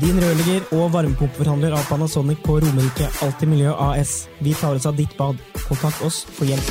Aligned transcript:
Din 0.00 0.16
rørlegger 0.16 0.62
og 0.72 0.94
varmepumpeforhandler 0.94 1.74
av 1.76 1.82
Panasonic 1.84 2.38
på 2.40 2.54
Romerike 2.62 3.04
Alltid 3.20 3.50
Miljø 3.50 3.74
AS. 3.84 4.30
Vi 4.40 4.54
tar 4.56 4.78
oss 4.78 4.86
av 4.88 4.94
ditt 4.96 5.12
bad. 5.18 5.36
Kontakt 5.66 6.00
oss 6.06 6.22
for 6.24 6.48
hjelp. 6.48 6.70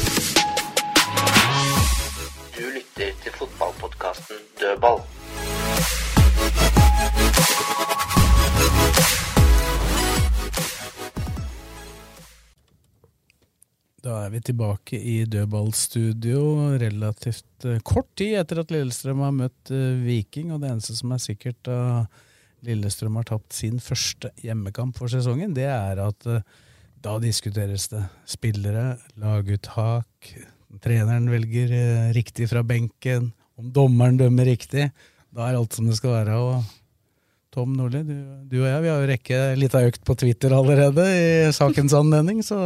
Du 2.56 2.64
lytter 2.74 3.12
til 3.22 3.36
fotballpodkasten 3.38 4.40
Dødball. 4.58 5.04
Da 14.02 14.16
er 14.24 14.32
vi 14.34 14.42
tilbake 14.42 14.98
i 14.98 15.20
dødballstudio 15.30 16.42
relativt 16.82 17.68
eh, 17.68 17.78
kort 17.86 18.10
tid 18.18 18.40
etter 18.42 18.64
at 18.64 18.74
Lillestrøm 18.74 19.22
har 19.22 19.38
møtt 19.38 19.70
eh, 19.76 20.02
Viking, 20.02 20.50
og 20.56 20.64
det 20.64 20.74
eneste 20.74 20.98
som 20.98 21.14
er 21.14 21.22
sikkert 21.22 21.62
da 21.70 21.78
Lillestrøm 22.66 23.20
har 23.20 23.28
tapt 23.30 23.56
sin 23.56 23.80
første 23.84 24.32
hjemmekamp 24.44 24.98
for 25.00 25.12
sesongen, 25.12 25.54
det 25.56 25.68
er 25.72 26.02
at 26.04 26.28
eh, 26.30 26.44
da 27.00 27.16
diskuteres 27.24 27.88
det 27.92 28.02
spillere, 28.28 28.98
laguttak, 29.20 30.34
treneren 30.84 31.30
velger 31.32 31.72
eh, 31.76 32.10
riktig 32.16 32.50
fra 32.52 32.64
benken, 32.68 33.32
om 33.60 33.72
dommeren 33.76 34.20
dømmer 34.20 34.48
riktig. 34.48 34.90
Da 35.36 35.48
er 35.48 35.60
alt 35.60 35.76
som 35.76 35.88
det 35.88 35.98
skal 36.00 36.18
være. 36.20 36.36
og 36.40 36.68
Tom 37.54 37.74
Nordli, 37.74 38.04
du, 38.06 38.16
du 38.46 38.60
og 38.62 38.68
jeg 38.70 38.82
vi 38.84 38.92
har 38.92 39.02
jo 39.02 39.10
rekke 39.10 39.38
av 39.80 39.88
økt 39.90 40.04
på 40.06 40.16
Twitter 40.22 40.54
allerede 40.54 41.06
i 41.10 41.24
sakens 41.56 41.96
anledning, 41.98 42.44
så 42.46 42.60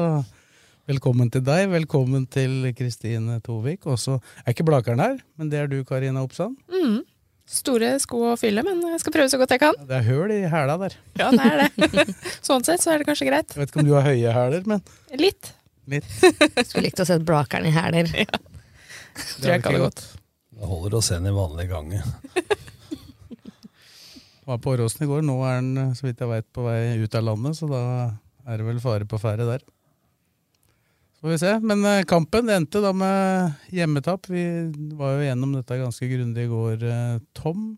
velkommen 0.89 1.31
til 1.31 1.45
deg. 1.45 1.69
Velkommen 1.71 2.25
til 2.27 2.67
Kristine 2.75 3.39
Tovik. 3.45 3.87
Også 3.87 4.17
er 4.43 4.51
ikke 4.51 4.67
Blakeren 4.67 5.01
her, 5.01 5.17
men 5.39 5.49
det 5.53 5.61
er 5.61 5.71
du, 5.71 5.79
Karina 5.87 6.25
Oppsand. 6.25 6.57
Mm. 6.67 6.99
Store 7.43 7.89
sko 7.99 8.21
å 8.31 8.35
fylle, 8.39 8.63
men 8.63 8.79
jeg 8.93 9.01
skal 9.03 9.13
prøve 9.17 9.29
så 9.31 9.37
godt 9.41 9.51
jeg 9.51 9.61
kan. 9.61 9.75
Det 9.89 9.97
er 9.99 10.05
høl 10.07 10.31
i 10.31 10.39
hæla 10.49 10.77
der. 10.79 10.95
Ja, 11.19 11.27
det 11.33 11.43
er 11.43 11.59
det. 11.75 12.05
sånn 12.47 12.63
sett 12.65 12.81
så 12.83 12.93
er 12.93 13.01
det 13.03 13.07
kanskje 13.09 13.27
greit. 13.27 13.51
Jeg 13.51 13.59
vet 13.63 13.73
ikke 13.73 13.81
om 13.83 13.89
du 13.89 13.93
har 13.97 14.07
høye 14.07 14.31
hæler, 14.37 14.63
men 14.69 14.81
Litt. 15.19 15.51
litt. 15.91 16.07
Skulle 16.63 16.87
likt 16.87 17.03
å 17.03 17.07
sett 17.09 17.25
Blakeren 17.27 17.67
i 17.67 17.73
hæler. 17.75 18.09
Ja. 18.15 18.39
Tror 19.13 19.51
jeg 19.51 19.59
ikke 19.61 19.73
hadde 19.73 19.83
gått. 19.83 20.05
Det 20.53 20.69
holder 20.69 20.95
å 20.97 21.01
se 21.03 21.17
den 21.19 21.27
i 21.29 21.35
vanlig 21.35 21.67
gange. 21.69 21.99
Var 24.47 24.57
på 24.63 24.73
Åråsen 24.73 25.03
i 25.05 25.09
går. 25.11 25.21
Nå 25.27 25.35
er 25.47 25.59
den, 25.61 25.91
så 25.95 26.07
vidt 26.07 26.19
jeg 26.23 26.29
veit, 26.31 26.47
på 26.55 26.65
vei 26.65 26.79
ut 27.03 27.15
av 27.15 27.27
landet, 27.27 27.59
så 27.59 27.67
da 27.69 27.83
er 28.47 28.59
det 28.59 28.65
vel 28.67 28.81
fare 28.83 29.05
på 29.07 29.19
ferde 29.21 29.45
der. 29.47 29.61
Får 31.23 31.29
vi 31.29 31.37
se. 31.39 31.59
Men 31.59 31.85
eh, 31.85 32.03
kampen 32.03 32.49
endte 32.51 32.81
da 32.83 32.89
med 32.91 33.53
hjemmetap. 33.71 34.27
Vi 34.27 34.43
var 34.91 35.13
jo 35.15 35.21
gjennom 35.23 35.53
dette 35.55 35.77
ganske 35.79 36.07
grundig 36.11 36.43
i 36.43 36.49
går, 36.51 36.83
eh, 36.83 37.13
Tom. 37.31 37.77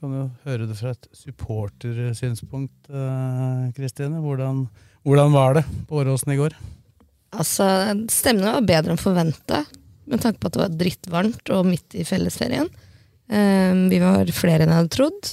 Kan 0.00 0.16
jo 0.16 0.24
høre 0.42 0.66
det 0.66 0.74
fra 0.80 0.90
et 0.90 1.06
supportersynspunkt, 1.14 2.90
eh, 2.90 3.68
Kristine. 3.76 4.18
Hvordan, 4.24 4.64
hvordan 5.06 5.30
var 5.36 5.54
det 5.60 5.62
på 5.86 6.00
Åråsen 6.02 6.34
i 6.34 6.38
går? 6.40 6.58
Altså, 7.30 7.68
Stemningen 8.10 8.58
var 8.58 8.66
bedre 8.72 8.96
enn 8.96 9.04
forventa, 9.04 9.62
med 10.10 10.26
tanke 10.26 10.42
på 10.42 10.50
at 10.50 10.58
det 10.58 10.64
var 10.64 10.76
drittvarmt 10.82 11.54
og 11.54 11.70
midt 11.70 11.94
i 11.94 12.02
fellesferien. 12.02 12.66
Vi 13.30 14.02
var 14.02 14.34
flere 14.34 14.64
enn 14.64 14.72
jeg 14.72 14.80
hadde 14.80 14.96
trodd, 14.96 15.28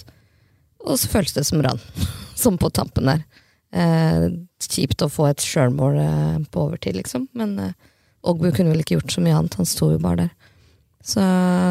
og 0.85 1.01
så 1.01 1.09
føltes 1.09 1.39
det 1.39 1.47
som 1.49 1.65
rann. 1.65 1.81
som 2.37 2.61
på 2.61 2.69
tampen 2.69 3.09
der. 3.09 3.25
Eh, 3.75 4.27
kjipt 4.63 5.03
å 5.03 5.09
få 5.11 5.27
et 5.29 5.43
sjølmål 5.43 5.97
eh, 6.01 6.37
på 6.51 6.67
overtid, 6.67 6.95
liksom. 6.99 7.27
Men 7.37 7.57
eh, 7.59 7.73
Ogbu 8.27 8.49
kunne 8.51 8.71
vel 8.73 8.83
ikke 8.83 8.97
gjort 8.97 9.13
så 9.13 9.23
mye 9.23 9.35
annet, 9.37 9.57
han 9.59 9.67
sto 9.69 9.91
jo 9.93 9.99
bare 10.03 10.27
der. 10.27 10.53
Så 11.07 11.23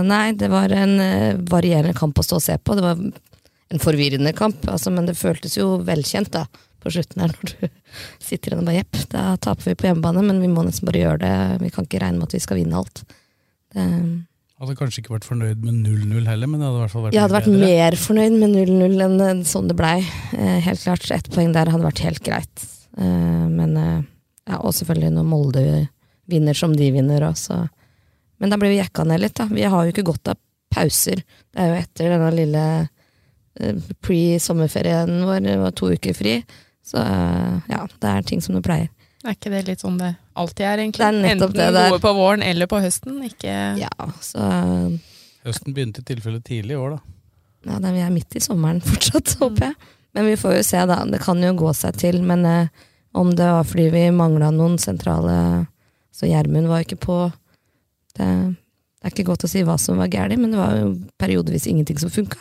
nei, 0.06 0.30
det 0.38 0.48
var 0.52 0.72
en 0.72 1.00
eh, 1.02 1.40
varierende 1.50 1.96
kamp 1.96 2.18
å 2.18 2.24
stå 2.24 2.38
og 2.38 2.44
se 2.44 2.56
på. 2.58 2.76
Det 2.76 2.84
var 2.84 3.00
en 3.00 3.82
forvirrende 3.82 4.32
kamp, 4.36 4.64
altså, 4.70 4.92
men 4.94 5.08
det 5.08 5.18
føltes 5.18 5.58
jo 5.58 5.74
velkjent 5.84 6.30
da, 6.36 6.46
på 6.82 6.92
slutten 6.94 7.24
her, 7.24 7.34
når 7.34 7.52
du 7.52 7.66
sitter 8.28 8.52
igjen 8.52 8.62
og 8.62 8.70
bare 8.70 8.78
jepp, 8.78 9.02
da 9.12 9.26
taper 9.42 9.72
vi 9.72 9.76
på 9.80 9.90
hjemmebane, 9.90 10.24
men 10.28 10.40
vi 10.44 10.52
må 10.52 10.64
nesten 10.64 10.88
bare 10.88 11.02
gjøre 11.02 11.22
det. 11.24 11.36
Vi 11.64 11.72
kan 11.74 11.88
ikke 11.88 12.00
regne 12.04 12.20
med 12.20 12.30
at 12.30 12.38
vi 12.38 12.44
skal 12.44 12.60
vinne 12.60 12.80
alt. 12.80 13.02
Det, 13.74 13.86
Hadde 14.56 14.72
kanskje 14.78 15.02
ikke 15.02 15.12
vært 15.12 15.26
fornøyd 15.28 15.64
med 15.66 15.82
0-0 15.84 16.28
heller, 16.30 16.48
men 16.48 16.62
det 16.62 16.64
hadde 16.68 16.78
i 16.78 16.82
hvert 16.86 16.92
fall 16.94 17.02
vært 17.04 17.16
jeg 17.16 17.22
hadde 17.26 17.36
vært 17.36 17.48
bedre. 17.50 17.66
mer 17.68 17.96
fornøyd 18.00 18.36
med 18.40 18.54
0-0 18.56 19.02
enn 19.04 19.18
eh, 19.26 19.42
sånn 19.44 19.68
det 19.68 19.76
blei. 19.76 19.98
Eh, 20.32 20.58
helt 20.64 20.80
klart. 20.80 21.10
Ett 21.12 21.28
poeng 21.34 21.52
der 21.52 21.68
hadde 21.74 21.84
vært 21.84 22.00
helt 22.06 22.22
greit. 22.24 22.64
Eh, 22.96 23.44
men 23.52 23.76
eh, 23.76 23.98
ja, 24.48 24.62
Og 24.62 24.72
selvfølgelig 24.78 25.12
når 25.18 25.28
Molde 25.28 25.64
vinner 26.32 26.56
som 26.56 26.72
de 26.76 26.88
vinner 26.94 27.26
også. 27.28 27.58
Men 28.40 28.52
da 28.52 28.56
ble 28.60 28.72
vi 28.72 28.80
jekka 28.80 29.04
ned 29.04 29.20
litt, 29.26 29.36
da. 29.36 29.46
Vi 29.50 29.68
har 29.68 29.84
jo 29.84 29.92
ikke 29.92 30.06
godt 30.08 30.32
av 30.32 30.40
pauser. 30.72 31.20
Det 31.52 31.60
er 31.62 31.70
jo 31.74 31.78
etter 31.82 32.14
denne 32.14 32.32
lille 32.34 32.64
eh, 33.60 33.84
pre-sommerferien 34.04 35.18
vår, 35.28 35.40
det 35.44 35.58
var 35.60 35.76
to 35.76 35.92
uker 35.92 36.16
fri. 36.16 36.38
Så 36.86 37.00
eh, 37.02 37.60
ja, 37.76 37.84
det 38.00 38.12
er 38.14 38.24
ting 38.28 38.40
som 38.44 38.56
det 38.56 38.64
pleier. 38.64 38.88
Er 39.24 39.34
ikke 39.34 39.50
det 39.50 39.64
litt 39.66 39.80
sånn 39.82 39.96
det 39.98 40.12
alltid 40.36 40.66
er, 40.66 40.82
egentlig? 40.82 41.00
Det 41.02 41.08
er 41.08 41.16
nettopp 41.22 41.50
Enten 41.54 41.58
det 41.62 41.68
der. 41.72 41.86
er. 41.86 41.94
noe 41.94 42.02
på 42.02 42.12
våren 42.14 42.42
eller 42.46 42.68
på 42.70 42.80
høsten. 42.82 43.16
Ikke 43.26 43.54
Ja, 43.80 44.08
så 44.22 44.46
Høsten 45.46 45.74
begynte 45.76 46.02
i 46.02 46.06
tilfelle 46.06 46.40
tidlig 46.42 46.74
i 46.74 46.80
år, 46.80 46.96
da. 46.96 47.00
Ja, 47.66 47.78
da, 47.82 47.92
vi 47.94 48.02
er 48.02 48.10
midt 48.14 48.34
i 48.38 48.42
sommeren 48.42 48.80
fortsatt, 48.82 49.36
håper 49.40 49.68
jeg. 49.70 49.74
Men 50.16 50.26
vi 50.26 50.36
får 50.40 50.56
jo 50.58 50.62
se, 50.66 50.82
da. 50.90 51.00
Det 51.06 51.20
kan 51.22 51.42
jo 51.42 51.52
gå 51.58 51.72
seg 51.76 51.96
til. 52.02 52.20
Men 52.26 52.44
eh, 52.46 52.68
om 53.16 53.30
det 53.36 53.46
var 53.46 53.66
fordi 53.68 53.88
vi 53.94 54.04
mangla 54.14 54.50
noen 54.54 54.76
sentrale 54.82 55.66
Så 56.16 56.26
Gjermund 56.28 56.68
var 56.70 56.82
ikke 56.84 56.96
på. 57.00 57.16
Det, 58.16 58.26
det 58.26 59.04
er 59.04 59.12
ikke 59.12 59.26
godt 59.28 59.44
å 59.44 59.50
si 59.52 59.62
hva 59.66 59.76
som 59.78 59.98
var 60.00 60.08
galt, 60.08 60.38
men 60.40 60.54
det 60.54 60.60
var 60.60 60.76
jo 60.78 60.94
periodevis 61.20 61.66
ingenting 61.68 61.98
som 62.00 62.10
funka. 62.10 62.38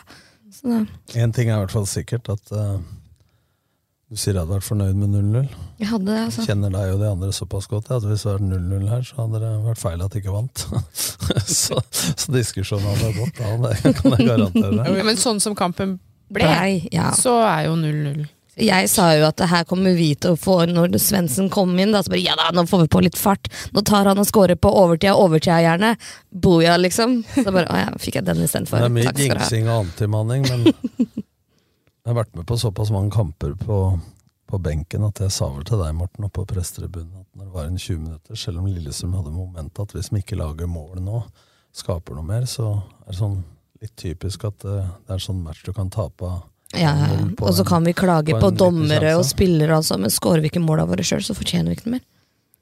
Så 0.56 0.86
Én 1.14 1.34
ting 1.36 1.50
er 1.50 1.58
i 1.58 1.64
hvert 1.64 1.74
fall 1.74 1.86
sikkert, 1.90 2.30
at 2.32 2.52
eh, 2.56 2.78
du 4.06 4.14
sier 4.14 4.36
jeg 4.36 4.38
hadde 4.44 4.54
vært 4.54 4.66
fornøyd 4.68 4.98
med 5.00 5.14
0-0. 5.16 5.46
Jeg 5.80 5.88
hadde 5.90 6.06
det, 6.06 6.18
altså. 6.28 6.44
Kjenner 6.46 6.70
deg 6.70 6.92
og 6.94 7.00
de 7.00 7.08
andre 7.10 7.32
såpass 7.34 7.66
godt 7.66 7.88
at 7.90 8.04
hvis 8.06 8.22
det 8.22 8.30
hadde 8.30 8.50
vært 8.52 8.68
0-0 8.70 8.92
her, 8.92 9.02
så 9.08 9.18
hadde 9.24 9.40
det 9.42 9.50
vært 9.64 9.82
feil 9.82 10.04
at 10.04 10.14
de 10.14 10.22
ikke 10.22 10.34
vant. 10.36 10.62
så, 11.64 11.80
så 11.90 12.36
diskusjonen 12.36 12.86
hadde 12.92 13.10
gått 13.18 13.42
av, 13.42 13.66
det 13.66 13.94
kan 13.98 14.14
jeg 14.14 14.28
garantere. 14.30 14.86
ja, 14.86 15.04
Men 15.10 15.18
sånn 15.18 15.42
som 15.42 15.58
kampen 15.58 15.98
ble, 16.30 16.46
ja. 16.94 17.10
så 17.18 17.34
er 17.48 17.66
jo 17.66 17.74
0-0. 17.82 18.24
Jeg 18.56 18.88
sa 18.88 19.10
jo 19.12 19.26
at 19.26 19.36
det 19.36 19.50
her 19.50 19.66
kommer 19.68 19.92
vi 19.98 20.14
til 20.16 20.32
å 20.32 20.38
få 20.40 20.62
når 20.70 20.94
Svendsen 21.02 21.50
kom 21.52 21.74
inn. 21.76 21.90
Da, 21.92 22.00
så 22.06 22.14
bare, 22.14 22.22
ja 22.24 22.38
da, 22.38 22.48
Nå 22.56 22.64
får 22.70 22.86
vi 22.86 22.92
på 22.94 23.02
litt 23.04 23.18
fart. 23.20 23.50
Nå 23.76 23.82
tar 23.84 24.08
han 24.08 24.22
og 24.22 24.30
scorer 24.30 24.56
på 24.56 24.70
overtida, 24.70 25.12
overtida 25.20 25.58
gjerne. 25.66 25.92
Boja, 26.30 26.78
liksom. 26.80 27.18
Så 27.34 27.50
bare, 27.50 27.68
å 27.68 27.82
ja, 27.82 27.90
fikk 28.00 28.22
jeg 28.22 28.30
den 28.30 28.46
istedenfor. 28.46 28.80
Det 28.80 28.88
er 28.88 28.96
mye 28.96 29.12
jinxing 29.18 29.68
og 29.68 29.82
antimanning, 29.82 30.46
men 30.48 30.70
jeg 32.06 32.12
har 32.12 32.20
vært 32.20 32.36
med 32.38 32.46
på 32.46 32.54
såpass 32.54 32.92
mange 32.94 33.10
kamper 33.10 33.56
på, 33.58 33.76
på 34.46 34.58
benken 34.62 35.02
at 35.08 35.18
jeg 35.24 35.32
sa 35.34 35.48
vel 35.50 35.64
til 35.66 35.80
deg, 35.82 35.94
Morten, 35.98 36.28
oppe 36.28 36.44
på 36.44 36.52
prestetribunen 36.54 37.24
at 37.24 37.26
når 37.34 37.48
det 37.48 37.54
var 37.56 37.66
en 37.66 37.80
20 37.82 37.98
minutter, 38.04 38.38
selv 38.38 38.60
om 38.60 38.68
Lillestrøm 38.70 39.16
hadde 39.18 39.32
momentet 39.34 39.82
at 39.82 39.94
hvis 39.96 40.12
vi 40.14 40.22
ikke 40.22 40.38
lager 40.38 40.70
mål 40.70 41.00
nå, 41.02 41.24
skaper 41.74 42.14
noe 42.14 42.28
mer, 42.28 42.46
så 42.46 42.76
er 42.78 43.10
det 43.10 43.18
sånn 43.18 43.40
litt 43.82 43.96
typisk 43.98 44.46
at 44.46 44.62
det, 44.62 44.76
det 45.08 45.16
er 45.16 45.26
sånn 45.26 45.42
match 45.42 45.64
du 45.66 45.72
kan 45.74 45.90
tape 45.90 46.30
av 46.30 46.44
Ja, 46.78 46.94
ja. 46.94 47.10
1-0 47.16 47.34
på 47.40 47.50
og 47.50 47.58
så 47.58 47.66
kan 47.66 47.90
vi 47.90 47.98
klage 47.98 48.38
på 48.38 48.44
på, 48.46 48.54
dommere 48.54 49.16
og 49.18 49.26
spillere, 49.26 49.82
altså, 49.82 49.98
men 49.98 50.14
skårer 50.14 50.46
vi 50.46 50.54
ikke 50.54 50.62
måla 50.62 50.86
våre 50.86 51.02
sjøl, 51.06 51.26
så 51.26 51.34
fortjener 51.34 51.74
vi 51.74 51.80
ikke 51.80 51.90
noe 51.90 51.98
mer. 51.98 52.06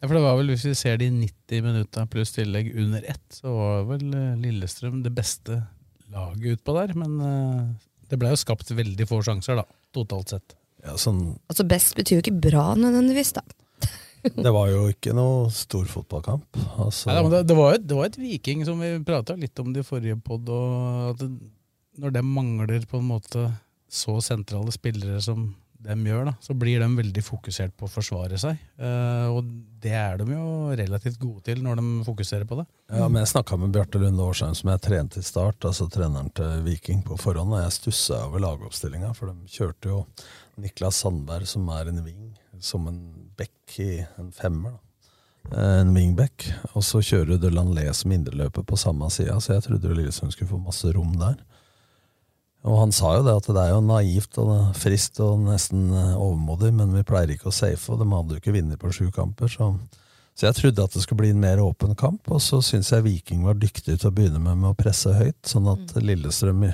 Ja, 0.01 0.09
for 0.09 0.17
det 0.17 0.25
var 0.25 0.41
vel, 0.41 0.51
Hvis 0.53 0.65
vi 0.69 0.75
ser 0.77 0.99
de 1.01 1.13
90 1.13 1.65
minutta 1.65 2.09
pluss 2.09 2.33
tillegg 2.33 2.73
under 2.81 3.05
ett, 3.13 3.25
så 3.33 3.53
var 3.53 3.87
vel 3.93 4.09
eh, 4.09 4.37
Lillestrøm 4.41 5.03
det 5.05 5.13
beste 5.17 5.63
laget 6.13 6.59
utpå 6.59 6.75
der. 6.77 6.97
Men 6.97 7.15
eh, 7.25 7.63
Det 8.15 8.21
ble 8.23 8.31
jo 8.31 8.39
skapt 8.39 8.69
veldig 8.71 9.07
få 9.11 9.19
sjanser, 9.27 9.59
da, 9.59 9.65
totalt 9.95 10.31
sett. 10.31 10.55
Ja, 10.85 10.95
sånn, 11.01 11.35
Altså 11.51 11.65
Best 11.67 11.97
betyr 11.99 12.21
jo 12.21 12.23
ikke 12.23 12.37
bra 12.47 12.69
nødvendigvis, 12.79 13.33
da. 13.35 13.43
det 14.47 14.53
var 14.55 14.71
jo 14.71 14.85
ikke 14.93 15.17
noe 15.17 15.49
stor 15.53 15.89
fotballkamp. 15.91 16.47
Altså, 16.85 17.11
Nei, 17.11 17.17
da, 17.17 17.25
men 17.25 17.35
det, 17.35 17.43
det, 17.51 17.57
var 17.59 17.75
jo, 17.75 17.81
det 17.83 17.99
var 17.99 18.13
et 18.13 18.21
Viking 18.21 18.63
som 18.69 18.79
vi 18.85 18.93
prata 19.05 19.35
litt 19.41 19.59
om 19.59 19.75
det 19.75 19.83
i 19.83 19.89
forrige 19.89 20.21
pod, 20.23 20.47
og 20.47 21.11
at 21.11 21.25
det, 21.25 21.33
når 22.05 22.15
det 22.15 22.25
mangler 22.29 22.87
på 22.87 23.03
en 23.03 23.11
måte 23.11 23.49
så 23.91 24.17
sentrale 24.23 24.71
spillere 24.75 25.19
som 25.23 25.49
de 25.85 25.95
gjør, 26.09 26.25
da, 26.31 26.33
så 26.41 26.55
blir 26.57 26.81
de 26.81 26.89
veldig 26.97 27.23
fokusert 27.25 27.75
på 27.77 27.87
å 27.87 27.93
forsvare 27.93 28.39
seg. 28.41 28.61
Uh, 28.81 29.29
og 29.37 29.51
det 29.85 29.93
er 29.99 30.17
de 30.21 30.27
jo 30.33 30.47
relativt 30.81 31.19
gode 31.21 31.45
til 31.51 31.61
når 31.65 31.81
de 31.81 32.07
fokuserer 32.07 32.49
på 32.49 32.59
det. 32.61 32.65
Ja, 32.89 33.09
men 33.09 33.21
Jeg 33.21 33.33
snakka 33.35 33.59
med 33.61 33.75
Bjarte 33.75 34.01
Lunde 34.01 34.25
Årsheim, 34.25 34.57
som 34.57 34.73
jeg 34.73 34.83
trente 34.87 35.21
i 35.21 35.27
start, 35.27 35.67
altså 35.69 35.89
treneren 35.93 36.33
til 36.35 36.65
Viking 36.65 37.05
på 37.05 37.19
forhånd, 37.21 37.53
og 37.53 37.63
jeg 37.63 37.77
stussa 37.77 38.25
over 38.29 38.43
lagoppstillinga, 38.47 39.13
for 39.19 39.33
de 39.33 39.53
kjørte 39.53 39.93
jo 39.93 40.01
Niklas 40.65 41.03
Sandberg, 41.05 41.47
som 41.51 41.69
er 41.77 41.93
en 41.93 42.03
wing, 42.07 42.33
som 42.63 42.89
en 42.89 43.05
back 43.37 43.79
i 43.83 43.93
en 44.19 44.33
femmer. 44.33 44.79
da. 44.79 44.81
Eh, 45.53 45.81
En 45.81 45.95
wingback. 45.95 46.47
Og 46.75 46.85
så 46.87 47.03
kjører 47.05 47.39
du 47.39 47.51
Lanlé 47.51 47.93
som 47.93 48.13
indreløper 48.13 48.65
på 48.65 48.79
samme 48.81 49.11
sida, 49.11 49.37
så 49.41 49.59
jeg 49.59 49.67
trodde 49.69 49.95
Lillesund 49.95 50.33
skulle 50.33 50.51
få 50.51 50.63
masse 50.63 50.89
rom 50.95 51.13
der. 51.21 51.37
Og 52.65 52.79
han 52.81 52.95
sa 52.97 53.19
jo 53.19 53.25
det 53.27 53.35
at 53.37 53.49
det 53.53 53.61
er 53.61 53.75
jo 53.75 53.83
naivt 53.85 54.39
og 54.41 54.55
frist 54.81 55.21
og 55.21 55.43
nesten 55.45 55.91
eh, 55.93 56.15
overmodig, 56.17 56.73
men 56.73 56.95
vi 56.97 57.05
pleier 57.07 57.35
ikke 57.35 57.51
å 57.51 57.55
safe, 57.55 57.93
og 57.93 58.01
de 58.01 58.09
hadde 58.09 58.37
jo 58.37 58.41
ikke 58.41 58.55
vunnet 58.57 58.81
på 58.81 58.93
sju 58.97 59.11
kamper. 59.13 59.53
Så, 59.53 59.69
så 60.33 60.49
jeg 60.49 60.59
trodde 60.61 60.87
at 60.89 60.97
det 60.97 61.05
skulle 61.05 61.21
bli 61.21 61.35
en 61.35 61.45
mer 61.45 61.61
åpen 61.61 61.93
kamp, 62.01 62.25
og 62.33 62.41
så 62.41 62.63
syns 62.65 62.95
jeg 62.95 63.05
Viking 63.05 63.45
var 63.45 63.61
dyktig 63.61 63.99
til 63.99 64.09
å 64.09 64.15
begynne 64.17 64.41
med 64.41 64.63
med 64.63 64.73
å 64.73 64.79
presse 64.81 65.13
høyt, 65.13 65.43
sånn 65.45 65.69
at 65.75 65.97
Lillestrøm 66.01 66.65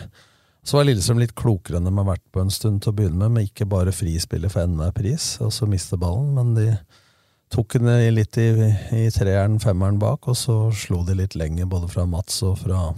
Så 0.62 0.76
var 0.76 0.87
Lillestrøm 0.87 1.19
litt 1.19 1.34
klokere 1.34 1.81
enn 1.81 1.88
de 1.88 1.96
har 1.96 2.10
vært 2.12 2.26
på 2.31 2.44
en 2.44 2.54
stund 2.54 2.84
til 2.84 2.92
å 2.92 2.98
begynne 3.00 3.25
med, 3.25 3.34
med 3.34 3.50
ikke 3.50 3.66
bare 3.66 3.94
frispillet 3.96 4.52
for 4.52 4.62
enhver 4.62 4.94
pris, 4.94 5.38
og 5.42 5.50
så 5.56 5.66
miste 5.66 5.98
ballen, 5.98 6.34
men 6.37 6.54
de 6.54 6.69
tok 7.50 7.81
den 7.81 8.14
litt 8.14 8.38
i, 8.38 8.52
i 8.94 9.08
treeren, 9.10 9.58
femmeren 9.58 9.98
bak, 9.98 10.31
og 10.31 10.38
så 10.38 10.60
slo 10.70 11.02
de 11.02 11.19
litt 11.19 11.34
lenger, 11.34 11.66
både 11.66 11.90
fra 11.90 12.06
Mats 12.06 12.44
og 12.46 12.60
fra 12.62 12.92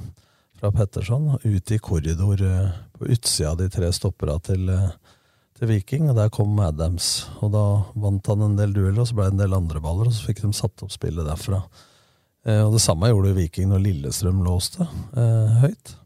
fra 0.63 0.71
Petterson, 0.73 1.39
ut 1.43 1.71
i 1.71 1.79
korridor 1.79 2.43
eh, 2.43 2.69
på 2.95 3.07
utsida 3.11 3.51
av 3.51 3.57
de 3.59 3.67
tre 3.71 3.89
stoppera 3.93 4.37
til, 4.47 4.69
eh, 4.71 4.93
til 5.59 5.67
Viking. 5.73 6.11
og 6.11 6.15
Der 6.17 6.29
kom 6.31 6.61
Adams, 6.63 7.27
og 7.43 7.51
da 7.51 7.65
vant 7.99 8.31
han 8.31 8.45
en 8.47 8.55
del 8.55 8.71
dueller, 8.77 9.01
og 9.03 9.09
så 9.11 9.17
ble 9.19 9.27
det 9.27 9.35
en 9.35 9.43
del 9.43 9.57
andre 9.59 9.83
baller, 9.83 10.07
og 10.07 10.15
så 10.15 10.29
fikk 10.29 10.45
de 10.45 10.53
satt 10.55 10.85
opp 10.87 10.95
spillet 10.95 11.27
derfra. 11.27 11.65
Eh, 12.47 12.63
og 12.63 12.77
Det 12.77 12.85
samme 12.85 13.11
gjorde 13.11 13.35
Viking 13.35 13.73
når 13.73 13.83
Lillestrøm 13.89 14.45
låste 14.47 14.87
eh, 14.87 15.59
høyt. 15.65 15.97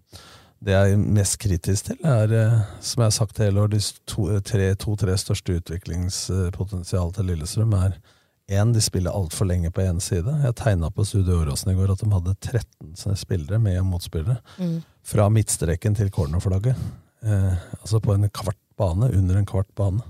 Det 0.64 0.72
jeg 0.72 0.92
er 0.94 1.04
mest 1.20 1.36
kritisk 1.38 1.90
til, 1.90 2.00
er, 2.00 2.32
eh, 2.32 2.60
som 2.80 3.02
jeg 3.02 3.10
har 3.10 3.16
sagt 3.18 3.44
hele 3.44 3.60
år, 3.60 3.74
de 3.76 3.82
to-tre 4.08 4.74
to, 4.80 4.96
største 4.96 5.60
utviklingspotensialene 5.60 7.12
til 7.12 7.28
Lillestrøm 7.28 7.76
er 7.76 8.00
én, 8.48 8.72
de 8.72 8.80
spiller 8.82 9.10
altfor 9.10 9.48
lenge 9.48 9.70
på 9.74 9.82
én 9.82 9.98
side. 10.02 10.30
Jeg 10.44 10.56
tegna 10.58 10.90
på 10.90 11.04
Studio 11.04 11.40
Åråsen 11.42 11.72
i 11.72 11.76
går 11.78 11.92
at 11.92 12.02
de 12.02 12.10
hadde 12.12 12.36
13 12.38 13.16
spillere 13.18 13.58
med 13.62 13.80
og 13.80 13.88
motspillere. 13.90 14.38
Mm. 14.58 14.78
Fra 15.06 15.26
midtstreken 15.32 15.96
til 15.98 16.12
cornerflagget. 16.14 16.78
Eh, 17.26 17.66
altså 17.80 18.00
på 18.02 18.14
en 18.14 18.28
kvart 18.30 18.60
bane, 18.78 19.10
under 19.10 19.40
en 19.40 19.48
kvart 19.48 19.72
bane. 19.78 20.04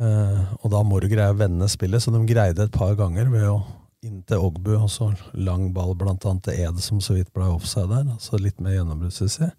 Eh, 0.00 0.42
og 0.62 0.72
da 0.72 0.80
må 0.86 1.00
du 1.00 1.10
greie 1.12 1.34
å 1.34 1.38
vende 1.38 1.68
spillet, 1.68 2.02
så 2.02 2.14
de 2.14 2.24
greide 2.28 2.64
et 2.64 2.74
par 2.74 2.94
ganger 2.98 3.28
ved 3.32 3.48
å 3.50 3.60
inn 4.02 4.22
til 4.26 4.42
Ogbu, 4.42 4.72
og 4.80 4.88
så 4.90 5.12
lang 5.38 5.68
ball 5.76 5.92
blant 5.98 6.24
annet 6.26 6.48
til 6.48 6.62
Ed, 6.64 6.80
som 6.82 6.98
så 7.04 7.14
vidt 7.14 7.30
ble 7.36 7.46
offside 7.52 7.86
der. 7.90 8.08
Altså 8.16 8.40
litt 8.40 8.58
mer 8.62 8.74
gjennombruddssuksess. 8.74 9.52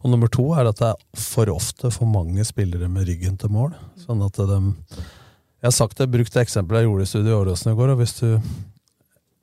Og 0.00 0.14
nummer 0.14 0.30
to 0.32 0.46
er 0.56 0.70
at 0.70 0.78
det 0.80 0.92
er 0.94 1.18
for 1.20 1.50
ofte 1.52 1.90
for 1.92 2.08
mange 2.08 2.46
spillere 2.48 2.88
med 2.88 3.10
ryggen 3.10 3.36
til 3.40 3.52
mål. 3.52 3.74
Sånn 4.00 4.24
at 4.24 4.40
de 4.40 4.60
Jeg 5.62 5.68
har 5.68 5.74
sagt 5.76 6.00
det, 6.00 6.08
brukt 6.10 6.36
eksempelet 6.40 6.82
jeg 6.82 6.88
gjorde 6.88 7.04
i 7.04 7.06
Studio 7.06 7.34
Åråsen 7.38 7.68
i 7.70 7.76
går, 7.78 7.92
og 7.92 8.00
hvis 8.00 8.16
du 8.18 8.30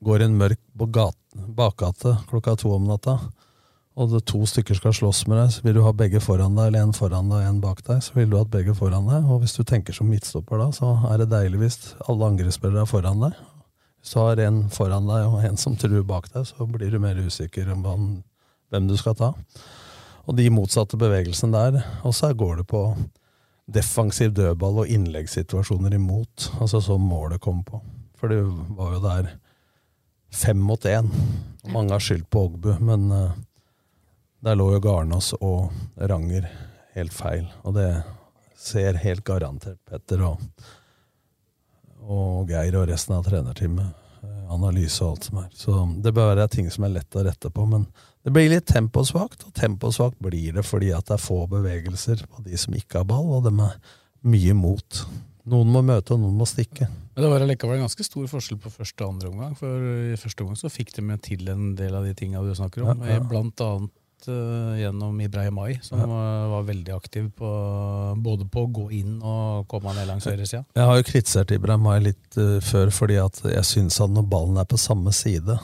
går 0.04 0.20
i 0.20 0.26
en 0.26 0.34
mørk 0.36 0.58
bakgate 0.76 2.10
klokka 2.28 2.58
to 2.60 2.74
om 2.74 2.84
natta, 2.84 3.14
og 3.96 4.10
det 4.12 4.20
to 4.28 4.42
stykker 4.44 4.76
skal 4.76 4.92
slåss 4.98 5.22
med 5.30 5.38
deg, 5.40 5.54
så 5.54 5.64
vil 5.64 5.78
du 5.78 5.80
ha 5.86 5.94
begge 5.96 6.20
foran 6.20 6.58
deg, 6.58 6.68
eller 6.68 6.84
en 6.84 6.92
foran 6.92 7.32
deg 7.32 7.38
og 7.38 7.48
en 7.48 7.62
bak 7.62 7.80
deg, 7.86 8.02
så 8.04 8.18
vil 8.18 8.28
du 8.28 8.36
ha 8.36 8.44
begge 8.52 8.74
foran 8.76 9.08
deg. 9.08 9.30
Og 9.32 9.40
hvis 9.40 9.56
du 9.56 9.62
tenker 9.64 9.96
som 9.96 10.10
midtstopper 10.12 10.60
da, 10.60 10.66
så 10.76 10.90
er 11.08 11.22
det 11.22 11.30
deilig 11.32 11.62
hvis 11.62 11.78
alle 12.04 12.28
angrepsspillere 12.34 12.84
er 12.84 12.90
foran 12.90 13.24
deg. 13.24 13.40
Hvis 14.00 14.12
du 14.12 14.20
har 14.20 14.42
en 14.44 14.60
foran 14.76 15.08
deg 15.08 15.24
og 15.24 15.46
en 15.48 15.56
som 15.60 15.78
truer 15.80 16.04
bak 16.04 16.28
deg, 16.34 16.44
så 16.48 16.68
blir 16.68 16.92
du 16.92 17.00
mer 17.00 17.16
usikker 17.16 17.72
om 17.72 17.88
hvem 18.68 18.92
du 18.92 18.96
skal 19.00 19.16
ta. 19.16 19.32
Og 20.28 20.36
de 20.36 20.52
motsatte 20.52 21.00
bevegelsene 21.00 21.56
der, 21.56 21.80
og 22.04 22.12
så 22.16 22.34
går 22.36 22.60
det 22.60 22.68
på 22.68 22.90
defensiv 23.74 24.32
dødball 24.34 24.82
og 24.82 24.90
innleggssituasjoner 24.90 25.94
imot, 25.94 26.50
altså 26.60 26.80
så 26.84 26.98
målet 26.98 27.40
kom 27.42 27.62
på. 27.64 27.80
For 28.18 28.32
det 28.32 28.40
var 28.76 28.96
jo 28.96 29.02
der 29.04 29.30
fem 30.30 30.58
mot 30.62 30.84
én. 30.84 31.08
Mange 31.72 31.94
har 31.94 32.02
skyldt 32.02 32.30
på 32.30 32.44
Ågbu, 32.48 32.74
men 32.84 33.10
eh, 33.12 33.38
der 34.44 34.58
lå 34.58 34.70
jo 34.74 34.82
Garnås 34.84 35.32
og 35.40 35.70
Ranger 35.96 36.48
helt 36.96 37.14
feil. 37.14 37.48
Og 37.64 37.74
det 37.76 37.88
ser 38.60 39.00
helt 39.00 39.24
garantert 39.24 39.80
Petter 39.88 40.22
og, 40.26 40.42
og 42.00 42.50
Geir 42.50 42.76
og 42.80 42.88
resten 42.90 43.16
av 43.16 43.26
trenerteamet. 43.26 43.98
eh, 44.22 44.44
Analyse 44.52 45.04
og 45.04 45.16
alt 45.16 45.30
som 45.30 45.42
er. 45.44 45.50
Så 45.54 45.76
det 46.04 46.14
bør 46.16 46.34
være 46.34 46.48
ting 46.52 46.70
som 46.70 46.86
er 46.86 46.96
lett 46.98 47.16
å 47.16 47.24
rette 47.26 47.50
på. 47.50 47.66
Men 47.68 47.86
det 48.24 48.32
blir 48.34 48.50
litt 48.52 48.68
temposvakt, 48.68 49.46
og 49.48 49.56
temposvakt 49.56 50.18
blir 50.20 50.58
det 50.58 50.64
fordi 50.68 50.90
at 50.92 51.08
det 51.08 51.16
er 51.16 51.22
få 51.24 51.46
bevegelser 51.50 52.26
på 52.28 52.44
de 52.44 52.58
som 52.60 52.76
ikke 52.76 53.00
har 53.00 53.08
ball, 53.08 53.30
og 53.38 53.46
de 53.46 53.54
er 53.64 53.78
mye 54.28 54.56
mot. 54.56 55.04
Noen 55.50 55.70
må 55.72 55.80
møte, 55.82 56.14
og 56.14 56.20
noen 56.20 56.36
må 56.36 56.46
stikke. 56.48 56.84
Men 57.14 57.24
det 57.24 57.30
var 57.32 57.44
allikevel 57.46 57.78
en 57.78 57.86
ganske 57.86 58.04
stor 58.04 58.26
forskjell 58.28 58.60
på 58.60 58.72
første 58.74 59.06
og 59.06 59.14
andre 59.14 59.30
omgang. 59.30 59.54
For 59.58 59.86
i 60.12 60.18
første 60.20 60.44
omgang 60.44 60.60
så 60.60 60.70
fikk 60.72 60.92
de 60.98 61.16
til 61.24 61.48
en 61.52 61.72
del 61.78 61.96
av 61.96 62.04
de 62.04 62.12
tinga 62.18 62.44
du 62.44 62.52
snakker 62.54 62.84
om. 62.84 63.00
Ja, 63.06 63.16
ja. 63.16 63.24
Blant 63.24 63.64
annet 63.64 64.28
uh, 64.28 64.76
gjennom 64.76 65.16
Ibrahim 65.24 65.58
Ai, 65.64 65.78
som 65.82 66.04
var, 66.04 66.46
var 66.52 66.68
veldig 66.68 66.94
aktiv 66.94 67.32
på, 67.40 67.50
både 68.20 68.46
på 68.52 68.66
å 68.66 68.72
gå 68.80 68.86
inn 69.00 69.16
og 69.24 69.64
komme 69.70 69.96
ned 69.96 70.12
langs 70.12 70.28
høyresida. 70.28 70.66
Jeg 70.76 70.90
har 70.92 71.00
jo 71.00 71.08
kritisert 71.08 71.56
Ibrahim 71.56 71.88
Mai 71.88 71.98
litt 72.04 72.40
uh, 72.40 72.58
før, 72.60 72.92
fordi 72.94 73.16
at 73.24 73.40
jeg 73.48 73.68
syns 73.68 74.00
at 74.04 74.12
når 74.12 74.28
ballen 74.28 74.60
er 74.60 74.68
på 74.68 74.78
samme 74.80 75.14
side, 75.16 75.56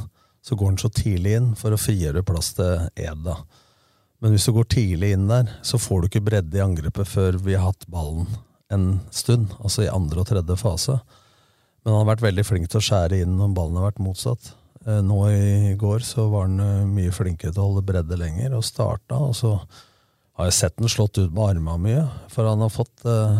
så 0.47 0.55
går 0.55 0.73
han 0.73 0.79
så 0.79 0.91
tidlig 0.95 1.37
inn 1.41 1.55
for 1.59 1.75
å 1.75 1.81
frigjøre 1.81 2.23
plass 2.27 2.53
til 2.55 2.87
Eda. 2.95 3.41
Men 4.23 4.33
hvis 4.33 4.47
du 4.49 4.55
går 4.57 4.69
tidlig 4.73 5.13
inn 5.17 5.27
der, 5.29 5.51
så 5.67 5.81
får 5.83 6.03
du 6.03 6.09
ikke 6.09 6.25
bredde 6.29 6.59
i 6.59 6.63
angrepet 6.65 7.09
før 7.11 7.41
vi 7.43 7.57
har 7.57 7.67
hatt 7.69 7.89
ballen 7.91 8.29
en 8.73 9.01
stund, 9.15 9.53
altså 9.61 9.85
i 9.85 9.91
andre 9.93 10.23
og 10.23 10.31
tredje 10.31 10.57
fase. 10.59 10.97
Men 11.85 11.95
han 11.95 12.01
har 12.03 12.15
vært 12.15 12.25
veldig 12.25 12.45
flink 12.47 12.71
til 12.71 12.81
å 12.81 12.87
skjære 12.87 13.21
inn 13.23 13.37
når 13.39 13.53
ballen 13.59 13.79
har 13.79 13.91
vært 13.91 14.03
motsatt. 14.03 14.49
Eh, 14.87 15.03
Nå 15.07 15.19
i 15.31 15.75
går 15.79 16.07
så 16.07 16.29
var 16.33 16.49
han 16.49 16.63
eh, 16.63 16.87
mye 16.89 17.15
flinkere 17.15 17.55
til 17.55 17.63
å 17.63 17.69
holde 17.69 17.85
bredde 17.87 18.19
lenger, 18.19 18.57
og 18.57 18.67
starta, 18.67 19.19
og 19.19 19.37
så 19.39 19.53
har 20.37 20.49
jeg 20.49 20.57
sett 20.57 20.81
den 20.81 20.91
slått 20.93 21.19
ut 21.21 21.31
med 21.31 21.45
armene 21.57 21.79
mye, 21.83 22.07
for 22.33 22.49
han 22.49 22.65
har 22.65 22.73
fått 22.75 23.07
eh, 23.07 23.39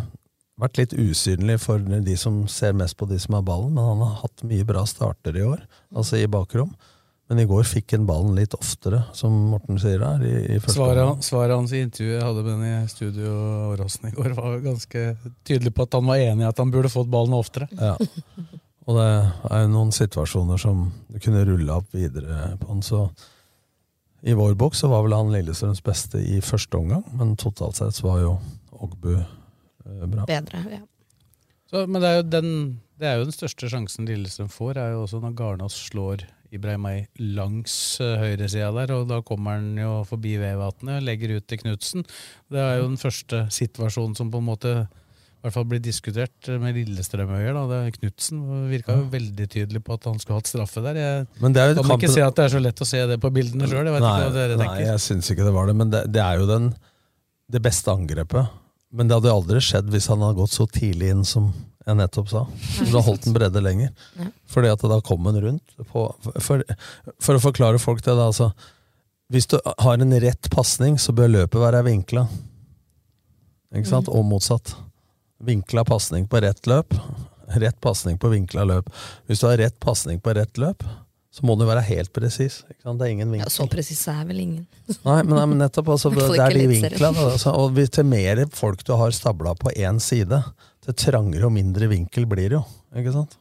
vært 0.61 0.81
litt 0.81 0.95
usynlig 0.97 1.59
for 1.63 1.83
de 1.83 2.19
som 2.19 2.45
ser 2.51 2.77
mest 2.77 2.97
på 2.99 3.09
de 3.11 3.19
som 3.21 3.37
har 3.37 3.47
ballen, 3.47 3.75
men 3.77 3.91
han 3.91 4.05
har 4.05 4.21
hatt 4.23 4.47
mye 4.49 4.67
bra 4.69 4.87
starter 4.89 5.37
i 5.37 5.45
år, 5.47 5.67
altså 5.95 6.21
i 6.21 6.31
bakrom. 6.31 6.73
Men 7.27 7.41
i 7.43 7.47
går 7.51 7.65
fikk 7.67 7.97
han 7.97 8.05
ballen 8.07 8.37
litt 8.39 8.55
oftere, 8.55 9.01
som 9.17 9.35
Morten 9.51 9.81
sier 9.83 10.03
her. 10.05 10.23
i, 10.23 10.35
i 10.55 10.59
første 10.61 10.77
Svaret, 10.77 11.03
omgang. 11.03 11.25
svaret 11.27 11.57
hans 11.59 11.73
i 11.75 11.81
intervjuet 11.83 12.15
jeg 12.21 12.27
hadde 12.29 12.45
med 12.47 12.53
henne 12.55 12.85
i 12.85 12.91
studio 12.93 13.33
Åråsen 13.73 14.07
i 14.07 14.13
går, 14.15 14.35
var 14.37 14.61
ganske 14.63 15.03
tydelig 15.49 15.73
på 15.75 15.89
at 15.89 15.97
han 15.99 16.07
var 16.07 16.23
enig 16.23 16.47
i 16.47 16.51
at 16.53 16.63
han 16.63 16.71
burde 16.71 16.93
fått 16.93 17.11
ballen 17.11 17.35
oftere. 17.35 17.67
Ja. 17.75 17.97
Og 18.87 19.01
det 19.01 19.07
er 19.51 19.65
jo 19.65 19.73
noen 19.73 19.91
situasjoner 19.95 20.61
som 20.63 20.85
du 21.11 21.19
kunne 21.19 21.43
rulla 21.49 21.81
opp 21.81 21.91
videre 21.97 22.53
på 22.63 22.71
han, 22.71 22.85
så 22.87 23.09
i 24.27 24.35
vår 24.39 24.55
bok 24.59 24.79
så 24.79 24.87
var 24.91 25.03
vel 25.07 25.17
han 25.17 25.35
Lillestrøms 25.35 25.83
beste 25.87 26.23
i 26.23 26.39
første 26.43 26.79
omgang, 26.79 27.03
men 27.19 27.35
totalt 27.39 27.79
sett 27.79 27.99
så 27.99 28.07
var 28.07 28.23
jo 28.23 28.37
Ogbu 28.87 29.13
eh, 29.17 30.07
bra. 30.07 30.29
Bedre, 30.31 30.63
ja. 30.71 30.81
Så, 31.67 31.83
men 31.91 31.99
det 31.99 32.09
er, 32.09 32.17
jo 32.21 32.25
den, 32.31 32.49
det 33.03 33.11
er 33.11 33.19
jo 33.19 33.27
den 33.27 33.35
største 33.35 33.67
sjansen 33.71 34.07
Lillestrøm 34.07 34.51
får, 34.53 34.79
er 34.79 34.95
jo 34.95 35.03
også 35.09 35.19
når 35.25 35.35
Garnås 35.43 35.79
slår 35.89 36.23
Ibrahim 36.55 36.87
Ay 36.91 37.01
langs 37.37 37.73
uh, 38.03 38.17
høyresida 38.21 38.71
der, 38.77 38.93
og 38.97 39.09
da 39.11 39.23
kommer 39.27 39.59
han 39.59 39.73
jo 39.81 40.03
forbi 40.09 40.37
Vevatnet, 40.41 41.01
og 41.01 41.09
legger 41.09 41.37
ut 41.39 41.47
til 41.49 41.63
Knutsen. 41.63 42.07
Det 42.53 42.63
er 42.63 42.79
jo 42.81 42.91
den 42.91 43.01
første 43.01 43.47
situasjonen 43.55 44.17
som 44.19 44.31
på 44.31 44.43
en 44.43 44.49
måte 44.51 44.77
i 45.47 45.47
hvert 45.47 45.55
fall 45.55 45.67
blir 45.71 45.83
diskutert 45.83 46.49
med 46.59 46.75
Lillestrøm-øyer. 46.75 47.55
er 47.55 47.91
Knutsen 47.95 48.41
virka 48.71 48.97
jo 48.97 49.05
veldig 49.13 49.47
tydelig 49.53 49.83
på 49.85 49.95
at 49.95 50.09
han 50.09 50.19
skulle 50.19 50.41
hatt 50.41 50.51
straffe 50.51 50.83
der. 50.83 50.99
Jeg 50.99 51.27
Men 51.39 51.53
det 51.55 51.69
jo 51.69 51.75
kan 51.75 51.85
kampen- 51.85 52.03
ikke 52.03 52.15
si 52.17 52.21
at 52.25 52.35
det 52.35 52.45
er 52.45 52.55
så 52.57 52.63
lett 52.65 52.83
å 52.83 52.89
se 52.89 53.07
det 53.07 53.21
på 53.23 53.31
bildene 53.31 53.69
sjøl. 53.71 53.87
Nei, 53.87 54.57
nei, 54.59 54.81
jeg 54.83 54.99
syns 55.05 55.31
ikke 55.31 55.47
det 55.47 55.55
var 55.55 55.69
det, 55.71 55.77
men 55.77 55.93
det, 55.93 56.03
det 56.11 56.23
er 56.25 56.41
jo 56.41 56.49
den, 56.51 56.73
det 57.53 57.63
beste 57.63 57.93
angrepet. 57.95 58.51
Men 58.95 59.09
det 59.09 59.19
hadde 59.19 59.33
aldri 59.33 59.63
skjedd 59.65 59.91
hvis 59.93 60.09
han 60.13 60.23
hadde 60.23 60.39
gått 60.39 60.55
så 60.55 60.67
tidlig 60.71 61.11
inn 61.15 61.25
som 61.27 61.51
jeg 61.87 61.99
nettopp 62.01 62.31
sa. 62.31 62.43
Så 62.77 62.89
da 62.91 63.03
holdt 63.07 63.27
den 63.27 63.35
bredde 63.37 63.63
lenger. 63.63 63.93
Ja. 64.19 64.31
Fordi 64.51 64.73
at 64.73 64.83
da 64.91 64.99
kom 65.07 65.27
han 65.29 65.39
rundt. 65.43 65.77
På, 65.93 66.09
for, 66.43 66.65
for 67.23 67.39
å 67.39 67.43
forklare 67.43 67.83
folk 67.83 68.03
det, 68.03 68.15
da, 68.15 68.27
altså 68.27 68.51
Hvis 69.31 69.47
du 69.51 69.57
har 69.63 70.03
en 70.03 70.21
rett 70.23 70.51
pasning, 70.51 70.99
så 71.03 71.15
bør 71.15 71.33
løpet 71.33 71.63
være 71.63 71.85
vinkla. 71.87 72.27
Ikke 73.75 73.91
sant? 73.91 74.11
Og 74.11 74.27
motsatt. 74.27 74.75
Vinkla 75.47 75.85
pasning 75.87 76.27
på 76.31 76.43
rett 76.43 76.67
løp. 76.71 76.95
Rett 77.55 77.79
pasning 77.83 78.19
på 78.19 78.31
vinkla 78.33 78.65
løp. 78.67 78.91
Hvis 79.27 79.43
du 79.43 79.49
har 79.51 79.59
rett 79.61 79.79
pasning 79.83 80.19
på 80.23 80.35
rett 80.35 80.59
løp, 80.59 80.83
så 81.37 81.45
må 81.45 81.53
du 81.61 81.67
være 81.69 81.83
helt 81.85 82.13
presis. 82.17 82.63
Det 82.81 82.95
er 82.95 83.11
ingen 83.13 83.35
Ja, 83.37 83.49
så 83.53 83.67
presis 83.69 84.01
er 84.09 84.23
vel 84.25 84.41
ingen. 84.41 84.63
Nei, 85.09 85.19
men, 85.21 85.35
nei, 85.37 85.47
men 85.51 85.61
nettopp. 85.61 85.91
Altså, 85.93 86.09
det 86.17 86.39
er 86.41 86.57
de 86.57 86.69
vinklene. 86.71 87.27
Altså, 87.35 87.53
og 87.53 87.77
til 87.93 88.09
mer 88.09 88.47
folk 88.57 88.85
du 88.89 88.95
har 88.97 89.13
stabla 89.13 89.53
på 89.61 89.75
én 89.77 90.01
side, 90.01 90.41
til 90.87 90.97
trangere 90.97 91.51
og 91.51 91.53
mindre 91.53 91.91
vinkel 91.93 92.25
blir 92.31 92.49
det 92.49 92.57
jo. 92.57 92.63
Ikke 92.97 93.13
sant? 93.13 93.37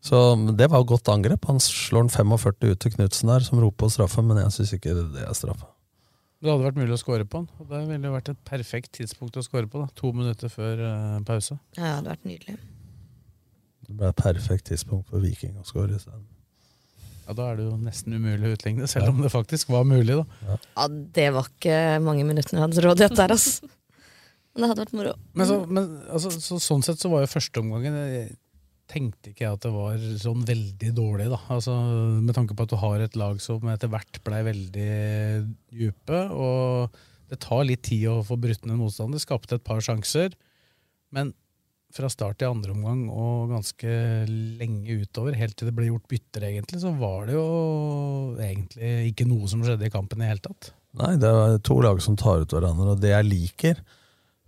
Så 0.00 0.16
det 0.56 0.70
var 0.72 0.80
jo 0.80 0.88
godt 0.94 1.10
angrep. 1.12 1.44
Han 1.50 1.60
slår 1.60 2.06
den 2.06 2.14
45 2.14 2.70
ut 2.72 2.80
til 2.80 2.94
Knutsen 2.94 3.28
der, 3.28 3.44
som 3.44 3.60
roper 3.60 3.84
på 3.84 3.92
straffe, 3.92 4.24
men 4.24 4.40
jeg 4.40 4.54
syns 4.54 4.72
ikke 4.78 4.94
det 4.96 5.26
er 5.26 5.36
straffe. 5.36 5.68
Det 6.40 6.48
hadde 6.48 6.64
vært 6.64 6.78
mulig 6.80 6.94
å 6.96 7.00
score 7.00 7.26
på 7.28 7.42
den, 7.42 7.50
og 7.60 7.68
det 7.68 7.82
ville 7.84 8.08
jo 8.08 8.14
vært 8.14 8.30
et 8.32 8.44
perfekt 8.48 8.94
tidspunkt 8.96 9.36
å 9.36 9.44
score 9.44 9.68
på. 9.68 9.82
da 9.82 9.92
To 10.00 10.12
minutter 10.16 10.48
før 10.48 10.80
eh, 10.86 11.18
pause. 11.28 11.58
Ja, 11.76 11.82
det 11.82 11.90
hadde 11.98 12.14
vært 12.14 12.30
nydelig. 12.30 12.56
Det 13.90 13.96
ble 13.98 14.10
et 14.12 14.20
perfekt 14.20 14.68
tidspunkt 14.70 15.10
for 15.10 15.22
Viking 15.22 15.56
å 15.58 15.66
skåre 15.66 15.96
isteden. 15.98 16.22
Ja, 17.26 17.34
Da 17.34 17.48
er 17.50 17.58
det 17.58 17.66
jo 17.66 17.76
nesten 17.78 18.14
umulig 18.14 18.48
å 18.48 18.54
utligne, 18.56 18.86
selv 18.90 19.10
om 19.12 19.20
det 19.22 19.30
faktisk 19.32 19.70
var 19.70 19.86
mulig. 19.86 20.16
da 20.18 20.56
Ja, 20.76 20.86
det 20.88 21.26
var 21.34 21.50
ikke 21.50 21.98
mange 22.02 22.26
minuttene 22.26 22.58
jeg 22.60 22.64
hadde 22.66 22.78
til 22.78 22.86
rådighet 22.88 23.16
der, 23.18 23.34
altså. 23.34 23.70
Men 24.50 24.62
det 24.62 24.70
hadde 24.70 24.84
vært 24.84 24.94
moro. 24.98 25.16
Men, 25.38 25.46
så, 25.46 25.58
men 25.66 25.90
altså, 26.10 26.32
så, 26.42 26.58
sånn 26.62 26.82
sett 26.86 27.02
så 27.02 27.10
var 27.10 27.22
jo 27.22 27.30
førsteomgangen 27.30 27.98
jeg 28.00 28.32
tenkte 28.90 29.30
ikke 29.30 29.44
jeg 29.44 29.54
at 29.54 29.62
det 29.62 29.70
var 29.70 30.06
sånn 30.18 30.42
veldig 30.46 30.90
dårlig, 30.96 31.28
da. 31.30 31.38
Altså, 31.54 31.76
med 32.18 32.34
tanke 32.34 32.56
på 32.58 32.66
at 32.66 32.72
du 32.72 32.78
har 32.80 33.04
et 33.04 33.18
lag 33.18 33.38
som 33.42 33.70
etter 33.70 33.90
hvert 33.92 34.18
blei 34.26 34.40
veldig 34.46 34.90
dype, 35.70 36.22
og 36.34 36.98
det 37.30 37.38
tar 37.42 37.62
litt 37.66 37.84
tid 37.86 38.08
å 38.10 38.16
få 38.26 38.38
brutt 38.42 38.66
ned 38.66 38.82
Det 39.14 39.22
Skapte 39.22 39.60
et 39.60 39.66
par 39.66 39.82
sjanser, 39.84 40.34
men 41.14 41.30
fra 41.94 42.10
start 42.12 42.38
til 42.40 42.52
andre 42.52 42.74
omgang 42.74 43.06
og 43.10 43.50
ganske 43.50 43.94
lenge 44.60 45.00
utover, 45.02 45.36
helt 45.38 45.56
til 45.58 45.70
det 45.70 45.76
ble 45.76 45.88
gjort 45.88 46.10
bytter, 46.10 46.46
egentlig, 46.50 46.82
så 46.82 46.92
var 46.96 47.26
det 47.28 47.34
jo 47.36 47.46
egentlig 48.38 48.92
ikke 49.10 49.26
noe 49.30 49.50
som 49.50 49.64
skjedde 49.66 49.88
i 49.88 49.94
kampen 49.94 50.20
i 50.20 50.26
det 50.26 50.34
hele 50.34 50.44
tatt. 50.44 50.70
Nei, 51.00 51.14
det 51.22 51.30
er 51.30 51.58
to 51.66 51.78
lag 51.82 52.00
som 52.02 52.18
tar 52.18 52.44
ut 52.44 52.54
hverandre, 52.54 52.94
og 52.94 53.02
det 53.02 53.12
jeg 53.12 53.28
liker 53.28 53.82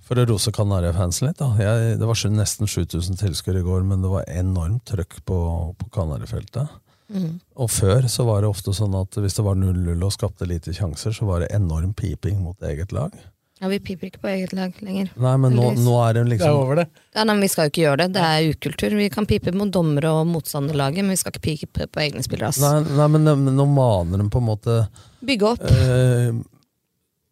For 0.02 0.18
å 0.18 0.24
rose 0.26 0.50
Kanarifansen 0.50 1.28
litt, 1.28 1.38
da. 1.38 1.52
Jeg, 1.62 1.98
det 2.00 2.06
var 2.08 2.18
nesten 2.34 2.66
7000 2.66 3.20
tilskuere 3.20 3.60
i 3.60 3.66
går, 3.66 3.84
men 3.86 4.02
det 4.02 4.10
var 4.10 4.26
enormt 4.26 4.82
trøkk 4.90 5.20
på, 5.30 5.36
på 5.78 5.90
Kanarifeltet. 5.94 6.72
Mm. 7.12 7.36
Og 7.62 7.70
før 7.70 8.08
så 8.10 8.26
var 8.26 8.42
det 8.42 8.50
ofte 8.50 8.74
sånn 8.74 8.96
at 8.98 9.14
hvis 9.20 9.38
det 9.38 9.44
var 9.46 9.54
0-0 9.60 10.02
og 10.02 10.14
skapte 10.14 10.48
lite 10.48 10.74
sjanser, 10.74 11.14
så 11.14 11.28
var 11.28 11.44
det 11.44 11.52
enorm 11.54 11.92
piping 11.94 12.42
mot 12.42 12.66
eget 12.66 12.90
lag. 12.92 13.14
Ja, 13.62 13.68
vi 13.70 13.78
piper 13.78 14.08
ikke 14.08 14.18
på 14.24 14.28
eget 14.32 14.52
lag 14.58 14.72
lenger. 14.82 15.12
Nei, 15.22 15.32
men 15.38 15.52
nå, 15.54 15.68
nå 15.78 15.92
er 16.02 16.16
det 16.18 16.22
liksom 16.32 16.72
det. 16.80 16.86
Ja, 17.14 17.22
nei, 17.22 17.34
men 17.36 17.44
Vi 17.44 17.50
skal 17.52 17.68
jo 17.68 17.70
ikke 17.70 17.84
gjøre 17.84 17.98
det. 18.00 18.08
Det 18.16 18.22
er 18.26 18.48
ukultur. 18.56 18.96
Vi 18.98 19.08
kan 19.14 19.28
pipe 19.30 19.52
mot 19.54 19.70
dommere 19.70 20.10
og 20.18 20.26
motstanderlaget, 20.26 21.04
men 21.06 21.14
vi 21.14 21.20
skal 21.20 21.30
ikke 21.36 21.44
pipe 21.46 21.86
på 21.86 22.02
egne 22.02 22.24
spillere. 22.26 22.48
ass. 22.50 22.58
Nei, 22.58 22.80
nei 22.98 23.06
men, 23.14 23.22
men 23.44 23.54
nå 23.54 23.66
maner 23.70 24.18
de 24.18 24.26
på 24.34 24.42
en 24.42 24.48
måte 24.50 24.80
Bygge 25.22 25.52
opp. 25.54 25.62
eh, 25.62 26.32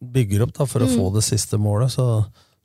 Bygger 0.01 0.47
opp 0.47 0.55
da 0.57 0.65
for 0.71 0.81
å 0.81 0.87
Mm. 0.89 0.97
få 0.97 1.11
det 1.19 1.25
siste 1.27 1.59
målet, 1.59 1.91
så 1.93 2.07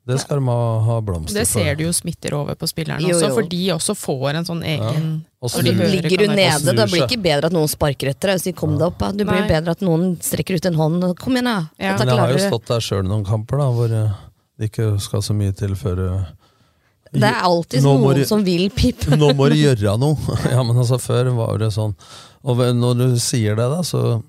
det 0.06 0.20
skal 0.22 0.38
de 0.38 0.46
ha, 0.46 0.96
blomster 1.02 1.34
for. 1.34 1.38
Det 1.40 1.46
ser 1.50 1.74
du 1.74 1.82
jo 1.82 1.92
smitter 1.94 2.34
over 2.38 2.54
på 2.54 2.66
spillerne 2.70 3.02
Jo, 3.02 3.16
også, 3.16 3.30
for 3.34 3.48
de 3.50 3.62
også 3.74 3.94
får 3.98 4.36
en 4.38 4.46
sånn 4.46 4.60
egen 4.62 5.08
Og 5.42 5.50
så 5.50 5.64
når 5.66 5.80
de 5.80 5.88
Ligger 5.96 6.22
du 6.22 6.26
nede, 6.30 6.74
da 6.78 6.84
blir 6.86 7.02
det 7.02 7.08
ikke 7.08 7.24
bedre 7.24 7.50
at 7.50 7.56
noen 7.56 7.70
sparker 7.70 8.12
etter 8.12 8.30
deg. 8.30 8.42
Så 8.44 8.52
kom 8.54 8.76
deg 8.78 8.86
opp, 8.86 9.00
da. 9.02 9.08
Blir 9.16 9.26
Nei. 9.26 9.48
bedre 9.50 9.74
at 9.74 9.82
noen 9.82 10.12
strekker 10.22 10.60
ut 10.60 10.68
en 10.70 10.78
hånd. 10.78 11.02
og 11.08 11.16
Kom 11.18 11.34
igjen, 11.34 11.48
da! 11.50 11.56
Ja. 11.82 11.96
Men 11.98 12.12
jeg 12.12 12.20
har 12.22 12.34
jo 12.36 12.44
stått 12.44 12.70
der 12.70 12.84
sjøl 12.86 13.02
noen 13.08 13.24
kamper, 13.26 13.58
da, 13.64 13.66
hvor 13.74 13.96
eh, 13.98 14.14
det 14.60 14.70
ikke 14.70 14.86
skal 15.02 15.24
så 15.26 15.34
mye 15.34 15.56
til 15.58 15.74
før 15.80 16.04
eh, 16.04 16.30
Det 17.10 17.26
er 17.32 17.42
alltid 17.50 17.82
noen 17.82 18.20
du- 18.20 18.24
som 18.30 18.46
vil 18.46 18.70
pipe. 18.70 19.10
Nå 19.18 19.32
må 19.34 19.50
du 19.50 19.58
gjøre 19.58 19.96
noe! 19.98 20.38
Ja, 20.54 20.62
men 20.62 20.78
altså, 20.78 21.00
før 21.02 21.32
var 21.34 21.58
det 21.58 21.72
sånn. 21.74 21.96
Og 22.46 22.62
når 22.78 22.94
du 23.02 23.18
sier 23.18 23.58
det, 23.58 23.66
da, 23.74 23.82
så, 23.82 24.20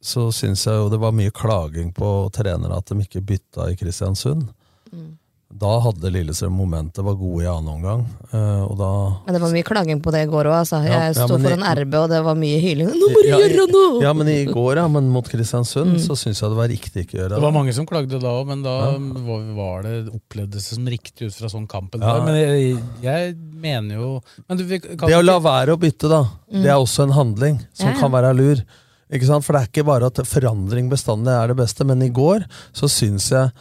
så 0.00 0.30
syns 0.32 0.64
jeg 0.64 0.80
jo 0.80 0.88
det 0.88 1.04
var 1.04 1.12
mye 1.12 1.30
klaging 1.36 1.92
på 1.92 2.14
trenere 2.32 2.80
at 2.80 2.88
de 2.88 3.04
ikke 3.04 3.20
bytta 3.28 3.68
i 3.68 3.76
Kristiansund. 3.76 4.48
Mm. 4.92 5.10
Da 5.52 5.68
hadde 5.84 6.08
Lillestrøm 6.08 6.54
momentet, 6.56 7.04
var 7.04 7.12
gode 7.20 7.42
i 7.44 7.46
annen 7.46 7.74
omgang. 7.74 8.06
eh, 8.32 8.62
og 8.64 8.72
da 8.78 8.86
Men 9.26 9.34
det 9.34 9.40
var 9.42 9.50
mye 9.52 9.62
klaging 9.68 9.98
på 10.00 10.10
det 10.10 10.22
i 10.24 10.30
går 10.30 10.46
òg. 10.48 10.54
Altså. 10.62 10.78
Jeg 10.82 11.14
ja, 11.14 11.26
sto 11.26 11.36
i- 11.36 11.42
foran 11.44 11.60
RB, 11.76 11.94
og 12.00 12.08
det 12.08 12.20
var 12.24 12.34
mye 12.40 12.56
hyling. 12.58 12.88
Nå 12.88 13.08
må 13.12 13.20
du 13.20 13.28
Ja, 13.28 13.36
gjøre 13.36 13.66
noe! 13.68 14.00
Ja, 14.02 14.12
men 14.14 14.28
i 14.32 14.46
går, 14.48 14.76
ja. 14.76 14.88
Men 14.88 15.10
mot 15.12 15.28
Kristiansund 15.28 15.92
Mm. 15.92 15.98
så 16.00 16.16
syns 16.16 16.40
jeg 16.40 16.48
det 16.48 16.56
var 16.56 16.68
riktig 16.72 17.04
ikke 17.04 17.18
å 17.18 17.20
gjøre 17.20 17.28
Det 17.28 17.36
Det 17.36 17.42
var 17.42 17.52
mange 17.52 17.74
som 17.74 17.84
klagde 17.84 18.18
da 18.18 18.28
òg, 18.32 18.46
men 18.46 18.62
da 18.62 18.96
var, 18.96 19.54
var 19.54 19.82
det 19.82 20.08
opplevdes 20.08 20.52
det 20.70 20.74
som 20.78 20.86
riktig 20.86 21.26
ut 21.28 21.34
fra 21.34 21.48
sånn 21.48 21.68
kampen 21.68 22.00
Ja. 22.00 22.24
Men 22.24 22.34
jeg, 22.34 22.78
jeg 23.02 23.36
mener 23.36 23.94
jo 24.00 24.22
men 24.48 24.56
du, 24.56 24.64
kan 24.80 25.06
Det 25.06 25.20
å 25.20 25.22
la 25.22 25.38
være 25.38 25.76
å 25.76 25.78
bytte, 25.78 26.08
da, 26.08 26.22
Mm. 26.50 26.62
det 26.62 26.70
er 26.70 26.80
også 26.80 27.02
en 27.02 27.10
handling 27.12 27.60
som 27.74 27.88
Ja, 27.88 27.92
ja. 27.92 28.00
kan 28.00 28.10
være 28.10 28.34
lur. 28.34 28.64
Ikke 29.12 29.26
sant? 29.26 29.44
For 29.44 29.52
det 29.52 29.60
er 29.60 29.68
ikke 29.68 29.84
bare 29.84 30.06
at 30.06 30.14
forandring 30.24 30.88
bestandig 30.88 31.28
er 31.28 31.48
det 31.48 31.56
beste, 31.58 31.84
men 31.84 32.00
i 32.00 32.08
går 32.08 32.46
så 32.72 32.88
syns 32.88 33.28
jeg 33.28 33.52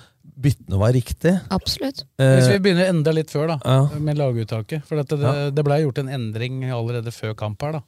byttene 0.41 0.79
var 0.81 0.91
riktig. 0.95 1.33
Absolutt. 1.53 2.03
Hvis 2.17 2.48
vi 2.50 2.55
Eh, 2.57 2.60
begynner 2.65 2.89
enda 2.89 3.12
litt 3.13 3.29
før, 3.29 3.48
da, 3.48 3.57
Ja. 3.65 4.00
med 4.00 4.17
laguttaket. 4.17 4.83
For 4.86 4.95
dette, 4.98 5.17
det, 5.17 5.21
Ja. 5.21 5.50
det 5.51 5.63
blei 5.65 5.81
gjort 5.83 6.00
en 6.00 6.10
endring 6.10 6.63
allerede 6.71 7.12
før 7.13 7.36
kamp 7.36 7.62
her, 7.62 7.71
da. 7.79 7.81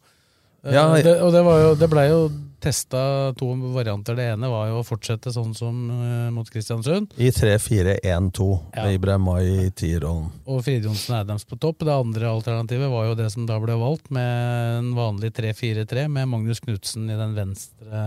Eh, 0.65 0.73
Ja, 0.73 0.93
det, 0.95 1.19
og 1.21 1.31
det, 1.33 1.43
var 1.43 1.59
jo, 1.59 1.75
det 1.75 1.89
ble 1.89 2.07
jo 2.09 2.29
testa 2.63 3.33
to 3.37 3.49
varianter. 3.73 4.15
Det 4.15 4.29
ene 4.33 4.49
var 4.51 4.69
jo 4.71 4.79
å 4.79 4.85
fortsette 4.87 5.33
sånn 5.35 5.53
som 5.57 5.79
uh, 5.91 6.29
mot 6.33 6.47
Kristiansund. 6.49 7.13
I 7.19 7.29
3-4-1-2 7.35 8.47
med 8.77 8.95
Ibrahim 8.95 9.27
Mai 9.27 9.43
i 9.43 9.71
tierrollen. 9.75 10.29
Og 10.47 10.63
Fridtjonsen 10.65 11.17
Adams 11.19 11.45
på 11.47 11.57
topp. 11.59 11.83
Det 11.83 11.93
andre 11.93 12.29
alternativet 12.31 12.91
var 12.91 13.09
jo 13.09 13.17
det 13.19 13.29
som 13.33 13.47
da 13.49 13.59
ble 13.61 13.75
valgt, 13.79 14.09
med 14.13 14.79
en 14.79 14.91
vanlig 14.97 15.33
3-4-3 15.37 16.07
med 16.11 16.29
Magnus 16.31 16.63
Knutsen 16.63 17.09
i 17.11 17.17
den 17.19 17.35
venstre, 17.35 18.03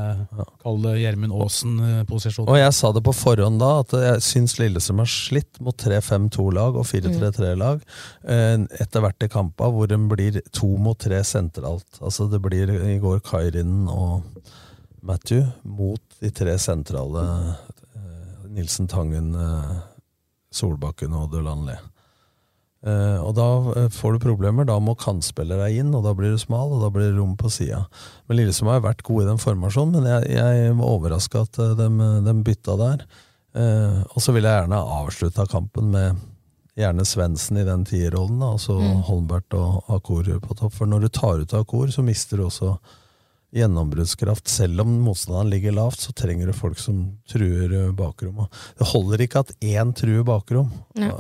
kall 0.63 0.81
det 0.85 0.97
Gjermund 1.03 1.37
Aasen-posisjonen. 1.37 2.51
Og 2.53 2.61
jeg 2.61 2.75
sa 2.77 2.93
det 2.97 3.05
på 3.07 3.15
forhånd 3.17 3.61
da, 3.61 3.73
at 3.85 3.95
jeg 4.07 4.25
syns 4.25 4.57
Lillesund 4.61 5.03
har 5.03 5.11
slitt 5.11 5.61
mot 5.65 5.77
3-5-2-lag 5.81 6.79
og 6.81 6.89
4-3-3-lag 6.89 7.83
eh, 7.83 8.57
etter 8.81 9.05
hvert 9.05 9.27
i 9.27 9.31
kampa, 9.33 9.71
hvor 9.73 9.91
de 9.91 10.01
blir 10.11 10.41
to 10.55 10.73
mot 10.81 10.99
tre 11.01 11.23
sentralt. 11.27 12.01
Altså 12.01 12.29
det 12.31 12.41
blir 12.45 12.73
i 12.73 12.99
går 13.03 13.21
Kairinen 13.27 13.87
og 13.93 14.25
Matthew 15.07 15.45
mot 15.63 16.03
de 16.21 16.31
tre 16.35 16.57
sentrale 16.59 17.23
eh, 17.23 18.49
Nilsen 18.57 18.89
Tangen, 18.91 19.35
eh, 19.35 19.77
Solbakken 20.55 21.15
og 21.17 21.31
Delanley. 21.35 21.79
Eh, 22.87 23.19
og 23.23 23.35
da 23.39 23.49
får 23.93 24.17
du 24.17 24.25
problemer. 24.27 24.67
Da 24.69 24.79
må 24.83 24.97
kantspillere 24.99 25.71
inn, 25.75 25.95
og 25.95 26.05
da 26.07 26.15
blir 26.17 26.35
du 26.35 26.41
smal, 26.43 26.75
og 26.75 26.85
da 26.85 26.91
blir 26.93 27.11
det 27.11 27.19
rom 27.19 27.35
på 27.39 27.51
sida. 27.53 27.85
Men 28.27 28.41
Lillestrøm 28.41 28.73
har 28.75 28.85
vært 28.85 29.05
gode 29.07 29.27
i 29.27 29.31
den 29.31 29.43
formasjonen, 29.43 29.99
men 30.01 30.11
jeg, 30.13 30.37
jeg 30.37 30.77
var 30.79 30.95
overraska 30.95 31.47
at 31.47 31.61
de, 31.81 31.91
de 32.27 32.37
bytta 32.47 32.79
der. 32.83 33.07
Og 34.13 34.21
så 34.21 34.35
vil 34.37 34.45
jeg 34.45 34.53
gjerne 34.53 34.79
avslutta 34.99 35.47
kampen 35.49 35.89
med 35.95 36.19
gjerne 36.77 37.07
Svendsen 37.09 37.57
i 37.57 37.65
den 37.65 37.87
tierrollen, 37.89 38.43
og 38.45 38.61
så 38.61 38.77
Mm. 38.77 39.03
Holmbert 39.09 39.55
og 39.57 39.85
Akor 39.89 40.29
på 40.41 40.57
topp. 40.59 40.75
For 40.77 40.87
når 40.87 41.07
du 41.07 41.09
tar 41.09 41.41
ut 41.41 41.55
Akor, 41.55 41.89
så 41.89 42.05
mister 42.05 42.37
du 42.37 42.45
også 42.47 42.77
gjennombruddskraft. 43.55 44.49
Selv 44.51 44.81
om 44.83 44.91
motstanderen 45.05 45.51
ligger 45.51 45.73
lavt, 45.77 46.01
så 46.03 46.13
trenger 46.17 46.47
du 46.51 46.53
folk 46.57 46.79
som 46.83 47.03
truer 47.31 47.93
bakrommet. 47.97 48.53
Det 48.79 48.89
holder 48.93 49.23
ikke 49.27 49.43
at 49.45 49.53
én 49.65 49.93
truer 49.97 50.25
bakrom. 50.27 50.73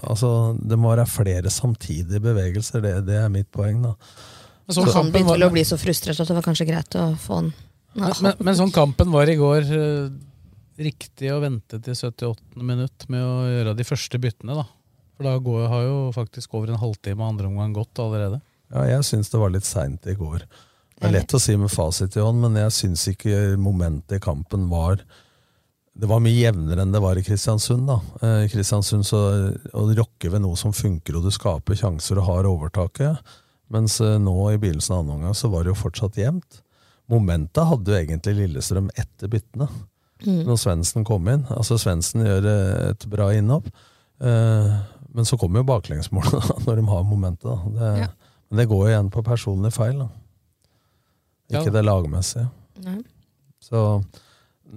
Altså, 0.03 0.31
det 0.59 0.79
må 0.79 0.93
være 0.95 1.07
flere 1.11 1.53
samtidige 1.53 2.21
bevegelser. 2.25 2.83
Det, 2.85 2.95
det 3.07 3.21
er 3.23 3.29
mitt 3.33 3.51
poeng. 3.55 3.83
da. 3.87 3.95
Men 4.67 4.75
sånn 4.75 4.87
Så 4.89 4.93
han 4.93 5.05
kampen 5.05 5.13
begynte 5.15 5.31
var- 5.31 5.39
vel 5.39 5.49
å 5.49 5.55
bli 5.55 5.65
så 5.65 5.79
frustrert 5.79 6.21
at 6.21 6.27
det 6.33 6.35
var 6.41 6.43
kanskje 6.49 6.67
greit 6.69 6.97
å 6.99 7.07
få 7.23 7.35
han 7.43 7.53
Men, 7.97 8.13
men, 8.21 8.35
men 8.45 8.57
sånn 8.59 8.73
kampen 8.75 9.09
var 9.15 9.31
i 9.31 9.37
går 9.41 9.71
eh, 9.73 10.09
riktig 10.85 11.31
å 11.33 11.39
vente 11.41 11.79
til 11.81 11.95
78. 11.97 12.37
minutt 12.61 13.07
med 13.09 13.23
å 13.25 13.47
gjøre 13.49 13.73
de 13.79 13.87
første 13.89 14.19
byttene, 14.21 14.53
da. 14.59 14.67
For 15.17 15.25
da 15.25 15.39
går, 15.41 15.63
har 15.73 15.87
jo 15.87 15.95
faktisk 16.13 16.53
over 16.59 16.69
en 16.75 16.77
halvtime 16.83 17.25
andre 17.25 17.47
omgang 17.49 17.73
gått 17.73 17.97
allerede. 18.03 18.43
Ja, 18.69 18.83
jeg 18.85 19.07
syns 19.09 19.31
det 19.33 19.41
var 19.41 19.49
litt 19.55 19.65
seint 19.65 20.05
i 20.11 20.13
går. 20.19 20.45
Det 20.97 21.11
er 21.11 21.13
lett 21.19 21.35
å 21.37 21.41
si 21.41 21.53
med 21.61 21.69
fasit 21.73 22.15
i 22.17 22.23
hånd, 22.25 22.41
men 22.41 22.57
jeg 22.57 22.73
syns 22.73 23.03
ikke 23.11 23.57
momentet 23.61 24.17
i 24.17 24.23
kampen 24.23 24.65
var 24.71 25.03
Det 25.97 26.09
var 26.09 26.23
mye 26.25 26.37
jevnere 26.37 26.85
enn 26.85 26.93
det 26.93 27.01
var 27.01 27.17
i 27.17 27.25
Kristiansund. 27.25 27.87
da. 27.89 27.99
Eh, 28.21 28.45
I 28.45 28.49
Kristiansund 28.53 29.07
så 29.09 29.21
å 29.73 29.85
rokke 29.97 30.29
ved 30.33 30.43
noe 30.45 30.57
som 30.57 30.73
funker, 30.77 31.17
og 31.17 31.25
du 31.25 31.31
skaper 31.33 31.77
sjanser 31.77 32.21
og 32.21 32.29
har 32.29 32.49
overtaket. 32.49 33.33
Mens 33.73 33.99
eh, 34.05 34.19
nå 34.21 34.35
i 34.53 34.59
begynnelsen 34.61 34.93
av 34.93 35.01
andre 35.01 35.15
omgang 35.17 35.37
så 35.37 35.49
var 35.53 35.65
det 35.65 35.73
jo 35.73 35.79
fortsatt 35.81 36.19
jevnt. 36.21 36.61
Momentet 37.09 37.65
hadde 37.65 37.93
jo 37.93 37.97
egentlig 37.97 38.35
Lillestrøm 38.43 38.91
etter 38.97 39.33
byttene. 39.33 39.71
Mm. 40.27 40.43
Når 40.49 40.61
Svendsen 40.61 41.05
kom 41.05 41.29
inn. 41.33 41.47
Altså 41.53 41.79
Svendsen 41.81 42.25
gjør 42.27 42.51
eh, 42.53 42.91
et 42.91 43.09
bra 43.13 43.31
innhopp. 43.37 43.73
Men 44.21 45.29
så 45.29 45.37
kommer 45.41 45.61
jo 45.61 45.69
baklengsmålet 45.69 46.37
da, 46.41 46.61
når 46.67 46.81
de 46.81 46.87
har 46.89 47.09
momentet. 47.09 47.67
Det, 47.73 47.91
Men 48.49 48.61
det 48.61 48.69
går 48.69 48.85
jo 48.85 48.93
igjen 48.93 49.11
på 49.13 49.25
personlig 49.25 49.73
feil. 49.77 50.05
Da. 50.05 50.09
Ja. 51.53 51.61
Ikke 51.63 51.73
det 51.75 51.85
lagmessige. 51.87 52.49
Nei. 52.85 53.01
Så 53.63 54.03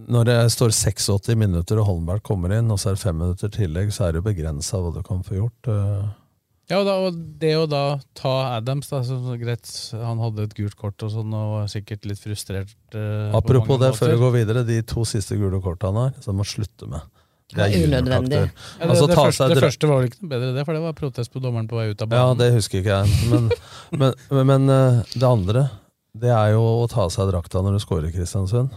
Når 0.09 0.25
det 0.29 0.37
står 0.53 0.69
86 0.75 1.35
minutter 1.35 1.79
og 1.81 1.87
Holmberg 1.89 2.21
kommer 2.21 2.53
inn, 2.53 2.69
og 2.71 2.77
så 2.77 2.91
er 2.91 2.97
det 2.97 3.01
fem 3.01 3.17
minutter 3.17 3.49
tillegg, 3.49 3.89
så 3.93 4.05
er 4.05 4.13
det 4.13 4.21
jo 4.21 4.27
begrensa 4.29 4.77
hva 4.77 4.91
du 4.93 5.01
kan 5.05 5.23
få 5.25 5.39
gjort. 5.39 5.69
eh. 5.73 6.09
Ja, 6.69 6.77
og, 6.77 6.85
da, 6.85 6.93
og 7.01 7.15
det 7.41 7.55
å 7.57 7.63
da 7.65 7.97
ta 8.13 8.33
Adams 8.59 8.91
da, 8.91 8.99
så, 9.01 9.15
så 9.25 9.33
greit, 9.41 9.65
Han 9.97 10.19
hadde 10.21 10.43
et 10.45 10.53
gult 10.53 10.75
kort 10.77 11.01
og 11.01 11.09
sånn, 11.15 11.33
og 11.33 11.55
var 11.55 11.71
sikkert 11.73 12.05
litt 12.05 12.21
frustrert. 12.21 12.75
eh, 12.93 13.31
på 13.33 13.39
Apropos 13.41 13.79
mange 13.79 13.87
det, 13.87 13.97
før 13.97 14.13
vi 14.13 14.19
går 14.21 14.35
videre, 14.37 14.63
de 14.67 14.77
to 14.85 15.01
siste 15.09 15.33
gule 15.41 15.57
korta 15.65 15.89
han 15.89 15.97
har, 16.03 16.13
så 16.21 16.35
må 16.37 16.45
slutte 16.45 16.85
med. 16.85 17.01
Ja, 17.57 17.65
unødvendig. 17.65 18.37
Ja, 18.37 18.45
det, 18.45 18.85
Altså, 18.91 19.07
det, 19.09 19.15
første, 19.17 19.33
seg 19.41 19.55
det 19.55 19.63
første 19.65 19.87
var 19.89 19.97
vel 20.03 20.11
ikke 20.11 20.21
noe 20.21 20.29
bedre, 20.35 20.53
det, 20.53 20.65
for 20.69 20.77
det 20.77 20.81
var 20.85 20.93
protest 21.01 21.33
på 21.33 21.41
dommeren 21.41 21.65
på 21.71 21.79
vei 21.81 21.87
ut 21.89 22.03
av 22.05 22.13
Ja, 22.13 22.27
det 22.37 22.51
husker 22.53 22.83
ikke 22.83 22.99
jeg. 23.01 23.29
Men, 23.33 23.49
men, 23.97 24.13
men, 24.29 24.45
men 24.53 24.69
eh, 24.69 24.99
det 25.17 25.25
andre, 25.25 25.63
det 26.17 26.31
er 26.33 26.53
jo 26.55 26.63
å 26.81 26.87
ta 26.89 27.05
av 27.05 27.13
seg 27.13 27.29
drakta 27.29 27.61
når 27.63 27.77
du 27.77 27.83
scorer 27.83 28.13
Kristiansund. 28.13 28.73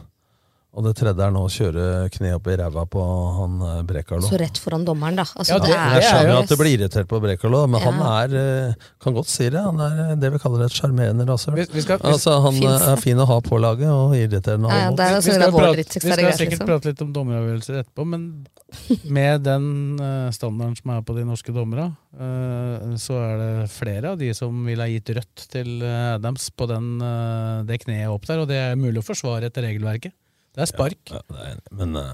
Og 0.72 0.80
det 0.86 0.94
tredje 0.96 1.20
er 1.20 1.32
nå 1.34 1.40
å 1.44 1.48
kjøre 1.52 1.82
kne 2.14 2.30
opp 2.38 2.46
i 2.48 2.54
ræva 2.56 2.86
på 2.88 3.00
han 3.36 3.56
eh, 3.60 3.80
Brekalo. 3.84 4.24
Så 4.24 4.38
rett 4.40 4.56
foran 4.56 4.86
dommeren, 4.88 5.18
da. 5.20 5.26
Altså, 5.36 5.52
Ja, 5.52 5.58
det, 5.60 5.68
det- 5.68 5.76
er 5.76 5.96
Jeg 6.00 6.04
skjønner 6.06 6.30
jo 6.32 6.36
at 6.38 6.48
det 6.48 6.56
blir 6.62 6.72
irritert 6.78 7.08
på 7.10 7.18
Brekalo, 7.20 7.58
men 7.68 7.82
Ja. 7.82 7.90
han 7.90 7.98
er 8.32 8.36
eh, 8.70 8.86
kan 9.04 9.12
godt 9.12 9.28
si 9.28 9.50
det. 9.52 9.60
Han 9.60 9.82
er 9.84 10.00
eh, 10.06 10.14
det 10.22 10.30
vi 10.32 10.38
kaller 10.40 10.64
et 10.64 10.72
sjarmerende 10.72 11.26
rasshøl. 11.28 11.60
Altså, 12.00 12.38
han 12.40 12.56
Finnes 12.56 12.86
er 12.88 12.96
fin 13.04 13.20
å 13.20 13.26
ha 13.28 13.36
på 13.44 13.60
laget, 13.60 13.84
og 13.92 14.14
irriterende 14.16 14.64
å 14.64 14.72
Ja, 14.72 14.86
er 14.88 14.96
vi 14.96 15.02
altså 15.18 15.34
skal, 15.36 15.44
det 15.44 15.60
prate, 15.60 15.76
vi 15.76 16.00
skal 16.00 16.16
greit, 16.24 16.40
sikkert 16.40 16.56
liksom. 16.56 16.70
prate 16.72 16.88
litt 16.88 17.04
om 17.04 17.12
dommeravgjørelser 17.18 17.82
etterpå, 17.82 18.08
men 18.08 18.24
med 19.12 19.44
den 19.44 19.68
standarden 20.32 20.80
som 20.80 20.94
er 20.96 21.04
på 21.04 21.18
de 21.20 21.26
norske 21.28 21.52
dommere, 21.52 21.90
eh, 22.16 22.96
så 22.96 23.20
er 23.20 23.36
det 23.44 23.52
flere 23.76 24.16
av 24.16 24.18
de 24.24 24.32
som 24.32 24.64
ville 24.64 24.80
ha 24.80 24.88
gitt 24.88 25.12
rødt 25.20 25.46
til 25.52 25.84
Adams 25.84 26.48
på 26.56 26.64
den, 26.72 26.96
det 27.68 27.82
kneet 27.84 28.08
opp 28.08 28.24
der, 28.24 28.40
og 28.40 28.48
det 28.48 28.56
er 28.56 28.80
mulig 28.80 29.04
å 29.04 29.08
forsvare 29.12 29.52
etter 29.52 29.68
regelverket. 29.68 30.16
Det 30.52 30.66
er 30.66 30.70
spark. 30.70 31.00
Ja, 31.10 31.24
det 31.32 31.48
er, 31.52 31.64
men 31.72 31.96
Uh, 31.96 32.12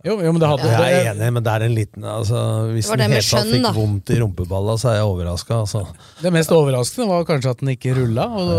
Jo, 0.00 0.14
jo, 0.16 0.30
men 0.32 0.40
det 0.40 0.48
hadde 0.48 0.64
jeg 0.64 0.92
er 0.96 1.08
enig, 1.10 1.26
men 1.36 1.44
det 1.44 1.52
er 1.52 1.62
en 1.66 1.74
liten 1.76 2.04
altså, 2.08 2.38
Hvis 2.72 2.86
den 2.88 3.02
helt 3.12 3.26
tatt 3.28 3.50
fikk 3.50 3.64
da. 3.66 3.72
vondt 3.76 4.12
i 4.14 4.16
rumpeballa, 4.22 4.76
så 4.80 4.88
er 4.88 4.96
jeg 4.96 5.08
overraska. 5.10 5.58
Altså. 5.66 5.82
det 6.24 6.32
mest 6.32 6.54
overraskende 6.56 7.08
var 7.10 7.26
kanskje 7.28 7.52
at 7.52 7.60
den 7.60 7.72
ikke 7.74 7.92
rulla. 7.98 8.24
Og, 8.32 8.54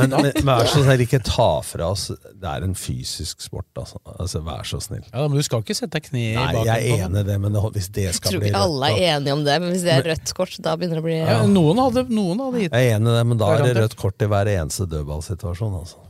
Men, 0.00 0.10
men, 0.16 0.26
men 0.40 0.50
vær 0.50 0.66
så 0.72 0.82
snill, 0.82 1.04
ikke 1.06 1.22
ta 1.28 1.46
fra 1.66 1.92
oss 1.92 2.08
Det 2.10 2.50
er 2.50 2.66
en 2.66 2.74
fysisk 2.74 3.46
sport, 3.46 3.68
altså. 3.78 4.02
altså 4.16 4.42
vær 4.50 4.66
så 4.66 4.82
snill. 4.82 5.06
ja, 5.06 5.28
men 5.28 5.38
du 5.38 5.46
skal 5.46 5.62
ikke 5.62 5.78
sette 5.78 6.02
kneet 6.08 6.34
i 6.34 6.34
Nei, 6.40 6.66
jeg 6.66 6.74
er 6.74 7.06
enig 7.06 7.22
i 7.22 7.26
det, 7.30 7.38
men 7.46 7.54
det, 7.54 7.64
hvis 7.78 7.90
det 7.94 8.08
Jeg 8.08 8.18
skal 8.18 8.34
tror 8.34 8.50
ikke 8.50 8.66
alle 8.66 8.92
er 8.96 9.06
enige 9.14 9.38
om 9.38 9.46
det, 9.46 9.58
men 9.62 9.74
hvis 9.76 9.86
det 9.86 9.94
er 9.94 10.06
rødt 10.10 10.34
kort, 10.42 10.58
da 10.66 10.74
begynner 10.74 10.98
det 10.98 11.06
å 11.06 11.06
bli 11.06 11.18
Ja, 11.22 11.40
noen, 11.54 11.86
hadde, 11.86 12.08
noen 12.10 12.46
hadde 12.48 12.66
gitt 12.66 12.74
Jeg 12.74 12.90
er 12.90 12.98
enig 12.98 13.14
i 13.14 13.18
det, 13.20 13.26
men 13.30 13.44
da 13.46 13.54
er 13.54 13.68
det 13.68 13.76
rødt 13.78 13.98
kort 14.00 14.26
i 14.26 14.34
hver 14.34 14.56
eneste 14.58 14.90
dødballsituasjon. 14.90 15.82
Altså. 15.84 16.02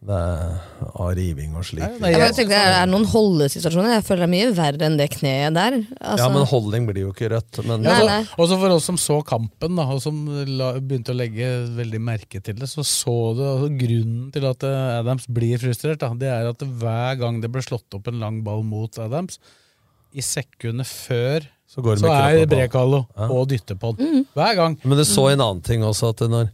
Det 0.00 0.16
av 0.96 1.10
riving 1.12 1.52
og 1.60 1.64
slik. 1.68 1.82
Nei, 2.00 2.10
jeg- 2.14 2.20
jeg 2.20 2.34
tenkte, 2.36 2.56
det 2.56 2.76
er 2.80 2.86
noen 2.88 3.04
holdesituasjoner. 3.04 3.96
Jeg 4.00 4.04
føler 4.06 4.24
det 4.24 4.28
er 4.30 4.32
mye 4.32 4.54
verre 4.56 4.86
enn 4.86 4.96
det 4.96 5.10
kneet 5.10 5.52
der. 5.52 5.72
Altså, 6.00 6.16
Ja, 6.24 6.28
men 6.30 6.46
holding 6.46 6.86
blir 6.86 7.02
jo 7.04 7.12
ikke 7.12 7.28
rødt. 7.28 7.60
Men 7.66 7.82
Ja, 7.84 7.98
Nei, 8.06 8.22
så- 8.24 8.34
Også 8.38 8.58
for 8.58 8.70
oss 8.70 8.84
som 8.84 8.96
så 8.96 9.22
kampen, 9.22 9.76
da, 9.76 9.82
og 9.82 10.00
som 10.00 10.24
la, 10.46 10.72
begynte 10.80 11.12
å 11.12 11.16
legge 11.16 11.68
veldig 11.76 12.00
merke 12.00 12.42
til 12.42 12.54
det, 12.54 12.66
så 12.68 12.80
så 12.82 13.36
du 13.36 13.42
altså, 13.42 13.78
grunnen 13.78 14.32
til 14.32 14.44
at 14.46 14.62
eh, 14.64 14.98
Adams 15.00 15.26
blir 15.26 15.58
frustrert. 15.58 15.98
Da, 15.98 16.14
det 16.14 16.28
er 16.28 16.48
at 16.48 16.58
hver 16.58 17.18
gang 17.18 17.40
det 17.42 17.52
ble 17.52 17.60
slått 17.60 17.92
opp 17.92 18.08
en 18.08 18.18
lang 18.20 18.42
ball 18.42 18.62
mot 18.62 18.98
Adams, 18.98 19.38
i 20.14 20.20
sekundet 20.22 20.86
før 20.86 21.46
så 21.68 21.82
går 21.82 21.96
det 21.96 22.04
så 22.04 22.10
er. 22.10 22.46
Brekalo 22.46 23.06
Ja. 23.18 23.28
og 23.28 23.48
dytter 23.48 23.74
på 23.78 23.96
den. 23.98 24.26
Hver 24.34 24.56
gang. 24.56 24.78
Men 24.82 24.96
det 24.96 25.06
så 25.06 25.30
en 25.30 25.38
annen 25.40 25.62
ting 25.62 25.82
også, 25.82 26.08
at 26.08 26.16
når 26.28 26.50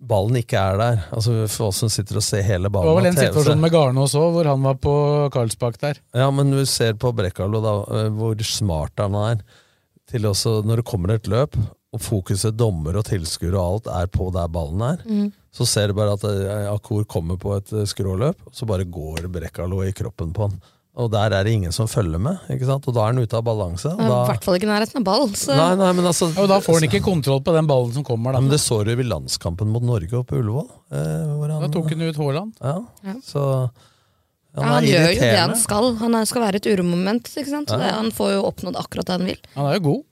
ballen 0.00 0.36
ikke 0.40 0.58
er 0.60 0.76
der 0.78 1.00
altså 1.10 1.46
For 1.50 1.68
oss 1.68 1.80
som 1.82 1.90
sitter 1.92 2.20
og 2.20 2.22
ser 2.22 2.44
hele 2.46 2.68
Det 2.68 2.72
ballen 2.74 2.90
var 2.92 3.00
vel 3.00 3.10
en 3.10 3.18
situasjon 3.18 3.60
med 3.62 3.72
Garnås 3.74 4.14
òg, 4.18 4.28
hvor 4.36 4.50
han 4.50 4.62
var 4.62 4.76
på 4.82 4.92
Karlsbakk 5.34 5.80
der. 5.82 5.98
Ja, 6.14 6.30
men 6.30 6.52
du 6.54 6.60
ser 6.66 6.94
på 6.94 7.12
Brekkalo 7.16 7.60
da, 7.64 7.74
eh, 7.98 8.12
hvor 8.14 8.38
smart 8.46 8.92
han 9.02 9.14
er. 9.18 9.42
Til 10.08 10.24
også, 10.24 10.62
når 10.64 10.80
det 10.80 10.86
kommer 10.88 11.12
et 11.14 11.28
løp, 11.28 11.58
og 11.92 12.00
fokuset 12.04 12.56
dommer 12.56 12.96
og 13.00 13.06
tilskuere 13.08 13.56
og 13.56 13.78
alt 13.78 13.90
er 14.02 14.08
på 14.12 14.30
der 14.32 14.48
ballen 14.52 14.82
er, 14.84 14.98
Mm. 15.08 15.32
så 15.52 15.66
ser 15.66 15.88
du 15.88 15.94
bare 15.94 16.12
at 16.12 16.24
Akur 16.24 16.74
Akor 16.74 17.04
kommer 17.04 17.36
på 17.40 17.56
et 17.56 17.72
eh, 17.72 17.84
skråløp, 17.88 18.36
og 18.46 18.52
så 18.54 18.66
bare 18.66 18.84
går 18.84 19.28
Brekkalo 19.32 19.82
i 19.84 19.92
kroppen 19.92 20.32
på 20.32 20.48
han. 20.48 20.60
Og 20.98 21.10
der 21.12 21.34
er 21.36 21.46
det 21.46 21.52
ingen 21.54 21.74
som 21.74 21.86
følger 21.86 22.18
med, 22.18 22.40
ikke 22.50 22.66
sant? 22.66 22.86
og 22.90 22.94
da 22.96 23.04
er 23.04 23.12
han 23.12 23.20
ute 23.22 23.36
av 23.38 23.44
balanse. 23.46 23.90
Og 23.94 24.00
I 24.02 24.08
da, 24.10 24.16
hvert 24.32 24.46
fall 24.46 24.56
ikke 24.58 24.70
nærheten 24.70 24.98
av 24.98 25.04
ball. 25.06 25.28
Så. 25.38 25.54
nei, 25.54 25.68
nei, 25.78 25.90
men 25.94 26.08
altså, 26.10 26.26
og 26.34 26.48
da 26.50 26.58
får 26.64 26.80
han 26.80 26.86
ikke 26.88 27.02
kontroll 27.06 27.38
på 27.46 27.54
den 27.54 27.68
ballen 27.70 27.92
som 27.94 28.06
kommer. 28.06 28.34
Da, 28.34 28.40
men 28.42 28.50
det 28.50 28.58
så 28.62 28.80
du 28.82 28.90
i 28.90 29.06
landskampen 29.06 29.70
mot 29.70 29.86
Norge 29.86 30.10
oppe 30.18 30.34
på 30.34 30.40
Ullevål. 30.42 30.66
Eh, 30.90 31.30
hvor 31.38 31.54
han, 31.54 31.62
da 31.62 31.70
tok 31.76 31.92
han 31.94 32.02
ut 32.02 32.18
Haaland. 32.18 32.58
Ja, 32.58 32.74
Ja. 33.06 33.14
så 33.24 33.44
Ja, 34.58 34.64
han 34.64 34.84
gjør 34.88 35.06
jo 35.12 35.20
det 35.22 35.38
han 35.38 35.56
skal. 35.60 35.88
Han 36.02 36.18
skal 36.26 36.42
være 36.48 36.58
et 36.58 36.66
uromoment. 36.66 37.30
Ikke 37.30 37.52
sant? 37.52 37.70
Ja. 37.70 37.94
han 38.00 38.10
får 38.10 38.34
jo 38.34 38.44
oppnådd 38.48 38.78
akkurat 38.80 39.06
det 39.06 39.18
han 39.20 39.28
vil. 39.28 39.40
Han 39.54 39.70
er 39.70 39.78
jo 39.78 39.84
god. 39.86 40.04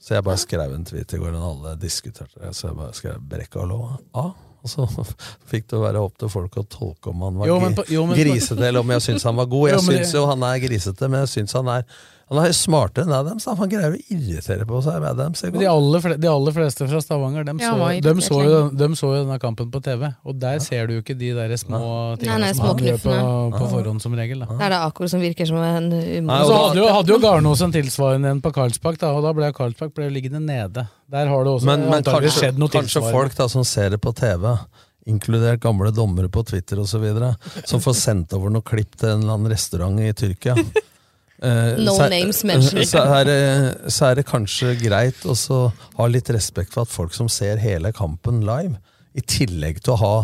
Så 0.00 0.14
jeg 0.16 0.24
bare 0.24 0.40
skrev 0.40 0.72
en 0.72 0.84
tweet 0.88 1.12
i 1.12 1.20
går, 1.20 1.36
og 1.36 1.48
alle 1.52 1.76
diskuterte 1.80 2.40
det. 2.40 2.54
Så 2.56 2.70
jeg 2.70 2.76
bare 2.80 2.96
skrev 2.96 3.20
'Brekkalo 3.20 3.98
A'. 4.16 4.30
Og 4.64 4.72
så 4.72 4.86
fikk 5.50 5.68
det 5.72 5.80
være 5.82 6.02
opp 6.02 6.18
til 6.20 6.30
folk 6.32 6.60
å 6.60 6.66
tolke 6.66 7.12
om 7.12 7.26
han 7.26 7.40
var 7.40 7.50
Jo, 7.50 7.58
men 7.62 7.76
jo, 7.88 8.04
men 8.08 8.18
grisete, 8.18 8.62
eller 8.68 8.84
om 8.84 8.94
jeg 8.96 9.06
syns 9.08 9.26
han 9.28 9.38
var 9.38 9.50
god. 9.50 9.68
Jeg 9.74 9.84
syns 9.86 10.14
jo 10.16 10.24
han 10.28 10.46
er 10.48 10.62
grisete, 10.62 11.10
men 11.10 11.26
jeg 11.26 11.34
syns 11.36 11.54
han 11.58 11.70
er 11.72 11.84
Han 12.28 12.38
er 12.42 12.52
smartere 12.52 13.06
enn 13.06 13.12
Adams. 13.16 13.46
Han 13.48 13.70
greier 13.70 13.94
å 13.94 14.00
irritere 14.12 14.66
på 14.68 14.80
seg. 14.84 15.04
Adams, 15.08 15.40
de 15.40 15.68
aller, 15.68 16.02
fleste, 16.04 16.20
de 16.20 16.28
aller 16.28 16.54
fleste 16.56 16.88
fra 16.90 17.00
Stavanger 17.00 17.46
de 17.48 17.54
så, 17.56 17.70
ja, 17.72 18.00
de, 18.04 18.12
så 18.24 18.40
jo, 18.44 18.58
de 18.76 18.88
så 19.00 19.12
jo 19.14 19.20
denne 19.22 19.38
kampen 19.40 19.70
på 19.72 19.80
TV, 19.84 20.04
og 20.28 20.36
der 20.42 20.60
ser 20.64 20.90
du 20.90 20.98
jo 20.98 21.04
ikke 21.04 21.16
de 21.16 21.30
der 21.38 21.54
små 21.60 21.80
tingene 22.20 22.34
Nei, 22.34 22.50
nei, 22.50 22.50
som 22.52 22.66
små 22.66 22.74
han 22.74 22.84
gjør 22.84 23.00
på, 23.04 23.14
på 23.56 23.70
forhånd 23.72 24.04
som 24.04 24.16
regel. 24.18 24.44
Da. 24.44 24.58
Det 24.58 24.66
er 24.68 24.74
det 24.74 24.80
Akor 24.90 25.12
som 25.12 25.24
virker 25.24 25.48
som 25.48 25.62
en 25.62 25.88
og 26.28 26.50
så 26.50 26.58
hadde 26.58 26.82
jo, 26.82 26.88
hadde 26.98 27.14
jo 27.14 27.18
Garnås 27.22 27.62
en 27.64 27.72
tilsvarende 27.74 28.34
en 28.34 28.42
på 28.44 28.52
Karlsbakk, 28.58 29.00
da, 29.00 29.14
og 29.16 29.24
da 29.24 29.32
ble 29.36 29.48
Karlsbakk 29.56 29.94
ble 29.96 30.10
liggende 30.12 30.42
nede. 30.44 30.84
Der 31.08 31.32
har 31.32 31.48
det 31.48 31.54
også 31.54 31.70
Men, 31.70 31.86
men 31.88 32.04
kanskje, 32.04 32.34
skjedd 32.36 32.60
noe 32.60 32.72
kanskje 32.72 33.02
folk 33.08 33.38
da 33.38 33.48
som 33.48 33.64
ser 33.64 33.94
det 33.96 34.02
på 34.04 34.12
TV, 34.16 34.50
inkludert 35.08 35.62
gamle 35.64 35.94
dommere 35.96 36.28
på 36.28 36.44
Twitter 36.44 36.82
osv., 36.82 37.08
som 37.64 37.80
får 37.80 37.96
sendt 37.96 38.36
over 38.36 38.52
noe 38.52 38.66
klipp 38.66 38.98
til 39.00 39.14
en 39.14 39.24
eller 39.24 39.38
annen 39.38 39.54
restaurant 39.54 40.04
i 40.04 40.12
Tyrkia. 40.12 40.58
Eh, 41.42 41.76
No 41.78 41.94
så 41.94 42.08
names 42.10 42.40
mentioned. 42.44 42.88
Så 42.90 42.98
er, 43.04 43.24
det, 43.28 43.92
så 43.94 44.08
er 44.10 44.18
det 44.18 44.26
kanskje 44.26 44.72
greit 44.80 45.22
å 45.28 45.36
ha 45.98 46.06
litt 46.10 46.30
respekt 46.34 46.72
for 46.74 46.82
at 46.82 46.90
folk 46.90 47.14
som 47.14 47.28
ser 47.30 47.60
hele 47.62 47.92
kampen 47.94 48.40
live, 48.46 48.74
i 49.14 49.22
tillegg 49.22 49.78
til 49.82 49.94
å 49.94 50.00
ha 50.02 50.14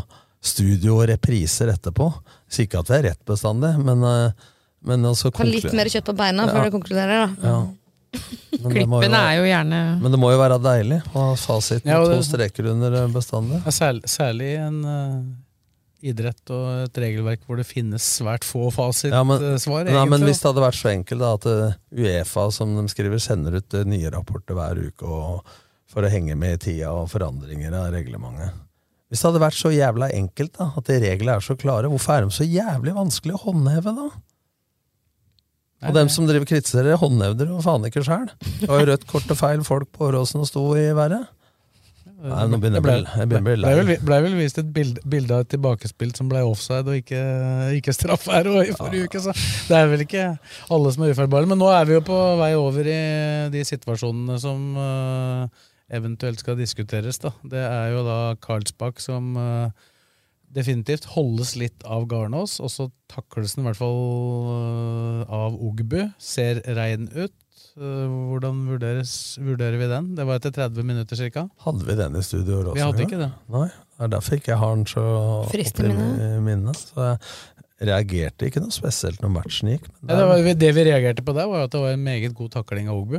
studio 0.45 0.99
og 1.01 1.07
repriser 1.09 1.71
etterpå 1.73 2.11
Så 2.53 2.67
ikke 2.67 2.83
at 2.83 2.91
det 2.91 2.97
er 2.99 3.07
rett 3.11 3.23
bestandig, 3.27 3.71
men, 3.81 4.03
eh, 4.05 4.51
men 4.85 5.07
altså 5.09 5.31
Få 5.35 5.47
litt 5.49 5.71
mer 5.73 5.89
kjøtt 5.89 6.05
på 6.11 6.17
beina 6.19 6.45
Ja. 6.45 6.53
før 6.53 6.65
du 6.69 6.75
konkluderer. 6.79 7.33
da 7.41 7.49
ja. 7.49 7.63
Men 8.63 8.71
Klippene 8.75 9.21
er 9.33 9.39
jo 9.41 9.47
gjerne 9.49 9.79
Men 10.03 10.13
det 10.13 10.19
må 10.23 10.29
jo 10.31 10.39
være 10.39 10.59
deilig 10.63 11.01
å 11.15 11.31
ha 11.31 11.33
fasiten 11.41 11.89
Ja, 11.91 12.03
det, 12.05 12.19
to 12.21 12.23
streker 12.29 12.69
under 12.71 12.93
eh, 13.01 13.09
bestandig. 13.11 13.63
Ja, 13.65 13.71
særlig, 13.75 14.05
særlig 14.13 14.51
en 14.63 14.85
eh, 14.85 15.17
idrett 16.05 16.51
og 16.55 16.85
et 16.85 16.99
regelverk 17.01 17.45
hvor 17.47 17.59
det 17.61 17.67
finnes 17.69 18.05
svært 18.19 18.45
få 18.47 18.67
Ja, 18.69 19.23
men, 19.27 19.39
fasitsvar. 19.41 19.89
nei, 19.89 20.05
men 20.11 20.27
hvis 20.27 20.43
det 20.43 20.51
hadde 20.51 20.65
vært 20.65 20.79
så 20.81 20.91
enkelt 20.93 21.23
da, 21.25 21.31
at 21.39 21.47
eh, 21.51 21.79
Uefa 22.05 22.49
som 22.55 22.75
de 22.77 22.85
skriver, 22.93 23.23
sender 23.23 23.57
ut 23.61 23.77
eh, 23.79 23.87
nye 23.89 24.13
rapporter 24.13 24.59
hver 24.59 24.83
uke 24.91 25.09
og, 25.09 25.57
for 25.91 26.05
å 26.07 26.13
henge 26.13 26.37
med 26.39 26.59
i 26.59 26.63
tida 26.69 26.93
og 26.93 27.09
forandringer 27.13 27.75
av 27.79 27.91
reglementet. 27.95 28.61
Hvis 29.09 29.21
det 29.23 29.29
hadde 29.31 29.43
vært 29.45 29.59
så 29.61 29.71
jævla 29.71 30.09
enkelt 30.17 30.55
da, 30.59 30.71
at 30.77 30.89
de 30.91 31.01
reglene 31.05 31.37
er 31.39 31.45
så 31.45 31.55
klare, 31.61 31.91
hvorfor 31.93 32.17
er 32.17 32.25
de 32.29 32.35
så 32.35 32.47
jævlig 32.49 32.95
vanskelig 32.97 33.37
å 33.37 33.43
håndheve 33.45 33.93
da? 33.95 34.09
Og 35.85 35.93
dem 35.93 36.09
som 36.09 36.25
driver 36.25 36.49
kritiserer, 36.49 36.97
håndhevder 36.97 37.51
jo 37.53 37.59
faen 37.65 37.85
ikke 37.85 38.03
sjøl. 38.07 38.31
Det 38.63 38.69
var 38.71 38.81
jo 38.81 38.87
rødt 38.89 39.07
kort 39.11 39.33
og 39.35 39.37
feil 39.37 39.65
folk 39.67 39.91
på 39.93 40.07
Åråsen 40.09 40.41
og 40.41 40.49
sto 40.49 40.63
i 40.81 40.87
været. 40.97 41.27
Nei, 42.25 42.45
nå 42.49 42.57
begynner 42.57 42.81
jeg 42.81 42.85
ble, 42.87 42.95
jeg 43.05 43.29
begynner 43.29 43.43
å 43.43 43.45
bli 43.45 43.55
ble, 43.61 43.85
lei. 43.85 43.97
ble 44.09 44.19
vel 44.25 44.37
vist 44.39 44.61
et 44.63 44.69
bilde, 44.73 45.03
bilde 45.13 45.37
av 45.37 45.43
et 45.45 45.51
tilbakespill 45.53 46.15
som 46.17 46.31
ble 46.31 46.41
offside 46.47 46.89
og 46.89 46.97
ikke, 47.03 47.21
ikke 47.77 47.93
straff 47.93 48.25
her 48.33 48.49
og 48.49 48.63
i 48.63 48.73
forrige 48.73 49.11
uke, 49.11 49.21
så 49.21 49.35
det 49.69 49.77
er 49.77 49.91
vel 49.91 50.05
ikke 50.07 50.25
alle 50.73 50.93
som 50.95 51.05
er 51.05 51.13
ufeilbare. 51.13 51.51
Men 51.51 51.61
nå 51.61 51.69
er 51.69 51.85
vi 51.91 51.99
jo 51.99 52.05
på 52.07 52.21
vei 52.41 52.51
over 52.57 52.89
i 52.89 53.01
de 53.53 53.65
situasjonene 53.69 54.39
som 54.41 54.65
uh, 54.79 55.67
eventuelt 55.93 56.41
skal 56.41 56.57
diskuteres. 56.57 57.21
Da. 57.21 57.35
Det 57.45 57.61
er 57.61 57.93
jo 57.93 58.07
da 58.09 58.19
Karlsbakk 58.41 59.05
som 59.05 59.37
uh, 59.37 59.69
definitivt 60.55 61.11
holdes 61.13 61.55
litt 61.61 61.85
av 61.85 62.09
Garnås, 62.09 62.57
og 62.65 62.73
så 62.73 62.89
takles 63.13 63.53
den 63.53 63.67
i 63.67 63.69
hvert 63.69 63.83
fall 63.83 64.01
uh, 64.49 65.23
av 65.29 65.61
Ogbu. 65.61 66.01
Ser 66.17 66.65
rein 66.73 67.11
ut. 67.13 67.37
Eh, 67.75 68.11
hvordan 68.31 68.61
vurderes, 68.69 69.13
vurderer 69.43 69.81
vi 69.81 69.89
den? 69.91 70.13
Det 70.15 70.27
var 70.29 70.39
etter 70.39 70.53
30 70.55 70.87
minutter 70.87 71.19
cirka. 71.19 71.49
Hadde 71.65 71.87
vi 71.89 71.97
den 71.99 72.15
i 72.15 72.23
studio 72.23 72.61
også? 72.61 72.77
Vi 72.77 72.85
hadde 72.85 73.07
ikke 73.07 73.19
det. 73.19 73.31
Nei, 73.51 73.67
det 73.67 74.07
er 74.07 74.13
derfor 74.13 74.39
ikke 74.39 74.53
jeg 74.53 74.61
har 74.63 74.77
den 74.77 74.87
så 74.87 75.07
i 75.51 75.89
i 75.91 76.41
minnet. 76.45 76.79
Så 76.95 77.09
jeg 77.09 77.89
reagerte 77.91 78.47
ikke 78.47 78.63
noe 78.63 78.75
spesielt 78.75 79.23
når 79.25 79.35
matchen 79.41 79.73
gikk. 79.75 79.89
Men 80.01 80.15
Ja, 80.15 80.21
det, 80.21 80.29
var, 80.31 80.61
det 80.63 80.71
vi 80.77 80.85
reagerte 80.87 81.27
på 81.27 81.35
der, 81.35 81.51
var 81.51 81.67
at 81.67 81.75
det 81.75 81.83
var 81.83 81.97
en 81.97 82.07
meget 82.07 82.35
god 82.39 82.55
takling 82.55 82.89
av 82.89 83.01
Ogbu. 83.03 83.19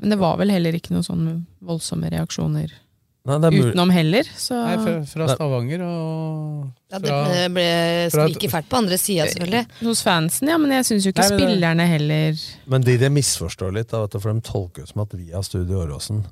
Men 0.00 0.14
det 0.14 0.20
var 0.20 0.38
vel 0.40 0.52
heller 0.52 0.76
ikke 0.76 0.94
noen 0.94 1.04
sånne 1.04 1.32
voldsomme 1.60 2.08
reaksjoner. 2.12 2.72
Nei, 3.30 3.38
det 3.44 3.48
er 3.50 3.68
utenom 3.70 3.92
heller. 3.94 4.28
Så 4.36 4.58
Nei, 4.58 4.74
fra, 4.82 4.94
fra 5.12 5.28
Stavanger 5.36 5.84
og 5.86 6.66
Ja, 6.90 6.98
det 6.98 7.14
ble, 7.14 7.44
ble 7.54 7.66
fra- 8.10 8.26
fælt 8.56 8.68
på 8.72 8.78
andre 8.80 8.98
sida, 8.98 9.28
selvfølgelig. 9.30 9.64
hos 9.86 10.02
fansen, 10.06 10.50
ja, 10.50 10.58
men 10.58 10.74
jeg 10.74 10.88
syns 10.90 11.06
jo 11.06 11.12
ikke 11.14 11.22
Nei, 11.28 11.30
men 11.36 11.40
spillerne 11.44 11.86
heller 11.92 12.44
Men 12.74 12.86
de 12.88 12.96
det 12.98 13.12
misforstår 13.14 13.74
litt, 13.78 13.92
da, 13.94 14.04
for 14.18 14.32
de 14.34 14.42
tolker 14.50 14.88
som 14.90 15.04
at 15.06 15.14
vi 15.14 15.30
har 15.30 15.46
Studio 15.46 15.84
Åråsen. 15.84 16.24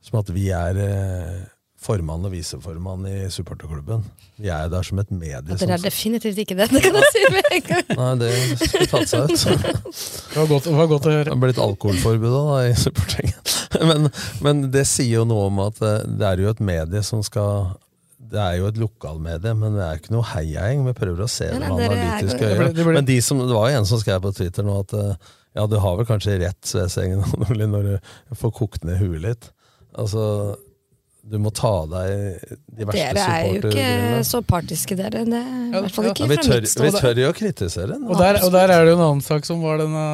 Som 0.00 0.18
at 0.22 0.30
vi 0.32 0.48
er 0.56 0.78
eh, 0.80 1.40
formann 1.80 2.26
og 2.28 2.34
viseformann 2.34 3.06
i 3.08 3.16
supporterklubben. 3.32 4.02
Vi 4.40 4.50
er 4.52 4.68
der 4.72 4.84
som 4.84 5.00
et 5.00 5.10
medie. 5.12 5.40
Ja, 5.40 5.56
dere 5.62 5.78
er 5.78 5.84
definitivt 5.84 6.38
ikke 6.42 6.56
det, 6.58 6.68
det 6.74 6.82
kan 6.84 6.98
jeg 6.98 7.12
si 7.14 7.22
med 7.32 7.48
en 7.56 7.66
gang. 7.68 7.92
Nei, 7.96 8.10
det 8.20 8.32
skulle 8.60 8.88
tatt 8.90 9.12
seg 9.12 9.30
ut. 9.30 9.46
Det 10.30 10.38
var 10.38 10.46
godt, 10.46 10.66
det 10.68 10.76
var 10.76 10.88
godt 10.90 11.06
å 11.08 11.12
høre. 11.12 11.26
Det 11.26 11.34
er 11.34 11.40
blitt 11.42 11.58
alkoholforbud 11.58 12.34
da, 12.36 12.42
i 12.68 12.74
supportergjengen. 12.78 13.56
Men, 13.90 14.08
men 14.42 14.60
det 14.74 14.82
sier 14.90 15.20
jo 15.20 15.26
noe 15.30 15.44
om 15.46 15.60
at 15.62 15.78
eh, 15.86 16.02
det 16.18 16.26
er 16.26 16.40
jo 16.42 16.50
et 16.50 16.62
medie 16.64 17.00
som 17.06 17.20
skal 17.22 17.76
det 18.30 18.38
er 18.38 18.56
jo 18.60 18.66
et 18.68 18.78
lokalmedie, 18.78 19.52
men 19.58 19.74
det 19.74 19.84
er 19.84 19.98
ikke 19.98 20.12
noe 20.14 20.26
heiagjeng. 20.26 20.82
Vi 20.86 20.94
prøver 20.94 21.24
å 21.24 21.28
se 21.30 21.48
det 21.50 21.60
Nei, 21.62 21.70
med 21.74 21.80
nei, 21.82 21.98
analytiske 21.98 22.50
øyne. 22.50 22.86
Men 22.98 23.06
de 23.08 23.16
som, 23.24 23.40
det 23.42 23.56
var 23.56 23.70
jo 23.70 23.78
en 23.80 23.88
som 23.90 24.02
skrev 24.02 24.20
på 24.22 24.32
Twitter 24.36 24.66
nå 24.66 24.76
at 24.84 24.94
eh, 24.98 25.30
ja, 25.58 25.64
du 25.66 25.78
har 25.82 25.96
vel 25.98 26.06
kanskje 26.06 26.36
rett, 26.42 26.58
Svesengen, 26.66 27.24
når 27.74 27.88
du 27.88 28.36
får 28.38 28.54
kokt 28.58 28.86
ned 28.86 29.00
huet 29.02 29.24
litt. 29.24 29.48
Altså, 29.98 30.22
du 31.22 31.36
må 31.42 31.50
ta 31.54 31.68
av 31.82 31.90
deg 31.92 32.40
de 32.80 32.86
verste 32.88 33.06
Dere 33.14 33.24
er 33.24 33.46
jo 33.46 33.70
ikke 33.70 34.22
så 34.26 34.40
partiske, 34.46 34.96
dere. 34.98 35.22
Det 35.28 35.40
i 35.40 35.72
hvert 35.74 35.94
fall 35.94 36.08
ikke 36.10 36.24
Ja, 36.24 36.28
vi, 36.30 36.38
tør, 36.42 36.64
vi 36.64 36.90
tør 36.94 37.20
jo 37.20 37.30
å 37.30 37.34
kritisere 37.36 37.92
den. 37.92 38.06
Og 38.08 38.18
der, 38.18 38.38
og 38.46 38.52
der 38.54 38.72
er 38.72 38.84
det 38.86 38.94
jo 38.94 38.98
en 38.98 39.04
annen 39.04 39.24
sak 39.24 39.46
som 39.46 39.60
var 39.62 39.80
denne 39.82 40.04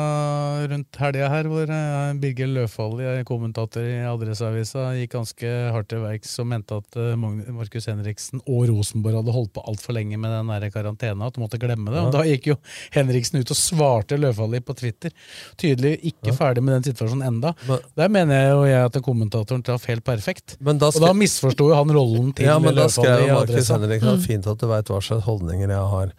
rundt 0.73 0.99
helga 1.01 1.31
her, 1.33 1.49
hvor 1.51 1.73
eh, 1.77 2.11
Birger 2.23 2.51
Løfald, 2.51 3.03
eh, 3.05 3.21
kommentator 3.29 3.87
i 3.87 4.01
Adresseavisa, 4.09 4.89
gikk 4.99 5.15
ganske 5.15 5.53
hardt 5.77 5.91
til 5.93 6.03
verks 6.05 6.35
og 6.43 6.51
mente 6.53 6.81
at 6.83 6.99
eh, 7.01 7.15
Markus 7.17 7.89
Henriksen 7.91 8.43
og 8.45 8.67
Rosenborg 8.73 9.21
hadde 9.21 9.37
holdt 9.37 9.55
på 9.57 9.65
altfor 9.71 9.97
lenge 9.97 10.19
med 10.21 10.35
den 10.35 10.53
der 10.53 10.69
karantena, 10.75 11.31
at 11.31 11.39
de 11.39 11.45
måtte 11.45 11.61
glemme 11.63 11.95
det. 11.95 12.03
Og 12.03 12.13
da 12.17 12.25
gikk 12.27 12.51
jo 12.53 12.59
Henriksen 12.97 13.41
ut 13.41 13.55
og 13.55 13.61
svarte 13.61 14.19
Løfald 14.21 14.59
på 14.67 14.77
Twitter. 14.79 15.15
Tydelig 15.61 15.97
ikke 16.13 16.35
ferdig 16.37 16.65
med 16.67 16.79
den 16.79 16.91
situasjonen 16.91 17.27
enda. 17.31 17.55
Der 17.97 18.13
mener 18.13 18.41
jeg 18.41 18.53
jo 18.53 18.63
jeg 18.67 18.91
at 18.91 19.01
kommentatoren 19.05 19.65
traff 19.67 19.87
helt 19.91 20.05
perfekt. 20.07 20.57
Men 20.65 20.81
da 20.81 20.91
og 20.97 21.05
da 21.05 21.13
misforsto 21.17 21.69
jo 21.71 21.77
han 21.77 21.93
rollen 21.95 22.33
til 22.37 22.49
Ja, 22.49 22.57
men 22.63 22.77
da 22.77 22.89
skrev 22.93 23.27
Markus 23.31 23.69
Henrik 23.75 24.05
mm. 24.05 24.23
fint 24.25 24.49
at 24.51 24.63
du 24.63 24.67
veit 24.71 24.91
hva 24.93 25.03
slags 25.05 25.27
holdninger 25.29 25.71
jeg 25.71 25.93
har. 25.93 26.17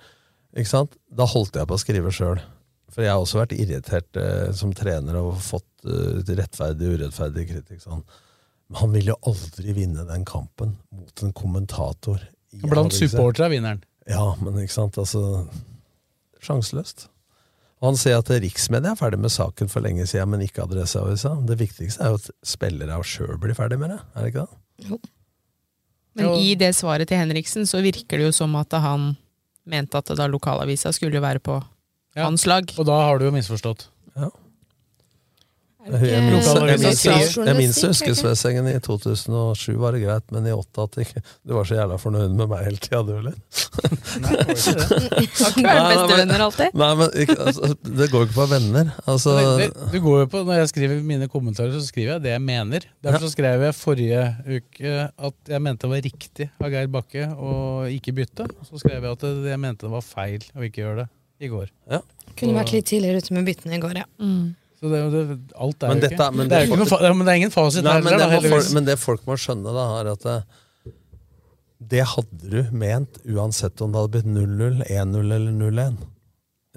Ikke 0.58 0.72
sant? 0.72 0.96
Da 1.10 1.28
holdt 1.30 1.60
jeg 1.60 1.70
på 1.70 1.78
å 1.78 1.82
skrive 1.82 2.14
sjøl. 2.14 2.40
For 2.94 3.04
jeg 3.06 3.14
har 3.14 3.22
også 3.22 3.42
vært 3.42 3.58
irritert 3.58 4.18
eh, 4.22 4.48
som 4.58 4.72
trener 4.76 5.20
og 5.20 5.36
fått 5.44 5.86
eh, 5.86 6.24
rettferdig 6.40 6.88
og 6.88 7.02
urettferdig 7.02 7.46
kritikk. 7.52 7.84
Sånn. 7.84 8.06
Men 8.68 8.80
han 8.82 8.96
vil 8.96 9.12
jo 9.12 9.18
aldri 9.30 9.76
vinne 9.76 10.08
den 10.08 10.26
kampen 10.28 10.78
mot 10.96 11.24
en 11.24 11.36
kommentator. 11.36 12.24
Blant 12.64 12.96
supportere 12.96 13.50
er 13.50 13.54
vinneren. 13.58 13.84
Ja, 14.08 14.32
men 14.40 14.58
ikke 14.64 14.78
sant, 14.78 14.98
altså 14.98 15.46
Sjanseløst. 16.44 17.10
Og 17.78 17.92
han 17.92 18.00
sier 18.00 18.22
at 18.22 18.30
riksmedia 18.32 18.96
er 18.96 19.00
ferdig 19.00 19.20
med 19.22 19.34
saken 19.34 19.70
for 19.70 19.86
lenge 19.86 20.08
siden, 20.10 20.32
men 20.34 20.46
ikke 20.46 20.64
Adresseavisa. 20.64 21.36
Det 21.46 21.60
viktigste 21.60 22.02
er 22.02 22.14
jo 22.14 22.22
at 22.22 22.32
spillere 22.46 22.98
sjøl 23.06 23.38
blir 23.42 23.58
ferdig 23.58 23.78
med 23.82 23.94
det, 23.94 24.00
er 24.16 24.24
det 24.24 24.32
ikke 24.32 24.46
det? 24.48 24.62
Men 26.18 26.34
i 26.42 26.56
det 26.58 26.74
svaret 26.78 27.10
til 27.10 27.20
Henriksen 27.22 27.68
så 27.70 27.82
virker 27.86 28.18
det 28.18 28.30
jo 28.30 28.36
som 28.36 28.56
at 28.60 28.74
han 28.82 29.12
mente 29.68 30.00
at 30.00 30.10
da 30.18 30.28
lokalavisa 30.32 30.94
skulle 30.96 31.22
være 31.22 31.42
på 31.44 31.60
hans 32.18 32.48
lag. 32.50 32.66
Og 32.78 32.88
da 32.88 32.98
har 33.06 33.20
du 33.20 33.28
jo 33.28 33.34
misforstått. 33.36 33.88
Jeg, 34.18 34.32
jeg, 35.88 36.22
minst- 36.28 36.52
jeg, 36.58 36.80
minst- 36.82 37.06
jeg 37.06 37.18
minst 37.18 37.38
Journalistikk, 37.38 37.88
husker 37.92 38.14
Svesengen 38.20 38.68
i 38.72 38.76
2007 38.84 39.78
var 39.82 39.96
det 39.96 40.02
greit, 40.04 40.26
men 40.36 40.48
i 40.48 40.54
8 40.56 40.84
at 40.88 40.98
ikke, 41.06 41.22
du 41.48 41.54
var 41.56 41.64
så 41.70 41.78
jævla 41.80 41.98
fornøyd 42.02 42.34
med 42.36 42.48
meg 42.52 42.66
hele 42.68 42.78
tida, 42.84 43.04
du 43.08 43.14
alltid. 46.48 46.76
Nei, 46.78 46.90
men 47.00 47.08
altså, 47.38 47.72
det 47.84 48.08
går 48.12 48.24
jo 48.24 48.28
ikke 48.28 48.38
på 48.38 48.48
venner. 48.52 48.92
Altså, 49.10 49.36
det, 49.38 49.46
det, 49.62 49.92
det 49.96 50.02
går 50.04 50.20
jo 50.24 50.30
på, 50.32 50.42
Når 50.48 50.60
jeg 50.62 50.70
skriver 50.74 51.02
mine 51.08 51.28
kommentarer, 51.32 51.74
så 51.76 51.84
skriver 51.88 52.16
jeg 52.18 52.26
det 52.28 52.34
jeg 52.36 52.44
mener. 52.44 52.88
Derfor 53.06 53.26
så 53.28 53.32
skrev 53.34 53.66
jeg 53.68 53.78
forrige 53.78 54.24
uke 54.58 54.94
at 55.30 55.54
jeg 55.54 55.62
mente 55.64 55.88
det 55.88 55.92
var 55.94 56.04
riktig 56.08 56.50
av 56.64 56.72
Geir 56.74 56.90
Bakke 56.92 57.28
å 57.38 57.52
ikke 57.92 58.16
bytte. 58.18 58.48
Så 58.68 58.82
skrev 58.82 59.00
jeg 59.04 59.12
at 59.18 59.26
det, 59.28 59.34
jeg 59.54 59.62
mente 59.64 59.88
det 59.88 59.94
var 59.94 60.06
feil 60.06 60.44
å 60.58 60.66
ikke 60.68 60.84
gjøre 60.84 61.04
det 61.06 61.10
i 61.48 61.52
går. 61.52 61.68
Kunne 62.38 62.58
vært 62.58 62.74
litt 62.76 62.88
tidligere 62.90 63.22
ute 63.24 63.36
med 63.38 63.46
byttene 63.48 63.78
i 63.78 63.84
går, 63.84 64.02
ja. 64.04 64.08
Så 64.78 64.92
det, 64.92 65.00
det, 65.14 65.22
alt 65.58 65.84
er 65.84 65.90
Men 65.90 65.98
jo 65.98 66.04
dette- 66.06 66.14
ikke 66.28 66.38
men 66.38 66.50
det, 66.52 66.58
er 66.58 66.66
jo 66.68 66.76
ikke 66.76 66.86
noe, 66.86 67.14
men 67.18 67.26
det 67.26 67.32
er 67.34 67.40
ingen 67.42 67.54
fasit 67.56 67.84
Nei, 67.84 67.94
heller, 67.98 68.06
men, 68.12 68.20
det 68.20 68.28
da, 68.44 68.52
folk, 68.54 68.68
men 68.78 68.86
det 68.92 68.96
folk 69.02 69.24
må 69.26 69.38
skjønne, 69.42 69.74
da, 69.74 69.86
er 70.04 70.10
at 70.14 70.28
det, 70.28 70.36
det 71.94 72.04
hadde 72.14 72.52
du 72.52 72.60
ment 72.78 73.18
uansett 73.26 73.82
om 73.86 73.92
det 73.94 74.02
hadde 74.04 74.14
blitt 74.18 74.30
0-0, 74.30 74.80
1-0 74.86 75.34
eller 75.38 75.58
0-1. 75.58 75.98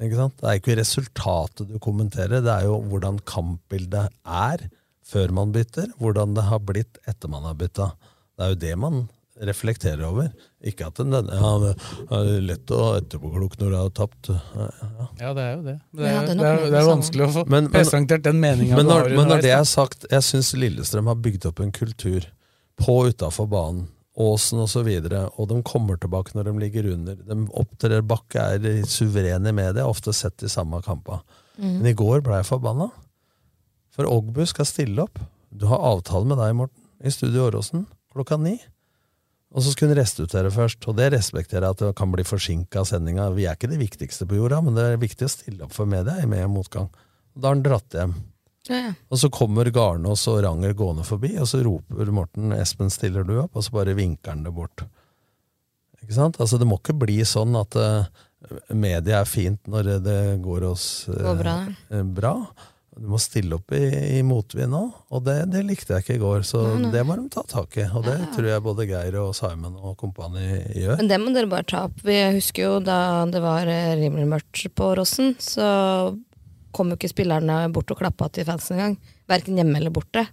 Ikke 0.01 0.17
sant? 0.17 0.37
Det 0.41 0.49
er 0.49 0.59
ikke 0.63 0.77
resultatet 0.81 1.69
du 1.69 1.77
kommenterer, 1.83 2.41
det 2.45 2.53
er 2.55 2.69
jo 2.71 2.79
hvordan 2.89 3.21
kampbildet 3.29 4.09
er 4.25 4.65
før 5.11 5.33
man 5.37 5.53
bytter, 5.53 5.91
hvordan 6.01 6.37
det 6.37 6.45
har 6.49 6.61
blitt 6.65 7.01
etter 7.11 7.29
man 7.33 7.45
har 7.49 7.57
bytta. 7.59 7.91
Det 8.39 8.47
er 8.47 8.55
jo 8.55 8.61
det 8.65 8.75
man 8.81 9.01
reflekterer 9.47 10.03
over. 10.05 10.31
Ikke 10.67 10.89
at 10.91 10.99
den, 11.01 11.15
ja, 11.15 11.53
det 11.63 11.71
er 12.17 12.43
lett 12.45 12.73
å 12.75 12.81
etterpåklok 12.99 13.57
når 13.61 13.71
du 13.73 13.77
har 13.79 13.93
tapt. 13.97 14.31
Ja, 14.33 14.67
ja. 14.69 15.07
Ja, 15.21 15.31
det 15.37 15.45
er 15.45 15.55
jo 15.55 15.63
det. 15.65 15.77
Det 15.97 16.11
er, 16.11 16.27
det 16.29 16.35
er 16.51 16.65
det 16.67 16.81
er, 16.81 16.89
vanskelig 16.91 17.27
å 17.27 17.31
få 17.39 17.45
Men- 17.47 17.65
men- 17.65 17.73
presentert 17.73 18.23
den 18.27 18.41
meninga 18.41 18.77
du 18.77 18.91
har 18.91 19.09
men 19.09 19.29
når 19.29 19.43
det 19.47 19.55
er 19.57 19.65
sagt, 19.65 20.05
jeg 20.11 20.27
syns 20.27 20.53
Lillestrøm 20.55 21.07
har 21.07 21.17
bygd 21.17 21.47
opp 21.47 21.61
en 21.61 21.73
kultur 21.73 22.27
på 22.81 22.99
utafor 23.09 23.49
banen, 23.49 23.89
Åsen 24.21 24.59
osv., 24.59 24.63
og, 24.63 24.69
så 24.69 24.83
videre, 24.85 25.21
og 25.39 25.49
de 25.49 25.63
kommer 25.63 25.97
tilbake 25.97 26.35
når 26.35 26.45
de 26.45 26.53
ligger 26.59 26.93
under. 26.93 27.15
De 27.15 27.37
opptrer 27.57 28.03
Bakke 28.05 28.43
er 28.57 28.83
suverene 28.85 29.49
i 29.49 29.53
media, 29.53 29.87
ofte 29.87 30.13
sett 30.13 30.43
i 30.43 30.49
samme 30.51 30.83
kampa. 30.83 31.23
Mm. 31.57 31.79
Men 31.79 31.87
i 31.87 31.95
går 31.95 32.21
ble 32.21 32.41
jeg 32.43 32.49
forbanna. 32.51 32.91
For 33.95 34.05
Ogbu 34.05 34.45
skal 34.47 34.67
stille 34.69 35.07
opp. 35.07 35.19
Du 35.51 35.65
har 35.71 35.79
avtale 35.79 36.27
med 36.27 36.37
deg, 36.43 36.53
Morten, 36.59 36.83
i 37.01 37.09
Studio 37.15 37.47
Åråsen 37.49 37.87
klokka 38.13 38.37
ni. 38.37 38.59
Og 39.51 39.65
så 39.65 39.73
skulle 39.73 39.91
hun 39.95 39.99
restituere 39.99 40.51
først, 40.55 40.85
og 40.87 40.95
det 41.01 41.09
respekterer 41.17 41.65
jeg 41.67 41.75
at 41.75 41.81
det 41.83 41.95
kan 41.99 42.13
bli 42.13 42.23
forsinka 42.23 42.85
sendinga. 42.87 43.33
Vi 43.35 43.49
er 43.51 43.57
ikke 43.59 43.71
det 43.73 43.81
viktigste 43.81 44.27
på 44.31 44.39
jorda, 44.39 44.61
men 44.63 44.77
det 44.77 44.85
er 44.93 45.01
viktig 45.03 45.27
å 45.27 45.33
stille 45.33 45.65
opp 45.67 45.75
for 45.75 45.91
media 45.91 46.21
i 46.23 46.27
med- 46.31 46.47
motgang. 46.53 46.87
Da 47.35 47.49
har 47.49 47.57
han 47.57 47.65
dratt 47.65 47.97
hjem. 47.99 48.15
Ja, 48.69 48.77
ja. 48.77 48.93
Og 49.11 49.19
så 49.19 49.31
kommer 49.33 49.65
Garnås 49.75 50.29
og 50.31 50.43
Ranger 50.45 50.75
gående 50.79 51.03
forbi, 51.03 51.33
og 51.41 51.49
så 51.51 51.65
roper 51.65 52.13
Morten 52.15 52.53
'Espen, 52.53 52.91
stiller 52.91 53.25
du 53.25 53.41
opp?' 53.43 53.57
Og 53.57 53.65
så 53.65 53.73
bare 53.73 53.95
vinker 53.97 54.31
han 54.31 54.45
det 54.45 54.55
bort. 54.55 54.85
Ikke 56.03 56.15
sant? 56.15 56.39
Altså 56.39 56.59
Det 56.59 56.67
må 56.69 56.79
ikke 56.79 56.99
bli 56.99 57.19
sånn 57.25 57.57
at 57.59 57.75
uh, 57.77 58.05
media 58.73 59.21
er 59.21 59.25
fint 59.29 59.61
når 59.67 60.01
det 60.05 60.43
går 60.43 60.63
oss 60.71 61.09
uh, 61.09 61.15
Går 61.15 61.43
bra, 61.43 61.57
Uh, 61.91 62.03
bra. 62.05 62.35
Du 63.01 63.07
må 63.09 63.17
stille 63.17 63.57
opp 63.57 63.73
i, 63.73 63.81
i 64.19 64.23
motvind 64.27 64.75
òg, 64.77 64.91
og 65.17 65.23
det, 65.25 65.39
det 65.55 65.63
likte 65.65 65.95
jeg 65.97 66.05
ikke 66.05 66.17
i 66.19 66.21
går. 66.21 66.43
Så 66.45 66.61
Nei, 66.67 66.83
nei. 66.83 66.91
det 66.93 67.05
må 67.09 67.15
de 67.17 67.23
ta 67.33 67.41
tak 67.49 67.79
i, 67.81 67.87
og 67.97 68.05
det 68.05 68.17
tror 68.35 68.49
jeg 68.51 68.65
både 68.67 68.85
Geir 68.91 69.17
og 69.23 69.31
Simon 69.39 69.79
og 69.81 69.95
kompani 70.03 70.45
gjør. 70.77 70.99
Men 71.01 71.09
det 71.09 71.19
må 71.23 71.33
dere 71.33 71.49
bare 71.49 71.65
ta 71.71 71.87
opp. 71.89 72.03
Jeg 72.05 72.35
husker 72.37 72.67
jo 72.67 72.75
da 72.85 72.99
det 73.33 73.41
var 73.41 73.71
eh, 73.73 73.95
rimelig 74.03 74.29
mørkt 74.35 74.67
på 74.77 74.91
Rossen, 75.01 75.33
så 75.41 75.71
kom 76.77 76.93
jo 76.93 76.99
ikke 77.01 77.11
spillerne 77.11 77.63
bort 77.73 77.91
og 77.91 77.99
klappa 78.03 78.29
til 78.37 78.45
fansen 78.47 78.77
engang. 78.77 78.99
Verken 79.33 79.57
hjemme 79.59 79.81
eller 79.81 79.95
borte. 79.97 80.27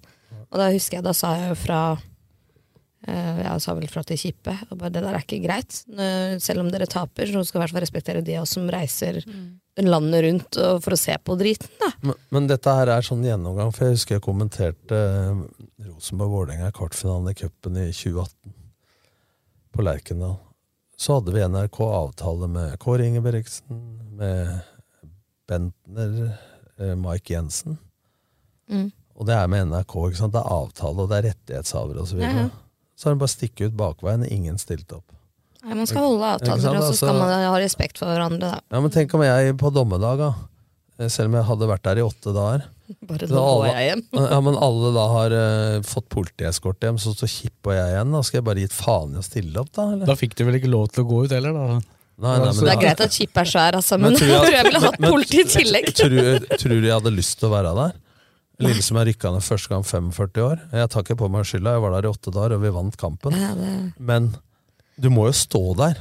Og 0.51 0.59
da 0.59 0.67
husker 0.75 0.99
jeg, 0.99 1.07
da 1.07 1.15
sa 1.15 1.31
jeg 1.39 1.53
jo 1.53 1.57
fra 1.63 1.79
Jeg 3.05 3.61
sa 3.61 3.75
vel 3.77 3.85
fra 3.91 4.01
til 4.07 4.17
Kippe 4.17 4.55
og 4.71 4.79
bare 4.79 4.89
det 4.95 5.03
der 5.05 5.13
er 5.13 5.21
ikke 5.21 5.37
greit. 5.43 5.75
Selv 6.43 6.63
om 6.63 6.71
dere 6.73 6.87
taper, 6.89 7.29
så 7.29 7.43
skal 7.45 7.59
i 7.59 7.61
hvert 7.61 7.75
fall 7.75 7.83
respektere 7.85 8.23
de 8.25 8.39
av 8.39 8.47
oss 8.47 8.55
som 8.57 8.65
reiser 8.73 9.19
landet 9.85 10.23
rundt 10.25 10.57
og 10.61 10.81
for 10.85 10.95
å 10.95 10.99
se 10.99 11.13
på 11.21 11.35
driten. 11.37 11.69
da. 11.81 11.91
Men, 12.01 12.17
men 12.33 12.49
dette 12.49 12.73
her 12.73 12.89
er 12.91 13.05
sånn 13.05 13.25
gjennomgang, 13.25 13.71
for 13.75 13.87
jeg 13.87 13.97
husker 13.97 14.17
jeg 14.17 14.25
kommenterte 14.25 14.97
eh, 14.97 15.41
Rosenborg-Vålerenga 15.85 16.71
i 16.71 16.75
kvartfinalen 16.75 17.31
i 17.31 17.37
cupen 17.37 17.79
i 17.83 17.87
2018 17.91 18.55
på 19.75 19.85
Lerkendal. 19.85 20.37
Så 20.97 21.19
hadde 21.19 21.33
vi 21.35 21.45
NRK 21.45 21.81
avtale 21.85 22.49
med 22.49 22.77
Kåre 22.81 23.05
Ingebrigtsen, 23.05 23.81
med 24.17 24.55
Bentner, 25.47 26.15
eh, 26.79 26.95
Mike 26.97 27.35
Jensen. 27.35 27.77
Mm. 28.71 28.89
Og 29.17 29.29
det 29.29 29.35
er 29.37 29.49
med 29.49 29.69
NRK. 29.69 29.93
ikke 30.07 30.23
sant? 30.23 30.33
Det 30.33 30.41
er 30.41 30.55
avtale, 30.57 31.03
og 31.03 31.11
det 31.11 31.19
er 31.19 31.29
rettighetshavere 31.31 32.01
osv. 32.01 32.17
Så, 32.17 32.23
Ja, 32.25 32.47
ja. 32.47 32.49
Så 32.97 33.07
har 33.09 33.15
de 33.15 33.21
bare 33.21 33.33
stikket 33.35 33.69
ut 33.71 33.77
bakveien, 33.77 34.25
ingen 34.33 34.57
stilte 34.57 34.97
opp. 34.97 35.05
Nei, 35.63 35.75
man 35.75 35.87
skal 35.89 36.05
holde 36.05 36.23
avtaler, 36.37 36.77
og 36.79 36.83
så 36.87 36.93
skal 36.95 37.09
Altså- 37.13 37.19
man 37.19 37.43
ha 37.51 37.57
respekt 37.61 37.99
for 38.01 38.07
hverandre. 38.09 38.39
da. 38.55 38.59
Ja, 38.71 38.79
Men 38.81 38.89
tenk 38.93 39.13
om 39.13 39.21
jeg 39.25 39.57
på 39.57 39.71
dommedag, 39.73 40.17
da, 40.21 40.29
eh, 40.99 41.07
selv 41.11 41.27
om 41.29 41.33
jeg 41.37 41.45
hadde 41.49 41.67
vært 41.69 41.83
der 41.83 42.01
i 42.01 42.05
åtte 42.07 42.33
dager 42.33 42.63
Bare 43.09 43.27
så 43.27 43.33
nå 43.35 43.41
går 43.43 43.65
jeg 43.73 43.89
hjem. 43.89 44.03
ja, 44.31 44.39
Men 44.41 44.55
alle 44.55 44.93
da 44.95 45.07
har 45.11 45.33
uh, 45.35 45.81
fått 45.83 46.07
politieskort 46.09 46.79
hjem, 46.79 46.97
så 46.97 47.11
står 47.13 47.27
Kipp 47.27 47.67
og 47.67 47.73
jeg 47.75 47.91
igjen. 47.97 48.13
Da 48.15 48.21
skal 48.23 48.37
jeg 48.39 48.45
bare 48.47 48.63
gitt 48.63 48.71
faen 48.77 49.13
i 49.13 49.19
å 49.19 49.25
stille 49.27 49.59
opp, 49.59 49.71
da? 49.75 49.89
Eller? 49.91 50.05
Da 50.07 50.15
fikk 50.15 50.35
du 50.39 50.45
vel 50.47 50.55
ikke 50.61 50.71
lov 50.71 50.87
til 50.95 51.03
å 51.03 51.07
gå 51.09 51.25
ut 51.25 51.35
heller, 51.35 51.51
da? 51.53 51.67
Nei, 52.17 52.37
nei, 52.39 52.45
men 52.47 52.63
Det 52.65 52.71
er 52.73 52.79
greit 52.81 53.01
at 53.03 53.11
Chip 53.13 53.35
er 53.37 53.45
svær, 53.45 53.75
altså, 53.77 53.99
men, 53.99 54.15
tror 54.15 54.31
jeg 54.31 54.53
jeg- 54.55 54.63
ville 54.71 54.79
hatt 54.87 54.97
politi 55.03 55.41
i 55.43 55.49
tillegg. 55.51 55.91
Tror, 55.99 56.47
tror 56.57 56.79
du 56.81 56.87
jeg 56.87 56.95
hadde 56.95 57.11
lyst 57.13 57.37
til 57.43 57.49
å 57.49 57.51
være 57.53 57.75
der? 57.77 57.91
Lillestrøm 58.63 58.99
er 59.01 59.11
rykka 59.11 59.31
ned 59.35 59.45
første 59.45 59.69
gang 59.69 59.83
45 59.85 60.43
år. 60.43 60.61
Jeg 60.73 60.89
tar 60.89 61.05
ikke 61.05 61.19
på 61.19 61.29
meg 61.29 61.45
skylda, 61.45 61.75
jeg 61.75 61.83
var 61.83 61.93
der 61.93 62.07
i 62.07 62.09
åtte 62.09 62.33
dager, 62.33 62.55
og 62.57 62.63
vi 62.63 62.73
vant 62.73 62.97
kampen. 62.97 63.37
Ja, 63.37 63.51
det... 63.57 63.73
Men 64.01 64.31
du 64.97 65.11
må 65.13 65.27
jo 65.29 65.35
stå 65.37 65.61
der. 65.77 65.99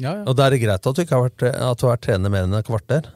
Ja, 0.00 0.12
ja. 0.12 0.22
Og 0.24 0.36
da 0.36 0.46
er 0.46 0.56
det 0.56 0.62
greit 0.64 0.88
at 0.88 0.96
du 0.96 1.02
ikke 1.02 1.16
har 1.16 1.26
vært, 1.28 1.44
at 1.44 1.80
du 1.80 1.86
har 1.86 1.96
vært 1.96 2.04
trener 2.08 2.32
mer 2.32 2.48
enn 2.48 2.56
et 2.56 2.68
kvarter 2.68 3.10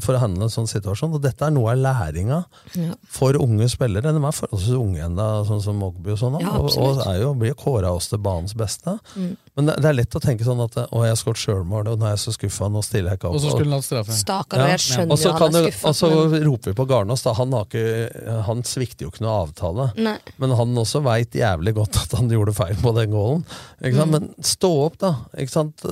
for 0.00 0.16
å 0.16 0.20
handle 0.22 0.46
en 0.48 0.52
sånn 0.52 0.68
situasjon. 0.70 1.12
Og 1.16 1.22
dette 1.24 1.44
er 1.46 1.50
noe 1.54 1.72
av 1.74 1.78
læringa 1.78 2.44
Ja. 2.74 2.94
for 3.06 3.36
unge 3.40 3.68
spillere. 3.68 4.12
De 4.14 4.20
er 4.24 4.36
forholdsvis 4.38 4.78
unge 4.78 5.02
ennå, 5.04 5.26
sånn 5.48 5.62
som 5.62 5.76
Mogby 5.78 6.12
og 6.14 6.18
sånn, 6.18 6.40
Ja, 6.40 6.54
og, 6.58 6.70
og 6.78 7.02
er 7.06 7.20
jo, 7.20 7.34
blir 7.34 7.54
kåra 7.54 7.92
oss 7.94 8.08
til 8.08 8.18
banens 8.18 8.54
beste. 8.56 8.96
Mm. 9.16 9.36
Men 9.56 9.66
det, 9.66 9.76
det 9.82 9.90
er 9.90 9.94
lett 10.00 10.16
å 10.16 10.20
tenke 10.24 10.44
sånn 10.46 10.62
at 10.64 10.74
å, 10.90 11.02
jeg 11.06 11.16
skåret 11.20 11.38
sjølmål, 11.44 11.88
og 11.92 11.98
nå 12.00 12.06
er 12.08 12.14
jeg 12.16 12.22
så 12.24 12.32
skuffa, 12.34 12.68
nå 12.72 12.82
stiller 12.82 13.12
jeg 13.14 13.20
ikke 13.20 13.28
opp. 13.30 13.36
Og 13.38 13.44
så 13.44 13.52
skulle 13.52 13.70
han 13.70 13.78
hatt 13.78 13.86
straffe. 13.86 14.16
Stakkar, 14.18 14.64
og 14.64 14.72
jeg 14.74 14.82
skjønner 14.86 15.20
så 15.20 15.34
han 15.38 15.54
er 15.60 15.68
skuffa, 15.68 15.88
Og 15.92 15.94
så 16.00 16.10
men- 16.30 16.44
roper 16.48 16.72
vi 16.72 16.78
på 16.80 16.86
Garnås, 16.90 17.22
da. 17.22 17.34
Han, 17.38 17.52
har 17.52 17.68
ikke, 17.68 18.42
han 18.48 18.62
svikter 18.66 19.06
jo 19.06 19.10
ikke 19.12 19.22
noe 19.26 19.36
avtale. 19.46 19.90
Nei. 19.96 20.16
Men 20.42 20.50
han 20.58 20.74
også 20.82 21.02
veit 21.04 21.30
jævlig 21.38 21.74
godt 21.76 22.00
at 22.02 22.16
han 22.18 22.28
gjorde 22.32 22.54
feil 22.56 22.74
på 22.82 22.94
den 22.96 23.10
goalen. 23.14 23.44
Ikke 23.82 23.96
sant? 24.00 24.10
Mm. 24.10 24.16
Men 24.18 24.34
stå 24.42 24.72
opp, 24.86 24.98
da. 24.98 25.12
Ikke 25.38 25.54
sant? 25.54 25.84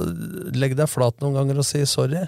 Legg 0.57 0.75
deg 0.79 0.89
flat 0.91 1.21
noen 1.23 1.35
ganger 1.39 1.59
og 1.63 1.65
si 1.69 1.85
sorry. 1.87 2.27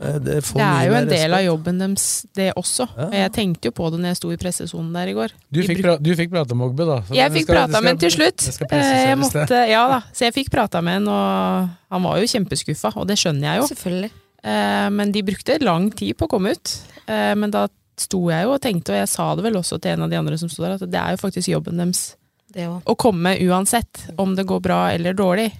Eh, 0.00 0.18
Det, 0.22 0.36
Det 0.44 0.60
er 0.62 0.86
jo 0.88 0.94
en 0.94 1.08
del 1.08 1.34
av 1.34 1.42
jobben 1.44 1.78
deres, 1.82 2.04
det 2.34 2.52
også. 2.56 2.86
Ja. 2.96 3.08
jeg 3.24 3.32
tenkte 3.32 3.68
jo 3.68 3.72
på 3.76 3.90
det 3.90 3.98
når 4.00 4.12
jeg 4.14 4.16
sto 4.20 4.30
i 4.32 4.36
pressesonen 4.40 4.92
der 4.94 5.10
i 5.10 5.16
går. 5.16 5.34
Du 5.52 5.60
fikk, 5.66 5.82
pra 5.82 5.96
du 6.00 6.14
fikk 6.16 6.30
prate 6.30 6.54
med 6.56 6.70
Ogbe, 6.70 6.86
da. 6.86 7.00
så 7.08 7.14
jeg 7.18 7.32
fikk 7.32 7.46
prata 7.50 7.80
med 7.82 7.90
ham 7.94 7.98
til 7.98 8.10
slutt. 8.14 8.46
Eh, 8.70 9.08
Jeg 9.10 9.18
måtte, 9.18 9.68
ja 9.68 9.82
da, 9.88 10.00
så 10.12 10.24
jeg 10.28 10.34
fikk 10.38 10.50
prata 10.50 10.80
med 10.80 11.00
ham, 11.02 11.08
og 11.08 11.68
han 11.90 12.02
var 12.06 12.18
jo 12.22 12.30
kjempeskuffa, 12.30 12.94
og 12.96 13.06
det 13.10 13.18
skjønner 13.18 13.50
jeg 13.50 13.60
jo. 13.60 13.66
Selvfølgelig. 13.74 14.10
Eh, 14.44 14.88
Men 14.90 15.12
de 15.12 15.22
brukte 15.22 15.58
lang 15.60 15.90
tid 15.90 16.16
på 16.16 16.24
å 16.28 16.32
komme 16.36 16.52
ut. 16.56 16.78
Eh, 17.06 17.34
Men 17.34 17.50
da 17.50 17.66
sto 18.00 18.30
jeg 18.30 18.44
jo 18.46 18.54
og 18.54 18.60
tenkte, 18.62 18.94
og 18.94 18.96
jeg 19.02 19.08
sa 19.08 19.34
det 19.34 19.44
vel 19.44 19.58
også 19.60 19.76
til 19.80 19.92
en 19.92 20.02
av 20.06 20.10
de 20.10 20.16
andre 20.16 20.38
som 20.38 20.48
sto 20.48 20.62
der, 20.64 20.78
at 20.78 20.86
det 20.90 20.96
er 21.00 21.10
jo 21.12 21.20
faktisk 21.28 21.48
jobben 21.52 21.76
deres 21.76 22.14
Det 22.50 22.64
å 22.66 22.96
komme 22.96 23.36
uansett, 23.44 24.08
om 24.18 24.34
det 24.34 24.46
går 24.46 24.60
bra 24.64 24.90
eller 24.94 25.12
dårlig. 25.12 25.52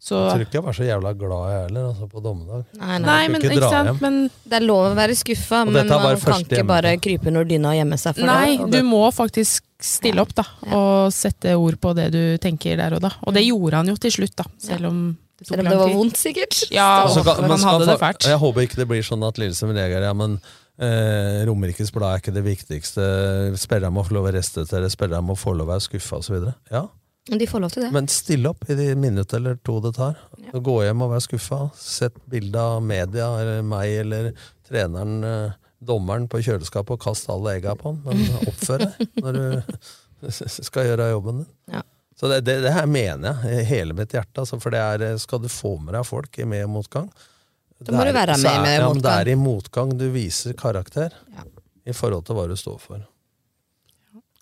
Så 0.00 0.14
Jeg 0.14 0.30
tror 0.30 0.42
ikke 0.46 0.54
jeg 0.58 0.62
var 0.62 0.76
så 0.78 0.84
jævla 0.86 1.10
glad 1.18 1.46
jeg 1.50 1.62
heller, 1.66 1.86
altså, 1.90 2.06
på 2.08 2.20
dommedag. 2.22 2.60
Nei, 2.78 2.86
Nei, 2.86 2.98
nei 3.02 3.22
men 3.32 3.42
ikke 3.42 3.56
ikke 3.58 3.70
sant, 3.72 4.00
men 4.00 4.18
Det 4.46 4.56
er 4.60 4.64
lov 4.68 4.84
å 4.92 4.94
være 4.94 5.16
skuffa, 5.18 5.64
men 5.66 5.74
man 5.74 5.88
kan 6.22 6.44
ikke 6.44 6.54
hjemme. 6.60 6.68
bare 6.70 6.92
krype 7.02 7.26
under 7.32 7.44
dyna 7.44 7.72
og 7.72 7.78
gjemme 7.80 7.98
seg 7.98 8.14
for 8.20 8.30
Nei, 8.30 8.56
det. 8.56 8.70
du 8.70 8.82
må 8.86 9.00
faktisk 9.12 9.64
stille 9.82 10.22
opp 10.22 10.34
da, 10.38 10.44
og 10.70 11.10
sette 11.12 11.56
ord 11.58 11.80
på 11.82 11.94
det 11.98 12.12
du 12.14 12.22
tenker 12.38 12.76
der 12.78 12.94
og 12.94 13.02
da. 13.02 13.10
Og 13.26 13.34
det 13.34 13.42
gjorde 13.48 13.74
han 13.82 13.90
jo 13.90 13.96
til 13.96 14.10
slutt, 14.10 14.36
da, 14.38 14.44
selv 14.58 14.86
om 14.86 15.00
det 15.38 15.46
tok 15.46 15.56
Selv 15.56 15.60
om 15.66 15.70
det 15.70 15.78
var 15.78 15.92
vondt, 15.94 16.16
sikkert. 16.18 16.70
Ja, 16.74 17.04
Og 17.04 17.10
så 17.10 17.22
kan- 17.26 17.40
men 17.42 17.50
han 17.50 17.58
skal 17.58 17.72
hadde 17.78 17.86
det 17.86 17.98
fælt. 18.00 18.22
Jeg 18.26 18.38
håper 18.38 18.60
ikke 18.66 18.76
det 18.76 18.88
blir 18.88 19.02
sånn 19.02 19.26
at 19.26 19.36
Lillesund 19.38 19.74
reagerer. 19.74 20.02
Ja, 20.02 20.12
men 20.12 20.40
eh, 20.80 21.44
Romerikes 21.46 21.90
Blad 21.92 22.14
er 22.14 22.18
ikke 22.22 22.34
det 22.34 22.44
viktigste. 22.44 23.02
Spillerne 23.58 23.92
må 23.94 24.04
få 24.06 24.14
lov 24.14 24.26
å 24.30 24.32
restituere, 24.34 24.90
spillerne 24.90 25.22
må 25.26 25.36
få 25.38 25.54
lov 25.56 25.66
å 25.68 25.72
være 25.74 25.82
skuffa 25.86 26.18
osv. 26.18 26.52
Ja, 26.70 26.86
de 27.36 27.46
får 27.46 27.60
lov 27.60 27.70
til 27.74 27.82
det. 27.84 27.92
men 27.92 28.06
stille 28.08 28.48
opp 28.48 28.64
i 28.70 28.74
de 28.78 28.94
minutt 28.96 29.32
eller 29.36 29.56
to 29.66 29.80
det 29.84 29.94
tar. 29.98 30.16
Gå 30.54 30.76
hjem 30.86 31.02
og 31.04 31.10
være 31.12 31.20
skuffa. 31.26 31.58
Sett 31.76 32.16
bilde 32.30 32.56
av 32.58 32.80
media 32.82 33.26
eller 33.42 33.60
meg 33.62 33.90
eller 34.00 34.30
treneren, 34.68 35.18
eh, 35.24 35.52
dommeren, 35.84 36.28
på 36.28 36.40
kjøleskapet 36.40 36.90
og 36.96 37.00
kast 37.04 37.28
alle 37.28 37.58
egga 37.58 37.74
på 37.76 37.92
han. 37.92 38.00
Men 38.06 38.24
oppfør 38.50 38.86
deg 38.86 39.22
når 39.22 39.32
du 39.38 40.30
skal 40.70 40.88
gjøre 40.88 41.10
jobben 41.12 41.42
din. 41.44 41.50
Ja. 41.74 41.82
Så 42.18 42.26
det, 42.32 42.40
det, 42.48 42.56
det 42.64 42.72
her 42.74 42.86
mener 42.90 43.44
jeg, 43.44 43.60
i 43.60 43.64
hele 43.68 43.94
mitt 43.94 44.10
hjerte. 44.16 44.40
Altså, 44.42 44.56
for 44.58 44.70
det 44.74 44.80
er, 44.80 45.18
skal 45.22 45.38
du 45.44 45.46
få 45.52 45.76
med 45.78 45.94
deg 45.94 46.06
folk 46.08 46.38
i 46.42 46.46
med- 46.50 46.64
og 46.64 46.72
motgang 46.80 47.10
Da 47.78 47.92
må 47.94 48.00
det 48.02 48.10
du 48.14 48.18
er- 48.18 48.26
være 48.26 48.38
med 48.42 48.48
i 48.50 48.54
er- 48.56 48.62
med- 48.64 48.78
ja, 48.80 48.86
og 48.88 48.94
men 48.96 49.02
Det 49.04 49.12
er 49.20 49.28
i 49.28 49.36
motgang 49.38 49.92
du 50.00 50.08
viser 50.10 50.56
karakter 50.58 51.12
i 51.86 51.92
forhold 51.94 52.24
til 52.26 52.34
hva 52.34 52.48
du 52.50 52.56
står 52.58 52.80
for. 52.82 53.04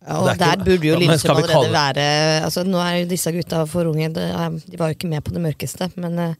Ja, 0.06 0.18
og 0.20 0.26
Det 0.28 0.30
er 0.30 0.34
ikke- 0.36 0.56
der 0.58 0.64
burde 0.64 0.86
jo 0.86 0.98
Lillestrøm 1.00 1.36
allerede 1.36 1.52
kalle- 1.52 1.72
være 1.72 2.44
altså, 2.46 2.62
Nå 2.64 2.78
er 2.78 2.92
jo 3.00 3.06
disse 3.10 3.32
gutta 3.32 3.64
for 3.66 3.84
unge, 3.90 4.08
de 4.14 4.78
var 4.78 4.88
jo 4.92 4.94
ikke 4.94 5.08
med 5.10 5.24
på 5.24 5.32
det 5.34 5.42
mørkeste, 5.42 5.90
men 5.96 6.18
eh, 6.18 6.34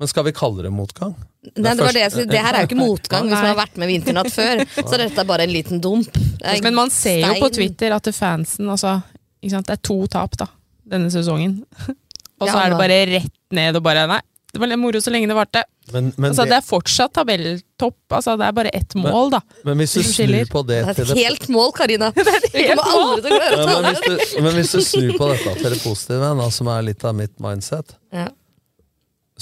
Men 0.00 0.08
skal 0.08 0.24
vi 0.24 0.32
kalle 0.32 0.62
det 0.64 0.72
motgang? 0.72 1.14
Nei, 1.56 1.74
det 1.74 1.84
var 1.84 1.92
det 1.92 2.00
jeg 2.14 2.28
Det 2.30 2.40
her 2.40 2.54
er 2.54 2.60
jo 2.62 2.68
ikke 2.70 2.78
motgang, 2.80 3.26
hvis 3.28 3.42
man 3.42 3.50
har 3.56 3.58
vært 3.66 3.76
med 3.76 3.88
Vinternatt 3.88 4.30
før. 4.32 4.62
Så 4.88 4.96
dette 4.98 5.18
er 5.20 5.24
bare 5.28 5.42
en 5.42 5.50
liten 5.52 5.80
dump. 5.82 6.12
Det 6.12 6.62
Men 6.62 6.74
man 6.74 6.90
ser 6.90 7.20
jo 7.20 7.34
på. 7.42 7.50
Twitter 7.52 7.92
at 7.92 8.02
det 8.02 8.14
fansen 8.14 8.66
altså, 8.70 9.02
ikke 9.42 9.50
sant? 9.50 9.66
Det 9.66 9.72
er 9.78 9.82
to 9.82 10.06
tap 10.06 10.36
da, 10.38 10.46
denne 10.88 11.10
sesongen. 11.10 11.64
og 12.40 12.48
så 12.48 12.54
Ja, 12.54 12.64
er 12.64 12.70
det 12.70 12.78
bare 12.78 12.98
rett 13.12 13.32
ned 13.52 13.76
og 13.76 13.82
bare 13.82 14.06
Nei, 14.08 14.20
det 14.52 14.60
var 14.60 14.68
litt 14.68 14.78
moro 14.78 15.00
så 15.00 15.10
lenge 15.10 15.28
det 15.30 15.34
varte. 15.36 15.62
Men, 15.92 16.10
men, 16.16 16.30
altså, 16.30 16.44
det, 16.44 16.50
det 16.52 16.56
er 16.58 16.66
fortsatt 16.66 17.12
tabelltopp. 17.16 17.96
Altså, 18.12 18.34
det 18.36 18.46
er 18.46 18.52
bare 18.58 18.72
ett 18.76 18.94
mål, 18.94 19.30
da. 19.32 19.40
men 19.64 19.78
hvis 19.80 19.94
du 19.96 20.02
snur 20.04 20.44
på 20.52 20.62
det, 20.68 20.82
Det 20.84 20.90
er 20.92 20.98
til 20.98 21.08
et 21.08 21.14
det 21.16 21.24
helt 21.24 21.48
mål, 21.48 21.72
Karina! 21.72 22.10
Vi 22.16 22.66
kommer 22.68 22.92
aldri 22.92 23.32
til 23.32 23.32
å 23.32 23.40
klare 23.40 23.56
å 23.56 23.66
ta 23.66 23.80
men, 23.80 23.88
det. 23.88 23.94
hvis 23.96 24.34
du, 24.36 24.42
men 24.44 24.54
hvis 24.60 24.72
du 24.76 24.80
snur 24.84 25.16
på 25.18 25.28
dette 25.32 25.54
til 25.62 25.70
det 25.74 25.80
positive, 25.82 26.30
da, 26.42 26.50
som 26.58 26.68
er 26.74 26.84
litt 26.90 27.04
av 27.08 27.16
mitt 27.18 27.34
mindset, 27.42 27.96
Ja. 28.12 28.28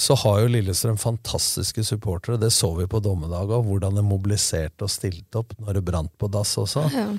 så 0.01 0.15
har 0.23 0.39
jo 0.41 0.47
Lillestrøm 0.55 0.97
fantastiske 0.97 1.83
supportere. 1.85 2.39
Det 2.41 2.49
så 2.55 2.71
vi 2.79 2.87
på 2.89 3.01
dommedag 3.03 3.51
òg, 3.53 3.67
hvordan 3.67 3.99
de 3.99 4.05
mobiliserte 4.07 4.87
og 4.87 4.89
stilte 4.89 5.43
opp 5.43 5.53
når 5.59 5.77
det 5.77 5.83
brant 5.91 6.13
på 6.17 6.31
dass 6.31 6.55
også. 6.57 6.87
Ja. 6.95 7.09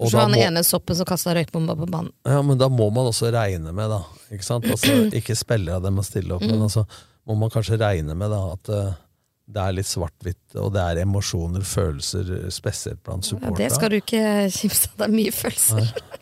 Og 0.00 0.08
Så 0.12 0.16
han 0.22 0.30
må- 0.32 0.38
ene 0.40 0.62
soppen 0.64 0.96
som 0.96 1.04
kasta 1.08 1.34
røykbomba 1.36 1.74
på 1.76 1.88
banen. 1.90 2.12
Ja, 2.24 2.38
men 2.42 2.56
da 2.56 2.68
må 2.72 2.86
man 2.94 3.10
også 3.10 3.32
regne 3.34 3.72
med, 3.74 3.90
da. 3.90 3.98
Ikke 4.32 4.44
sant? 4.46 4.64
Altså, 4.70 4.94
ikke 5.18 5.34
spille 5.36 5.74
av 5.74 5.82
dem 5.82 5.98
å 6.00 6.04
stille 6.06 6.32
opp, 6.38 6.42
Mm. 6.46 6.54
men 6.54 6.62
altså 6.68 6.86
må 7.30 7.38
man 7.44 7.52
kanskje 7.52 7.78
regne 7.80 8.16
med 8.18 8.32
da 8.32 8.40
at 8.56 8.70
eh, 8.74 8.98
det 9.50 9.62
er 9.62 9.74
litt 9.74 9.88
svart-hvitt, 9.88 10.56
og 10.62 10.70
det 10.76 10.82
er 10.82 11.02
emosjoner, 11.02 11.64
følelser, 11.66 12.28
spesielt 12.54 13.00
blant 13.06 13.26
Ja, 13.32 13.50
det 13.58 13.70
skal 13.74 13.90
du 13.90 13.98
ikke 13.98 14.22
kimse 14.60 14.92
av. 14.92 15.00
Det 15.00 15.08
er 15.08 15.16
mye 15.16 15.34
følelser. 15.34 15.88
Ja, 15.88 16.19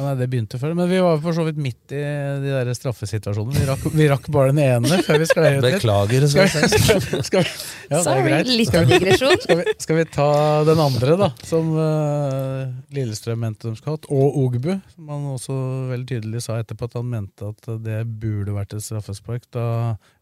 nei, 0.00 0.14
det 0.18 0.26
begynte 0.32 0.58
før, 0.60 0.72
men 0.78 0.88
vi 0.90 0.98
var 1.04 1.18
for 1.22 1.36
så 1.36 1.44
vidt 1.46 1.58
midt 1.60 1.92
i 1.94 2.00
de 2.42 2.52
der 2.54 2.70
straffesituasjonene. 2.76 3.58
Vi 3.60 3.66
rakk, 3.68 3.84
vi 3.94 4.06
rakk 4.10 4.28
bare 4.32 4.54
den 4.54 4.62
ene 4.64 5.00
før 5.06 5.20
vi 5.22 5.28
sklei 5.28 5.52
ut 5.58 5.64
litt. 5.64 5.76
Beklager, 5.78 6.26
Skal 6.30 6.48
skal 6.50 6.64
vi, 6.66 6.80
skal, 6.84 7.24
skal, 7.28 7.44
vi- 7.46 7.54
ja, 7.90 8.00
er 8.00 8.04
Sorry, 8.06 8.40
litt 8.48 8.74
av 8.80 8.88
digresjon. 8.90 9.36
Skal 9.44 9.60
vi, 9.62 9.76
skal 9.84 10.00
vi 10.00 10.06
ta 10.16 10.28
den 10.68 10.82
andre, 10.82 11.16
da, 11.20 11.30
som 11.46 11.70
uh, 11.76 12.66
Lillestrøm 12.96 13.40
mente 13.44 13.68
de 13.70 13.76
skulle 13.78 13.98
hatt, 13.98 14.10
og 14.10 14.40
Ogbu, 14.44 14.72
som 14.96 15.14
han 15.14 15.30
også 15.36 15.60
veldig 15.92 16.10
tydelig 16.14 16.44
sa 16.46 16.58
etterpå 16.62 16.90
at 16.90 16.98
han 17.00 17.08
mente 17.14 17.52
at 17.54 17.72
det 17.84 18.02
burde 18.20 18.56
vært 18.56 18.76
et 18.78 18.84
straffespark. 18.86 19.48
Da 19.54 19.66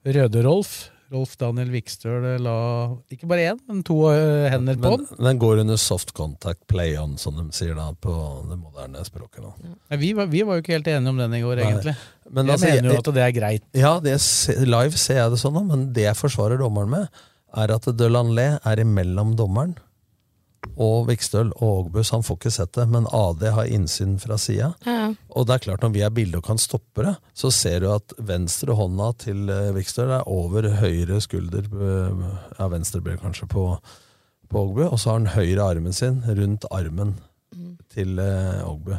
Røde-Rolf, 0.09 0.47
Rolf 0.49 0.98
Daniel 1.41 1.71
Vikstøl, 1.73 2.27
la 2.45 2.55
ikke 3.11 3.29
bare 3.31 3.47
én, 3.55 3.61
men 3.69 3.81
to 3.87 3.97
eh, 4.13 4.49
hender 4.53 4.77
på 4.77 4.91
Men 4.93 5.07
den. 5.07 5.25
den 5.25 5.39
går 5.41 5.63
under 5.63 5.77
soft 5.81 6.13
contact 6.17 6.67
play 6.69 6.97
on, 7.01 7.17
som 7.17 7.37
de 7.39 7.47
sier 7.57 7.75
da 7.79 7.89
på 7.93 8.13
det 8.51 8.59
moderne 8.61 9.05
språket. 9.07 9.41
nå. 9.43 9.55
Nei, 9.91 9.97
Vi 10.03 10.13
var, 10.19 10.27
vi 10.27 10.43
var 10.45 10.59
jo 10.59 10.65
ikke 10.67 10.77
helt 10.77 10.91
enige 10.93 11.09
om 11.15 11.17
den 11.23 11.35
i 11.35 11.41
går, 11.41 11.57
Nei. 11.57 11.65
egentlig. 11.73 11.97
Men 12.31 12.47
jeg 12.47 12.59
altså, 12.59 12.67
mener 12.75 12.93
jo 12.93 12.99
at 13.01 13.11
det 13.15 13.25
er 13.25 13.35
greit. 13.41 13.67
Ja, 13.73 13.95
det 14.05 14.17
live 14.69 15.01
ser 15.01 15.23
jeg 15.23 15.31
det 15.33 15.41
sånn, 15.41 15.61
men 15.67 15.93
det 15.97 16.05
jeg 16.11 16.17
forsvarer 16.21 16.61
dommeren 16.61 16.91
med, 16.93 17.21
er 17.57 17.73
at 17.73 17.89
Delanlé 17.97 18.59
er 18.61 18.85
imellom 18.85 19.35
dommeren 19.39 19.77
og 20.79 21.09
Vikstøl 21.09 21.51
og 21.57 21.69
Ågbus. 21.69 22.13
Han 22.15 22.25
får 22.27 22.39
ikke 22.39 22.53
sett 22.55 22.75
det, 22.79 22.87
men 22.93 23.09
AD 23.15 23.45
har 23.57 23.71
innsyn 23.75 24.17
fra 24.23 24.39
sida. 24.41 24.71
Ja. 24.87 25.11
Og 25.35 25.49
det 25.49 25.57
er 25.57 25.65
klart, 25.67 25.85
når 25.85 25.95
vi 25.97 26.05
er 26.07 26.15
bilde 26.15 26.39
og 26.41 26.47
kan 26.47 26.61
stoppe 26.63 27.05
det, 27.07 27.15
så 27.37 27.51
ser 27.55 27.83
du 27.83 27.91
at 27.93 28.15
venstre 28.31 28.77
hånda 28.79 29.11
til 29.25 29.51
eh, 29.53 29.73
Vikstøl 29.77 30.15
er 30.21 30.31
over 30.31 30.71
høyre 30.79 31.21
skulder 31.25 31.67
eh, 31.67 32.27
Ja, 32.59 32.71
venstre 32.71 33.03
blir 33.05 33.19
kanskje 33.21 33.49
på, 33.51 33.65
på 34.49 34.65
Ågbu, 34.67 34.85
og 34.87 34.99
så 34.99 35.13
har 35.13 35.21
han 35.21 35.33
høyre 35.35 35.67
armen 35.75 35.97
sin 35.97 36.23
rundt 36.27 36.69
armen 36.71 37.17
til 37.95 38.19
eh, 38.23 38.63
Ågbu. 38.69 38.95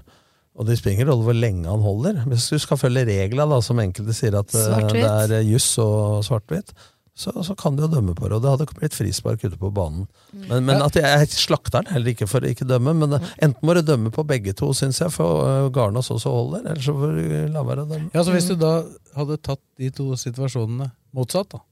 Og 0.60 0.68
det 0.68 0.76
spiller 0.76 0.98
ingen 0.98 1.12
rolle 1.14 1.24
hvor 1.30 1.38
lenge 1.38 1.72
han 1.72 1.84
holder. 1.86 2.24
Hvis 2.28 2.50
du 2.52 2.60
skal 2.60 2.80
følge 2.82 3.06
regla, 3.08 3.48
som 3.64 3.80
enkelte 3.80 4.16
sier 4.18 4.36
at 4.36 4.52
det 4.52 5.06
er 5.08 5.46
juss 5.48 5.72
og 5.80 6.26
svart-hvitt, 6.28 6.74
så, 7.20 7.34
så 7.44 7.56
kan 7.60 7.76
de 7.76 7.84
jo 7.84 7.90
dømme 7.92 8.14
på 8.16 8.30
det. 8.30 8.38
Og 8.38 8.44
det 8.46 8.52
hadde 8.54 8.68
blitt 8.78 8.96
frispark 8.96 9.44
ute 9.44 9.58
på 9.60 9.72
banen. 9.76 10.06
Men, 10.32 10.64
men 10.70 10.84
at 10.86 10.96
jeg 10.96 11.32
slakter 11.34 11.82
den 11.82 11.92
heller 11.92 12.14
ikke 12.14 12.30
for 12.32 12.46
å 12.46 12.52
ikke 12.52 12.68
dømme, 12.70 12.94
men 13.02 13.18
eh, 13.18 13.32
enten 13.44 13.68
må 13.68 13.76
du 13.76 13.82
dømme 13.84 14.14
på 14.16 14.24
begge 14.30 14.56
to, 14.56 14.72
syns 14.78 15.02
jeg, 15.04 15.12
for 15.12 15.44
uh, 15.44 15.68
Garnås 15.76 16.12
også 16.16 16.32
holder, 16.32 16.64
eller 16.64 16.86
så 16.86 16.96
får 16.96 17.18
du 17.18 17.34
la 17.52 17.66
være 17.68 17.84
å 17.84 17.92
dømme. 17.92 18.12
Ja, 18.16 18.24
så 18.24 18.36
Hvis 18.36 18.48
du 18.48 18.56
da 18.60 18.78
hadde 19.18 19.42
tatt 19.44 19.64
de 19.82 19.92
to 19.96 20.14
situasjonene 20.20 20.94
motsatt, 21.18 21.52
da 21.58 21.66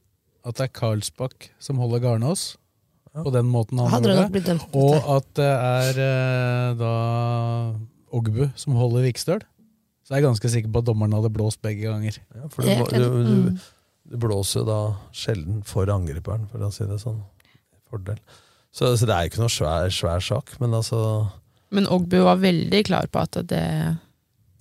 at 0.48 0.56
det 0.60 0.70
er 0.70 0.74
Karlsbakk 0.78 1.50
som 1.64 1.82
holder 1.82 2.04
Garnås 2.04 2.56
på 3.18 3.32
den 3.34 3.48
måten 3.50 3.80
han 3.82 3.90
Hadde 3.92 4.12
det 4.12 4.16
gjorde, 4.16 4.34
blitt 4.36 4.50
dømt. 4.50 4.76
og 4.78 5.08
at 5.18 5.30
det 5.40 5.50
er 5.50 6.02
eh, 6.04 6.68
da 6.80 6.92
Ogbu 8.16 8.44
som 8.56 8.78
holder 8.78 9.08
Vikstøl, 9.08 9.42
så 10.06 10.14
er 10.14 10.22
jeg 10.22 10.28
ganske 10.28 10.52
sikker 10.54 10.72
på 10.72 10.84
at 10.84 10.88
dommeren 10.88 11.16
hadde 11.18 11.32
blåst 11.34 11.60
begge 11.66 11.90
ganger. 11.90 12.20
Ja, 12.38 12.48
for 12.54 12.64
du, 12.64 12.70
du, 12.94 13.18
du, 13.28 13.66
du 14.08 14.18
blåser 14.18 14.66
da 14.68 14.82
sjelden 15.16 15.64
for 15.68 15.90
angriperen, 15.92 16.48
for 16.52 16.64
å 16.64 16.72
si 16.74 16.88
det 16.88 17.00
sånn. 17.02 17.20
Fordel. 17.88 18.20
Så, 18.72 18.92
så 19.00 19.08
det 19.08 19.16
er 19.16 19.30
ikke 19.30 19.42
noe 19.42 19.52
svær, 19.52 19.92
svær 19.94 20.24
sak, 20.24 20.58
men 20.62 20.76
altså 20.76 21.00
Men 21.74 21.88
Ogbu 21.92 22.20
var 22.26 22.40
veldig 22.40 22.84
klar 22.86 23.08
på 23.12 23.24
at 23.24 23.40
det 23.50 23.64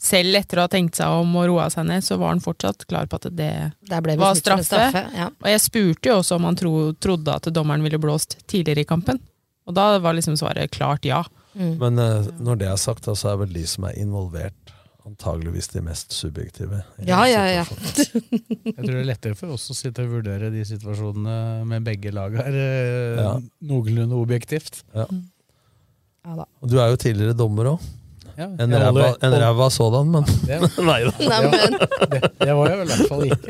Selv 0.01 0.39
etter 0.39 0.61
å 0.61 0.67
ha 0.67 0.71
tenkt 0.71 0.99
seg 0.99 1.11
om 1.11 1.35
og 1.41 1.49
roa 1.51 1.67
seg 1.73 1.89
ned, 1.89 2.05
så 2.05 2.19
var 2.21 2.35
han 2.35 2.43
fortsatt 2.45 2.85
klar 2.87 3.09
på 3.11 3.19
at 3.19 3.31
det 3.35 3.51
var 3.89 4.37
straffe. 4.39 4.67
straffe, 4.69 5.03
ja. 5.17 5.31
Og 5.33 5.49
jeg 5.51 5.63
spurte 5.65 6.11
jo 6.11 6.19
også 6.21 6.37
om 6.37 6.47
han 6.47 6.59
tro, 6.59 6.73
trodde 7.01 7.35
at 7.35 7.49
dommeren 7.55 7.83
ville 7.83 7.99
blåst 7.99 8.37
tidligere 8.47 8.85
i 8.85 8.89
kampen. 8.89 9.19
Og 9.67 9.75
da 9.75 9.97
var 9.99 10.15
liksom 10.15 10.37
svaret 10.39 10.71
klart 10.77 11.09
ja. 11.09 11.25
Mm. 11.57 11.73
Men 11.81 11.99
eh, 11.99 12.29
når 12.39 12.61
det 12.61 12.69
er 12.71 12.77
sagt, 12.81 13.09
så 13.09 13.17
så 13.17 13.33
er 13.33 13.41
vel 13.43 13.57
de 13.57 13.65
som 13.67 13.89
er 13.89 13.97
involvert, 13.99 14.76
antageligvis 15.07 15.69
de 15.73 15.81
mest 15.87 16.13
subjektive. 16.13 16.81
Ja, 17.07 17.21
ja, 17.31 17.45
ja. 17.61 17.65
Jeg 17.67 18.75
tror 18.75 18.91
det 18.91 19.01
er 19.01 19.07
lettere 19.13 19.37
for 19.39 19.55
oss 19.55 19.69
å 19.71 19.77
sitte 19.79 20.03
og 20.07 20.11
vurdere 20.19 20.51
de 20.55 20.65
situasjonene 20.67 21.65
med 21.71 21.87
begge 21.87 22.11
lag 22.15 22.35
her, 22.41 22.53
eh, 22.53 23.21
Ja. 23.23 23.37
noenlunde 23.63 24.19
objektivt. 24.19 24.83
Ja. 24.95 25.07
Ja 26.27 26.37
da. 26.43 26.45
Og 26.63 26.69
du 26.73 26.81
er 26.83 26.91
jo 26.91 26.97
tidligere 26.99 27.37
dommer 27.39 27.65
òg. 27.77 27.81
Ja, 28.37 28.51
en 28.61 28.69
ræva 29.41 29.71
sådan, 29.73 30.11
men 30.13 30.25
Det, 30.45 30.59
Nei 30.85 30.99
da. 31.07 31.13
Nei, 31.25 31.41
men- 31.49 31.79
det, 32.11 32.21
det 32.43 32.53
var 32.59 32.69
jeg 32.69 32.79
vel 32.83 32.91
i 32.91 32.97
hvert 32.97 33.09
fall 33.09 33.25
ikke. 33.31 33.49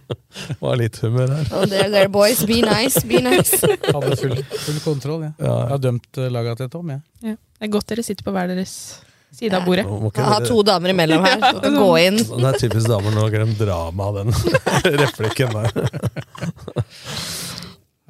Var 0.60 0.76
litt 0.78 0.96
humør 1.02 1.32
her. 1.34 1.48
Oh, 1.56 1.64
there, 1.66 1.88
there, 1.90 2.08
boys. 2.08 2.44
Be 2.46 2.60
nice. 2.62 3.00
Be 3.02 3.18
nice. 3.24 3.56
Hadde 3.94 4.16
full, 4.20 4.36
full 4.44 4.78
kontroll, 4.84 5.24
jeg. 5.26 5.32
Ja. 5.40 5.54
Jeg 5.64 5.72
har 5.72 5.80
dømt 5.82 6.20
eh, 6.22 6.28
laga 6.30 6.54
til 6.60 6.68
Tom, 6.70 6.92
jeg. 6.94 7.00
Ja. 7.24 7.34
Det 7.34 7.66
er 7.66 7.72
godt 7.74 7.88
dere 7.90 8.04
sitter 8.06 8.24
på 8.28 8.34
hver 8.36 8.46
deres 8.52 8.74
side 9.32 9.54
av 9.56 9.64
bordet. 9.68 9.84
Må 9.86 10.10
ikke 10.10 10.22
Jeg 10.24 10.32
har 10.32 10.40
dere- 10.40 10.48
to 10.50 10.62
damer 10.66 10.92
imellom 10.94 11.24
her. 11.26 11.38
Ja, 11.64 11.70
gå 11.76 11.88
inn. 12.02 12.18
Det 12.20 12.48
er 12.50 12.58
typisk 12.64 12.88
damer 12.90 13.14
nå, 13.14 13.28
glem 13.32 13.54
drama 13.58 14.08
av 14.10 14.20
den 14.20 14.34
replikken 15.04 15.54
der. 15.54 15.70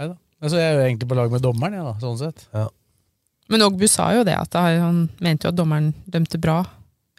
Neida. 0.00 0.16
Altså, 0.40 0.56
jeg 0.56 0.66
er 0.66 0.76
jo 0.78 0.84
egentlig 0.88 1.08
på 1.10 1.16
lag 1.18 1.32
med 1.32 1.42
dommeren, 1.44 1.74
jeg, 1.76 1.84
da, 1.84 1.94
sånn 2.00 2.20
sett. 2.20 2.46
Men 3.50 3.64
Ogbu 3.66 3.86
sa 3.90 4.12
jo 4.16 4.22
det, 4.24 4.36
at 4.38 4.54
han 4.56 5.08
mente 5.20 5.46
jo 5.48 5.52
at 5.52 5.58
dommeren 5.58 5.90
dømte 6.08 6.38
bra. 6.40 6.60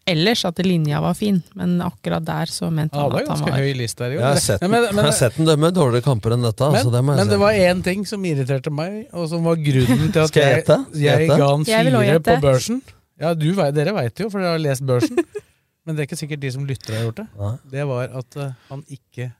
Ellers 0.10 0.42
at 0.50 0.58
linja 0.66 0.98
var 1.04 1.14
fin, 1.14 1.38
men 1.54 1.76
akkurat 1.86 2.24
der 2.26 2.50
så 2.50 2.72
mente 2.74 2.98
Han 2.98 3.04
han 3.04 3.12
hadde 3.12 3.20
at 3.22 3.28
han 3.30 3.38
ganske 3.38 3.52
var 3.52 3.62
høy 3.62 3.76
list 3.78 4.00
der. 4.02 4.16
Jo. 4.16 4.22
Jeg 4.24 4.26
har 4.26 4.40
sett, 4.42 4.64
men, 4.66 4.88
men, 4.96 5.06
har 5.06 5.14
sett 5.14 5.36
den 5.38 5.46
dømme 5.52 5.70
dårligere 5.76 6.02
kamper 6.08 6.34
enn 6.34 6.48
dette. 6.48 6.66
men, 6.72 6.80
altså, 6.80 6.94
det 6.96 7.04
må 7.06 7.14
jeg 7.14 7.20
men 7.22 7.28
si. 7.30 7.34
det 7.36 7.40
var 7.44 7.60
én 7.68 7.84
ting 7.86 8.08
som 8.10 8.26
irriterte 8.26 8.74
meg, 8.74 8.96
og 9.14 9.28
som 9.30 9.46
var 9.46 9.62
grunnen 9.62 10.10
til 10.10 10.24
at 10.24 10.32
Skal 10.34 10.42
jeg 10.42 10.50
jeg, 10.56 10.64
gjette? 10.64 10.80
Jeg 10.98 11.06
jeg 11.06 11.28
gjette? 11.28 11.38
ga 11.44 11.52
han 11.52 11.68
Jeg 11.70 11.86
vil 11.86 12.00
også 12.00 12.08
fire 12.10 12.24
på 12.26 12.32
gjette. 12.34 12.42
børsen. 12.48 12.82
Ja, 13.22 13.36
du, 13.38 13.52
Dere 13.54 13.94
veit 13.96 14.18
jo, 14.20 14.30
for 14.34 14.42
dere 14.42 14.56
har 14.58 14.64
lest 14.64 14.86
børsen. 14.88 15.20
Men 15.86 15.98
det 15.98 16.04
er 16.04 16.10
ikke 16.10 16.20
sikkert 16.20 16.42
de 16.44 16.50
som 16.54 16.66
lytter 16.70 16.98
har 16.98 17.06
gjort 17.08 17.22
det. 17.24 17.28
Nei. 17.38 17.54
Det 17.74 17.86
var 17.90 18.18
at 18.22 18.38
eh, 18.38 18.58
han 18.70 18.84
ikke 18.90 19.32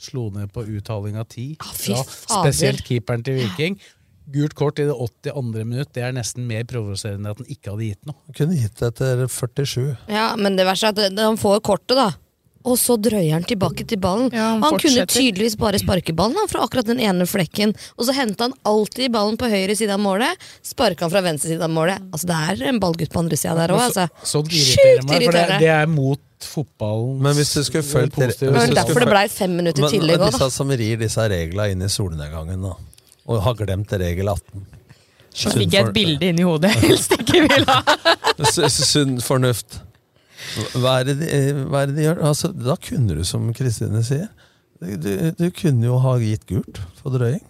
slo 0.00 0.28
ned 0.32 0.52
på 0.54 0.64
uttaling 0.64 1.18
av 1.20 1.26
ti. 1.28 1.52
fy 1.60 1.92
fra 1.92 2.04
spesielt 2.40 2.84
keeperen 2.86 3.24
til 3.24 3.36
Viking. 3.36 3.76
Gult 4.30 4.54
kort 4.56 4.78
i 4.80 4.86
det 4.86 4.94
82. 4.94 5.64
minutt, 5.66 5.90
det 5.96 6.04
er 6.06 6.14
nesten 6.14 6.46
mer 6.48 6.62
provoserende 6.70 7.32
at 7.32 7.40
han 7.40 7.48
ikke 7.50 7.72
hadde 7.72 7.88
gitt 7.88 8.08
noe. 8.08 8.16
Han 8.28 8.36
kunne 8.38 8.56
gitt 8.56 8.76
det 8.78 8.92
etter 8.92 9.24
47. 9.26 9.86
Ja, 10.12 10.28
men 10.38 10.56
det 10.56 10.68
verste 10.68 10.92
er 10.92 11.10
at 11.10 11.20
han 11.20 11.40
får 11.40 11.60
kortet, 11.66 11.98
da. 11.98 12.12
Og 12.68 12.76
så 12.76 12.96
drøyer 13.00 13.32
han 13.32 13.44
tilbake 13.48 13.86
til 13.88 13.96
ballen. 14.02 14.28
Ja, 14.36 14.50
han 14.52 14.62
han 14.66 14.76
kunne 14.82 15.06
tydeligvis 15.08 15.54
bare 15.56 15.78
sparke 15.80 16.12
ballen 16.16 16.36
han, 16.36 16.48
fra 16.50 16.64
akkurat 16.66 16.88
den 16.90 17.00
ene 17.00 17.24
flekken. 17.28 17.72
Og 17.96 18.04
så 18.04 18.12
henta 18.16 18.50
han 18.50 18.56
alltid 18.68 19.14
ballen 19.14 19.38
på 19.40 19.48
høyre 19.48 19.76
side 19.78 19.94
av 19.96 20.02
målet. 20.02 20.36
Sparka 20.66 21.06
han 21.06 21.12
fra 21.14 21.22
venstre 21.24 21.54
side 21.54 21.64
av 21.64 21.72
målet. 21.72 22.02
Altså 22.12 22.28
Det 22.28 22.40
er 22.50 22.66
en 22.68 22.80
ballgutt 22.82 23.14
på 23.14 23.22
andre 23.22 23.38
sida 23.40 23.54
der 23.62 23.72
òg, 23.72 23.80
altså. 23.86 24.04
så, 24.20 24.34
sånt 24.34 24.52
irriterer 24.52 25.00
Sjukt 25.00 25.08
meg, 25.08 25.08
for 25.08 25.16
det, 25.16 25.30
irriterende. 25.30 25.58
det 25.64 25.72
er 25.78 25.90
mot 25.94 26.48
fotballen. 26.50 27.16
Men 27.24 27.36
hvis 27.40 27.54
du 27.56 27.64
skulle 27.64 27.84
følt 27.84 28.20
Det 28.20 28.52
var 28.52 28.76
derfor 28.76 29.04
det 29.06 29.10
blei 29.14 29.26
fem 29.32 29.56
minutter 29.56 29.86
Men 29.86 29.96
tillegg 29.96 30.20
òg, 30.20 30.30
disse 30.36 30.50
som 30.60 30.70
rir 30.84 31.00
disse 31.00 31.28
reglene 31.32 31.72
inn 31.74 31.88
i 31.88 31.90
solnedgangen, 31.92 32.60
da, 32.68 32.76
og 33.26 33.42
har 33.48 33.56
glemt 33.56 33.92
regel 34.00 34.28
18 34.28 34.66
Så 35.32 35.52
fikk 35.56 35.76
jeg 35.76 35.88
et 35.88 35.94
bilde 35.96 36.32
inn 36.32 36.40
i 36.40 36.46
hodet 36.48 36.74
jeg 36.74 36.84
helst 36.90 37.16
ikke 37.16 37.46
vil 37.48 37.68
ha. 37.72 37.80
Sunn 38.68 39.20
fornuft. 39.24 39.80
Hva 40.74 41.00
er 41.00 41.10
det 41.10 41.18
de, 41.20 41.28
hva 41.70 41.82
er 41.84 41.90
det 41.90 41.98
de 41.98 42.06
gjør? 42.08 42.22
Altså, 42.30 42.52
da 42.54 42.76
kunne 42.80 43.18
du, 43.18 43.24
som 43.28 43.50
Kristine 43.56 44.02
sier 44.06 44.28
du, 44.80 45.10
du, 45.36 45.50
kunne 45.52 45.84
jo 45.84 45.98
ha 46.00 46.14
gitt 46.22 46.46
gult 46.48 46.80
for 46.96 47.12
drøying. 47.12 47.42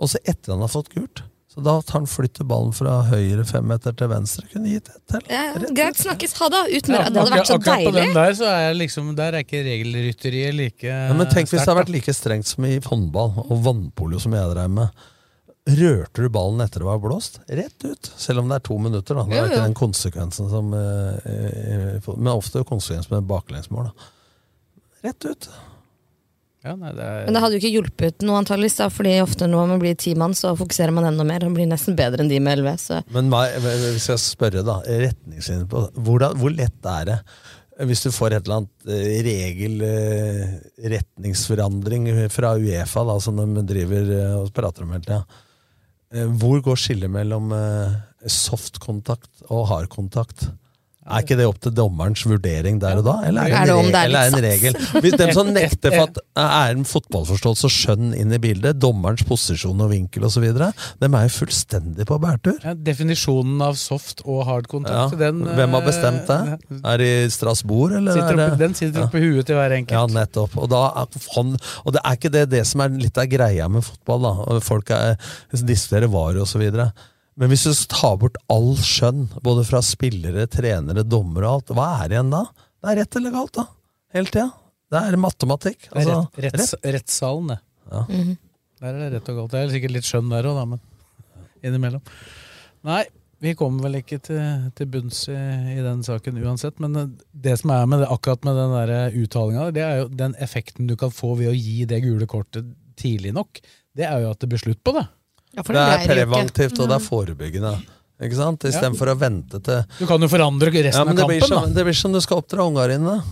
Og 0.00 0.08
så 0.12 0.20
etter 0.22 0.54
han 0.54 0.62
har 0.62 0.70
fått 0.70 0.92
gult, 0.94 1.24
så 1.50 1.60
da 1.66 1.80
tar 1.82 1.98
han 1.98 2.06
flytter 2.06 2.46
ballen 2.46 2.70
fra 2.72 3.00
høyre 3.08 3.42
femmeter 3.44 3.96
til 3.98 4.08
venstre. 4.12 4.44
Kunne 4.52 4.70
gitt 4.70 4.86
et 4.92 5.00
til. 5.10 5.24
Ja, 5.34 5.48
greit, 5.74 5.98
snakkes. 5.98 6.36
Ha 6.38 6.48
det. 6.54 6.60
Ut 6.76 6.90
med 6.92 7.00
Ja, 7.00 7.08
det. 7.08 7.10
Det 7.16 7.24
hadde 7.24 7.32
vært 7.34 7.50
så 7.50 7.56
akkurat 7.58 7.82
på 7.82 7.90
den 7.90 7.98
deilig. 7.98 8.14
der, 8.20 8.36
så 8.38 8.52
er 8.54 8.78
liksom, 8.78 9.08
der 9.18 9.34
er 9.34 9.42
ikke 9.44 9.64
regelrytteriet 9.66 10.54
like 10.60 10.86
Ja, 10.86 11.16
men 11.18 11.26
tenk 11.34 11.50
hvis 11.50 11.58
det 11.58 11.66
hadde 11.66 11.80
vært 11.82 11.94
like 11.96 12.14
strengt 12.14 12.46
som 12.46 12.68
i 12.70 12.76
håndball 12.86 13.34
og 13.48 13.64
vannpolo 13.66 14.22
som 14.22 14.38
jeg 14.38 14.52
drev 14.54 14.70
med. 14.78 15.02
Rørte 15.68 16.22
du 16.24 16.28
ballen 16.32 16.62
etter 16.64 16.80
det 16.80 16.86
var 16.88 16.98
blåst? 17.02 17.40
Rett 17.46 17.84
ut. 17.84 18.08
Selv 18.16 18.40
om 18.40 18.48
det 18.48 18.56
er 18.60 18.64
to 18.66 18.78
minutter. 18.80 19.14
da 19.14 19.24
Det 19.28 19.36
Jo, 19.36 19.42
er 19.44 19.50
ikke 19.50 19.66
den 19.66 19.74
konsekvensen 19.76 20.48
som 20.50 20.70
eh, 20.74 21.18
eh, 21.30 22.08
Men 22.16 22.32
ofte 22.32 22.62
konsekvens 22.64 23.10
med 23.12 23.28
baklengsmål. 23.28 23.90
da 23.90 25.08
Rett 25.08 25.24
ut. 25.28 25.50
Ja, 26.64 26.74
nei, 26.76 26.90
det 26.92 27.04
er, 27.04 27.22
Men 27.24 27.36
det 27.36 27.40
hadde 27.40 27.56
jo 27.56 27.60
ikke 27.62 27.72
hjulpet 27.72 28.24
noe, 28.26 28.40
antakeligvis. 28.42 28.80
fordi 28.92 29.14
ofte 29.22 29.46
når 29.48 29.68
man 29.70 29.78
blir 29.80 29.94
ti 29.96 30.14
mann, 30.14 30.34
så 30.36 30.52
fokuserer 30.58 30.92
man 30.92 31.06
enda 31.08 31.24
mer 31.24 31.44
og 31.46 31.54
blir 31.56 31.68
nesten 31.68 31.96
bedre 31.96 32.20
enn 32.20 32.28
de 32.28 32.40
med 32.40 32.58
elleve. 32.58 32.74
Så 32.80 33.02
Men 33.12 33.30
hvis 33.32 34.08
jeg 34.10 34.18
spørre, 34.20 34.64
da. 34.64 34.80
Retningslinjer 34.84 35.68
på 35.70 35.86
hvordan, 35.96 36.36
Hvor 36.36 36.50
lett 36.52 36.84
er 36.84 37.04
det? 37.04 37.18
Hvis 37.88 38.02
du 38.04 38.10
får 38.12 38.34
et 38.36 38.44
eller 38.44 38.56
annet 38.60 38.92
eh, 38.92 39.22
regel 39.24 39.80
eh, 39.80 40.58
retningsforandring 40.92 42.10
fra 42.28 42.52
Uefa, 42.60 43.04
da, 43.08 43.14
som 43.24 43.36
de 43.40 43.62
driver 43.64 44.10
og 44.42 44.50
prater 44.52 44.84
om 44.84 44.92
hele 44.92 45.00
tida, 45.06 45.22
eh, 45.24 45.46
hvor 46.10 46.58
går 46.64 46.78
skillet 46.80 47.10
mellom 47.10 47.52
eh, 47.54 47.92
soft 48.26 48.80
kontakt 48.82 49.44
og 49.48 49.68
hard 49.70 49.90
kontakt? 49.92 50.48
Er 51.10 51.24
ikke 51.24 51.36
det 51.40 51.46
opp 51.50 51.58
til 51.64 51.74
dommerens 51.74 52.22
vurdering 52.26 52.78
der 52.82 53.00
og 53.00 53.06
da? 53.08 53.14
Eller 53.28 53.42
er 53.42 53.54
Er 53.60 53.66
det 53.66 53.76
det 53.76 53.90
det 53.90 54.00
er 54.00 54.04
eller 54.04 54.20
er 54.20 54.30
det 54.30 54.38
en 54.38 54.46
regel? 54.46 54.78
Hvis 55.04 55.16
dem 55.20 55.32
som 55.36 55.50
nekter 55.52 55.94
for 55.96 56.04
at 56.06 56.20
er 56.40 56.76
en 56.76 56.84
fotballforståelse 56.88 57.68
og 57.68 57.74
skjønn 57.74 58.14
inn 58.16 58.32
i 58.36 58.40
bildet, 58.42 58.78
dommerens 58.80 59.24
posisjon 59.26 59.80
og 59.84 59.90
vinkel 59.92 60.26
osv., 60.28 60.46
dem 61.00 61.16
er 61.18 61.26
jo 61.26 61.34
fullstendig 61.36 62.06
på 62.08 62.18
bærtur. 62.22 62.58
ja, 62.64 62.74
definisjonen 62.74 63.60
av 63.62 63.74
soft 63.80 64.22
og 64.24 64.44
hard 64.46 64.68
Ja. 64.70 64.72
kontakt, 64.76 65.18
den 65.18 65.42
Hvem 65.44 65.70
har 65.76 65.82
bestemt 65.86 66.26
det? 66.30 66.40
eh, 66.70 66.80
Er 66.90 66.98
det 66.98 67.10
i 67.26 67.30
Strasbourg, 67.30 67.92
eller 67.98 68.12
Sitter 68.12 68.38
opp, 68.38 68.58
det 68.58 68.58
den 68.58 68.74
sitter 68.74 69.02
oppi 69.06 69.20
huet 69.20 69.46
til 69.46 69.56
hver 69.56 69.74
enkelt. 69.76 69.96
Ja, 69.98 70.06
nettopp. 70.06 70.56
Og, 70.56 70.68
da, 70.70 70.84
er 70.94 71.06
og 71.84 71.92
det 71.94 72.00
er 72.04 72.18
ikke 72.18 72.32
det, 72.32 72.44
det 72.50 72.66
som 72.66 72.80
er 72.84 72.88
litt 72.88 73.18
av 73.18 73.26
greia 73.30 73.68
med 73.68 73.84
fotball. 73.86 74.22
da 74.22 74.60
Folk 74.64 74.90
er, 74.94 75.16
diskuterer 75.52 76.10
varer 76.10 76.40
og 76.44 76.48
så 76.50 76.60
videre. 76.60 76.90
Men 77.40 77.48
hvis 77.48 77.64
du 77.64 77.72
tar 77.88 78.18
bort 78.20 78.36
all 78.52 78.74
skjønn, 78.76 79.24
både 79.40 79.64
fra 79.64 79.80
spillere, 79.84 80.44
trenere, 80.52 81.06
dommere 81.08 81.48
og 81.48 81.54
alt, 81.60 81.70
hva 81.78 81.86
er 82.02 82.10
det 82.10 82.18
igjen 82.18 82.34
da? 82.34 82.42
Det 82.80 82.90
er 82.92 82.98
rett 83.00 83.16
eller 83.20 83.32
galt, 83.32 83.54
da. 83.56 83.64
Hele 84.16 84.28
tida. 84.34 84.48
Det 84.90 85.00
er 85.06 85.16
matematikk. 85.22 85.86
Er 85.88 86.00
Altså, 86.02 86.18
rett, 86.36 86.58
retts, 86.58 86.74
rettssalen, 86.96 87.54
det. 87.54 87.58
Ja. 87.90 88.02
Mhm. 88.08 88.36
Der 88.80 88.94
er 88.94 88.98
det 88.98 89.08
rett 89.14 89.30
og 89.32 89.38
galt. 89.38 89.54
Det 89.54 89.60
er 89.60 89.72
sikkert 89.74 89.92
litt 89.96 90.08
skjønn 90.08 90.30
der 90.32 90.46
òg, 90.48 90.56
da, 90.56 90.66
men 90.68 90.80
innimellom. 91.68 92.04
Nei, 92.88 93.02
vi 93.44 93.52
kommer 93.56 93.86
vel 93.88 93.98
ikke 94.00 94.18
til, 94.24 94.40
til 94.76 94.88
bunns 94.92 95.22
i, 95.32 95.36
i 95.76 95.80
den 95.84 96.00
saken 96.04 96.40
uansett. 96.44 96.80
Men 96.80 96.96
eh, 96.96 97.10
det 97.32 97.56
som 97.60 97.72
er 97.76 97.86
med 97.88 98.02
det, 98.04 98.08
akkurat 98.12 98.44
med 98.48 98.56
den 98.56 98.74
der 98.76 99.16
uttalinga, 99.20 99.68
det 99.76 99.84
er 99.84 100.02
jo 100.02 100.10
den 100.12 100.36
effekten 100.44 100.88
du 100.88 100.96
kan 101.00 101.12
få 101.12 101.34
ved 101.40 101.52
å 101.52 101.56
gi 101.56 101.84
det 101.88 102.02
gule 102.04 102.28
kortet 102.28 102.68
tidlig 103.00 103.32
nok. 103.36 103.60
Det 103.96 104.04
er 104.08 104.24
jo 104.24 104.32
at 104.32 104.40
det 104.40 104.48
blir 104.52 104.60
slutt 104.60 104.80
på 104.84 104.96
det. 104.96 105.06
Ja, 105.56 105.62
for 105.66 105.74
det 105.74 105.82
er 105.82 106.06
preventivt, 106.06 106.78
og 106.78 106.88
det 106.88 106.96
Mm. 106.96 107.00
er 107.00 107.04
forebyggende. 107.08 107.74
Ikke 108.20 108.36
sant? 108.36 108.60
Istedenfor 108.68 109.08
å 109.08 109.18
vente 109.18 109.58
til 109.64 109.84
Du 109.98 110.06
kan 110.06 110.20
jo 110.20 110.28
forandre 110.28 110.68
resten 110.70 110.92
ja, 110.92 111.04
men 111.08 111.16
det 111.16 111.22
av 111.24 111.28
blir, 111.30 111.40
kampen, 111.40 111.62
som, 111.64 111.74
det 111.74 111.84
blir 111.84 111.96
som 111.96 112.12
du 112.12 112.20
skal 112.20 112.42
oppdra 112.42 112.66
unga 112.68 112.86
dine. 112.88 113.22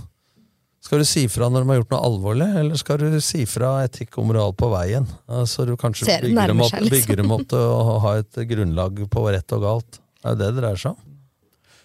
Skal 0.81 0.98
du 1.02 1.04
si 1.04 1.26
fra 1.28 1.48
når 1.50 1.64
de 1.64 1.68
har 1.68 1.78
gjort 1.83 1.90
noe 1.90 2.04
alvorlig, 2.09 2.48
eller 2.57 2.76
skal 2.81 2.96
du 3.02 3.20
si 3.20 3.44
fra 3.44 3.85
etikk 3.85 4.16
og 4.18 4.26
moral 4.31 4.52
på 4.54 4.70
veien? 4.72 5.07
Altså, 5.28 5.66
du 5.66 5.76
kanskje 5.76 6.07
Ser 6.07 6.20
det 6.22 6.31
bygger 6.33 6.46
dem, 6.48 6.61
opp, 6.62 6.70
seg, 6.70 6.81
liksom. 6.87 6.94
bygger 6.96 7.16
dem 7.22 7.31
opp 7.37 7.48
til 7.48 7.59
å 7.59 7.98
ha 8.00 8.12
et 8.22 8.33
grunnlag 8.48 9.02
på 9.11 9.24
rett 9.35 9.52
og 9.52 9.61
galt. 9.66 9.98
Det 9.98 10.24
er 10.24 10.31
jo 10.33 10.38
det 10.38 10.48
det 10.54 10.62
dreier 10.62 10.76
seg 10.81 10.90
om. 10.94 10.96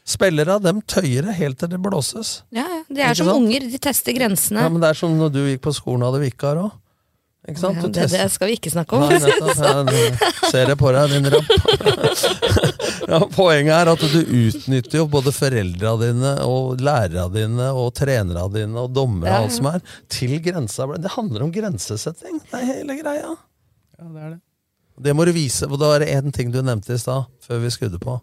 Spillere 0.06 0.58
dem 0.62 0.82
tøyer 0.84 1.24
det 1.30 1.36
helt 1.40 1.58
til 1.60 1.70
det 1.72 1.80
blåses. 1.82 2.42
Ja, 2.52 2.64
ja. 2.68 2.82
De 2.90 3.02
er 3.02 3.12
Ikke 3.14 3.22
som 3.24 3.28
sant? 3.32 3.38
unger. 3.44 3.60
De 3.72 3.78
tester 3.80 4.14
grensene. 4.18 4.60
Ja, 4.66 4.70
men 4.70 4.82
Det 4.84 4.90
er 4.90 4.94
som 5.00 5.18
når 5.18 5.32
du 5.32 5.40
gikk 5.48 5.62
på 5.64 5.74
skolen 5.76 6.04
og 6.04 6.14
hadde 6.14 6.24
vikar 6.26 6.60
òg. 6.60 6.72
Ikke 7.44 7.60
sant? 7.60 7.76
Ja, 7.76 7.88
det, 7.92 8.06
det 8.14 8.28
skal 8.32 8.48
vi 8.48 8.54
ikke 8.56 8.72
snakke 8.72 8.96
om. 8.96 9.02
Nei, 9.04 9.18
nettopp. 9.20 9.58
Ja, 9.68 9.82
det- 9.84 10.52
ser 10.54 10.70
jeg 10.72 10.78
på 10.80 10.92
deg, 10.96 11.12
din 11.12 11.28
rapp. 11.34 11.50
ja, 13.12 13.20
poenget 13.34 13.74
er 13.76 13.92
at 13.92 14.06
du 14.14 14.20
utnytter 14.24 15.02
jo 15.02 15.06
både 15.12 15.34
foreldra 15.36 15.92
dine 16.00 16.32
og 16.48 16.80
lærerne 16.80 17.26
dine 17.36 17.68
og 17.76 17.90
trenerne 18.00 18.46
dine 18.54 18.80
og 18.86 18.94
dommere 18.96 19.34
og 19.42 19.50
alt 19.50 19.58
som 19.58 19.68
er, 19.74 19.84
til 20.14 20.38
grensa. 20.46 20.88
Det 20.96 21.12
handler 21.18 21.44
om 21.44 21.52
grensesetting. 21.56 22.40
Det 22.48 22.62
er 22.62 22.70
hele 22.70 22.96
greia. 23.02 23.34
Ja, 23.36 24.08
det 24.08 24.24
er 24.24 24.30
det. 24.38 24.40
Det 25.04 25.16
må 25.18 25.26
du 25.28 25.34
vise. 25.36 25.68
Og 25.68 25.76
da 25.82 25.92
er 25.98 26.06
det 26.06 26.12
én 26.16 26.32
ting 26.36 26.52
du 26.54 26.62
nevnte 26.64 26.96
i 26.96 27.02
stad, 27.02 27.28
før 27.44 27.60
vi 27.66 27.74
skrudde 27.76 28.00
på. 28.00 28.20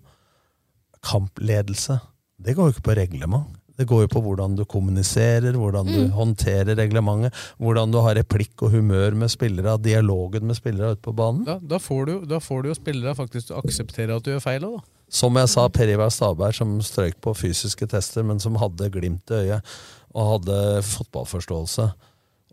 Kampledelse. 1.04 1.98
Det 2.40 2.54
går 2.56 2.70
jo 2.70 2.74
ikke 2.78 2.86
på 2.88 2.96
reglement. 2.96 3.52
Det 3.80 3.86
går 3.88 4.02
jo 4.04 4.08
på 4.12 4.20
hvordan 4.26 4.58
du 4.58 4.66
kommuniserer, 4.68 5.54
hvordan 5.56 5.88
du 5.88 6.00
Mm. 6.04 6.10
håndterer 6.12 6.76
reglementet, 6.76 7.32
hvordan 7.58 7.90
du 7.94 7.96
har 8.04 8.14
replikk 8.18 8.60
og 8.66 8.74
humør 8.74 9.14
med 9.16 9.32
spillere, 9.32 9.78
dialogen 9.80 10.44
med 10.50 10.58
spillere 10.58 10.92
ute 10.98 11.00
på 11.06 11.14
banen. 11.16 11.46
Da, 11.48 11.56
da, 11.62 11.78
får 11.80 12.02
du, 12.10 12.12
da 12.28 12.38
får 12.44 12.62
du 12.62 12.68
jo 12.68 12.74
spillere 12.76 13.14
faktisk 13.16 13.46
til 13.48 13.56
å 13.56 13.62
akseptere 13.64 14.16
at 14.16 14.26
du 14.26 14.34
gjør 14.34 14.44
feil 14.44 14.66
òg, 14.68 14.74
da. 14.76 14.84
Som 15.10 15.34
jeg 15.40 15.48
sa, 15.48 15.64
Per 15.72 15.88
Ivar 15.90 16.12
Stabær, 16.12 16.52
som 16.54 16.76
strøyk 16.84 17.16
på 17.24 17.32
fysiske 17.34 17.88
tester, 17.88 18.22
men 18.22 18.38
som 18.38 18.54
hadde 18.60 18.90
glimt 18.92 19.32
i 19.32 19.40
øyet 19.48 19.62
og 20.14 20.28
hadde 20.44 20.82
fotballforståelse. 20.86 21.88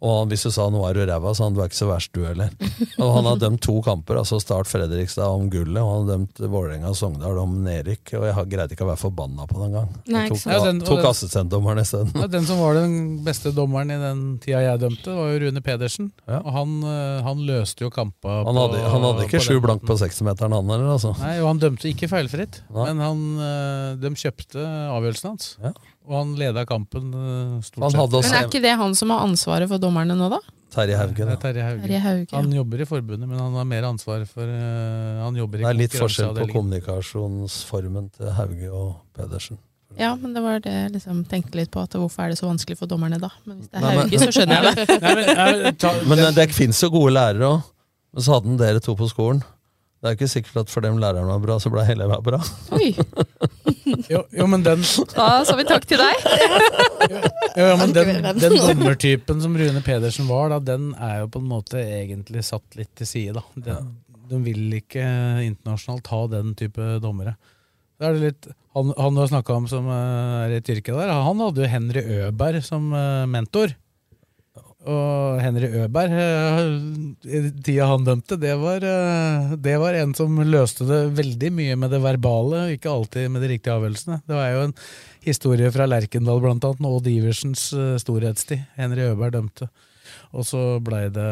Og 0.02 0.28
hvis 0.30 0.43
du 0.45 0.52
sa 0.54 0.68
'nå 0.70 0.82
er 0.89 0.93
du 0.93 1.00
ræva', 1.10 1.34
så 1.36 1.43
han 1.48 1.54
du 1.56 1.62
er 1.62 1.70
ikke 1.70 1.80
så 1.82 1.88
verst, 1.89 2.12
du 2.14 2.22
heller. 2.26 2.50
Og 3.02 3.14
han 3.16 3.26
har 3.26 3.38
dømt 3.41 3.62
to 3.62 3.82
kamper, 3.82 4.18
altså 4.22 4.39
Start 4.41 4.68
Fredrikstad 4.70 5.26
om 5.26 5.50
gullet, 5.50 5.78
og 5.82 5.89
han 5.89 6.04
har 6.08 6.18
dømt 6.18 6.39
Vålerenga 6.50 6.89
og 6.89 6.95
Sogndal 6.98 7.38
om 7.41 7.56
nedrykk. 7.66 8.14
Og 8.20 8.26
jeg 8.30 8.50
greide 8.52 8.74
ikke 8.78 8.86
å 8.86 8.89
være 8.91 9.02
forbanna 9.02 9.45
på 9.50 9.58
den 9.64 9.74
gang. 9.74 9.89
Nei, 10.08 10.24
ikke 10.30 10.38
tok. 10.43 10.54
Ja, 10.54 10.60
den- 10.66 10.82
tok 10.82 11.04
assistentdommeren 11.10 11.80
isteden. 11.82 12.12
Ja, 12.16 12.28
den 12.28 12.45
som 12.45 12.60
var 12.60 12.74
den 12.78 13.24
beste 13.26 13.52
dommeren 13.54 13.91
i 13.91 13.98
den 14.02 14.24
tida 14.39 14.62
jeg 14.66 14.80
dømte, 14.86 15.16
var 15.18 15.32
jo 15.34 15.39
Rune 15.45 15.62
Pedersen. 15.62 16.12
Og 16.28 16.52
han, 16.54 16.78
eh, 16.84 17.22
han 17.24 17.38
løste 17.45 17.82
jo 17.86 17.89
kampa 17.89 18.43
Han 18.45 18.56
hadde, 18.56 18.82
han 18.82 19.02
hadde 19.02 19.26
ikke 19.28 19.41
sju 19.41 19.60
blank 19.62 19.82
på 19.86 19.98
60-meteren, 19.98 20.54
han 20.54 20.68
heller, 20.70 20.93
altså. 20.98 21.18
Nei, 21.20 21.39
og 21.41 21.48
han 21.48 21.60
dømte 21.60 21.89
ikke 21.89 22.10
feilfritt, 22.10 22.62
men 22.74 22.98
han, 23.00 23.39
eh, 23.39 23.95
de 24.02 24.10
kjøpte 24.16 24.62
avgjørelsen 24.93 25.30
hans. 25.30 25.56
Og 26.08 26.16
han 26.16 26.36
leda 26.39 26.64
kampen 26.68 27.10
eh, 27.12 27.58
stort 27.68 27.84
Han 27.84 27.95
sett. 27.95 28.14
Men 28.32 28.38
er 28.39 28.47
ikke 28.47 28.64
det 28.64 28.76
han 28.80 28.95
som 28.95 29.12
har 29.12 29.26
ansvaret 29.28 29.68
for 29.70 29.82
dommerne 29.82 30.16
nå, 30.16 30.30
da? 30.32 30.39
Terje 30.74 30.97
Hauge. 30.99 31.24
Ja. 31.24 31.34
er 31.34 31.39
Terje 31.41 31.64
Hauge. 31.66 31.84
Terje 31.84 32.01
Hauge, 32.03 32.28
ja. 32.32 32.41
Han 32.41 32.51
jobber 32.53 32.84
i 32.84 32.88
forbundet, 32.88 33.28
men 33.30 33.39
han 33.39 33.55
har 33.55 33.68
mer 33.68 33.88
ansvar 33.88 34.26
for 34.30 34.43
uh, 34.47 35.24
Han 35.24 35.39
jobber 35.39 35.62
i 35.62 35.66
Det 35.66 35.70
er 35.72 35.80
litt 35.80 35.95
forskjell 35.97 36.36
på 36.38 36.49
kommunikasjonsformen 36.51 38.12
til 38.18 38.32
Hauge 38.38 38.70
og 38.72 38.91
Pedersen. 39.18 39.60
Ja, 39.97 40.12
men 40.20 40.36
det 40.36 40.43
var 40.43 40.60
det 40.62 40.74
jeg 40.74 40.91
liksom 40.97 41.24
tenkte 41.32 41.58
litt 41.58 41.72
på. 41.74 41.82
At 41.88 41.95
hvorfor 41.97 42.26
er 42.28 42.34
det 42.34 42.39
så 42.39 42.49
vanskelig 42.49 42.78
for 42.78 42.91
dommerne 42.91 43.20
da? 43.22 43.32
Men 43.47 43.62
hvis 43.62 43.72
det 43.72 43.80
er 43.80 43.86
Nei, 43.88 43.93
men- 43.95 44.03
Hauge, 44.05 44.20
så 44.22 44.36
skjønner 44.36 44.68
jeg 44.68 44.76
det. 44.76 44.99
Nei, 45.05 45.14
men, 45.16 45.62
nei, 45.64 45.72
ta, 45.82 45.93
Men 46.03 46.22
det, 46.24 46.32
det 46.38 46.47
fins 46.55 46.84
jo 46.84 46.91
gode 46.93 47.16
lærere 47.16 47.53
òg. 47.55 47.72
Men 48.14 48.26
så 48.26 48.36
hadde 48.36 48.51
han 48.51 48.60
dere 48.62 48.84
to 48.84 48.95
på 48.99 49.10
skolen. 49.10 49.41
Det 49.97 50.12
er 50.12 50.20
ikke 50.20 50.30
sikkert 50.30 50.62
at 50.62 50.70
for 50.70 50.86
dem 50.86 50.99
læreren 51.01 51.32
var 51.32 51.41
bra, 51.41 51.58
så 51.60 51.72
ble 51.74 51.88
hele 51.88 52.05
eleva 52.05 52.22
bra. 52.22 52.38
Oi. 52.78 52.91
jo, 54.14 54.24
jo, 54.32 54.48
men 54.50 54.64
den 54.66 54.84
Da 55.14 55.28
sa 55.48 55.56
vi 55.60 55.66
takk 55.68 55.88
til 55.90 56.02
deg. 56.02 56.26
Ja, 57.58 57.74
men 57.80 57.94
den, 57.96 58.12
den 58.40 58.58
dommertypen 58.60 59.42
som 59.44 59.56
Rune 59.58 59.82
Pedersen 59.86 60.28
var, 60.30 60.52
da, 60.54 60.60
den 60.74 60.92
er 60.94 61.24
jo 61.24 61.32
på 61.34 61.42
en 61.42 61.50
måte 61.50 61.82
egentlig 61.82 62.44
satt 62.48 62.78
litt 62.80 62.92
til 63.00 63.10
side. 63.10 63.38
Da. 63.40 63.46
Den, 63.70 63.92
De 64.28 64.42
vil 64.46 64.78
ikke 64.80 65.04
internasjonalt 65.46 66.12
ha 66.14 66.22
den 66.36 66.54
type 66.60 66.98
dommere. 67.04 67.38
Da 67.98 68.12
er 68.12 68.18
det 68.18 68.26
litt, 68.28 68.48
han, 68.78 68.94
han 68.94 69.16
du 69.16 69.24
har 69.24 69.32
snakka 69.32 69.56
om 69.58 69.66
som 69.70 69.88
eh, 69.90 70.46
er 70.46 70.54
i 70.54 70.60
et 70.60 70.70
yrke 70.70 70.94
der, 70.94 71.10
han 71.10 71.42
hadde 71.42 71.64
jo 71.64 71.70
Henry 71.72 72.04
Øberg 72.22 72.62
som 72.66 72.92
eh, 72.94 73.26
mentor. 73.30 73.74
Og 74.88 75.42
Henry 75.44 75.68
Øberg, 75.82 76.14
eh, 76.16 76.60
i 77.28 77.40
tida 77.60 77.90
han 77.90 78.06
dømte, 78.08 78.38
det 78.40 78.54
var, 78.62 78.80
eh, 78.80 79.56
det 79.60 79.76
var 79.82 79.98
en 80.00 80.14
som 80.16 80.40
løste 80.40 80.88
det 80.88 81.02
veldig 81.18 81.52
mye 81.52 81.76
med 81.76 81.92
det 81.92 82.00
verbale, 82.00 82.72
ikke 82.78 82.94
alltid 82.94 83.30
med 83.30 83.44
de 83.44 83.52
riktige 83.52 83.76
avgjørelsene. 83.76 84.22
Det 84.24 84.38
var 84.38 84.48
jo 84.54 84.64
en 84.68 84.76
historie 85.26 85.72
fra 85.76 85.90
Lerkendal, 85.90 86.40
blant 86.40 86.64
annet, 86.64 86.88
og 86.88 87.02
Odd 87.02 87.12
Iversens 87.12 87.74
eh, 87.76 87.98
storhetstid. 88.00 88.64
Henry 88.80 89.10
Øberg 89.12 89.36
dømte. 89.36 89.68
Og 90.32 90.48
så 90.48 90.80
blei 90.84 91.10
det, 91.12 91.32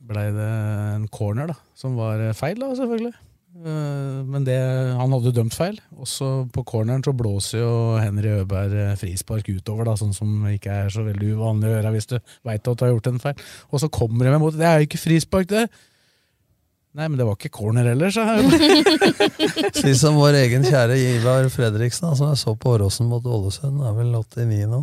ble 0.00 0.24
det 0.32 0.52
en 0.96 1.08
corner, 1.12 1.52
da, 1.52 1.58
som 1.76 2.00
var 2.00 2.24
feil, 2.38 2.56
da, 2.62 2.72
selvfølgelig. 2.78 3.12
Eh, 3.56 4.22
Men 4.24 4.44
det, 4.46 4.56
han 4.96 5.12
hadde 5.12 5.32
dømt 5.34 5.54
feil. 5.56 5.78
Og 5.98 6.08
så 6.08 6.30
på 6.54 6.64
corneren 6.68 7.02
så 7.04 7.14
blåser 7.16 7.60
jo 7.62 7.72
Henry 8.00 8.32
Øberg 8.40 8.76
eh, 8.78 8.96
frispark 9.00 9.50
utover, 9.50 9.90
da, 9.90 9.96
sånn 9.98 10.14
som 10.16 10.46
ikke 10.50 10.82
er 10.86 10.92
så 10.94 11.04
veldig 11.06 11.34
uvanlig 11.36 11.68
å 11.70 11.74
gjøre 11.76 11.94
hvis 11.96 12.10
du 12.12 12.16
veit 12.46 12.62
at 12.62 12.80
du 12.80 12.86
har 12.86 12.94
gjort 12.94 13.10
en 13.12 13.22
feil. 13.22 13.46
Og 13.70 13.82
så 13.82 13.90
kommer 13.92 14.26
de 14.28 14.36
imot. 14.38 14.58
Det 14.58 14.68
er 14.68 14.80
jo 14.80 14.90
ikke 14.90 15.04
frispark, 15.04 15.50
det! 15.50 15.66
Nei, 16.90 17.06
men 17.06 17.20
det 17.20 17.22
var 17.22 17.36
ikke 17.36 17.52
corner 17.54 17.86
heller, 17.86 18.10
sa 18.10 18.24
jeg. 18.34 18.48
Si 19.78 19.92
som 19.94 20.16
vår 20.18 20.40
egen 20.40 20.64
kjære 20.66 20.96
Ivar 20.98 21.46
Fredriksen, 21.54 22.08
som 22.18 22.32
jeg 22.32 22.40
så 22.40 22.56
på 22.58 22.72
Åråsen 22.74 23.06
mot 23.06 23.22
Ålesund, 23.22 23.78
er 23.86 23.94
vel 23.94 24.10
89 24.18 24.66
nå. 24.72 24.80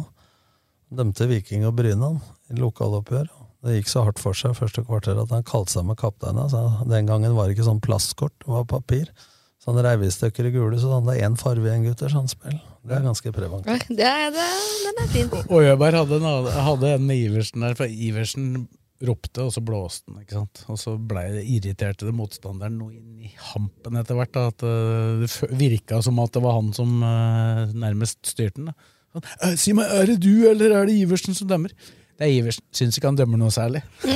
Dømte 0.95 1.28
Viking 1.28 1.65
og 1.68 1.76
Brynan 1.76 2.22
i 2.47 2.55
lokaloppgjør. 2.61 3.28
Det 3.66 3.80
gikk 3.80 3.89
så 3.89 4.03
hardt 4.05 4.22
for 4.22 4.38
seg 4.38 4.53
første 4.58 4.84
kvarter 4.86 5.18
at 5.22 5.32
han 5.34 5.45
kalte 5.47 5.74
seg 5.74 5.88
med 5.88 5.97
kapteinen. 5.99 6.43
Altså, 6.45 6.86
den 6.89 7.10
gangen 7.10 7.34
var 7.36 7.47
det 7.47 7.58
ikke 7.58 7.68
sånn 7.68 7.82
plastkort, 7.84 8.36
det 8.43 8.51
var 8.53 8.68
papir. 8.70 9.10
Så 9.58 9.74
han 9.74 9.84
reiv 9.84 10.05
i 10.05 10.51
gule, 10.53 10.78
så 10.80 10.99
det 11.03 11.18
er 11.18 11.26
én 11.28 11.38
farge 11.39 11.66
igjen, 11.66 11.88
gutter. 11.89 12.12
Sånn 12.14 12.30
spill. 12.32 12.60
Det 12.88 12.95
er 12.95 13.03
ganske 13.03 13.32
preventivt. 13.36 13.88
Det 13.99 14.05
er, 14.08 14.30
det, 14.32 14.49
den 14.86 15.01
er 15.03 15.10
fin. 15.12 15.32
Og 15.49 15.66
Øberg 15.74 15.97
hadde 16.03 16.20
en, 16.22 16.51
hadde 16.70 16.91
en 16.95 17.08
med 17.10 17.24
Iversen 17.26 17.66
der, 17.66 17.76
for 17.76 17.89
Iversen 17.91 18.68
ropte, 19.03 19.43
og 19.43 19.51
så 19.53 19.62
blåste 19.62 20.08
han. 20.12 20.22
ikke 20.24 20.38
sant? 20.38 20.64
Og 20.72 20.80
så 20.82 20.95
ble 20.97 21.26
det 21.36 21.43
irriterte 21.43 22.08
det 22.08 22.16
motstanderen 22.18 22.78
noe 22.80 22.95
inn 22.95 23.28
i 23.28 23.34
hampen 23.51 23.99
etter 23.99 24.18
hvert. 24.18 24.34
da, 24.38 24.47
At 24.53 24.66
eh, 24.66 25.26
det 25.26 25.51
virka 25.60 25.99
som 26.05 26.22
at 26.24 26.34
det 26.38 26.43
var 26.45 26.58
han 26.58 26.72
som 26.78 26.95
eh, 27.05 27.76
nærmest 27.78 28.22
styrte 28.30 28.62
den. 28.62 28.72
da. 28.72 28.91
Sånn, 29.18 29.28
«Eh, 29.43 29.55
si 29.60 29.76
meg, 29.78 29.91
er 29.93 30.14
det 30.14 30.20
du, 30.26 30.34
eller 30.49 30.74
er 30.80 30.89
det 30.89 30.97
Iversen 31.01 31.38
som 31.38 31.49
dømmer? 31.49 31.76
Det 32.18 32.26
er 32.26 32.34
Iversen. 32.34 32.65
Syns 32.74 32.97
ikke 32.97 33.11
han 33.11 33.20
dømmer 33.20 33.38
noe 33.41 33.53
særlig. 33.53 33.84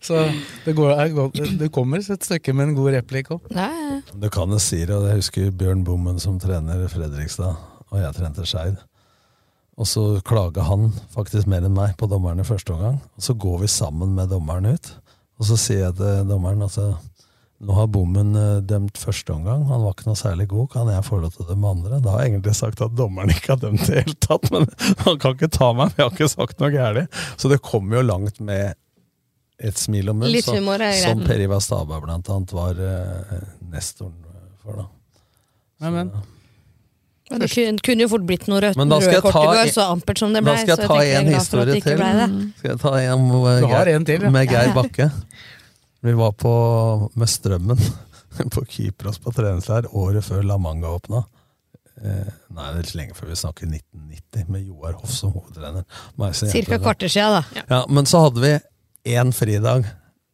Så 0.00 0.16
det, 0.64 0.72
går, 0.74 0.94
er 0.96 1.58
det 1.60 1.68
kommer 1.74 2.00
et 2.00 2.24
stykke 2.24 2.54
med 2.56 2.70
en 2.70 2.76
god 2.78 2.94
replikk 2.96 3.34
òg. 3.36 3.50
Du 4.16 4.30
kan 4.32 4.50
jo 4.50 4.58
si 4.62 4.80
det, 4.80 4.96
og 4.96 5.04
jeg 5.10 5.20
husker 5.20 5.50
Bjørn 5.52 5.84
Bommen 5.84 6.18
som 6.22 6.38
trener 6.40 6.86
Fredrikstad, 6.90 7.58
og 7.90 8.00
jeg 8.00 8.16
trente 8.16 8.46
Skeid. 8.48 8.80
Og 9.80 9.86
så 9.88 10.02
klager 10.26 10.64
han 10.66 10.90
faktisk 11.12 11.48
mer 11.48 11.64
enn 11.68 11.76
meg 11.76 11.94
på 12.00 12.08
dommeren 12.10 12.40
i 12.40 12.48
første 12.48 12.72
omgang. 12.74 12.98
Og 13.16 13.28
så 13.28 13.36
går 13.36 13.62
vi 13.62 13.70
sammen 13.70 14.16
med 14.16 14.32
dommeren 14.32 14.72
ut, 14.72 14.90
og 15.40 15.48
så 15.48 15.56
sier 15.60 15.86
jeg 15.86 15.98
til 16.00 16.26
dommeren 16.28 16.64
at 16.64 16.76
eh, 16.80 16.96
nå 17.60 17.74
har 17.76 17.88
Bommen 17.92 18.30
eh, 18.40 18.60
dømt 18.64 18.96
første 18.96 19.34
omgang, 19.34 19.66
han 19.68 19.82
var 19.84 19.92
ikke 19.92 20.06
noe 20.08 20.16
særlig 20.18 20.46
god, 20.48 20.68
kan 20.72 20.88
jeg 20.88 21.04
få 21.04 21.18
lov 21.20 21.34
til 21.34 21.44
å 21.44 21.48
dømme 21.50 21.72
andre? 21.74 21.98
Da 22.00 22.14
har 22.14 22.22
jeg 22.24 22.32
egentlig 22.34 22.54
sagt 22.56 22.80
at 22.86 22.94
dommeren 22.96 23.32
ikke 23.34 23.52
har 23.52 23.60
dømt 23.60 23.82
i 23.84 23.90
det 23.90 24.04
hele 24.06 24.16
tatt, 24.24 24.48
men 24.54 24.64
han 25.04 25.18
kan 25.20 25.36
ikke 25.36 25.50
ta 25.52 25.68
meg, 25.76 25.92
for 25.92 26.00
jeg 26.00 26.08
har 26.08 26.16
ikke 26.16 26.30
sagt 26.32 26.64
noe 26.64 26.72
gærent. 26.72 27.20
Så 27.36 27.52
det 27.52 27.60
kommer 27.66 28.00
jo 28.00 28.06
langt 28.08 28.40
med 28.40 28.72
et 29.60 29.76
smil 29.76 30.08
om 30.08 30.16
munnen, 30.22 30.32
Litt 30.32 30.48
så- 30.48 30.56
humor 30.56 30.80
som 31.02 31.20
Per 31.26 31.44
Ivar 31.44 31.60
Staba 31.60 32.00
blant 32.00 32.28
annet 32.32 32.52
var 32.56 32.80
uh, 32.80 33.38
nestoren 33.74 34.16
for. 34.64 34.80
da. 34.80 34.86
Men, 35.84 35.92
men. 35.98 36.12
Men 37.30 37.44
det 37.44 37.48
kunne, 37.86 38.02
jo 38.02 38.08
fort 38.10 38.24
blitt 38.26 38.48
noe 38.50 38.58
rødt 38.64 38.74
Men 38.80 38.90
da 38.90 38.96
skal 38.98 39.20
røde 39.20 39.22
kort 39.22 39.36
ta 39.36 39.42
i 39.44 39.58
går, 39.60 39.68
så 39.70 39.84
ampert 39.92 40.18
som 40.18 40.32
det 40.34 40.40
ble. 40.42 40.50
Da 40.56 40.64
skal 40.64 40.72
jeg 40.80 40.88
ta 40.90 40.96
en 41.20 41.28
historie 41.30 41.76
til. 41.76 42.00
Skal 42.58 42.72
jeg 42.72 42.80
ta 42.82 42.94
en 43.04 43.22
med, 43.28 43.60
Du 43.62 43.68
har 43.70 43.84
Geir- 43.86 43.92
en 44.00 44.06
til, 44.08 44.24
ja. 44.26 44.32
med 44.34 44.50
Geir 44.50 44.72
Bakke. 44.74 45.06
Vi 46.00 46.12
var 46.16 46.32
på, 46.32 46.52
med 47.14 47.28
Strømmen 47.28 47.78
på 48.54 48.64
Kypros 48.68 49.18
på 49.18 49.32
treningsleir 49.36 49.88
året 49.96 50.24
før 50.24 50.42
La 50.46 50.56
Manga 50.58 50.88
åpna. 50.96 51.24
Eh, 52.00 52.28
nei, 52.48 52.66
det 52.72 52.78
er 52.78 52.78
litt 52.78 52.94
lenge 52.96 53.16
før 53.16 53.32
vi 53.32 53.36
snakker 53.36 53.68
1990, 53.68 54.46
med 54.48 54.62
Joar 54.64 54.94
Hoff 54.96 55.12
som 55.12 55.34
hovedtrener. 55.34 55.84
Cirka 56.32 56.78
kvarter 56.80 57.12
siden, 57.12 57.40
da. 57.40 57.64
Ja, 57.68 57.80
men 57.92 58.08
så 58.08 58.22
hadde 58.24 58.40
vi 58.44 58.54
én 59.16 59.34
fridag, 59.36 59.84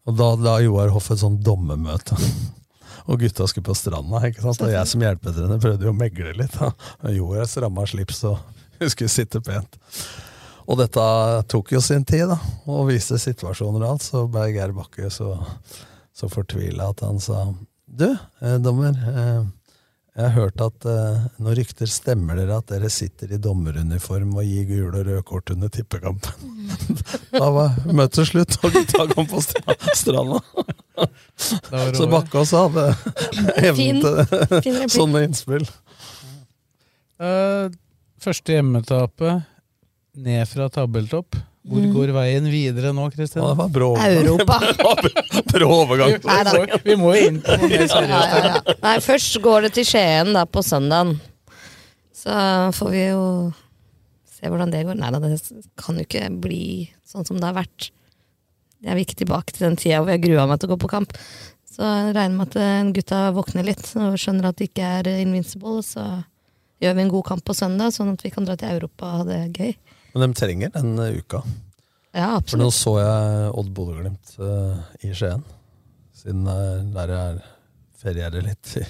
og 0.06 0.18
da 0.20 0.28
la 0.38 0.60
Joar 0.62 0.94
Hoff 0.94 1.10
et 1.10 1.22
sånn 1.24 1.40
dommermøte. 1.42 2.18
Og 3.06 3.20
gutta 3.22 3.44
skulle 3.46 3.68
på 3.68 3.74
stranda, 3.78 4.18
ikke 4.26 4.42
sant? 4.42 4.64
og 4.66 4.72
jeg 4.72 4.90
som 4.90 5.02
hjelpetrener 5.04 5.60
prøvde 5.62 5.86
jo 5.86 5.92
å 5.92 5.94
megle 5.94 6.32
litt. 6.34 6.56
Da. 6.58 6.72
Joar 7.14 7.44
stramma 7.46 7.84
slips 7.86 8.24
og 8.26 8.40
skulle 8.90 9.12
sitte 9.12 9.38
pent. 9.46 9.78
Og 10.66 10.80
dette 10.80 11.02
tok 11.50 11.72
jo 11.76 11.80
sin 11.84 12.04
tid, 12.06 12.26
da, 12.30 12.38
og 12.66 12.88
viste 12.90 13.18
situasjoner 13.22 13.84
og 13.84 13.92
alt. 13.94 14.06
Så 14.06 14.24
ble 14.30 14.48
Geir 14.54 14.74
Bakke 14.74 15.10
så, 15.14 15.36
så 16.16 16.30
fortvila 16.32 16.90
at 16.90 17.04
han 17.06 17.22
sa 17.22 17.46
Du, 17.86 18.08
eh, 18.10 18.58
dommer. 18.58 18.96
Eh, 18.96 19.44
jeg 20.16 20.24
har 20.24 20.32
hørt 20.32 20.62
at 20.64 20.86
eh, 20.88 21.24
noen 21.44 21.56
rykter 21.58 21.90
stemmer 21.92 22.38
dere 22.40 22.56
at 22.56 22.70
dere 22.72 22.88
sitter 22.90 23.34
i 23.36 23.38
dommeruniform 23.42 24.32
og 24.40 24.46
gir 24.48 24.64
gule 24.70 24.88
og 24.88 25.06
røde 25.06 25.24
kort 25.28 25.52
under 25.52 25.70
tippekampen. 25.70 26.54
da 27.36 27.50
var 27.52 27.76
møtet 27.86 28.30
slutt, 28.32 28.56
og 28.64 28.74
gutta 28.74 29.06
kom 29.12 29.28
på 29.30 29.42
stra- 29.44 29.76
stranda. 29.94 30.40
Så. 31.36 32.08
Bakke 32.08 32.40
også 32.40 32.64
hadde 32.64 32.86
evnen 33.60 34.62
til 34.64 34.80
sånne 34.90 35.26
innspill. 35.28 35.68
Uh, 37.20 37.68
første 38.20 38.56
hjemmetapet 38.56 39.44
ned 40.16 40.48
fra 40.48 40.68
tabeltopp. 40.72 41.36
Hvor 41.66 41.82
Mm. 41.82 41.92
går 41.96 42.10
veien 42.14 42.44
videre 42.46 42.92
nå, 42.94 43.08
Kristin? 43.10 43.42
Ja, 43.42 43.48
det 43.50 43.58
var 43.58 43.70
brå 43.74 43.88
Europa. 43.98 44.60
Brå 45.52 45.66
overgang. 45.82 46.12
Vi, 46.14 46.20
vi, 46.22 46.52
må, 46.54 46.78
vi 46.84 46.94
må 47.00 47.08
jo 47.16 47.24
inn 47.26 47.40
på 47.42 47.56
noe 47.58 47.70
mer 47.72 47.82
seriøst. 47.90 48.12
Ja, 48.12 48.20
ja, 48.30 48.52
ja. 48.54 48.74
Nei, 48.84 48.92
først 49.02 49.38
går 49.42 49.66
det 49.66 49.72
til 49.74 49.88
Skien 49.88 50.30
da 50.36 50.44
på 50.46 50.62
søndagen. 50.62 51.16
Så 52.14 52.36
får 52.78 52.92
vi 52.94 53.02
jo 53.08 53.24
se 54.30 54.46
hvordan 54.52 54.70
det 54.70 54.84
går. 54.86 54.94
Nei 55.00 55.10
da, 55.10 55.18
det 55.24 55.40
kan 55.82 55.98
jo 55.98 56.06
ikke 56.06 56.28
bli 56.44 56.62
sånn 57.06 57.26
som 57.26 57.40
det 57.42 57.48
har 57.50 57.58
vært. 57.58 57.90
Jeg 58.86 58.94
vil 58.94 59.02
ikke 59.08 59.18
tilbake 59.24 59.56
til 59.56 59.66
den 59.66 59.76
tida 59.80 59.98
hvor 60.04 60.14
jeg 60.14 60.22
grua 60.22 60.46
meg 60.46 60.60
til 60.62 60.70
å 60.70 60.74
gå 60.76 60.78
på 60.86 60.92
kamp. 60.94 61.18
Så 61.66 61.82
jeg 61.82 62.14
regner 62.14 62.36
med 62.38 62.46
at 62.54 62.60
eh, 62.62 62.92
gutta 62.94 63.24
våkner 63.36 63.66
litt 63.66 63.90
og 63.98 64.14
skjønner 64.22 64.52
at 64.52 64.60
det 64.62 64.70
ikke 64.70 64.86
er 65.00 65.10
invincible. 65.18 65.82
Så 65.82 66.04
gjør 66.78 66.94
vi 66.94 67.04
en 67.08 67.12
god 67.18 67.26
kamp 67.32 67.42
på 67.48 67.56
søndag, 67.58 67.90
sånn 67.96 68.14
at 68.14 68.22
vi 68.22 68.30
kan 68.30 68.46
dra 68.46 68.54
til 68.60 68.70
Europa 68.78 69.10
og 69.10 69.18
ha 69.24 69.28
det 69.32 69.42
gøy. 69.58 69.74
Men 70.16 70.32
de 70.32 70.38
trenger 70.38 70.70
den 70.72 70.98
eh, 70.98 71.18
uka. 71.20 71.42
Ja, 72.16 72.36
absolutt. 72.38 72.54
For 72.54 72.62
nå 72.62 72.70
så 72.72 72.92
jeg 73.02 73.50
Odd 73.60 73.72
Bodø-Glimt 73.76 74.30
uh, 74.40 74.78
i 75.04 75.10
Skien. 75.12 75.42
Siden 76.16 76.46
eh, 76.48 76.78
der 76.94 77.10
jeg 77.12 77.34
er 77.34 77.42
ferierer 78.00 78.44
litt 78.46 78.70
i, 78.80 78.84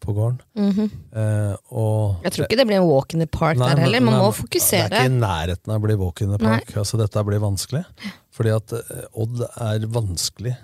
på 0.00 0.14
gården. 0.16 0.38
Mm 0.56 0.70
-hmm. 0.70 0.88
uh, 1.16 1.56
og 1.68 2.24
Jeg 2.24 2.32
tror 2.32 2.46
ikke 2.46 2.56
det 2.56 2.66
blir 2.66 2.76
en 2.80 2.88
walk 2.88 3.12
in 3.14 3.20
the 3.20 3.26
park 3.26 3.58
Nei, 3.58 3.68
der 3.68 3.82
heller. 3.82 4.00
Man 4.00 4.14
nei, 4.14 4.20
må 4.22 4.30
fokusere. 4.32 4.88
Det 4.88 4.96
er 4.98 5.04
ikke 5.04 5.16
i 5.16 5.20
nærheten 5.20 5.72
av 5.72 5.76
å 5.76 5.84
bli 5.84 5.94
walk 5.94 6.20
in 6.20 6.32
the 6.32 6.38
park. 6.38 6.76
Altså, 6.76 6.96
dette 6.96 7.24
blir 7.24 7.38
vanskelig. 7.38 7.84
Fordi 8.32 8.50
at 8.54 8.72
Odd 9.14 9.40
er 9.60 9.86
vanskelig, 9.86 10.56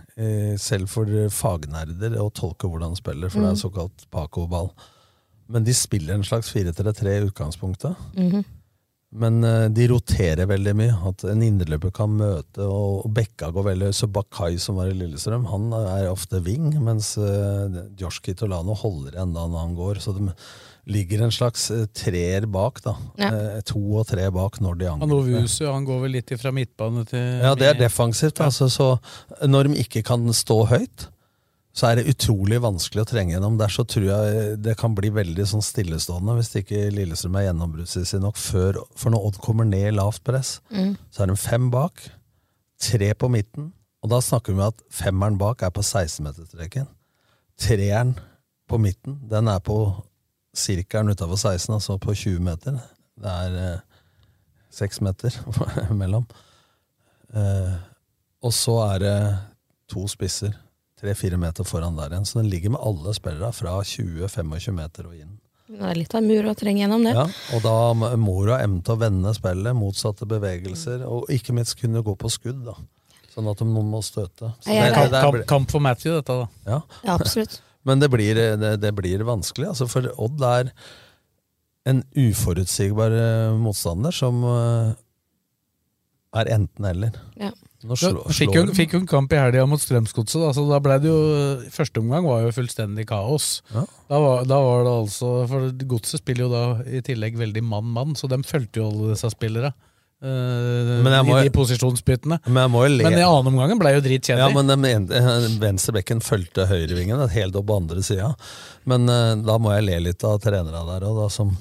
selv 0.59 0.89
for 0.89 1.07
fagnerder, 1.31 2.17
å 2.19 2.31
tolke 2.33 2.67
hvordan 2.67 2.91
de 2.91 2.97
spiller, 2.97 3.29
for 3.29 3.41
det 3.41 3.47
Mm. 3.49 3.53
er 3.53 3.61
såkalt 3.61 4.11
Paco-ball. 4.11 4.71
Men 5.49 5.65
de 5.65 5.75
spiller 5.75 6.15
en 6.15 6.25
slags 6.25 6.51
4-3-3 6.51 7.07
i 7.07 7.27
utgangspunktet. 7.29 7.95
Mhm. 8.17 8.45
Men 9.11 9.45
eh, 9.45 9.67
de 9.75 9.89
roterer 9.91 10.47
veldig 10.47 10.75
mye. 10.79 10.95
At 11.11 11.25
en 11.27 11.43
indreløper 11.43 11.93
kan 11.95 12.13
møte, 12.15 12.63
og, 12.63 13.09
Bekka 13.15 13.51
går 13.55 13.67
veldig 13.73 13.93
Så 13.97 14.07
Bakai, 14.13 14.55
som 14.63 14.79
var 14.79 14.91
i 14.91 14.97
Lillestrøm, 14.97 15.49
han 15.51 15.71
er 15.75 16.11
ofte 16.13 16.43
wing, 16.47 16.73
mens 16.85 17.17
eh, 17.19 17.81
Josh 17.99 18.23
Kitolano 18.25 18.77
holder 18.79 19.19
igjen 19.19 19.35
da 19.35 19.47
når 19.51 19.65
han 19.65 19.79
går. 19.79 20.03
Så 20.05 20.15
det 20.15 20.29
ligger 20.91 21.27
en 21.27 21.35
slags 21.35 21.67
eh, 21.75 21.89
treer 21.97 22.47
bak, 22.51 22.83
da. 22.87 22.95
Ja. 23.19 23.31
To 23.73 23.83
og 24.01 24.07
tre 24.11 24.31
bak 24.35 24.61
når 24.63 24.79
de 24.79 24.91
angriper. 24.93 25.11
Anovusu 25.11 25.65
han 25.67 25.89
går 25.89 26.05
vel 26.07 26.19
litt 26.21 26.35
fra 26.41 26.55
midtbane 26.55 27.07
til 27.11 27.27
Ja, 27.43 27.57
det 27.59 27.73
er 27.73 27.81
defensivt. 27.83 28.43
Altså, 28.47 28.71
så 28.71 28.93
når 29.43 29.73
de 29.73 29.83
ikke 29.83 30.05
kan 30.07 30.31
stå 30.37 30.63
høyt, 30.71 31.11
så 31.73 31.87
er 31.87 32.01
det 32.01 32.11
utrolig 32.11 32.59
vanskelig 32.63 33.05
å 33.05 33.09
trenge 33.09 33.35
gjennom. 33.37 33.59
Der 33.61 33.71
så 33.71 33.85
tror 33.87 34.07
jeg 34.09 34.57
det 34.65 34.77
kan 34.81 34.95
bli 34.97 35.11
veldig 35.15 35.45
sånn 35.47 35.63
stillestående 35.63 36.35
hvis 36.39 36.51
ikke 36.59 36.89
Lillestrøm 36.95 37.37
er 37.39 37.47
gjennombruddssissig 37.49 38.21
nok 38.25 38.41
før. 38.41 38.81
For 38.99 39.15
når 39.15 39.29
Odd 39.29 39.39
kommer 39.45 39.69
ned 39.69 39.87
i 39.93 39.95
lavt 39.95 40.25
press, 40.27 40.57
Mm. 40.71 40.97
så 41.11 41.23
er 41.23 41.31
de 41.31 41.37
fem 41.37 41.71
bak, 41.71 42.03
tre 42.81 43.13
på 43.15 43.31
midten. 43.31 43.73
Og 44.03 44.11
da 44.11 44.19
snakker 44.25 44.53
vi 44.55 44.59
om 44.61 44.67
at 44.69 44.83
femmeren 44.91 45.39
bak 45.39 45.63
er 45.63 45.71
på 45.71 45.83
16-meterstreken. 45.85 46.89
Treeren 47.61 48.15
på 48.69 48.79
midten, 48.81 49.21
den 49.29 49.49
er 49.49 49.61
på 49.61 49.77
sirkelen 50.57 51.13
utafor 51.13 51.37
16, 51.37 51.75
altså 51.75 51.99
på 52.01 52.15
20 52.15 52.41
meter. 52.41 52.81
Det 53.21 53.31
er 53.31 53.59
eh, 53.61 55.01
meter 55.03 55.37
mellom. 56.01 56.27
Eh, 57.35 57.77
og 58.43 58.53
så 58.57 58.77
er 58.95 58.99
det 58.99 59.17
to 59.91 60.07
spisser, 60.09 60.55
tre-fire 61.01 61.39
meter 61.41 61.65
foran 61.65 61.97
der 61.97 62.13
igjen. 62.13 62.27
Så 62.29 62.41
den 62.43 62.51
ligger 62.53 62.75
med 62.77 62.83
alle 62.85 63.15
spillere 63.17 63.53
fra 63.57 63.79
20-25 63.83 64.77
meter 64.77 65.09
og 65.11 65.15
inn. 65.17 65.37
Det 65.71 65.81
er 65.87 65.95
litt 66.01 66.15
av 66.15 66.19
en 66.23 66.27
mur 66.29 66.49
å 66.51 66.55
trenge 66.59 66.83
gjennom 66.83 67.05
det. 67.07 67.13
Ja, 67.15 67.25
og 67.55 67.61
da 67.63 67.75
må 68.19 68.33
du 68.45 68.51
ha 68.51 68.59
evne 68.65 68.83
til 68.83 68.97
å 68.97 69.01
vende 69.01 69.31
spillet, 69.37 69.77
motsatte 69.79 70.27
bevegelser, 70.27 71.05
og 71.07 71.29
ikke 71.31 71.55
minst 71.55 71.77
kunne 71.79 72.03
gå 72.03 72.17
på 72.19 72.31
skudd. 72.35 72.65
da. 72.67 72.75
Sånn 73.31 73.47
at 73.53 73.61
noen 73.63 73.87
må 73.93 74.01
støte. 74.03 74.51
Så 74.59 74.75
Ja, 74.75 74.89
jeg- 74.89 74.95
Kamp, 74.95 75.11
det 75.13 75.21
kamp, 75.23 75.35
blir- 75.37 75.47
kamp 75.47 75.71
for 75.71 75.81
Matthew, 75.81 76.17
dette, 76.19 76.27
da. 76.43 76.49
ja. 76.67 76.81
Ja, 77.05 77.15
absolutt. 77.15 77.61
Men 77.87 78.01
det 78.03 78.11
blir, 78.11 78.35
det, 78.35 78.81
det 78.83 78.91
blir 78.95 79.23
vanskelig, 79.25 79.69
altså, 79.71 79.87
for 79.89 80.03
Odd 80.19 80.43
er 80.43 80.73
en 81.87 82.03
uforutsigbar 82.19 83.15
eh, 83.17 83.55
motstander 83.57 84.13
som 84.13 84.43
eh, 84.45 84.91
er 86.43 86.51
enten-eller. 86.59 87.15
Ja. 87.41 87.53
Fikk, 87.81 88.55
hun, 88.59 88.73
fikk 88.77 88.93
hun 88.93 89.07
kamp 89.09 89.33
i 89.33 89.39
helga 89.41 89.63
mot 89.67 89.81
Strømsgodset. 89.81 90.51
Så 90.53 90.65
da 90.69 90.79
ble 90.85 90.99
det 91.01 91.09
jo 91.09 91.21
Første 91.73 92.03
omgang 92.03 92.27
var 92.29 92.43
jo 92.45 92.51
fullstendig 92.53 93.07
kaos. 93.09 93.63
Ja. 93.73 93.87
Da, 94.11 94.19
var, 94.21 94.43
da 94.45 94.59
var 94.61 94.83
det 94.85 94.93
altså 94.99 95.31
For 95.49 95.71
Godset 95.89 96.21
spiller 96.21 96.45
jo 96.45 96.51
da 96.53 96.65
i 96.85 97.01
tillegg 97.07 97.39
veldig 97.41 97.63
mann-mann, 97.65 98.13
så 98.21 98.29
de 98.29 98.43
fulgte 98.45 98.83
jo 98.83 98.91
alle 98.91 99.15
disse 99.15 99.31
spillere. 99.33 99.71
eh, 100.21 100.91
Men 101.01 101.13
jeg 101.17 101.25
må- 101.31 101.39
I 101.41 101.47
de 101.49 101.55
posisjonsbyttene. 101.57 102.41
Men 102.47 102.61
jeg 102.67 102.71
må 102.75 102.83
le. 102.89 103.03
Men 103.09 103.17
i 103.17 103.25
annen 103.25 103.49
omgangen 103.55 103.79
ble 103.81 103.95
jo 103.97 104.03
dritkjedelig. 104.05 104.45
Ja, 104.45 104.51
men 104.61 104.67
den 104.69 104.85
ene- 104.85 105.59
venstre 105.63 105.97
bekken 105.97 106.21
fulgte 106.21 106.69
høyrevingen 106.69 107.25
helt 107.33 107.57
opp 107.57 107.67
på 107.73 107.77
andre 107.81 108.03
sida. 108.05 108.35
Men 108.85 109.09
uh, 109.09 109.35
da 109.41 109.57
må 109.57 109.73
jeg 109.79 109.89
le 109.89 109.99
litt 110.11 110.23
av 110.29 110.37
trenerne 110.45 110.85
der 110.93 111.09
òg, 111.09 111.17
da, 111.25 111.29
som 111.33 111.57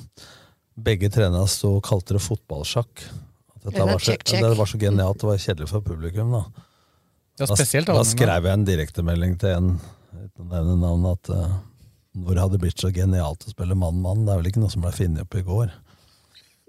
begge 0.80 1.08
trenerne 1.12 1.48
sto 1.48 1.78
og 1.78 1.84
kalte 1.88 2.16
det 2.20 2.22
fotballsjakk. 2.28 3.08
Dette 3.72 3.86
var 3.90 4.00
så, 4.00 4.12
check, 4.12 4.24
check. 4.28 4.44
Det 4.44 4.58
var 4.58 4.70
så 4.74 4.80
genialt, 4.82 5.20
det 5.22 5.30
var 5.30 5.42
kjedelig 5.46 5.70
for 5.72 5.86
publikum. 5.86 6.32
Da, 6.36 6.44
Ja, 7.40 7.48
spesielt 7.48 7.88
da 7.88 7.96
da, 7.96 8.04
skrev 8.04 8.44
jeg 8.50 8.52
en 8.58 8.66
direktemelding 8.68 9.38
til 9.40 9.54
en 9.56 9.68
uten 9.80 10.44
å 10.44 10.50
nevne 10.52 10.74
navn, 10.82 11.06
at 11.14 11.30
uh, 11.32 11.54
hvor 12.20 12.36
det 12.36 12.42
hadde 12.44 12.60
blitt 12.60 12.82
så 12.82 12.90
genialt 12.92 13.46
å 13.48 13.54
spille 13.54 13.78
mann-mann. 13.80 14.26
Det 14.28 14.34
er 14.34 14.42
vel 14.42 14.50
ikke 14.52 14.64
noe 14.66 14.74
som 14.74 14.84
ble 14.84 14.92
funnet 14.92 15.24
opp 15.24 15.38
i 15.40 15.44
går. 15.48 15.72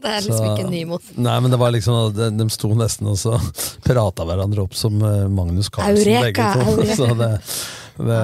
Det 0.01 0.09
er 0.09 0.23
liksom 0.25 0.37
Så- 0.39 0.53
ikke 0.55 0.71
nymoten. 0.71 0.71
ny 0.71 0.85
mot. 0.89 1.09
Nei, 1.27 1.41
men 1.41 1.51
det 1.51 1.59
var 1.61 1.73
liksom 1.75 2.15
De, 2.17 2.31
de 2.31 2.47
sto 2.55 2.71
nesten 2.75 3.11
og 3.11 3.19
så 3.21 3.35
prata 3.89 4.25
hverandre 4.25 4.63
opp 4.65 4.75
som 4.79 4.95
eh, 5.03 5.27
Magnus 5.29 5.69
Carlsen, 5.69 6.15
Eureka, 6.15 6.55
begge 6.55 6.65
to. 6.65 6.71
eureka. 6.79 6.97
Så 6.97 7.09
det, 7.19 7.31
det 7.99 8.21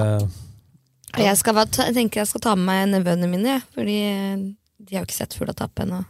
Jeg, 1.21 1.37
skal, 1.37 1.61
jeg 1.65 1.93
tenker 1.99 2.21
jeg 2.23 2.27
skal 2.31 2.41
ta 2.47 2.55
med 2.55 2.65
meg 2.65 2.87
nevøene 2.95 3.29
mine, 3.29 3.57
ja, 3.57 3.61
fordi 3.75 3.97
eh, 4.09 4.37
de 4.79 4.95
har 4.95 5.03
jo 5.03 5.09
ikke 5.09 5.19
sett 5.19 5.35
fugla 5.37 5.53
tappe 5.57 5.83
ennå. 5.85 6.01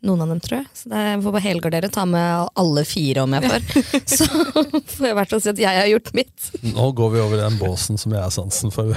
Noen 0.00 0.22
av 0.24 0.30
dem, 0.32 0.38
tror 0.40 0.62
jeg. 0.62 0.68
Så 0.72 0.88
det, 0.88 1.00
jeg 1.04 1.20
får 1.24 1.34
bare 1.34 1.44
helgardere, 1.44 1.88
ta 1.92 2.06
med 2.08 2.48
alle 2.62 2.84
fire 2.88 3.24
om 3.26 3.34
jeg 3.36 3.50
får. 3.50 3.66
Så 4.16 4.28
får 4.30 5.08
jeg 5.10 5.16
hvert 5.18 5.34
fall 5.34 5.42
si 5.44 5.50
at 5.52 5.60
jeg 5.60 5.80
har 5.80 5.88
gjort 5.90 6.12
mitt. 6.16 6.46
Nå 6.64 6.86
går 6.96 7.10
vi 7.12 7.20
over 7.20 7.36
i 7.36 7.42
den 7.42 7.58
båsen 7.60 8.00
som 8.00 8.14
jeg 8.16 8.24
har 8.24 8.32
sansen 8.32 8.72
for. 8.72 8.94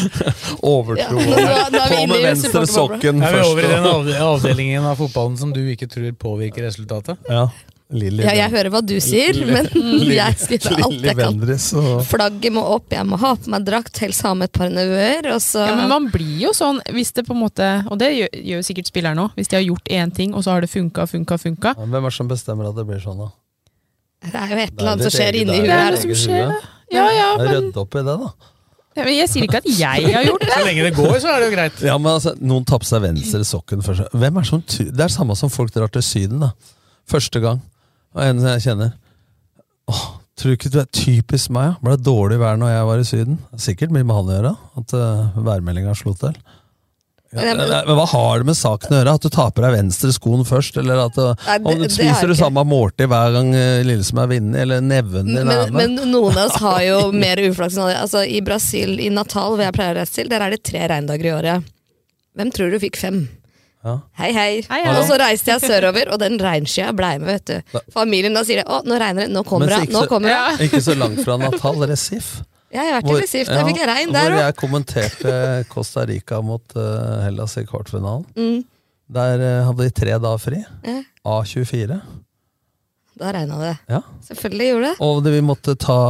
Overtro. 0.74 1.22
Ja, 1.32 1.64
er 1.64 1.72
vi 1.72 1.96
På 1.96 2.02
med 2.12 2.26
venstre 2.28 2.66
sokken 2.68 3.24
først. 3.24 3.30
Er 3.30 3.38
vi 3.40 3.46
over 3.54 3.64
i 3.64 3.72
den 3.72 4.26
avdelingen 4.28 4.90
av 4.90 5.00
fotballen 5.00 5.40
som 5.40 5.54
du 5.56 5.62
ikke 5.64 5.88
tror 5.88 6.12
påvirker 6.26 6.68
resultatet? 6.68 7.24
Ja. 7.30 7.48
Lilly 7.94 8.24
Ja, 8.26 8.34
jeg 8.36 8.50
hører 8.52 8.70
hva 8.74 8.80
du 8.84 8.94
sier, 9.02 9.38
men 9.46 9.68
jeg 10.18 10.38
skriver 10.40 10.82
alt 10.86 11.06
jeg 11.06 11.18
kan. 11.18 11.38
Og 11.80 12.02
Flagget 12.08 12.54
må 12.54 12.64
opp, 12.74 12.90
jeg 12.94 13.06
må 13.08 13.18
ha 13.22 13.34
på 13.38 13.52
meg 13.54 13.66
drakt, 13.68 14.00
helst 14.02 14.24
ha 14.26 14.34
med 14.38 14.50
et 14.50 14.56
par 14.58 14.72
nevøer, 14.74 15.30
Ja, 15.30 15.70
men 15.78 15.88
man 15.92 16.10
blir 16.14 16.46
jo 16.46 16.52
sånn, 16.56 16.80
hvis 16.94 17.14
det 17.16 17.26
på 17.28 17.36
en 17.36 17.42
måte 17.44 17.68
Og 17.90 17.98
det 18.00 18.10
gjør, 18.16 18.34
gjør 18.34 18.60
jo 18.62 18.66
sikkert 18.66 18.90
spilleren 18.90 19.22
òg. 19.24 19.38
Hvis 19.38 19.50
de 19.52 19.58
har 19.60 19.66
gjort 19.66 19.92
én 19.94 20.14
ting, 20.14 20.34
og 20.34 20.44
så 20.46 20.56
har 20.56 20.64
det 20.64 20.70
funka, 20.72 21.06
funka, 21.10 21.38
funka. 21.40 21.74
Ja, 21.78 21.84
Hvem 21.84 22.00
er 22.00 22.08
det 22.10 22.16
som 22.18 22.30
bestemmer 22.30 22.70
at 22.70 22.78
det 22.78 22.86
blir 22.88 23.02
sånn, 23.02 23.22
da? 23.24 23.30
Det 24.24 24.40
er 24.40 24.54
jo 24.54 24.56
et 24.56 24.64
er 24.64 24.78
eller 24.78 24.92
annet 24.94 25.04
som 25.06 25.14
skjer 25.18 25.38
inni 25.42 25.60
det 25.60 25.68
er 25.68 25.92
huet 25.92 26.04
her. 26.08 26.18
skjer. 26.24 26.52
Ja, 26.94 27.06
ja, 27.12 27.30
men 27.40 27.50
Rydde 27.50 27.80
opp 27.82 27.96
i 27.96 28.04
det, 28.04 28.18
da. 28.24 28.50
Ja, 28.94 29.02
men 29.02 29.16
Jeg 29.16 29.30
sier 29.32 29.46
ikke 29.48 29.58
at 29.58 29.66
jeg 29.66 30.14
har 30.14 30.26
gjort 30.28 30.44
det. 30.44 30.52
Så 30.54 30.64
lenge 30.68 30.86
det 30.86 30.94
går, 30.94 31.14
så 31.18 31.32
er 31.32 31.42
det 31.42 31.48
jo 31.48 31.54
greit. 31.56 31.82
Ja, 31.82 31.98
men 31.98 32.12
altså, 32.14 32.34
Noen 32.40 32.66
tapper 32.68 32.88
seg 32.88 33.02
venstre 33.04 33.42
sokken 33.48 33.82
først. 33.84 34.06
Hvem 34.14 34.40
er 34.40 34.50
det 34.54 34.88
Det 34.94 35.06
er 35.06 35.12
samme 35.12 35.36
som 35.38 35.50
folk 35.52 35.74
drar 35.74 35.90
til 35.92 36.04
Syden. 36.06 36.44
da 36.46 36.52
Første 37.10 37.42
gang. 37.42 37.62
Og 38.14 38.22
en 38.22 38.44
jeg 38.46 38.62
kjenner 38.68 38.92
Åh, 39.90 40.04
Tror 40.34 40.50
du 40.50 40.56
ikke 40.56 40.70
du 40.74 40.80
er 40.82 40.88
typisk 40.90 41.52
meg? 41.54 41.76
Ble 41.84 41.94
det 41.94 42.06
dårlig 42.08 42.40
vær 42.40 42.56
når 42.58 42.72
jeg 42.72 42.86
var 42.88 42.98
i 43.00 43.06
Syden? 43.06 43.36
Er 43.54 43.60
Sikkert 43.62 43.92
mye 43.94 44.02
med 44.06 44.16
han 44.16 44.30
å 44.30 44.34
gjøre. 44.34 44.50
At 44.80 44.94
uh, 44.98 45.36
værmeldinga 45.46 45.92
slo 45.94 46.14
til. 46.18 46.34
Ja, 47.34 47.44
Men- 47.54 47.60
men, 47.70 47.92
hva 47.98 48.06
har 48.10 48.42
det 48.42 48.48
med 48.48 48.58
saken 48.58 48.90
å 48.94 48.98
gjøre? 48.98 49.14
At 49.18 49.22
du 49.26 49.30
taper 49.34 49.66
deg 49.66 49.76
venstre 49.76 50.10
skoen 50.14 50.42
først? 50.48 50.76
Eller 50.82 51.04
at 51.04 51.20
uh, 51.22 51.36
Nei, 51.46 51.58
det- 51.58 51.70
om 51.70 51.84
du 51.84 51.86
spiser 51.86 52.26
det 52.26 52.34
du 52.34 52.40
samme 52.40 52.64
måltid 52.66 53.10
hver 53.12 53.30
gang 53.36 53.52
lille 53.86 54.06
som 54.08 54.18
er 54.24 54.32
vunnet? 54.34 54.58
Eller 54.64 54.82
neven 54.82 55.30
din 55.30 55.46
Men, 55.52 55.72
men 55.78 55.94
noen 56.10 56.34
av 56.34 56.48
oss 56.48 56.58
har 56.66 56.82
jo 56.88 56.98
mer 57.14 57.44
uflaks 57.46 57.78
enn 57.78 57.86
andre. 57.86 58.02
Altså, 58.02 58.24
I 58.26 58.42
Brasil, 58.46 58.96
i 59.06 59.12
Natal, 59.14 59.54
hvor 59.54 59.62
jeg 59.68 59.76
pleier 59.78 59.94
å 59.94 60.00
reise 60.02 60.18
til, 60.18 60.32
der 60.34 60.42
er 60.48 60.50
det 60.56 60.64
tre 60.66 60.82
regndager 60.90 61.30
i 61.30 61.34
året. 61.36 61.70
Hvem 62.34 62.50
tror 62.58 62.74
du 62.74 62.80
fikk 62.82 62.98
fem? 62.98 63.22
Ja. 63.84 63.98
Hei, 64.16 64.30
hei. 64.32 64.52
Hei, 64.64 64.80
hei. 64.80 64.92
Og 64.96 65.04
så 65.04 65.18
reiste 65.20 65.52
jeg 65.52 65.60
sørover, 65.66 66.08
og 66.14 66.20
den 66.22 66.38
regnskya 66.40 66.88
blei 66.96 67.18
med, 67.20 67.28
vet 67.34 67.50
du. 67.50 67.80
Familien 67.92 68.32
da 68.36 68.40
sier 68.48 68.62
det. 68.62 68.66
'Å, 68.66 68.80
nå 68.88 68.96
regner 69.00 69.26
det. 69.26 69.34
Nå 69.34 69.44
kommer 69.44 69.68
det. 69.68 69.92
Nå 69.92 70.06
kommer 70.08 70.32
det'. 70.32 70.64
Ikke 70.68 70.80
så 70.84 70.96
langt 70.96 71.20
fra 71.26 71.36
Natal, 71.40 71.84
Recife. 71.90 72.46
Ja, 72.74 72.82
jeg 72.82 72.94
har 72.94 73.02
vært 73.02 73.12
i 73.12 73.22
Recife. 73.22 73.52
Der 73.52 73.68
fikk 73.68 73.78
jeg 73.78 73.90
regn 73.90 74.14
der 74.14 74.32
Hvor 74.32 74.40
jeg 74.40 74.56
kommenterte 74.58 75.34
Costa 75.70 76.06
Rica 76.08 76.40
mot 76.42 76.74
uh, 76.74 77.20
Hellas 77.22 77.58
i 77.60 77.66
kvartfinalen. 77.68 78.24
Mm. 78.34 78.64
Der 79.14 79.44
uh, 79.44 79.66
hadde 79.68 79.84
de 79.84 79.94
tre 80.00 80.16
dager 80.16 80.40
fri. 80.42 80.64
Ja, 80.82 80.96
A24. 81.28 82.00
da 83.20 83.30
regna 83.36 83.60
det. 83.60 83.76
Ja. 83.92 84.00
Selvfølgelig 84.26 84.70
gjorde 84.72 84.88
det. 84.88 84.96
Og 85.06 85.22
det, 85.22 85.36
vi 85.36 85.44
måtte 85.44 85.76
ta 85.78 86.00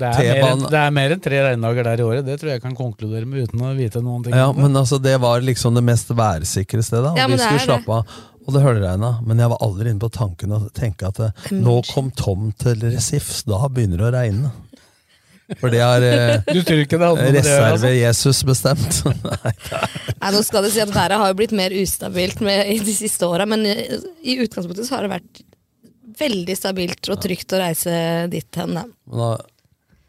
Det 0.00 0.10
er, 0.10 0.40
mer 0.40 0.54
enn, 0.54 0.64
det 0.72 0.80
er 0.80 0.94
mer 0.96 1.14
enn 1.14 1.22
tre 1.22 1.42
regndager 1.44 1.86
der 1.90 2.02
i 2.02 2.06
året. 2.06 2.26
Det 2.26 2.38
tror 2.40 2.52
jeg 2.52 2.60
jeg 2.60 2.64
kan 2.64 2.78
konkludere 2.78 3.28
med 3.28 3.50
uten 3.50 3.64
å 3.66 3.74
vite 3.76 4.02
noen 4.04 4.24
ting. 4.26 4.36
Ja, 4.36 4.48
men 4.56 4.76
altså, 4.76 5.00
det 5.02 5.16
var 5.22 5.44
liksom 5.44 5.76
det 5.76 5.84
mest 5.86 6.10
værsikre 6.16 6.82
stedet. 6.86 7.12
Ja, 7.18 7.28
vi 7.30 7.38
skulle 7.40 7.66
slappe 7.66 8.00
av. 8.00 8.18
Og 8.46 8.56
det 8.56 8.64
høljregna. 8.64 9.12
Men 9.26 9.42
jeg 9.42 9.52
var 9.52 9.60
aldri 9.66 9.92
inne 9.92 10.02
på 10.02 10.10
tanken 10.14 10.56
å 10.56 10.62
tenke 10.74 11.10
at 11.10 11.20
det, 11.20 11.30
nå 11.54 11.80
kom 11.90 12.10
Tom 12.16 12.50
til 12.58 12.80
Recife, 12.88 13.42
da 13.48 13.68
begynner 13.68 14.00
det 14.00 14.08
å 14.08 14.16
regne. 14.16 14.52
For 15.58 15.72
det 15.72 15.80
har 15.82 16.04
eh, 16.06 16.42
altså? 16.46 17.14
reserve-Jesus 17.34 18.42
bestemt. 18.46 19.00
Nei, 19.26 19.52
Nei, 20.20 20.32
nå 20.36 20.42
skal 20.46 20.66
det 20.66 20.72
si 20.74 20.82
at 20.82 20.92
Været 20.94 21.18
har 21.18 21.32
jo 21.32 21.38
blitt 21.40 21.54
mer 21.56 21.74
ustabilt 21.74 22.42
med, 22.44 22.68
i 22.70 22.78
de 22.84 22.94
siste 22.94 23.26
åra, 23.26 23.48
men 23.50 23.66
i, 23.66 23.74
i 24.22 24.38
utgangspunktet 24.44 24.86
så 24.86 24.98
har 24.98 25.06
det 25.08 25.14
vært 25.16 25.42
veldig 26.20 26.56
stabilt 26.58 27.10
og 27.10 27.22
trygt 27.24 27.56
å 27.56 27.62
reise 27.62 27.94
dit 28.30 28.60
hen. 28.60 28.76
Da. 28.78 28.84
Men, 28.86 29.24
da, 29.24 29.32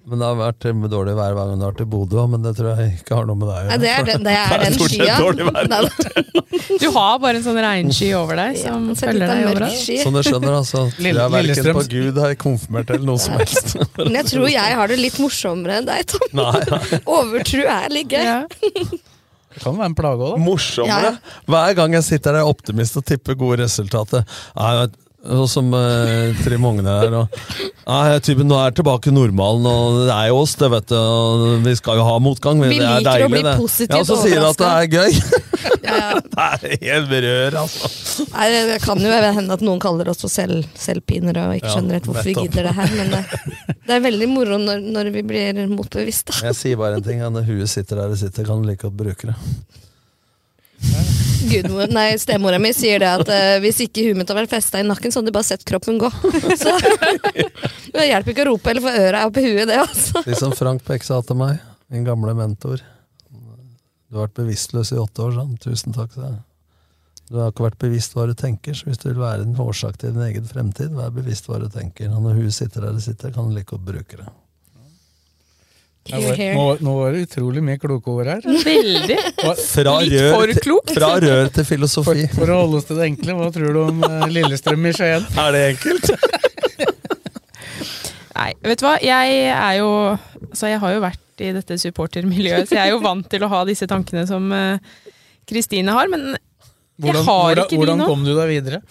men 0.09 0.17
det 0.21 0.25
har 0.25 0.37
vært 0.39 0.65
dårlig 0.91 1.13
vær 1.15 1.33
hver 1.37 1.49
gang 1.51 1.59
du 1.59 1.63
har 1.65 1.71
vært 1.75 1.83
i 1.83 1.89
Bodø, 1.91 2.23
men 2.31 2.41
det 2.41 2.55
tror 2.57 2.71
jeg 2.79 2.93
ikke 2.99 3.15
har 3.19 3.27
noe 3.29 3.37
med 3.37 3.47
deg 3.51 3.59
å 3.61 3.67
Nei, 3.69 3.77
det 3.83 3.89
er, 3.91 4.07
den- 4.09 4.23
det 4.25 4.33
er 4.33 4.47
Det 4.51 4.55
er 4.55 4.63
den 4.65 4.77
skya. 4.89 5.17
Nei. 5.69 6.77
Du 6.81 6.87
har 6.95 7.19
bare 7.21 7.37
en 7.39 7.45
sånn 7.45 7.59
regnsky 7.63 8.09
over 8.17 8.39
deg 8.41 8.57
som 8.63 8.87
så 8.95 9.05
følger 9.05 9.29
deg 9.29 9.45
overalt. 9.51 9.85
Som 10.01 10.17
du 10.17 10.21
skjønner, 10.25 10.57
altså. 10.57 10.81
Lille- 10.97 11.21
Jeg 11.21 11.27
er 11.27 11.35
verken 11.37 11.77
på 11.77 11.85
Gud 11.93 12.19
har 12.23 12.33
jeg 12.33 12.39
konfirmert 12.41 12.89
eller 12.95 13.07
noe 13.11 13.21
som 13.21 13.37
helst. 13.39 13.75
Men 14.01 14.17
jeg 14.21 14.29
tror 14.33 14.49
jeg 14.51 14.79
har 14.81 14.91
det 14.91 14.99
litt 14.99 15.19
morsommere 15.21 15.77
enn 15.81 15.87
deg, 15.91 16.09
Tom. 16.15 16.27
Nei, 16.41 16.65
nei. 16.73 17.01
Overtro 17.19 17.63
er 17.77 17.93
litt 17.93 18.11
gøy. 18.11 18.25
Ja. 18.25 18.41
Det 19.51 19.59
kan 19.65 19.75
være 19.75 19.89
en 19.91 19.95
plage 19.99 20.23
òg, 20.23 20.33
da. 20.37 20.41
Morsommere. 20.47 21.13
Hver 21.51 21.73
gang 21.77 21.95
jeg 21.97 22.05
sitter 22.07 22.37
der 22.39 22.47
optimist 22.47 22.95
og 22.99 23.03
tipper 23.09 23.35
gode 23.39 23.61
resultater. 23.65 24.23
Ja, 24.55 24.87
og 25.21 25.45
som 25.49 25.67
uh, 25.73 26.31
Trym 26.41 26.63
Hogne 26.65 26.95
her. 26.95 27.13
Og, 27.19 27.41
ja, 27.85 28.19
typen, 28.23 28.47
nå 28.49 28.57
er 28.57 28.71
jeg 28.71 28.79
tilbake 28.79 29.13
normalen, 29.13 29.67
og 29.69 29.99
det 30.07 30.15
er 30.15 30.31
jo 30.31 30.39
oss, 30.41 30.55
det, 30.57 30.69
vet 30.73 30.87
du. 30.89 30.95
Og 30.97 31.65
vi 31.65 31.75
skal 31.77 31.99
jo 31.99 32.07
ha 32.07 32.15
motgang. 32.23 32.61
Vi 32.63 32.79
det 32.79 32.87
er 32.87 33.03
liker 33.05 33.25
å 33.27 33.31
bli 33.31 33.43
det. 33.45 33.55
positivt 33.61 33.99
Ja, 33.99 34.07
så 34.07 34.17
sier 34.23 34.39
de 34.41 34.49
at 34.49 34.61
det 34.61 34.71
er 34.71 34.91
gøy. 34.97 35.21
Ja, 35.81 35.95
ja. 35.97 36.19
det 36.21 36.71
er 36.81 37.01
helt 37.01 37.11
rør, 37.25 37.55
altså. 37.63 37.89
Nei, 38.31 38.45
det 38.69 38.77
kan 38.83 39.01
jo 39.01 39.11
hende 39.11 39.55
at 39.57 39.63
noen 39.65 39.81
kaller 39.81 40.09
oss 40.09 40.21
for 40.23 40.31
selv, 40.31 40.65
selvpinere 40.77 41.43
og 41.49 41.57
ikke 41.57 41.67
Ja, 41.67 41.73
skjønner 41.75 41.97
helt 41.97 42.07
hvorfor 42.09 42.25
vi 42.29 42.33
nettopp. 42.33 42.47
gidder 42.47 42.67
det 42.69 42.73
her, 42.77 42.93
men 42.97 43.11
det, 43.13 43.75
det 43.89 43.95
er 43.97 44.03
veldig 44.05 44.29
moro 44.31 44.59
når, 44.61 44.81
når 44.95 45.11
vi 45.17 45.23
blir 45.33 45.61
motbevisst. 45.73 46.31
Da. 46.31 46.39
Jeg 46.49 46.57
sier 46.57 46.81
bare 46.81 46.97
en 47.01 47.05
ting. 47.05 47.21
ja, 47.21 47.29
Når 47.33 47.45
huet 47.49 47.69
sitter 47.73 48.01
der 48.03 48.13
det 48.13 48.21
sitter, 48.21 48.47
kan 48.47 48.61
du 48.61 48.69
like 48.69 48.85
godt 48.87 48.97
bruke 48.97 49.33
det. 49.33 49.37
Gudmor, 51.51 51.89
nei, 51.91 52.13
Stemora 52.21 52.59
mi 52.61 52.71
sier 52.75 53.01
det 53.01 53.09
at 53.09 53.29
eh, 53.33 53.57
hvis 53.63 53.81
ikke 53.85 54.05
huet 54.05 54.17
mitt 54.19 54.29
hadde 54.29 54.43
vært 54.43 54.53
festa 54.53 54.79
i 54.79 54.85
nakken, 54.85 55.11
så 55.11 55.19
hadde 55.19 55.31
de 55.31 55.35
bare 55.35 55.47
sett 55.47 55.65
kroppen 55.67 55.97
gå. 56.01 56.09
Så 56.59 56.75
Det 57.95 58.07
hjelper 58.07 58.33
ikke 58.33 58.45
å 58.45 58.49
rope 58.53 58.71
eller 58.71 58.85
få 58.85 58.93
øra 59.07 59.25
opp 59.27 59.39
i 59.41 59.45
huet, 59.49 59.65
det, 59.69 59.79
altså. 59.81 60.21
Litt 60.27 60.39
som 60.39 60.53
Frank 60.55 60.85
Beck 60.87 61.03
sa 61.05 61.19
til 61.25 61.39
meg, 61.41 61.59
min 61.91 62.05
gamle 62.07 62.35
mentor. 62.37 62.83
Du 64.11 64.19
har 64.19 64.27
vært 64.27 64.37
bevisstløs 64.41 64.93
i 64.93 64.99
åtte 65.01 65.25
år, 65.25 65.35
sånn. 65.39 65.57
Tusen 65.63 65.97
takk, 65.97 66.13
sa. 66.15 66.31
Du 67.31 67.39
har 67.39 67.53
ikke 67.53 67.63
vært 67.63 67.79
bevisst 67.79 68.15
hva 68.15 68.25
du 68.27 68.33
tenker, 68.35 68.75
så 68.75 68.89
hvis 68.89 68.99
du 68.99 69.07
vil 69.07 69.21
være 69.21 69.45
en 69.45 69.59
årsak 69.63 70.01
til 70.01 70.11
din 70.11 70.25
egen 70.25 70.47
fremtid, 70.47 70.91
vær 70.97 71.13
bevisst 71.15 71.47
hva 71.47 71.61
du 71.63 71.69
tenker. 71.71 72.11
Og 72.11 72.25
når 72.25 72.41
huet 72.41 72.55
sitter 72.57 72.83
der 72.87 72.97
det 72.97 73.05
sitter, 73.05 73.31
kan 73.31 73.47
du 73.47 73.55
like 73.55 73.71
godt 73.71 73.85
bruke 73.87 74.19
det. 74.19 74.27
Ja, 76.09 76.17
Nå, 76.55 76.63
nå 76.81 76.93
var 76.97 77.13
det 77.13 77.27
utrolig 77.27 77.61
mye 77.63 77.77
kloke 77.79 78.09
ord 78.09 78.29
her. 78.31 78.41
Veldig. 78.41 79.17
Fra 79.37 79.93
Litt 80.01 80.15
rør, 80.15 80.31
for 80.33 80.53
til, 80.53 80.95
fra 80.97 81.09
rør 81.21 81.51
til 81.53 81.67
filosofi. 81.67 82.25
For 82.33 82.49
å 82.49 82.57
holde 82.63 82.79
oss 82.79 82.87
til 82.89 82.97
det 82.97 83.05
enkle, 83.11 83.35
hva 83.37 83.49
tror 83.53 83.77
du 83.77 83.81
om 83.83 84.01
eh, 84.07 84.25
Lillestrøm 84.33 84.87
i 84.89 84.93
Skien? 84.97 85.27
Er 85.43 85.53
det 85.55 85.61
enkelt? 85.75 86.09
Nei, 88.39 88.49
vet 88.65 88.81
du 88.81 88.87
hva. 88.87 88.95
Jeg 89.03 89.37
er 89.53 89.75
jo 89.77 89.91
Altså, 90.49 90.71
jeg 90.71 90.81
har 90.81 90.95
jo 90.95 91.03
vært 91.03 91.41
i 91.45 91.51
dette 91.55 91.77
supportermiljøet, 91.79 92.67
så 92.67 92.75
jeg 92.75 92.89
er 92.89 92.95
jo 92.95 92.99
vant 93.03 93.27
til 93.29 93.45
å 93.45 93.49
ha 93.53 93.61
disse 93.69 93.87
tankene 93.89 94.25
som 94.29 94.49
eh, 94.57 94.81
Kristine 95.47 95.93
har, 95.95 96.09
men 96.11 96.33
jeg 96.33 96.41
Hvordan, 97.05 97.23
har 97.23 97.45
hvordan, 97.45 97.63
ikke 97.63 97.71
de 97.71 97.79
hvordan 97.79 98.03
kom 98.09 98.25
du 98.25 98.33
deg 98.35 98.49
videre? 98.51 98.81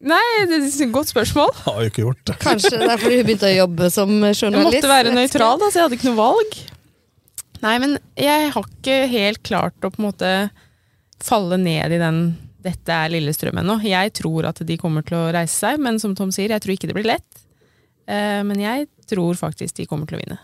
Nei, 0.00 0.26
det 0.48 0.56
er 0.56 0.66
et 0.66 0.92
godt 0.94 1.10
spørsmål. 1.10 1.50
Har 1.66 1.80
jo 1.84 1.90
ikke 1.90 2.04
gjort 2.06 2.22
det. 2.30 2.36
Kanskje 2.40 2.78
det 2.80 2.86
er 2.88 3.00
fordi 3.02 3.18
hun 3.20 3.26
begynte 3.28 3.50
å 3.50 3.56
jobbe 3.58 3.88
som 3.92 4.12
journalist. 4.16 4.54
Jeg 4.56 4.66
måtte 4.68 4.92
være 4.94 5.12
nøytral, 5.12 5.58
da, 5.60 5.68
så 5.68 5.76
jeg 5.80 5.84
hadde 5.86 5.98
ikke 5.98 6.08
noe 6.08 6.20
valg. 6.22 6.60
Nei, 7.60 7.74
men 7.82 7.98
jeg 8.16 8.52
har 8.54 8.70
ikke 8.70 8.96
helt 9.12 9.42
klart 9.44 9.84
å 9.84 9.90
på 9.92 10.00
en 10.00 10.06
måte 10.08 10.30
falle 11.20 11.58
ned 11.60 11.92
i 11.92 12.00
den 12.00 12.22
'dette 12.60 12.92
er 12.92 13.12
Lillestrøm' 13.12 13.60
ennå. 13.60 13.78
Jeg 13.84 14.12
tror 14.16 14.48
at 14.50 14.60
de 14.66 14.76
kommer 14.80 15.04
til 15.04 15.16
å 15.16 15.32
reise 15.32 15.56
seg, 15.56 15.80
men 15.80 15.98
som 16.00 16.14
Tom 16.16 16.32
sier, 16.32 16.52
jeg 16.52 16.60
tror 16.60 16.74
ikke 16.76 16.88
det 16.90 16.96
blir 16.96 17.08
lett. 17.08 17.44
Eh, 18.08 18.42
Men 18.44 18.58
jeg 18.60 18.88
tror 19.08 19.34
faktisk 19.38 19.76
de 19.76 19.86
kommer 19.86 20.06
til 20.06 20.18
å 20.18 20.22
vinne. 20.24 20.38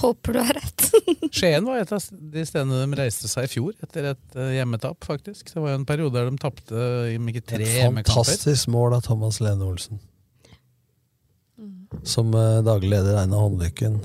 Håper 0.00 0.36
du 0.36 0.40
har 0.40 0.56
rett. 0.56 0.86
Skien 1.34 1.66
var 1.66 1.82
et 1.82 1.92
av 1.94 2.08
de 2.34 2.46
stedene 2.46 2.80
de 2.84 2.98
reiste 2.98 3.30
seg 3.30 3.48
i 3.48 3.52
fjor, 3.54 3.72
etter 3.84 4.10
et 4.14 4.38
eh, 4.38 4.56
hjemmetap, 4.58 4.98
faktisk. 5.06 5.52
Det 5.52 5.60
var 5.60 5.74
jo 5.74 5.80
en 5.80 5.86
periode 5.88 6.16
der 6.18 6.30
de 6.30 6.40
tapte 6.42 6.88
ikke 7.14 7.44
tre 7.54 7.68
hjemmekamper. 7.68 8.12
fantastisk 8.12 8.72
mål 8.74 8.98
av 8.98 9.06
Thomas 9.06 9.40
Lene 9.44 9.68
Olsen. 9.68 10.02
Som 12.02 12.34
eh, 12.34 12.60
daglig 12.66 12.90
leder 12.94 13.22
Einar 13.22 13.46
Håndlykken 13.46 14.00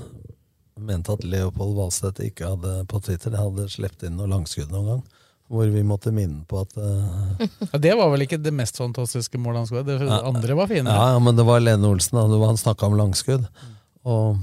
mente 0.80 1.12
at 1.12 1.24
Leopold 1.26 1.74
Valstedt 1.76 2.20
ikke 2.24 2.54
hadde 2.54 2.84
på 2.90 3.00
Twitter 3.04 3.34
det 3.34 3.40
hadde 3.40 3.66
sluppet 3.70 4.06
inn 4.08 4.16
noe 4.18 4.30
langskudd 4.30 4.70
noen 4.72 4.94
gang. 4.94 5.02
Hvor 5.50 5.66
vi 5.66 5.82
måtte 5.82 6.12
minne 6.14 6.44
på 6.46 6.60
at 6.62 6.76
uh... 6.78 7.40
Ja, 7.72 7.78
det 7.82 7.96
var 7.98 8.12
vel 8.12 8.22
ikke 8.22 8.38
det 8.38 8.52
mest 8.54 8.78
fantastiske 8.78 9.38
målet 9.42 9.64
han 9.64 9.66
skåret. 9.66 9.88
Det 9.88 10.06
andre 10.14 10.56
var 10.56 10.70
fine. 10.70 10.86
Ja, 10.86 11.08
ja, 11.16 11.18
men 11.22 11.34
det 11.34 11.46
var 11.48 11.62
Lene 11.62 11.90
Olsen. 11.90 12.20
Da. 12.20 12.42
Han 12.46 12.60
snakka 12.60 12.86
om 12.86 12.94
langskudd. 13.00 13.48
Og, 14.06 14.38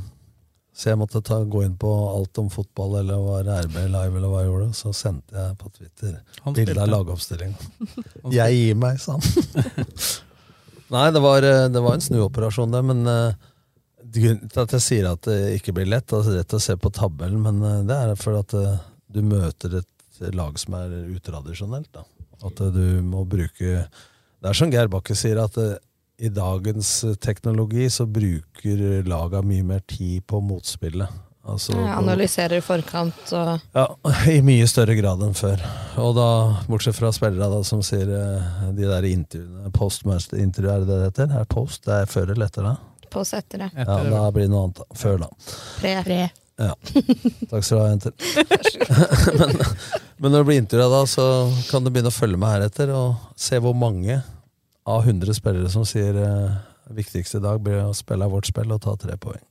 så 0.78 0.92
jeg 0.92 0.98
måtte 1.02 1.24
ta, 1.26 1.40
gå 1.42 1.64
inn 1.66 1.74
på 1.80 1.90
alt 1.90 2.38
om 2.38 2.52
fotball, 2.54 3.00
eller 3.00 3.22
var 3.26 3.48
RB 3.66 3.78
live, 3.90 4.20
eller 4.20 4.30
hva 4.30 4.44
jeg 4.44 4.50
gjorde. 4.52 4.68
Så 4.78 4.92
sendte 4.94 5.34
jeg 5.34 5.56
på 5.58 5.72
Twitter 5.74 6.12
bilde 6.54 6.84
av 6.84 6.92
lagoppstillinga. 6.92 7.70
jeg 8.38 8.60
gir 8.60 8.78
meg, 8.78 9.00
sa 9.02 9.16
han. 9.18 9.64
Nei, 10.94 11.08
det 11.16 11.24
var, 11.24 11.48
eh, 11.48 11.66
det 11.74 11.82
var 11.82 11.98
en 11.98 12.06
snuoperasjon, 12.06 12.76
det. 12.76 12.84
Men 12.92 13.02
eh, 13.10 13.48
grunnen 14.20 14.54
til 14.54 14.62
at 14.68 14.76
jeg 14.78 14.86
sier 14.86 15.10
at 15.10 15.26
det 15.26 15.40
ikke 15.58 15.74
blir 15.80 15.90
lett, 15.90 16.14
altså 16.14 16.38
rett 16.38 16.54
å 16.54 16.62
se 16.62 16.78
på 16.78 16.94
tabellen, 16.94 17.42
men 17.42 17.58
eh, 17.66 17.82
det 17.90 17.98
er 17.98 18.22
fordi 18.22 18.46
at 18.46 18.86
du 19.18 19.20
møter 19.26 19.80
et 19.82 20.22
lag 20.38 20.62
som 20.62 20.78
er 20.78 20.94
utradisjonelt. 21.10 21.90
Da. 21.98 22.06
At 22.46 22.62
du 22.70 22.86
må 23.02 23.26
bruke 23.26 23.82
Det 23.82 24.46
er 24.46 24.54
som 24.54 24.70
Geir 24.70 24.94
Bakke 24.94 25.18
sier, 25.18 25.42
at 25.42 25.58
i 26.18 26.30
dagens 26.30 27.04
eh, 27.04 27.14
teknologi 27.14 27.90
så 27.90 28.06
bruker 28.06 29.04
laga 29.08 29.42
mye 29.42 29.64
mer 29.64 29.80
tid 29.80 30.26
på 30.28 30.42
motspillet. 30.42 31.08
Altså, 31.48 31.78
Jeg 31.78 31.94
analyserer 31.96 32.58
i 32.58 32.64
forkant 32.64 33.30
og 33.38 33.62
ja, 33.72 33.86
I 34.36 34.42
mye 34.44 34.66
større 34.68 34.98
grad 34.98 35.22
enn 35.24 35.38
før. 35.38 35.62
Og 36.04 36.18
da, 36.18 36.28
Bortsett 36.68 36.98
fra 36.98 37.14
spillere 37.16 37.48
da, 37.54 37.62
som 37.64 37.84
sier 37.86 38.10
eh, 38.12 38.66
de 38.76 38.90
der 38.90 39.08
intervjuene 39.08 39.72
Postmaster-intervju, 39.78 40.74
er 40.74 40.84
det 40.84 40.90
det 40.92 41.00
heter? 41.06 41.38
Er 41.40 41.48
post? 41.48 41.86
Det 41.88 42.02
er 42.02 42.12
før 42.12 42.34
eller 42.34 42.50
etter 42.50 42.68
det? 42.68 42.76
Post 43.14 43.38
etter 43.38 43.64
det. 43.64 43.72
Ja, 43.78 44.02
da 44.10 44.26
blir 44.36 44.50
det 44.50 44.52
noe 44.52 44.68
annet. 44.68 44.84
Før, 45.00 45.22
da. 45.24 45.32
Pre. 45.80 46.20
Ja. 46.58 46.74
Takk 47.48 47.64
skal 47.64 47.78
du 47.78 47.82
ha, 47.84 47.90
jenter. 47.94 48.14
men, 49.40 49.54
men 50.18 50.34
når 50.34 50.42
du 50.42 50.50
blir 50.50 50.60
intervjua 50.64 50.90
da, 50.92 51.04
så 51.08 51.28
kan 51.70 51.86
du 51.86 51.94
begynne 51.94 52.12
å 52.12 52.18
følge 52.18 52.42
med 52.42 52.56
heretter 52.58 52.92
og 52.98 53.38
se 53.40 53.62
hvor 53.64 53.78
mange 53.78 54.18
av 54.88 55.04
100 55.04 55.34
spillere 55.36 55.70
som 55.74 55.84
sier 55.88 56.16
eh, 56.16 56.56
viktigste 56.96 57.42
i 57.42 57.44
dag 57.44 57.60
blir 57.64 57.82
å 57.84 57.94
spille 57.98 58.28
vårt 58.32 58.48
spill 58.48 58.72
og 58.72 58.82
ta 58.86 58.94
tre 59.00 59.18
poeng. 59.20 59.44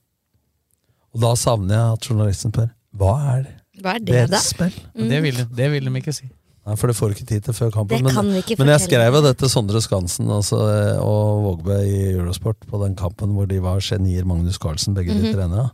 Og 1.16 1.20
da 1.22 1.34
savner 1.39 1.76
jeg 1.76 1.99
at 1.99 2.09
journalisten 2.11 2.53
spør 2.55 2.72
hva 2.97 3.12
er 3.34 3.43
det? 3.45 3.55
Hva 3.84 3.93
er 3.99 4.01
det. 4.01 4.12
Deres 4.30 4.47
spill? 4.55 4.72
Mm. 4.97 5.09
Det, 5.11 5.18
vil, 5.26 5.41
det 5.59 5.66
vil 5.74 5.84
de 5.91 6.01
ikke 6.01 6.14
si. 6.16 6.30
Nei, 6.66 6.74
for 6.80 6.89
det 6.91 6.97
får 6.99 7.11
du 7.12 7.14
ikke 7.14 7.26
tid 7.28 7.45
til 7.47 7.55
før 7.55 7.68
kampen. 7.74 8.07
Men, 8.09 8.30
men 8.59 8.70
jeg 8.72 8.80
skrev 8.87 9.14
jo 9.14 9.20
det 9.22 9.34
til 9.39 9.51
Sondre 9.53 9.82
Skansen 9.84 10.30
altså, 10.32 10.57
eh, 10.72 10.97
og 11.05 11.43
Vågbø 11.45 11.76
i 11.84 11.99
Eurosport 12.14 12.64
på 12.66 12.80
den 12.82 12.97
kampen 12.99 13.37
hvor 13.37 13.47
de 13.51 13.61
var 13.62 13.84
genier, 13.84 14.24
Magnus 14.26 14.57
Carlsen, 14.59 14.97
begge 14.97 15.12
de 15.14 15.20
Mhm. 15.28 15.37
trenere. 15.37 15.68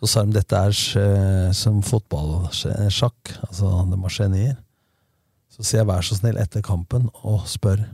Så 0.00 0.08
sa 0.10 0.24
de 0.26 0.32
dette 0.34 0.56
er 0.58 0.72
sj- 0.74 1.52
som 1.54 1.82
fotballsjakk. 1.86 3.36
Altså, 3.46 3.70
de 3.92 4.00
var 4.02 4.10
genier. 4.16 4.56
Så 5.54 5.62
sier 5.62 5.82
jeg 5.84 5.86
vær 5.92 6.02
så 6.02 6.16
snill 6.18 6.40
etter 6.42 6.64
kampen 6.66 7.10
og 7.22 7.44
spør 7.46 7.84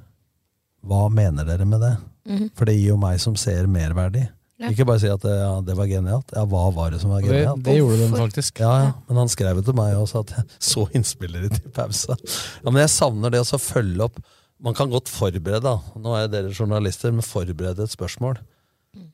hva 0.87 1.09
mener 1.13 1.45
dere 1.49 1.65
med 1.69 1.81
det? 1.85 1.95
Mhm. 2.31 2.51
For 2.57 2.65
det 2.69 2.77
gir 2.79 2.93
jo 2.95 2.97
meg 3.01 3.19
som 3.21 3.37
ser 3.37 3.67
merverdi. 3.67 4.27
Ja. 4.61 4.69
Ikke 4.69 4.85
bare 4.85 5.01
si 5.01 5.09
at 5.09 5.23
det, 5.25 5.33
ja, 5.33 5.55
det 5.65 5.75
var 5.79 5.87
genialt. 5.89 6.33
Ja, 6.37 6.43
hva 6.45 6.67
var 6.77 6.91
det 6.93 7.01
som 7.01 7.11
var 7.15 7.23
genialt? 7.25 7.63
det- 7.63 7.71
det 7.73 7.79
gjorde 7.79 7.97
den 8.03 8.13
faktisk. 8.13 8.59
Ja, 8.61 8.73
ja. 8.83 8.93
Men 9.09 9.17
han 9.23 9.29
skrev 9.33 9.57
jo 9.57 9.63
til 9.63 9.73
meg 9.75 9.95
også 9.97 10.21
at 10.21 10.35
jeg 10.37 10.45
så 10.61 10.85
innspillere 10.93 11.49
til 11.49 11.71
pause. 11.71 12.17
Ja, 12.65 12.69
men 12.71 12.83
jeg 12.83 12.91
savner 12.93 13.31
det 13.33 13.41
å 13.41 13.59
følge 13.59 14.05
opp. 14.05 14.21
Man 14.61 14.75
kan 14.75 14.91
godt 14.91 15.09
forberede, 15.09 15.63
da. 15.65 15.79
Nå 15.97 16.13
er 16.19 16.29
dere 16.29 16.53
journalister, 16.53 17.11
men 17.11 17.23
forberede 17.25 17.81
et 17.87 17.95
spørsmål. 17.97 18.37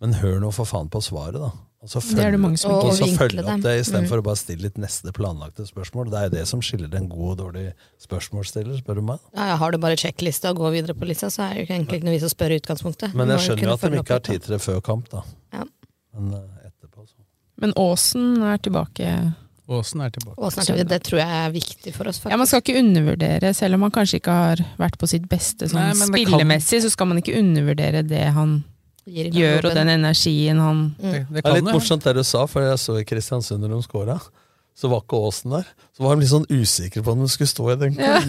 Men 0.00 0.14
hør 0.18 0.40
nå 0.40 0.50
for 0.52 0.64
faen 0.66 0.88
på 0.90 0.98
svaret, 1.00 1.38
da. 1.38 1.52
Og 1.86 1.90
så 1.94 2.00
Det 2.16 2.24
er 2.26 2.32
det 2.34 2.40
mange 2.42 2.58
som 2.58 2.72
ikke 2.74 2.88
og 2.90 2.96
så 2.98 3.06
følge 3.14 3.44
opp 3.46 3.62
det. 3.62 3.74
istedenfor 3.84 4.16
Mm. 4.18 4.22
å 4.22 4.26
bare 4.26 4.36
stille 4.40 4.62
litt 4.66 4.78
neste 4.82 5.12
planlagte 5.14 5.66
spørsmål. 5.68 6.10
Det 6.10 6.18
er 6.18 6.24
jo 6.26 6.32
det 6.36 6.46
som 6.50 6.60
skiller 6.60 6.94
en 6.98 7.08
god 7.08 7.28
og 7.30 7.38
dårlig 7.44 7.72
spørsmålsstiller, 8.02 8.80
spør 8.82 8.98
du 8.98 9.02
meg. 9.02 9.18
Ja, 9.36 9.46
ja, 9.52 9.56
har 9.60 9.70
du 9.70 9.78
bare 9.78 9.96
sjekklista 10.00 10.50
og 10.50 10.56
går 10.62 10.74
videre 10.80 10.94
på 10.98 11.06
lista, 11.06 11.28
så 11.30 11.46
er 11.46 11.54
det 11.54 11.68
jo 11.68 11.74
egentlig 11.74 12.00
ikke 12.00 12.08
noe 12.08 12.16
vits 12.18 12.26
å 12.26 12.32
spørre 12.34 12.56
i 12.56 12.60
utgangspunktet. 12.60 13.14
Men 13.14 13.28
jeg 13.28 13.38
skjønner 13.46 13.62
jo 13.62 13.72
at 13.76 13.80
de 13.80 14.00
ikke 14.02 14.16
har 14.18 14.24
tid 14.26 14.42
til 14.42 14.56
det 14.56 14.60
før 14.66 14.80
kamp, 14.82 15.08
da. 15.14 15.22
Ja. 15.52 15.64
Men 16.18 16.34
eh, 16.34 16.68
etterpå, 16.70 17.06
så. 17.06 17.14
Men 17.60 17.72
Åsen 17.76 18.42
er 18.42 18.58
tilbake. 18.58 19.34
Åsen 19.68 20.00
er 20.04 20.10
tilbake. 20.10 20.36
Åsen 20.38 20.60
er 20.62 20.64
tilbake. 20.68 20.88
det 20.88 21.02
tror 21.02 21.18
jeg 21.18 21.28
er 21.46 21.50
viktig 21.54 21.92
for 21.94 22.06
oss, 22.08 22.18
faktisk. 22.20 22.30
Ja, 22.30 22.36
Man 22.36 22.46
skal 22.46 22.60
ikke 22.62 22.78
undervurdere, 22.82 23.54
selv 23.54 23.74
om 23.74 23.82
han 23.82 23.90
kanskje 23.90 24.20
ikke 24.20 24.34
har 24.34 24.56
vært 24.78 24.98
på 24.98 25.08
sitt 25.08 25.28
beste 25.28 25.66
sånn 25.70 25.74
Nei, 25.74 25.92
spillemessig, 25.94 26.80
kan- 26.80 26.86
så 26.86 26.90
skal 26.90 27.06
man 27.06 27.18
ikke 27.22 27.38
undervurdere 27.38 28.06
det 28.06 28.32
han 28.32 28.64
gjør, 29.06 29.68
og 29.70 29.74
den 29.78 29.88
energien 29.98 30.58
han 30.60 30.80
Mm. 30.98 31.12
Det, 31.12 31.26
det 31.30 31.42
Det 31.42 31.46
er 31.50 31.54
litt 31.60 31.72
morsomt 31.74 32.04
det 32.04 32.14
du 32.16 32.24
sa, 32.24 32.46
for 32.46 32.62
jeg 32.62 32.78
så 32.78 32.98
i 33.00 33.04
Kristiansund 33.04 33.62
når 33.62 33.76
de 33.76 33.82
skåra. 33.86 34.20
Så 34.76 34.90
var 34.92 35.00
ikke 35.00 35.16
Åsen 35.24 35.50
der. 35.54 35.64
Så 35.96 36.02
var 36.04 36.14
de 36.16 36.20
litt 36.20 36.28
sånn 36.30 36.44
usikre 36.52 37.00
på 37.02 37.12
om 37.14 37.20
de 37.24 37.28
skulle 37.32 37.48
stå 37.48 37.70
i 37.72 37.76
den 37.80 37.94
Ja. 37.96 38.18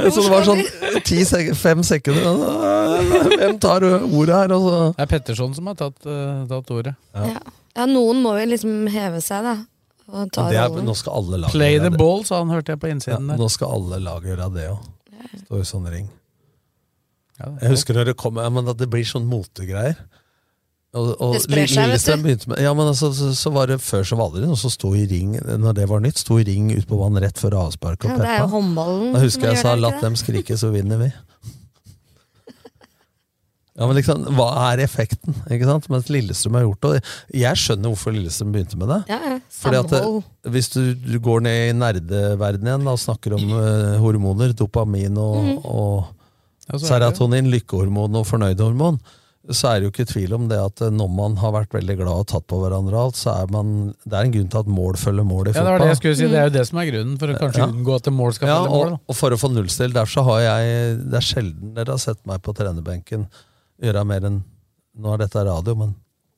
Ja, 0.00 0.10
så 0.14 0.22
det 0.22 0.30
var 0.30 0.44
sånn 0.46 0.62
ti 1.04 1.24
sek 1.26 1.50
fem 1.58 1.82
sekunder 1.82 3.34
Hvem 3.34 3.58
tar 3.60 3.82
ordet 3.82 4.36
her? 4.36 4.52
Og 4.54 4.62
så. 4.68 4.76
Det 4.96 5.02
er 5.02 5.10
Petterson 5.10 5.54
som 5.56 5.66
har 5.66 5.74
tatt, 5.80 5.98
uh, 6.06 6.46
tatt 6.48 6.70
ordet. 6.70 6.94
Ja. 7.14 7.40
ja, 7.76 7.86
noen 7.90 8.22
må 8.22 8.36
jo 8.38 8.46
liksom 8.52 8.86
heve 8.92 9.20
seg, 9.24 9.42
da. 9.44 9.56
Og 10.10 10.30
ta 10.34 10.46
det 10.50 10.58
er, 10.58 10.78
nå 10.82 10.94
skal 10.98 11.12
alle 11.20 11.38
lag 11.42 11.50
Play 11.54 11.78
the 11.82 11.90
ball, 11.90 12.24
sa 12.26 12.38
han, 12.40 12.50
hørte 12.50 12.72
jeg 12.74 12.80
på 12.82 12.88
Ja, 12.90 12.94
innsiden 12.96 13.28
der. 13.30 13.36
nå 13.38 13.48
skal 13.50 13.74
alle 13.76 13.98
lag 14.02 14.24
gjøre 14.26 14.48
det 14.54 14.64
òg. 14.70 14.88
Står 15.44 15.60
i 15.60 15.68
sånn 15.68 15.86
ring. 15.90 16.08
Ja, 17.40 17.50
Jeg 17.62 17.70
husker 17.74 17.96
når 17.96 18.10
det 18.12 18.16
kom 18.20 18.38
at 18.38 18.76
det 18.78 18.88
blir 18.92 19.06
sånn 19.08 19.24
motegreier. 19.30 19.96
Og, 20.92 21.12
og 21.22 21.36
Det 21.36 21.44
sprer 21.44 21.68
seg, 21.70 21.86
vet 22.26 22.42
du. 22.44 22.48
med 22.50 22.58
Ja, 22.64 22.72
men 22.74 22.88
altså, 22.90 23.12
så, 23.14 23.28
så 23.38 23.52
var 23.54 23.68
det 23.70 23.76
Før 23.78 24.02
så 24.02 24.16
var 24.18 24.26
det 24.32 24.40
aldri 24.40 24.48
noen 24.50 24.58
som 24.58 24.72
sto 24.74 24.88
i 24.98 25.04
ring 25.06 25.36
Når 25.38 25.76
det 25.78 25.84
var 25.86 26.00
nytt, 26.02 26.18
sto 26.18 26.40
i 26.40 26.42
ring 26.48 26.72
ut 26.74 26.88
på 26.90 26.98
vann 26.98 27.14
rett 27.22 27.38
før 27.38 27.54
avspark 27.60 28.08
og 28.08 28.10
Ja, 28.10 28.16
det 28.18 28.32
er 28.32 28.40
jo 28.42 28.48
håndballen 28.56 29.12
Da 29.14 29.20
husker 29.22 29.52
jeg 29.52 29.60
sa 29.62 29.76
det, 29.76 29.84
'la 29.84 29.92
dem 30.02 30.16
skrike, 30.18 30.56
så 30.58 30.72
vinner 30.74 30.98
vi'. 30.98 31.12
Ja, 33.78 33.86
men 33.86 33.96
liksom, 33.96 34.26
Hva 34.36 34.48
er 34.72 34.82
effekten? 34.84 35.34
ikke 35.48 35.64
sant? 35.68 35.86
Mens 35.94 36.10
Lillestrøm 36.12 36.58
har 36.58 36.66
gjort 36.66 36.82
det. 36.84 37.04
Jeg 37.38 37.56
skjønner 37.62 37.92
hvorfor 37.94 38.12
Lillestrøm 38.12 38.50
begynte 38.52 38.76
med 38.80 38.90
det. 38.92 38.98
Ja, 39.08 39.18
ja. 39.30 39.36
Fordi 39.62 39.78
at 39.78 39.88
det, 39.94 40.00
Samhold. 40.02 40.24
Hvis 40.56 40.68
du, 40.74 40.80
du 41.06 41.16
går 41.22 41.44
ned 41.46 41.60
i 41.70 41.76
nerdeverdenen 41.78 42.66
igjen 42.74 42.84
da, 42.90 42.96
og 42.98 43.00
snakker 43.00 43.36
om 43.38 43.46
uh, 43.54 43.94
hormoner, 44.02 44.52
dopamin 44.58 45.16
og, 45.22 45.38
Mhm. 45.38 45.62
og 45.64 46.16
Ja, 46.72 46.78
så 46.78 46.94
er 46.94 47.00
det- 47.00 47.16
serotonin, 47.16 47.50
lykkehormon 47.50 48.14
og 48.16 48.26
fornøydhormon, 48.26 49.00
så 49.50 49.70
er 49.70 49.80
det 49.80 49.86
jo 49.88 49.90
ikke 49.94 50.06
tvil 50.12 50.34
om 50.36 50.48
det 50.48 50.58
at 50.60 50.80
eh, 50.84 50.90
når 50.92 51.08
man 51.10 51.36
har 51.40 51.50
vært 51.52 51.70
veldig 51.72 51.96
glad 51.96 52.12
og 52.12 52.26
tatt 52.28 52.46
på 52.46 52.58
hverandre, 52.60 52.92
og 52.94 53.06
alt, 53.08 53.16
så 53.16 53.32
er 53.42 53.46
man 53.50 53.94
Det 54.04 54.12
er 54.12 54.24
en 54.28 54.32
grunn 54.32 54.50
til 54.52 54.58
at 54.60 54.66
mål 54.66 54.94
følger 55.00 55.24
mål 55.26 55.48
i 55.48 55.52
Ja, 55.56 55.62
det 55.64 55.70
var 55.72 55.78
det 55.80 55.88
jeg 55.88 55.96
skulle 55.96 56.16
si. 56.16 56.28
Det 56.28 56.38
er 56.38 56.44
jo 56.50 56.54
det 56.58 56.66
som 56.68 56.78
er 56.78 56.90
grunnen 56.90 57.18
for 57.18 57.26
å 57.32 57.38
kanskje 57.40 57.58
Ja. 57.64 57.66
unngå 57.72 57.94
at 57.96 58.12
mål 58.12 58.34
skal 58.34 58.48
Ja, 58.48 58.58
følge 58.60 58.70
mål. 58.76 58.92
og, 58.92 59.00
og 59.08 59.16
for 59.16 59.30
å 59.30 59.38
få 59.40 59.50
nullstill. 59.54 59.92
Derfor 59.92 60.12
så 60.20 60.24
har 60.28 60.40
jeg 60.40 61.10
Det 61.10 61.14
er 61.18 61.26
sjelden 61.32 61.74
dere 61.74 61.90
har 61.96 61.98
sett 61.98 62.20
meg 62.26 62.42
på 62.42 62.54
trenerbenken 62.54 63.26
gjøre 63.82 64.06
mer 64.06 64.20
enn 64.28 64.42
Nå 65.00 65.14
er 65.14 65.18
dette 65.24 65.42
radio, 65.46 65.74
men 65.74 65.94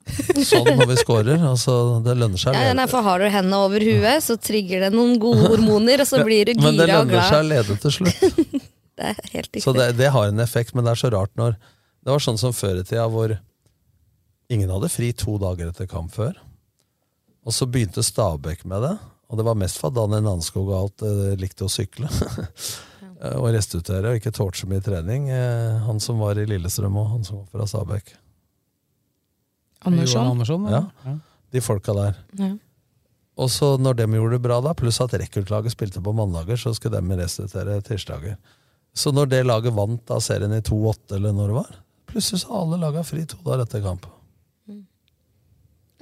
sånn 0.07 0.67
når 0.79 0.87
vi 0.93 0.97
scorer. 0.97 1.39
Altså, 1.41 2.03
det 2.05 2.17
lønner 2.17 2.39
seg. 2.39 2.55
Ja, 2.55 2.73
nei, 2.75 2.87
for 2.87 3.03
Har 3.03 3.19
du 3.19 3.25
hendene 3.29 3.55
over 3.65 3.81
huet, 3.81 4.23
så 4.23 4.37
trigger 4.39 4.81
det 4.87 4.93
noen 4.93 5.19
gode 5.19 5.49
hormoner, 5.49 6.01
og 6.01 6.07
så 6.07 6.23
blir 6.25 6.45
du 6.47 6.61
Men 6.61 6.77
det 6.77 6.87
gira 6.89 7.01
og 7.01 7.07
lønner 7.09 7.23
seg 7.29 7.39
å 7.39 7.47
glad. 7.49 7.67
lede 7.67 7.81
til 7.81 7.91
slutt. 7.91 8.63
Det 8.99 9.09
er 9.09 9.17
helt 9.33 9.37
riktig. 9.49 9.63
Så 9.65 9.73
det, 9.77 9.93
det 9.99 10.11
har 10.13 10.29
en 10.29 10.43
effekt, 10.45 10.75
men 10.75 10.85
det 10.85 10.93
er 10.95 11.01
så 11.01 11.11
rart 11.15 11.33
når 11.41 11.57
Det 12.03 12.11
var 12.11 12.23
sånn 12.23 12.41
som 12.41 12.53
før 12.53 12.81
i 12.81 12.85
tida 12.85 13.07
hvor 13.09 13.37
ingen 14.53 14.71
hadde 14.75 14.91
fri 14.93 15.13
to 15.17 15.37
dager 15.41 15.71
etter 15.71 15.87
kamp 15.89 16.13
før. 16.13 16.35
Og 17.47 17.55
så 17.55 17.67
begynte 17.67 18.03
Stabæk 18.05 18.65
med 18.69 18.83
det, 18.85 18.97
og 19.31 19.39
det 19.39 19.47
var 19.47 19.59
mest 19.59 19.79
for 19.81 19.91
at 19.91 19.97
Daniel 19.97 20.25
Nanskog 20.27 20.67
og 20.69 20.79
alt 20.81 21.05
eh, 21.07 21.37
likte 21.41 21.67
å 21.67 21.71
sykle. 21.73 22.11
Og 23.23 23.53
restituere 23.55 24.11
og 24.11 24.17
ikke 24.19 24.33
tålte 24.35 24.59
så 24.59 24.67
mye 24.67 24.83
trening. 24.83 25.29
Eh, 25.31 25.77
han 25.87 26.01
som 26.03 26.19
var 26.19 26.41
i 26.43 26.47
Lillestrøm 26.51 26.97
og 26.99 27.05
han 27.13 27.21
som 27.23 27.37
var 27.39 27.53
fra 27.53 27.67
Stabæk. 27.71 28.09
Andersson. 29.87 30.27
Andersson, 30.27 30.67
Ja, 30.67 30.81
ja. 31.05 31.13
de 31.55 31.61
folka 31.63 31.95
der. 31.95 32.19
Ja. 32.39 32.49
Og 33.39 33.51
så 33.51 33.77
når 33.79 34.01
de 34.01 34.07
gjorde 34.19 34.37
det 34.37 34.43
bra, 34.43 34.59
da, 34.61 34.75
pluss 34.75 34.99
at 35.01 35.15
rekruttlaget 35.15 35.71
spilte 35.75 36.03
på 36.03 36.15
mandager, 36.19 36.59
så 36.59 36.75
skulle 36.75 36.99
de 36.99 37.19
restituere 37.23 37.79
tirsdager. 37.87 38.37
Så 38.95 39.13
når 39.15 39.31
det 39.33 39.45
laget 39.47 39.75
vant 39.77 40.03
da 40.09 40.19
serien 40.21 40.53
i 40.53 40.61
2-8, 40.61 41.17
eller 41.17 41.37
når 41.37 41.53
det 41.53 41.61
var, 41.61 41.77
plutselig 42.13 42.43
så 42.43 42.53
har 42.53 42.67
alle 42.67 42.83
laga 42.83 43.05
fri 43.07 43.25
to 43.29 43.39
dager 43.45 43.65
etter 43.65 43.85
kamp. 43.85 44.09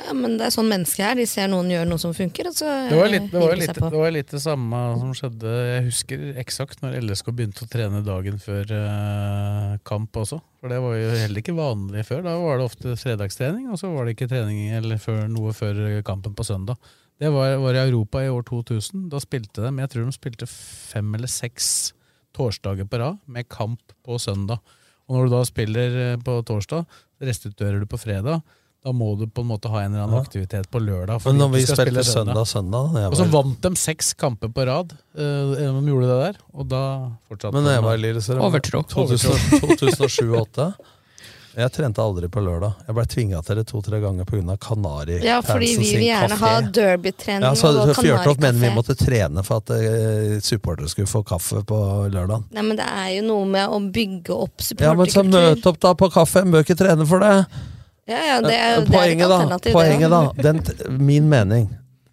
Ja, 0.01 0.15
men 0.17 0.39
det 0.41 0.47
er 0.47 0.53
sånn 0.55 0.71
mennesker 0.71 1.11
er. 1.11 1.19
De 1.19 1.27
ser 1.29 1.51
noen 1.53 1.69
gjøre 1.71 1.89
noe 1.91 2.01
som 2.01 2.15
funker, 2.17 2.49
og 2.51 2.57
så 2.57 2.69
Det 2.89 2.97
var, 2.97 3.11
litt, 3.13 3.27
det, 3.29 3.41
var 3.43 3.59
litt, 3.59 3.69
seg 3.69 3.81
på. 3.83 3.91
det 3.93 4.01
var 4.01 4.15
litt 4.15 4.33
det 4.33 4.41
samme 4.43 4.81
som 5.03 5.11
skjedde 5.19 5.53
Jeg 5.53 5.83
husker 5.91 6.23
eksakt 6.41 6.81
når 6.85 6.97
LSK 7.03 7.29
begynte 7.37 7.67
å 7.67 7.71
trene 7.71 8.01
dagen 8.07 8.41
før 8.41 8.73
eh, 8.79 9.75
kamp 9.87 10.17
også. 10.23 10.41
For 10.61 10.73
det 10.73 10.81
var 10.85 10.97
jo 10.97 11.13
heller 11.13 11.43
ikke 11.43 11.57
vanlig 11.59 12.07
før. 12.09 12.25
Da 12.27 12.35
var 12.41 12.59
det 12.61 12.69
ofte 12.71 12.97
fredagstrening, 13.01 13.69
og 13.73 13.81
så 13.81 13.93
var 13.93 14.09
det 14.09 14.17
ikke 14.17 14.31
trening 14.33 14.73
eller 14.81 15.01
før, 15.03 15.25
noe 15.33 15.55
før 15.57 16.01
kampen 16.07 16.37
på 16.37 16.49
søndag. 16.49 16.81
Det 17.21 17.29
var, 17.29 17.59
var 17.61 17.77
i 17.77 17.85
Europa 17.85 18.25
i 18.25 18.33
år 18.33 18.47
2000. 18.49 19.09
Da 19.13 19.21
spilte 19.21 19.67
de 19.67 19.85
Jeg 19.85 19.93
tror 19.93 20.07
de 20.09 20.17
spilte 20.17 20.49
fem 20.49 21.13
eller 21.19 21.29
seks 21.29 21.93
torsdager 22.37 22.89
på 22.89 23.01
rad 23.01 23.19
med 23.27 23.49
kamp 23.49 23.95
på 24.07 24.19
søndag. 24.23 24.61
Og 25.09 25.17
når 25.17 25.29
du 25.29 25.35
da 25.35 25.45
spiller 25.49 26.01
eh, 26.05 26.17
på 26.23 26.39
torsdag, 26.47 26.87
restituerer 27.21 27.81
du 27.83 27.87
på 27.91 27.99
fredag. 28.01 28.43
Da 28.81 28.95
må 28.97 29.11
du 29.21 29.27
på 29.29 29.43
en 29.45 29.51
måte 29.51 29.69
ha 29.69 29.83
en 29.83 29.93
eller 29.93 30.07
annen 30.07 30.17
Ja. 30.17 30.23
aktivitet 30.25 30.71
på 30.73 30.81
lørdag. 30.81 31.21
Men 31.27 31.37
når 31.37 31.51
vi 31.53 31.65
spilte 31.69 32.05
søndag, 32.07 32.47
søndag 32.49 32.95
da 32.95 33.09
Og 33.11 33.17
så 33.19 33.27
vant 33.29 33.61
de 33.61 33.77
seks 33.77 34.15
kamper 34.15 34.49
på 34.49 34.65
rad. 34.65 34.95
Uh, 35.13 35.53
de 35.53 35.91
gjorde 35.91 36.09
det 36.09 36.21
der, 36.23 36.39
og 36.55 36.71
da 36.71 36.85
fortsatte 37.29 37.53
Men 37.59 37.69
jeg 37.69 37.83
var 37.85 37.99
i 37.99 38.01
Lillestrøm 38.01 38.41
Overtro. 38.41 38.81
2007-2008 38.95 40.73
Jeg 41.51 41.73
trente 41.75 42.03
aldri 42.03 42.29
på 42.31 42.43
lørdag. 42.45 42.85
Jeg 42.87 42.95
ble 42.95 43.05
tvinga 43.11 43.41
til 43.43 43.59
det 43.59 43.65
to-tre 43.67 43.99
ganger 44.03 44.27
pga. 44.29 44.55
Kanari. 44.63 45.17
Ja, 45.27 45.41
fordi 45.43 45.73
vi 45.81 45.89
vil 45.97 46.05
gjerne 46.07 46.37
ha 46.39 46.51
derbytrening 46.63 47.47
Ja, 47.49 47.51
så 47.59 47.73
og 47.75 47.91
Fjørtoft 47.99 48.43
mener 48.43 48.61
vi 48.63 48.71
måtte 48.75 48.95
trene 48.99 49.43
for 49.47 49.65
at 49.65 49.73
uh, 49.75 50.37
supportere 50.45 50.91
skulle 50.93 51.11
få 51.11 51.25
kaffe 51.27 51.65
på 51.67 51.81
lørdag. 52.13 52.47
Nei, 52.55 52.65
men 52.69 52.79
det 52.79 52.87
er 52.87 53.09
jo 53.17 53.25
noe 53.27 53.49
med 53.51 53.67
å 53.67 53.81
bygge 53.83 54.37
opp 54.37 54.63
Ja, 54.79 54.95
men 54.95 55.11
så 55.11 55.25
supporterkultur. 55.25 55.49
møt 55.49 55.67
opp 55.73 55.83
da 55.83 55.93
på 56.05 56.11
kaffe, 56.15 56.45
bør 56.55 56.67
ikke 56.67 56.79
trene 56.79 57.09
for 57.11 57.27
det. 57.27 57.35
Ja, 58.11 58.23
ja, 58.27 58.39
det 58.45 58.55
er, 58.55 58.79
det 58.79 58.87
er 58.87 58.95
poenget, 58.95 59.27
da, 59.27 59.41
alternativ. 59.41 59.75
poenget 59.75 60.15
da, 60.15 60.23
den, 60.47 60.63
min 61.03 61.29
mening, 61.31 61.67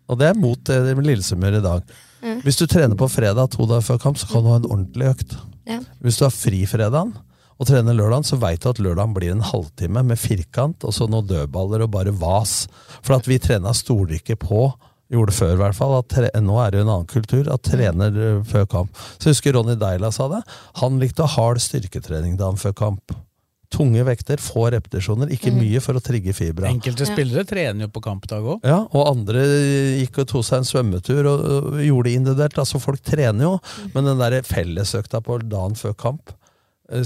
og 0.10 0.20
det 0.22 0.32
er 0.32 0.38
mot 0.38 0.60
det 0.70 0.98
Lillestrøm 0.98 1.46
gjør 1.46 1.60
i 1.62 1.64
dag. 1.68 1.96
Ja. 2.26 2.36
Hvis 2.42 2.58
du 2.58 2.66
trener 2.70 2.98
på 2.98 3.10
fredag 3.10 3.54
to 3.54 3.70
dager 3.70 3.86
før 3.86 4.02
kamp, 4.02 4.18
så 4.18 4.30
kan 4.30 4.46
du 4.46 4.50
ha 4.50 4.60
en 4.60 4.68
ordentlig 4.70 5.14
økt. 5.14 5.38
Ja. 5.70 5.80
Hvis 6.02 6.18
du 6.18 6.26
har 6.26 6.34
fri 6.34 6.66
fredagen 6.70 7.14
og 7.58 7.68
trener 7.70 7.96
lørdagen, 7.98 8.24
så 8.28 8.38
veit 8.42 8.62
du 8.62 8.70
at 8.70 8.80
lørdagen 8.84 9.14
blir 9.16 9.32
en 9.34 9.42
halvtime 9.42 10.04
med 10.06 10.20
firkant 10.22 10.84
og 10.86 10.94
så 10.94 11.08
noen 11.10 11.26
dødballer 11.30 11.82
og 11.88 11.92
bare 11.96 12.14
vas. 12.14 12.68
For 13.02 13.18
at 13.18 13.26
vi 13.30 13.40
trena 13.42 13.74
stoler 13.74 14.20
ikke 14.22 14.38
på 14.38 14.68
Gjorde 15.08 15.32
det 15.32 15.36
før, 15.38 15.52
i 15.54 15.60
hvert 15.62 15.76
fall. 15.78 15.94
At 16.02 16.10
tre, 16.12 16.28
nå 16.44 16.58
er 16.60 16.74
det 16.74 16.82
jo 16.82 16.84
en 16.84 16.90
annen 16.92 17.08
kultur. 17.08 17.48
At 17.48 17.62
trener 17.64 18.12
eh, 18.12 18.42
før 18.44 18.66
kamp. 18.68 18.98
Så 19.16 19.30
jeg 19.30 19.38
husker 19.38 19.54
Ronny 19.56 19.78
Deila 19.80 20.10
sa 20.12 20.26
det. 20.34 20.42
Han 20.82 20.98
likte 21.00 21.24
å 21.24 21.30
ha 21.32 21.46
hard 21.46 21.62
styrketrening 21.64 22.34
dagen 22.36 22.60
før 22.60 22.74
kamp. 22.76 23.14
Tunge 23.72 24.04
vekter, 24.04 24.36
få 24.44 24.66
repetisjoner, 24.76 25.32
ikke 25.32 25.54
Mm. 25.54 25.62
mye 25.64 25.80
for 25.84 25.96
å 25.96 26.04
trigge 26.04 26.36
fibra. 26.36 26.68
Enkelte 26.68 27.08
spillere 27.08 27.46
trener 27.48 27.88
jo 27.88 27.92
på 27.96 28.04
kampdag 28.04 28.44
òg. 28.52 28.68
Ja, 28.68 28.82
og 28.92 29.08
andre 29.14 29.46
gikk 30.02 30.20
og 30.24 30.28
tok 30.28 30.44
seg 30.44 30.58
en 30.60 30.68
svømmetur 30.68 31.24
og, 31.24 31.48
og 31.72 31.80
gjorde 31.88 32.10
det 32.10 32.16
individuelt. 32.20 32.60
Altså 32.66 32.80
Folk 32.84 33.00
trener 33.08 33.48
jo, 33.48 33.54
men 33.96 34.12
den 34.12 34.20
der 34.20 34.42
fellesøkta 34.44 35.24
på 35.24 35.40
dagen 35.48 35.80
før 35.80 35.96
kamp, 35.96 36.36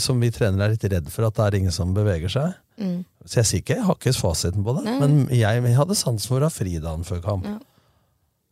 som 0.01 0.19
vi 0.21 0.29
trenere 0.33 0.69
er 0.69 0.75
litt 0.75 0.85
redd 0.93 1.09
for 1.09 1.25
at 1.27 1.37
det 1.37 1.47
er 1.47 1.59
ingen 1.61 1.73
som 1.73 1.95
beveger 1.95 2.31
seg. 2.31 2.53
Mm. 2.81 3.01
Så 3.25 3.41
jeg 3.41 3.49
sier 3.49 3.63
ikke, 3.63 3.77
jeg 3.79 3.87
har 3.87 3.97
ikke 3.97 4.13
fasiten 4.17 4.65
på 4.65 4.75
det, 4.77 4.85
Nei. 4.87 4.95
men 5.01 5.19
jeg, 5.33 5.63
jeg 5.65 5.77
hadde 5.77 5.97
sansen 5.97 6.31
for 6.31 6.41
å 6.41 6.49
ha 6.49 6.53
fri 6.53 6.77
dagen 6.81 7.05
før 7.07 7.21
kamp. 7.25 7.49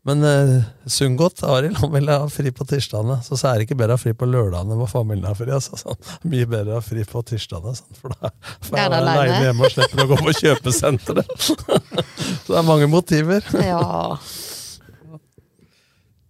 Men 0.07 0.23
uh, 0.23 0.61
Sundgodt, 0.85 1.43
Arild, 1.43 1.77
han 1.77 1.91
ville 1.91 2.15
ha 2.21 2.29
fri 2.31 2.53
på 2.55 2.65
tirsdagene. 2.65 3.19
Så, 3.25 3.37
så 3.37 3.49
er 3.49 3.59
det 3.59 3.67
ikke 3.67 3.77
bedre 3.81 3.97
å 3.97 3.99
ha 3.99 4.01
fri 4.01 4.13
på 4.17 4.29
lørdagene 4.29 4.77
hvor 4.79 4.89
familien 4.89 5.27
har 5.27 5.35
fri. 5.37 5.51
Altså, 5.53 5.77
sånn. 5.77 5.99
Mye 6.31 6.47
bedre 6.49 6.77
å 6.77 6.79
ha 6.79 6.85
fri 6.85 7.03
på 7.05 7.23
tirsdagene, 7.29 7.75
sånn, 7.77 7.99
for 7.99 8.15
da 8.15 8.31
for 8.63 8.79
er 8.79 8.87
jeg 8.87 9.01
aleine 9.01 9.41
hjemme 9.43 9.67
og 9.67 9.75
slipper 9.75 10.05
å 10.05 10.07
gå 10.13 10.19
på 10.23 10.35
kjøpesenteret. 10.39 11.35
så 11.43 12.47
det 12.47 12.61
er 12.61 12.67
mange 12.71 12.89
motiver. 12.91 13.45
Ja. 13.59 13.83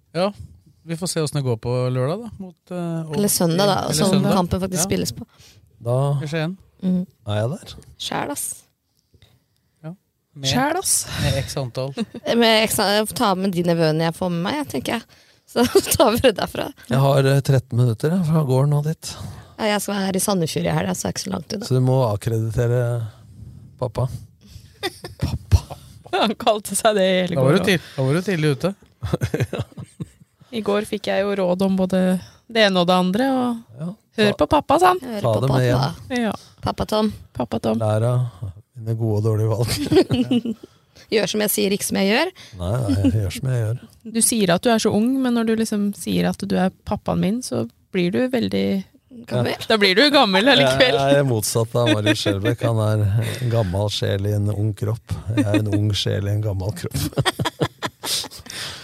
Ja, 0.10 0.32
vi 0.90 0.98
får 0.98 1.12
se 1.12 1.22
åssen 1.22 1.40
det 1.40 1.46
går 1.46 1.60
på 1.62 1.74
lørdag, 1.94 2.24
da. 2.26 2.30
Mot, 2.42 2.58
uh, 2.74 3.12
Eller 3.14 3.30
søndag, 3.30 3.70
da, 3.70 3.78
eller 3.84 3.98
som 4.00 4.16
søndag. 4.16 4.34
kampen 4.34 4.64
faktisk 4.64 4.88
spilles 4.88 5.14
på. 5.14 5.28
Da. 5.86 6.00
Mm. 6.82 7.06
er 7.28 7.40
jeg 7.44 7.50
der. 7.54 7.76
Sjæl, 8.00 8.34
ass. 8.34 8.48
Sjæl, 10.46 10.78
ass. 10.80 11.08
Med 11.24 11.38
x 11.44 11.58
antall. 11.58 11.94
Med 12.42 12.64
ekstra, 12.64 12.86
ta 13.16 13.34
med 13.36 13.52
de 13.56 13.64
nevøene 13.68 14.08
jeg 14.08 14.16
får 14.16 14.32
med 14.34 14.46
meg, 14.46 14.60
jeg, 14.62 14.68
tenker 14.74 14.98
jeg. 14.98 15.26
Så 15.50 15.66
tar 15.98 16.12
vi 16.16 16.22
det 16.28 16.36
derfra. 16.38 16.70
Jeg 16.88 17.02
har 17.04 17.30
eh, 17.34 17.42
13 17.42 17.74
minutter 17.74 18.14
jeg, 18.14 18.26
fra 18.30 18.44
gården 18.48 18.76
og 18.78 18.86
dit. 18.88 19.14
Ja, 19.58 19.72
jeg 19.74 19.82
skal 19.84 19.96
være 19.96 20.06
her 20.08 20.20
i 20.20 20.24
Sandefjord 20.24 20.70
i 20.70 20.76
helga, 20.78 20.96
så 20.96 21.10
er 21.10 21.16
ikke 21.16 21.26
så 21.26 21.34
langt 21.34 21.56
unna. 21.58 21.68
Så 21.68 21.80
du 21.80 21.84
må 21.84 21.98
akkreditere 22.08 22.84
pappa. 23.82 24.08
Han 26.14 26.34
kalte 26.40 26.78
seg 26.78 26.96
det 26.98 27.08
i 27.10 27.18
hele 27.24 27.36
går. 27.40 27.60
da 27.60 28.06
var 28.06 28.16
du 28.16 28.22
tidlig 28.26 28.56
ute. 28.58 28.74
I 30.52 30.62
går 30.66 30.88
fikk 30.90 31.10
jeg 31.12 31.26
jo 31.26 31.36
råd 31.38 31.62
om 31.68 31.76
både 31.78 32.02
det 32.50 32.66
ene 32.66 32.82
og 32.82 32.88
det 32.90 32.96
andre, 32.98 33.28
og 33.30 33.94
hør 34.18 34.34
på 34.40 34.48
pappa, 34.50 34.80
sa 34.82 34.94
han. 34.96 35.02
Hør 35.06 35.22
Ta 35.22 35.34
på 35.36 35.42
det 35.44 35.50
med 35.54 35.70
pappa. 35.76 36.18
Ja. 36.18 36.34
Pappa 36.66 36.86
Tom. 36.90 37.12
Pappa 37.38 37.60
Tom. 37.64 37.80
Lær 37.82 38.06
av 38.10 38.50
mine 38.80 38.96
gode 38.98 39.20
og 39.20 39.28
dårlige 39.30 39.54
valg. 39.54 40.66
Gjør 41.14 41.32
som 41.32 41.42
jeg 41.46 41.52
sier, 41.54 41.74
ikke 41.74 41.88
som 41.88 41.98
jeg 42.02 42.10
gjør. 42.12 42.32
Nei, 42.60 42.72
nei, 42.84 42.96
jeg 43.00 43.22
gjør 43.24 43.34
som 43.34 43.48
jeg 43.50 43.62
gjør. 43.64 43.78
Du 44.14 44.20
sier 44.26 44.52
at 44.54 44.66
du 44.66 44.70
er 44.74 44.82
så 44.84 44.92
ung, 44.94 45.08
men 45.24 45.38
når 45.38 45.48
du 45.48 45.54
liksom 45.62 45.88
sier 45.98 46.28
at 46.30 46.44
du 46.46 46.56
er 46.60 46.74
pappaen 46.86 47.24
min, 47.24 47.40
så 47.46 47.64
blir 47.94 48.14
du 48.14 48.22
veldig 48.30 48.68
Gammel. 49.30 49.56
Da 49.68 49.76
blir 49.82 49.98
du 49.98 50.04
gammel 50.14 50.48
allikevel. 50.48 50.96
Jeg 50.96 51.18
er 51.20 51.26
motsatt 51.28 51.74
av 51.76 51.90
Marius 51.92 52.22
Skjelbæk. 52.22 52.62
Han 52.70 52.78
er 52.86 53.02
en 53.42 53.52
gammel 53.52 53.90
sjel 53.92 54.30
i 54.30 54.36
en 54.38 54.48
ung 54.54 54.70
kropp. 54.78 55.16
Jeg 55.36 55.44
er 55.44 55.58
en 55.60 55.72
ung 55.76 55.90
sjel 55.98 56.30
i 56.30 56.36
en 56.38 56.44
gammel 56.46 56.72
kropp. 56.78 57.20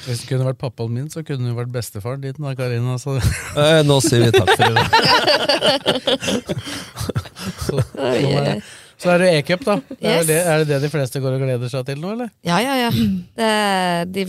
Hvis 0.05 0.21
du 0.21 0.27
kunne 0.29 0.45
vært 0.45 0.59
pappaen 0.61 0.91
min, 0.93 1.07
så 1.09 1.23
kunne 1.25 1.49
du 1.49 1.55
vært 1.57 1.71
bestefaren 1.73 2.21
din. 2.21 2.35
da, 2.37 2.53
Karina. 2.57 2.97
Så, 3.01 3.15
Eh, 3.57 3.81
Nå 3.87 3.97
sier 4.05 4.25
vi 4.27 4.31
takk 4.35 4.51
for 4.53 4.65
i 4.65 4.73
dag. 4.75 4.87
så, 7.65 7.79
er 7.97 8.45
det. 8.45 8.55
så 9.01 9.11
er 9.15 9.21
det 9.23 9.29
e-cup, 9.39 9.63
da. 9.65 9.75
Yes. 9.97 10.05
er, 10.05 10.23
det, 10.29 10.37
er 10.45 10.57
det 10.63 10.67
det 10.73 10.79
de 10.85 10.91
fleste 10.93 11.21
går 11.23 11.37
og 11.37 11.43
gleder 11.45 11.71
seg 11.71 11.85
til 11.89 12.01
nå, 12.03 12.13
eller? 12.15 12.29
Ja, 12.47 12.57
ja, 12.63 12.75
ja. 12.85 12.89
Det, 12.93 13.49
er- 13.49 14.09
de, 14.15 14.25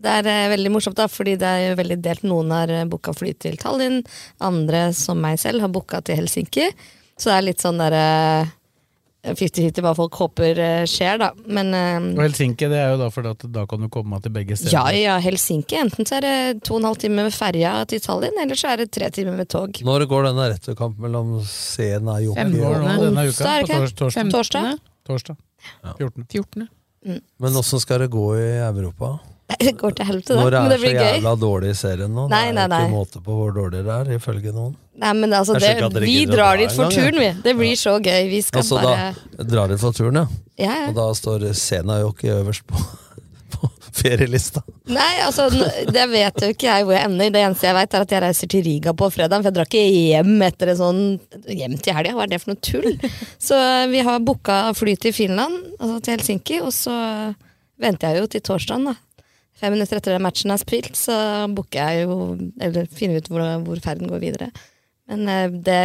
det 0.00 0.14
er 0.20 0.30
eh, 0.34 0.46
veldig 0.54 0.72
morsomt, 0.74 0.98
da, 0.98 1.06
fordi 1.10 1.36
det 1.40 1.48
er 1.50 1.66
jo 1.70 1.78
veldig 1.80 1.98
delt. 2.04 2.24
Noen 2.28 2.50
har 2.54 2.72
booka 2.90 3.14
fly 3.16 3.34
til 3.40 3.58
Tallinn, 3.60 4.00
andre, 4.44 4.88
som 4.96 5.20
meg 5.22 5.38
selv, 5.42 5.62
har 5.64 5.72
booka 5.72 6.02
til 6.06 6.18
Helsinki. 6.20 6.70
Så 7.20 7.30
det 7.30 7.36
er 7.36 7.46
litt 7.50 7.60
sånn 7.62 7.80
derre 7.80 8.04
50-50 9.20 9.84
hva 9.84 9.92
folk 9.96 10.16
håper 10.16 10.58
eh, 10.64 10.82
skjer, 10.88 11.18
da. 11.20 11.30
Men 11.52 11.74
eh, 11.76 11.96
Og 12.16 12.22
Helsinki 12.24 12.68
det 12.72 12.78
er 12.80 12.94
jo 12.94 13.00
da 13.02 13.10
fordi 13.12 13.32
at 13.34 13.44
da 13.52 13.66
kan 13.68 13.84
du 13.84 13.90
komme 13.92 14.20
til 14.24 14.32
begge 14.32 14.56
steder. 14.56 14.72
ja, 14.72 14.84
ja, 14.96 15.18
Helsinki. 15.20 15.76
Enten 15.80 16.08
så 16.08 16.18
er 16.20 16.26
det 16.26 16.62
to 16.64 16.78
og 16.78 16.80
en 16.80 16.88
halv 16.90 17.00
time 17.02 17.26
med 17.26 17.36
ferja 17.36 17.74
til 17.90 18.00
Tallinn, 18.04 18.38
eller 18.40 18.58
så 18.58 18.72
er 18.72 18.84
det 18.84 18.90
tre 18.96 19.10
timer 19.12 19.36
med 19.36 19.50
tog. 19.52 19.82
Når 19.84 20.06
går 20.10 20.30
denne 20.30 20.48
returkampen 20.54 21.04
mellom 21.04 21.34
Sena 21.44 22.16
og 22.24 22.38
denne 22.40 23.26
uka, 23.28 23.56
på 23.68 23.80
torsdag. 24.00 24.32
Torsdag? 24.32 24.78
Torsdag. 25.08 25.36
14. 25.98 26.24
14. 26.30 26.68
Men 27.40 27.56
åssen 27.60 27.80
skal 27.80 28.04
det 28.04 28.10
gå 28.12 28.24
i 28.36 28.48
Europa? 28.64 29.18
Det 29.60 29.72
går 29.78 29.96
til 29.98 30.06
helvete, 30.06 30.34
da. 30.34 30.42
Når 30.42 30.50
det 30.50 30.60
er 30.60 30.70
det 30.70 30.78
så 30.80 30.92
jævla 30.94 31.32
gøy. 31.34 31.40
dårlig 31.40 31.72
i 31.72 31.78
serien 31.78 32.14
nå. 32.14 32.26
Nei, 32.30 32.44
det 32.50 32.54
nei, 32.54 32.62
er 32.62 32.70
ikke 32.70 32.84
nei. 32.84 32.92
måte 32.94 33.22
på 33.24 33.36
hvor 33.40 33.52
dårlig 33.56 33.82
det 33.86 33.96
er, 33.96 34.12
ifølge 34.16 34.54
noen. 34.54 34.76
Nei, 35.00 35.12
men 35.16 35.34
altså, 35.36 35.56
det, 35.56 35.74
vi 36.04 36.16
drar 36.28 36.36
dra 36.36 36.48
dit 36.60 36.76
for 36.76 36.92
turen, 36.92 37.18
vi. 37.18 37.30
Det 37.44 37.56
blir 37.56 37.76
så 37.80 37.96
gøy. 37.98 38.28
Vi 38.30 38.40
skal 38.44 38.62
Altså, 38.62 38.80
bare 38.80 39.12
da 39.38 39.46
drar 39.48 39.70
dere 39.72 39.80
for 39.80 39.96
turen, 39.96 40.20
ja. 40.22 40.26
Ja, 40.60 40.72
ja. 40.84 40.88
Og 40.90 40.98
da 40.98 41.06
står 41.16 41.46
Senajoki 41.56 42.28
øverst 42.34 42.66
på, 42.68 42.82
på 43.56 43.70
ferielista. 43.96 44.62
Nei, 44.92 45.10
altså, 45.24 45.48
det 45.88 46.06
vet 46.12 46.44
jo 46.44 46.52
ikke 46.52 46.68
jeg 46.68 46.86
hvor 46.86 46.98
jeg 46.98 47.08
ender. 47.08 47.32
Det 47.32 47.44
eneste 47.46 47.70
jeg 47.70 47.78
vet 47.80 47.96
er 47.96 48.06
at 48.06 48.14
jeg 48.16 48.24
reiser 48.26 48.52
til 48.54 48.64
Riga 48.68 48.94
på 49.00 49.08
fredag, 49.14 49.40
for 49.40 49.48
jeg 49.48 49.56
drar 49.56 49.70
ikke 49.70 49.84
hjem 49.88 50.34
etter 50.50 50.74
en 50.74 50.80
sånn 50.84 51.04
Hjem 51.48 51.78
til 51.80 51.96
helga, 51.96 52.16
hva 52.18 52.26
er 52.28 52.34
det 52.34 52.42
for 52.44 52.52
noe 52.52 52.64
tull? 52.64 52.92
Så 53.48 53.56
vi 53.90 54.04
har 54.06 54.20
booka 54.24 54.62
fly 54.76 54.98
til 55.00 55.16
Finland, 55.16 55.62
altså 55.80 56.02
til 56.04 56.18
Helsinki, 56.18 56.60
og 56.60 56.74
så 56.76 56.94
venter 57.80 58.12
jeg 58.12 58.20
jo 58.20 58.28
til 58.34 58.42
torsdagen, 58.44 58.90
da. 58.90 58.98
Fem 59.60 59.74
minutter 59.76 60.00
etter 60.00 60.16
at 60.16 60.24
matchen 60.24 60.52
er 60.54 60.60
spilt, 60.62 60.94
så 60.96 61.14
booker 61.52 61.80
jeg 61.84 62.06
jo 62.06 62.16
Eller 62.64 62.86
finner 62.96 63.20
ut 63.20 63.28
hvor, 63.28 63.44
hvor 63.66 63.82
ferden 63.84 64.08
går 64.08 64.22
videre. 64.22 64.50
Men 65.10 65.26
eh, 65.28 65.48
det 65.50 65.80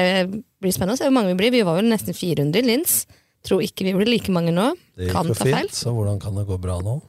blir 0.62 0.74
spennende 0.76 0.96
å 0.96 1.02
se 1.02 1.08
hvor 1.10 1.16
mange 1.18 1.34
vi 1.34 1.40
blir. 1.42 1.54
Vi 1.56 1.66
var 1.68 1.80
vel 1.80 1.90
nesten 1.92 2.16
400 2.16 2.62
i 2.62 2.68
Lins. 2.70 3.02
Tror 3.46 3.62
ikke 3.66 3.86
vi 3.88 3.94
blir 3.98 4.10
like 4.10 4.32
mange 4.34 4.54
nå. 4.56 4.72
Det 4.96 5.10
gikk 5.10 5.16
Kan 5.18 5.30
jo 5.30 5.38
fint, 5.38 5.54
feil. 5.54 5.70
så 5.76 5.94
hvordan 5.94 6.22
kan 6.24 6.38
det 6.40 6.48
gå 6.50 6.58
bra 6.62 6.80
nå? 6.86 7.00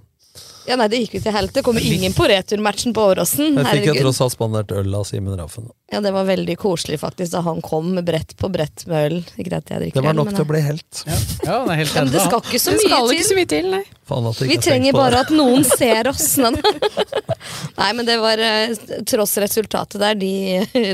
Ja, 0.66 0.74
nei, 0.78 0.88
det 0.90 0.98
gikk 0.98 1.16
jo 1.18 1.20
til 1.22 1.48
Det 1.54 1.62
Kommer 1.62 1.84
ingen 1.84 2.14
på 2.16 2.26
returmatchen 2.26 2.94
på 2.94 3.04
Åråsen. 3.12 3.54
Jeg 3.54 3.66
fikk 3.70 3.88
jo 3.92 3.94
tross 4.00 4.18
alt 4.24 4.34
spandert 4.34 4.72
øl 4.74 4.94
av 4.98 5.04
Simen 5.06 5.36
Raffen. 5.38 5.68
Ja, 5.92 6.00
det 6.02 6.10
var 6.14 6.26
veldig 6.26 6.56
koselig 6.58 6.98
faktisk 6.98 7.36
da 7.36 7.42
han 7.46 7.60
kom 7.62 7.92
med 7.94 8.06
brett 8.08 8.34
på 8.38 8.50
brett 8.50 8.82
med 8.90 9.06
øl. 9.06 9.20
Ikke 9.38 9.60
at 9.60 9.70
jeg 9.70 9.84
drikker 9.84 10.00
Det 10.00 10.06
var 10.08 10.16
nok 10.18 10.32
til 10.34 10.42
å 10.42 10.48
bli 10.48 10.62
helt. 10.66 11.02
Ja, 11.06 11.18
det 11.62 11.76
er 11.76 11.80
helt 11.82 11.94
Ja, 11.94 12.02
men 12.02 12.14
det 12.14 12.24
skal 12.24 12.42
ikke 12.42 12.62
så 12.62 12.74
mye 12.74 12.82
til. 12.82 13.12
ikke 13.14 13.28
så 13.28 13.38
mye 13.38 13.50
til, 13.52 13.68
nei. 13.76 13.82
Faen 14.06 14.30
Vi 14.50 14.58
trenger 14.62 14.96
bare 14.96 15.20
at 15.22 15.30
noen 15.34 15.66
ser 15.66 16.10
oss. 16.10 16.26
Nei, 17.76 17.90
men 17.94 18.06
det 18.06 18.16
var 18.22 18.40
eh, 18.42 18.74
tross 19.06 19.36
resultatet 19.42 20.02
der. 20.02 20.18
De, 20.18 20.32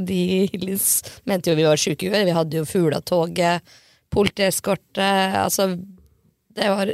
de 0.04 0.20
Hillis 0.52 0.88
mente 1.28 1.52
jo 1.52 1.56
vi 1.56 1.66
var 1.68 1.80
sjuke 1.80 2.08
i 2.08 2.12
huet. 2.12 2.26
Vi 2.28 2.36
hadde 2.36 2.60
jo 2.60 2.68
Fulatoget, 2.68 3.74
politieskorte 4.12 5.08
Altså, 5.42 5.70
det 6.56 6.68
var 6.68 6.92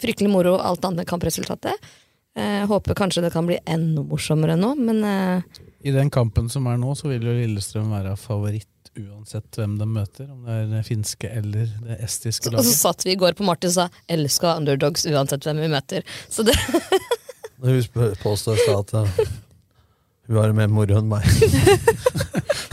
fryktelig 0.00 0.30
moro, 0.32 0.56
alt 0.58 0.84
annet 0.84 1.04
enn 1.04 1.10
kampresultatet. 1.10 1.90
Eh, 2.36 2.66
håper 2.68 2.94
kanskje 2.98 3.22
det 3.24 3.32
kan 3.32 3.46
bli 3.48 3.58
enda 3.64 4.02
morsommere 4.04 4.58
nå, 4.60 4.74
men 4.76 5.04
eh, 5.04 5.60
I 5.88 5.94
den 5.94 6.10
kampen 6.12 6.50
som 6.52 6.66
er 6.68 6.76
nå, 6.80 6.92
så 6.98 7.08
vil 7.08 7.24
jo 7.24 7.32
Lillestrøm 7.32 7.94
være 7.94 8.16
favoritt 8.20 8.68
uansett 8.96 9.56
hvem 9.56 9.78
de 9.80 9.86
møter. 9.88 10.28
Om 10.32 10.44
det 10.44 10.56
er 10.56 10.66
det 10.70 10.82
finske 10.88 11.30
eller 11.32 11.70
det 11.84 11.98
estiske 12.04 12.50
laget. 12.50 12.60
Og 12.64 12.68
så 12.68 12.76
satt 12.76 13.06
vi 13.06 13.14
i 13.14 13.20
går 13.20 13.36
på 13.36 13.44
Martin 13.44 13.72
og 13.72 13.76
sa 13.76 13.88
'elsker 14.08 14.56
underdogs 14.56 15.06
uansett 15.08 15.48
hvem 15.48 15.64
vi 15.64 15.72
møter'. 15.72 16.04
Så 16.28 16.44
det 16.44 16.56
Hun 17.62 17.82
påstår 18.20 18.56
seg 18.60 18.74
at 18.76 18.94
eh, 18.94 19.26
hun 20.28 20.36
har 20.36 20.52
mer 20.52 20.68
moro 20.68 20.98
enn 20.98 21.08
meg. 21.08 21.22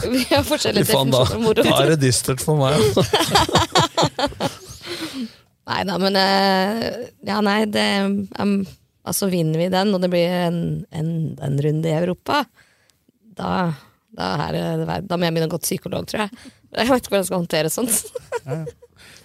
Vi 0.04 0.24
har 0.28 0.44
forskjellige 0.44 0.84
definisjoner 0.84 1.36
av 1.36 1.42
moro. 1.42 1.64
da 1.64 1.78
er 1.84 1.94
det 1.94 2.02
dystert 2.02 2.42
for 2.44 2.58
meg. 2.60 2.76
Nei 5.70 5.82
da, 5.88 5.98
men 6.02 6.18
eh, 6.20 7.08
Ja, 7.28 7.40
nei, 7.46 7.64
det 7.72 7.88
um, 8.40 8.58
Altså, 9.04 9.28
vinner 9.32 9.60
vi 9.60 9.68
den, 9.72 9.92
og 9.96 10.00
det 10.04 10.10
blir 10.14 10.32
en, 10.48 10.60
en, 10.96 11.10
en 11.44 11.58
runde 11.66 11.90
i 11.92 11.98
Europa, 11.98 12.46
da 13.36 13.50
da, 14.14 14.28
er 14.46 14.54
det, 14.54 14.98
da 15.10 15.18
må 15.18 15.26
jeg 15.26 15.34
begynne 15.34 15.50
å 15.50 15.54
gå 15.56 15.60
til 15.64 15.72
psykolog, 15.74 16.06
tror 16.10 16.22
jeg. 16.24 16.52
Jeg 16.74 16.90
vet 16.90 17.02
ikke 17.02 17.12
hvordan 17.14 17.24
jeg 17.24 17.30
skal 17.30 17.42
håndtere 17.42 17.72
sånt. 17.74 18.74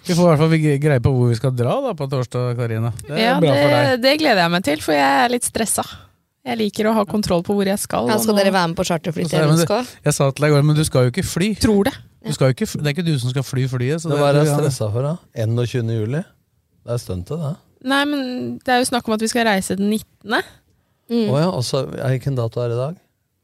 Vi 0.07 0.15
får 0.17 0.23
i 0.23 0.29
hvert 0.31 0.41
fall 0.41 0.55
greie 0.81 1.01
på 1.05 1.11
hvor 1.13 1.29
vi 1.29 1.37
skal 1.37 1.53
dra 1.53 1.75
da 1.83 1.91
på 1.97 2.07
torsdag, 2.09 2.57
Karina. 2.57 2.91
Det 3.03 3.13
er 3.13 3.21
Ja, 3.21 3.35
bra 3.41 3.53
for 3.53 3.73
deg. 3.75 4.01
det 4.01 4.13
gleder 4.21 4.41
jeg 4.41 4.53
meg 4.55 4.65
til, 4.65 4.81
for 4.81 4.97
jeg 4.97 5.25
er 5.25 5.33
litt 5.33 5.45
stressa. 5.45 5.85
Jeg 6.49 6.57
liker 6.57 6.89
å 6.89 6.95
ha 6.97 7.03
kontroll 7.05 7.43
på 7.45 7.53
hvor 7.53 7.67
jeg 7.69 7.77
skal. 7.81 8.09
Ja, 8.09 8.17
skal 8.21 8.39
dere 8.39 8.53
være 8.55 8.71
med 8.71 8.79
på 8.79 8.87
charterfly 8.87 9.27
til 9.29 9.45
LSK? 9.53 9.73
Jeg 10.07 10.15
sa 10.15 10.29
til 10.31 10.45
deg 10.45 10.49
i 10.49 10.55
går, 10.55 10.65
men 10.65 10.79
du 10.79 10.85
skal 10.87 11.05
jo 11.05 11.13
ikke 11.13 11.25
fly. 11.27 11.51
Tror 11.61 11.91
det. 11.91 11.93
Du 12.25 12.33
skal 12.35 12.49
jo 12.49 12.55
ikke, 12.57 12.67
det 12.67 12.85
er 12.85 12.93
ikke 12.97 13.05
du 13.07 13.13
som 13.21 13.31
skal 13.31 13.45
fly 13.47 13.65
flyet. 13.71 14.01
Så 14.03 14.09
Det 14.09 14.17
det, 14.17 14.23
var 14.23 14.33
jeg 14.35 14.47
stressa 14.51 14.89
for, 14.91 15.05
da. 15.07 15.15
21. 15.39 15.93
juli. 15.95 16.23
Det 16.83 16.95
er 16.95 16.97
stuntet, 17.01 17.37
det. 17.39 17.53
Nei, 17.87 18.01
men 18.09 18.23
det 18.59 18.73
er 18.73 18.81
jo 18.81 18.89
snakk 18.89 19.07
om 19.07 19.15
at 19.15 19.21
vi 19.23 19.29
skal 19.31 19.47
reise 19.47 19.77
den 19.79 19.89
19. 19.93 20.41
Mm. 21.09 21.29
Oh, 21.31 21.37
ja, 21.39 21.47
og 21.47 21.63
så 21.65 21.85
Hvilken 21.87 22.35
dato 22.37 22.59
er 22.61 22.69
det 22.69 22.75
i 22.75 22.81
dag? 22.83 22.97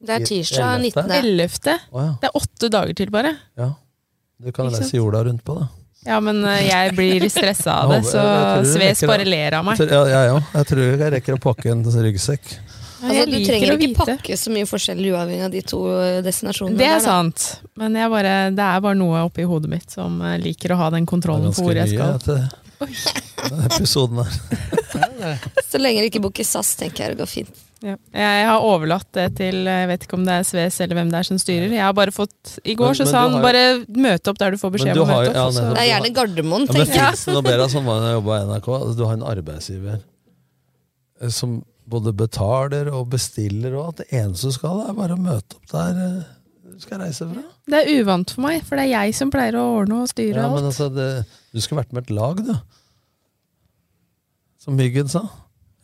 Det 0.06 0.16
er 0.20 0.26
tirsdag 0.28 0.76
Ellevte? 0.76 1.06
19. 1.08 1.16
11. 1.24 1.80
Oh, 1.96 2.02
ja. 2.04 2.12
Det 2.22 2.30
er 2.30 2.36
åtte 2.42 2.70
dager 2.70 2.94
til, 3.00 3.12
bare. 3.16 3.32
ja. 3.58 3.72
Du 4.36 4.52
kan 4.52 4.68
Ikke 4.68 4.82
reise 4.82 4.98
jorda 4.98 5.24
rundt 5.24 5.44
på, 5.48 5.56
da. 5.56 5.70
Ja, 6.06 6.20
men 6.22 6.44
eh, 6.46 6.68
jeg 6.68 6.92
blir 6.98 7.24
stressa 7.32 7.80
av 7.82 7.94
det, 7.96 8.02
så 8.06 8.22
Sves 8.68 9.02
bare 9.08 9.24
ler 9.26 9.56
av 9.58 9.64
meg. 9.66 9.80
Jeg 9.80 9.88
tror- 9.90 10.10
jeg 10.12 10.34
òg. 10.36 10.44
Jeg 10.54 10.68
tror 10.70 10.82
jeg 10.84 11.14
rekker 11.16 11.38
å 11.38 11.42
pakke 11.42 11.72
en 11.72 11.82
ryggsekk. 11.82 12.52
Altså, 13.04 13.26
du 13.28 13.38
trenger 13.46 13.76
ikke 13.78 13.96
pakke 13.98 14.38
så 14.40 14.52
mye 14.56 14.66
forskjellig 14.70 15.12
uavhengig 15.14 15.44
av 15.46 15.52
de 15.52 15.62
to 15.68 15.80
eh, 16.00 16.22
destinasjonene. 16.26 16.78
Det 16.80 16.86
er 16.88 16.96
der, 17.00 17.04
sant, 17.04 17.48
men 17.76 17.96
jeg 18.00 18.10
bare, 18.14 18.36
det 18.56 18.64
er 18.70 18.80
bare 18.86 18.96
noe 19.00 19.26
oppi 19.28 19.44
hodet 19.44 19.70
mitt 19.70 19.92
som 19.92 20.22
eh, 20.22 20.38
liker 20.40 20.72
å 20.76 20.80
ha 20.80 20.90
den 20.96 21.04
er 21.04 21.12
kontrollen 21.12 21.52
på 21.56 21.66
hvor 21.68 21.76
jeg 21.76 21.92
skal 21.92 22.16
Det 22.16 22.24
skal. 22.24 22.48
ganske 22.80 23.50
denne 23.50 23.68
episoden 23.72 24.24
her. 24.24 25.38
Så 25.72 25.80
lenge 25.80 26.02
du 26.04 26.08
ikke 26.10 26.22
booker 26.24 26.44
SAS, 26.48 26.74
tenker 26.80 27.04
jeg 27.06 27.16
det 27.16 27.20
går 27.24 27.30
fint. 27.32 27.62
Ja. 27.86 27.98
Jeg 28.16 28.46
har 28.48 28.64
overlatt 28.66 29.06
det 29.14 29.26
til 29.38 29.68
Jeg 29.68 29.88
vet 29.92 30.06
ikke 30.08 30.16
om 30.18 30.24
det 30.26 30.34
er 30.40 30.46
Sves 30.48 30.80
eller 30.82 30.98
hvem 30.98 31.10
det 31.12 31.20
er 31.20 31.28
som 31.28 31.38
styrer. 31.38 31.68
Jeg 31.76 31.84
har 31.84 31.94
bare 31.94 32.14
fått 32.16 32.56
I 32.64 32.74
går 32.80 32.88
Men- 32.94 32.98
så 32.98 33.04
men 33.06 33.12
sa 33.12 33.22
han 33.28 33.34
har- 33.36 33.44
bare 33.44 33.64
møte 34.08 34.32
opp 34.32 34.40
der 34.42 34.52
du 34.56 34.58
får 34.58 34.72
beskjed 34.78 34.98
om 34.98 35.04
å 35.04 35.12
møte 35.12 35.30
opp. 35.30 35.36
Ja, 35.36 35.44
så- 35.52 35.62
nettopp. 35.62 35.76
Det 35.76 35.84
er 35.84 35.90
gjerne 35.92 36.14
Gardermoen, 36.16 36.66
Ja, 36.66 36.74
men 36.74 36.88
tenker 36.88 37.02
jeg. 37.04 37.20
det 37.26 37.34
noe 37.36 37.44
bedre 37.46 37.70
som 37.70 37.86
var 37.86 38.00
da 38.00 38.08
jeg 38.10 38.18
jobba 38.22 38.40
i 38.40 38.46
NRK? 38.50 38.68
Altså, 38.80 38.98
Du 38.98 39.06
har 39.06 39.14
en 39.20 39.28
arbeidsgiver 39.36 40.00
eh, 41.22 41.30
som 41.30 41.64
både 41.90 42.14
betaler 42.18 42.90
og 42.94 43.10
bestiller, 43.14 43.76
og 43.78 43.92
at 43.94 44.04
det 44.04 44.08
eneste 44.22 44.50
du 44.50 44.56
skal, 44.58 44.82
er 44.90 44.96
bare 44.98 45.18
å 45.18 45.22
møte 45.22 45.60
opp 45.60 45.70
der 45.72 46.00
eh, 46.06 46.24
du 46.76 46.82
skal 46.84 47.00
reise 47.06 47.28
fra. 47.30 47.44
Det 47.72 47.78
er 47.84 48.02
uvant 48.02 48.34
for 48.36 48.46
meg, 48.48 48.64
for 48.66 48.76
det 48.80 48.88
er 48.88 48.94
jeg 49.06 49.16
som 49.18 49.30
pleier 49.34 49.56
å 49.62 49.66
ordne 49.80 50.02
og 50.04 50.10
styre 50.12 50.42
Ja, 50.44 50.50
men 50.52 50.64
alt. 50.66 50.72
altså, 50.74 50.90
det, 50.94 51.10
du 51.56 51.62
skulle 51.64 51.84
vært 51.84 51.94
med 51.96 52.08
et 52.08 52.14
lag, 52.18 52.42
du. 52.46 52.54
Som 54.66 54.78
Myggen 54.80 55.08
sa. 55.12 55.22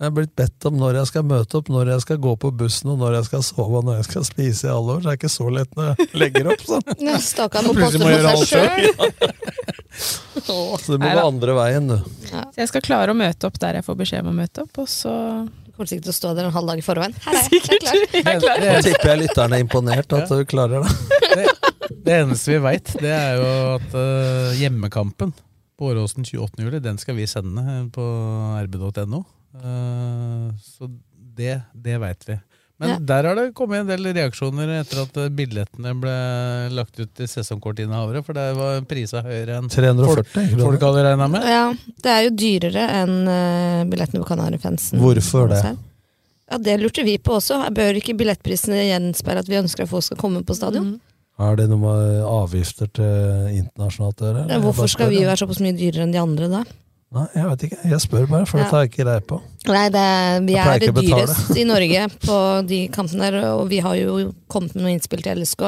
Jeg 0.01 0.09
er 0.09 0.13
blitt 0.17 0.31
bedt 0.33 0.65
om 0.65 0.79
når 0.81 0.95
jeg 0.97 1.07
skal 1.11 1.25
møte 1.29 1.59
opp, 1.59 1.67
når 1.69 1.91
jeg 1.93 2.01
skal 2.01 2.17
gå 2.23 2.31
på 2.41 2.49
bussen, 2.57 2.89
og 2.89 2.97
når 3.03 3.19
jeg 3.19 3.27
skal 3.27 3.43
sove 3.45 3.77
og 3.77 3.85
når 3.85 3.99
jeg 3.99 4.07
skal 4.07 4.23
spise 4.25 4.65
i 4.65 4.71
alle 4.73 4.95
år. 4.95 5.03
Så 5.03 5.05
det 5.05 5.11
er 5.13 5.19
ikke 5.19 5.29
så 5.29 5.49
lett 5.53 5.75
når 5.77 5.91
jeg 5.91 6.07
legger 6.17 6.49
opp, 6.55 6.63
sånn. 6.65 6.87
Ja, 7.05 7.19
Stakkar 7.21 7.67
må 7.67 7.75
passe 7.77 8.01
på 8.01 8.09
seg 8.09 8.47
sjøl. 8.49 8.89
Så 10.41 10.95
det 10.95 10.97
må 10.97 11.05
Neida. 11.05 11.21
gå 11.21 11.27
andre 11.27 11.53
veien, 11.57 11.89
du. 11.91 11.97
Så 12.31 12.41
jeg 12.57 12.69
skal 12.71 12.83
klare 12.85 13.13
å 13.13 13.17
møte 13.19 13.45
opp 13.49 13.59
der 13.61 13.77
jeg 13.77 13.85
får 13.85 13.97
beskjed 13.99 14.23
om 14.25 14.31
å 14.31 14.37
møte 14.39 14.63
opp, 14.63 14.79
og 14.81 14.87
så 14.89 15.13
kommer 15.81 15.89
sikkert 15.89 16.07
til 16.09 16.13
å 16.13 16.19
stå 16.19 16.31
der 16.37 16.47
en 16.47 16.53
halv 16.53 16.69
dag 16.69 16.79
i 16.79 16.85
forveien. 16.85 17.13
Her 17.25 17.37
er 17.37 17.47
jeg, 17.49 17.61
jeg 18.13 18.21
er 18.21 18.41
klar. 18.43 18.61
Jeg 18.61 18.73
er. 18.75 18.83
Tipper 18.85 19.11
jeg 19.11 19.21
lytterne 19.23 19.57
er 19.57 19.63
imponert 19.65 20.13
at 20.17 20.29
du 20.29 20.43
klarer 20.49 20.85
det. 20.85 21.45
Det 22.01 22.13
eneste 22.15 22.53
vi 22.53 22.59
veit, 22.63 22.91
det 23.01 23.11
er 23.13 23.39
jo 23.39 23.47
at 23.75 23.95
uh, 23.97 24.53
hjemmekampen 24.57 25.33
på 25.77 25.89
Åråsen 25.89 26.25
28. 26.25 26.61
juli, 26.61 26.79
den 26.81 26.99
skal 27.01 27.17
vi 27.17 27.25
sende 27.29 27.61
eh, 27.65 27.83
på 27.93 28.05
rb.no. 28.61 29.23
Uh, 29.57 30.53
så 30.61 30.89
det, 31.37 31.57
det 31.73 31.97
veit 32.01 32.25
vi. 32.29 32.37
Men 32.81 32.89
Ja. 32.89 32.97
der 32.99 33.27
har 33.29 33.35
det 33.37 33.53
kommet 33.53 33.83
en 33.83 33.89
del 33.91 34.07
reaksjoner 34.09 34.71
etter 34.79 35.03
at 35.03 35.17
eh, 35.21 35.29
billettene 35.29 35.93
ble 36.01 36.15
lagt 36.73 36.97
ut 36.97 37.11
til 37.13 37.29
sesongkortinnehavere, 37.29 38.23
for 38.25 38.33
det 38.33 38.47
var 38.57 38.81
prisa 38.89 39.21
høyere 39.21 39.59
enn 39.59 39.69
340 39.69 40.25
folk, 40.25 40.57
folk 40.63 40.85
hadde 40.87 41.03
regna 41.05 41.27
med. 41.29 41.45
Ja, 41.45 41.67
det 42.01 42.15
er 42.15 42.25
jo 42.25 42.33
dyrere 42.41 42.87
enn 43.03 43.15
uh, 43.29 43.85
billettene 43.91 44.23
på 44.23 44.31
Kanarifansen. 44.31 44.97
Hvorfor 45.03 45.53
det? 45.53 45.61
Ja, 46.51 46.57
Det 46.57 46.79
lurte 46.81 47.05
vi 47.05 47.19
på 47.21 47.37
også. 47.37 47.61
Bør 47.71 48.01
ikke 48.01 48.17
billettprisene 48.17 48.81
gjenspeile 48.89 49.45
at 49.45 49.51
vi 49.51 49.61
ønsker 49.61 49.85
at 49.85 49.93
folk 49.93 50.09
skal 50.09 50.19
komme 50.19 50.41
på 50.43 50.57
stadion? 50.57 50.95
Er 51.41 51.55
det 51.57 51.69
noe 51.71 51.79
med 51.85 52.25
avgifter 52.27 52.89
til 52.91 53.61
internasjonalt 53.61 54.19
å 54.19 54.27
gjøre? 54.31 54.47
Ja, 54.49 54.59
hvorfor 54.65 54.89
skal 54.91 55.13
vi 55.13 55.21
være 55.23 55.39
såpass 55.39 55.61
mye 55.63 55.77
dyrere 55.77 56.09
enn 56.09 56.17
de 56.17 56.19
andre 56.21 56.49
da? 56.51 56.65
Ja. 57.11 57.19
Nei, 57.19 57.27
jeg 57.35 57.45
vet 57.49 57.63
ikke. 57.67 57.79
Jeg 57.91 57.99
spør 58.05 58.27
bare, 58.31 58.45
for 58.47 58.57
Ja. 58.59 58.63
dette 58.63 58.75
har 58.75 58.83
jeg 58.85 58.91
ikke 58.91 59.03
greie 59.03 59.21
på. 59.27 59.41
Nei, 59.67 59.89
det, 59.89 60.05
vi 60.47 60.55
er 60.55 60.79
det 60.79 60.87
ikke 60.89 61.01
dyrest 61.03 61.57
i 61.59 61.63
Norge 61.67 62.05
på 62.27 62.37
de 62.69 62.87
kampene 62.95 63.27
der, 63.31 63.39
og 63.57 63.67
vi 63.69 63.79
har 63.83 63.95
jo 63.99 64.33
kommet 64.47 64.75
med 64.75 64.83
noe 64.85 64.93
innspill 64.95 65.21
til 65.25 65.41
LSK, 65.41 65.61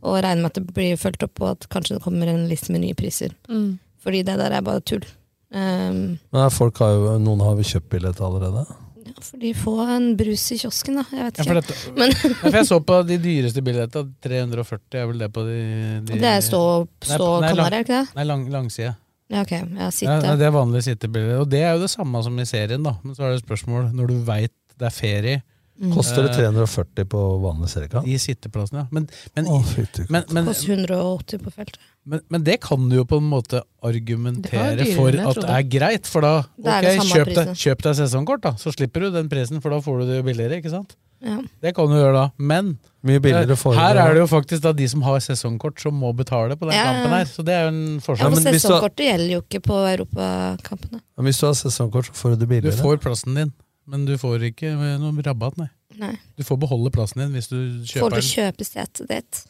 og 0.00 0.16
regner 0.24 0.40
med 0.40 0.50
at 0.54 0.54
det 0.62 0.74
blir 0.74 0.96
fulgt 0.96 1.22
opp, 1.26 1.40
og 1.44 1.50
at 1.52 1.68
kanskje 1.68 1.98
det 1.98 2.02
kommer 2.04 2.26
en 2.32 2.46
liste 2.48 2.72
med 2.72 2.80
nye 2.80 2.94
priser. 2.96 3.34
Mm. 3.52 3.78
Fordi 4.00 4.22
det 4.24 4.38
der 4.40 4.50
er 4.56 4.62
bare 4.64 4.80
tull. 4.80 5.04
Um, 5.52 6.16
Nei, 6.32 6.46
folk 6.54 6.78
har 6.80 6.94
jo, 6.94 7.18
noen 7.20 7.40
har 7.44 7.58
jo 7.58 7.66
kjøpt 7.74 7.90
billett 7.90 8.20
allerede. 8.22 8.62
ja, 9.04 9.12
for 9.20 9.36
de 9.42 9.50
får 9.58 9.88
en 9.96 10.04
brus 10.16 10.44
i 10.54 10.58
kiosken, 10.62 10.96
da. 11.02 11.04
Jeg 11.12 11.24
vet 11.26 11.38
Ja, 11.40 11.44
for, 11.44 11.60
ikke. 11.60 11.74
dette, 11.74 11.94
Men 11.98 12.10
Ja, 12.14 12.34
for 12.40 12.56
jeg 12.56 12.66
så 12.70 12.78
på 12.86 12.98
de 13.08 13.18
dyreste 13.18 13.60
billettene. 13.66 14.14
340 14.24 15.00
er 15.02 15.06
vel 15.10 15.18
det 15.18 15.30
på 15.34 15.44
de, 15.44 15.58
de 16.06 16.20
det 16.22 16.30
er 16.30 16.40
stå, 16.40 16.62
stå 17.04 17.28
nei, 17.42 17.50
Kanari, 17.50 17.56
lang- 17.60 17.72
er 17.74 17.84
ikke 17.84 17.98
det? 18.00 18.14
Nei, 18.16 18.24
lang, 18.30 18.48
langside. 18.54 18.94
Ja, 19.30 19.44
ok. 19.44 19.52
Ja, 19.52 19.90
Ja, 20.02 20.34
det 20.36 20.46
er 20.46 20.54
vanlige 20.54 20.88
sittebilder. 20.90 21.44
Og 21.44 21.50
det 21.50 21.62
er 21.62 21.76
jo 21.76 21.84
det 21.84 21.92
samme 21.92 22.22
som 22.26 22.38
i 22.42 22.46
serien, 22.48 22.82
da. 22.82 22.96
Men 23.04 23.14
så 23.14 23.24
er 23.24 23.34
det 23.34 23.40
et 23.40 23.46
spørsmål 23.46 23.92
når 23.94 24.10
du 24.10 24.18
veit 24.26 24.54
det 24.80 24.88
er 24.88 24.94
ferie. 24.94 25.42
Mm. 25.80 25.94
Koster 25.94 26.26
det 26.26 26.34
eh, 26.34 26.50
340 26.50 27.06
på 27.08 27.20
vanlig 27.40 27.70
seriekant? 27.72 28.08
I 28.08 28.18
sitteplassen, 28.20 28.82
ja. 28.82 28.86
Men, 28.92 29.06
men, 29.36 29.48
fytti 29.64 30.04
men, 30.12 30.26
men, 30.28 30.48
Koster 30.50 30.74
180 30.76 31.40
på 31.44 31.52
feltet. 31.54 31.80
Men, 32.08 32.22
men 32.32 32.44
det 32.44 32.56
kan 32.64 32.88
du 32.88 32.96
jo 32.96 33.04
på 33.08 33.18
en 33.20 33.28
måte 33.28 33.60
argumentere 33.84 34.72
dyrere 34.78 34.94
for 34.96 35.18
at 35.32 35.40
det 35.42 35.52
er 35.56 35.66
greit. 35.68 36.08
For 36.08 36.24
da, 36.24 36.32
Det 36.56 36.72
er 36.72 36.86
det 36.86 36.94
ok, 37.02 37.10
kjøp 37.12 37.30
deg, 37.36 37.52
kjøp 37.60 37.84
deg 37.86 37.98
sesongkort, 38.00 38.42
da. 38.46 38.54
Så 38.60 38.72
slipper 38.74 39.04
du 39.04 39.10
den 39.14 39.28
prisen, 39.32 39.60
for 39.60 39.74
da 39.74 39.82
får 39.84 40.00
du 40.02 40.10
det 40.10 40.20
jo 40.22 40.26
billigere, 40.30 40.62
ikke 40.62 40.72
sant? 40.72 40.96
Ja. 41.20 41.36
Det 41.60 41.74
kan 41.76 41.90
du 41.90 41.98
gjøre 41.98 42.14
da. 42.16 42.22
Men 42.40 42.70
eh, 43.04 43.20
her 43.20 43.98
er 44.00 44.14
det 44.16 44.22
jo 44.22 44.28
faktisk 44.30 44.62
da 44.64 44.72
de 44.76 44.86
som 44.88 45.02
har 45.04 45.20
sesongkort, 45.20 45.80
som 45.82 45.98
må 46.00 46.14
betale 46.16 46.56
på 46.56 46.68
den 46.70 46.78
Ja, 46.78 46.86
kampen 46.88 47.12
her. 47.18 47.28
Så 47.28 47.44
det 47.44 47.56
er 47.58 47.66
jo 47.66 47.72
en 47.74 47.82
Ja, 47.84 48.30
men 48.32 48.40
for 48.40 48.56
Sesongkortet 48.56 49.04
gjelder 49.04 49.34
jo 49.34 49.42
ikke 49.44 49.60
på 49.68 49.82
europakampene. 49.90 51.02
Men 51.18 51.28
hvis 51.28 51.42
du 51.42 51.46
har 51.50 51.58
sesongkort, 51.60 52.08
så 52.08 52.16
får 52.16 52.34
du 52.34 52.46
det 52.46 52.48
billigere. 52.54 52.76
Du 52.76 52.80
får 52.80 53.02
plassen 53.04 53.36
din, 53.36 53.52
men 53.84 54.08
du 54.08 54.16
får 54.20 54.48
ikke 54.48 54.72
noen 54.72 55.20
rabatt, 55.26 55.60
nei. 55.60 55.68
Nei. 56.00 56.14
Du 56.38 56.46
får 56.46 56.56
beholde 56.62 56.92
plassen 56.94 57.20
din 57.20 57.34
hvis 57.36 57.50
du 57.50 57.58
kjøper 57.84 58.06
Får 58.06 58.16
du 58.16 58.24
kjøpe 58.24 58.64
setet 58.64 59.10
ditt? 59.10 59.44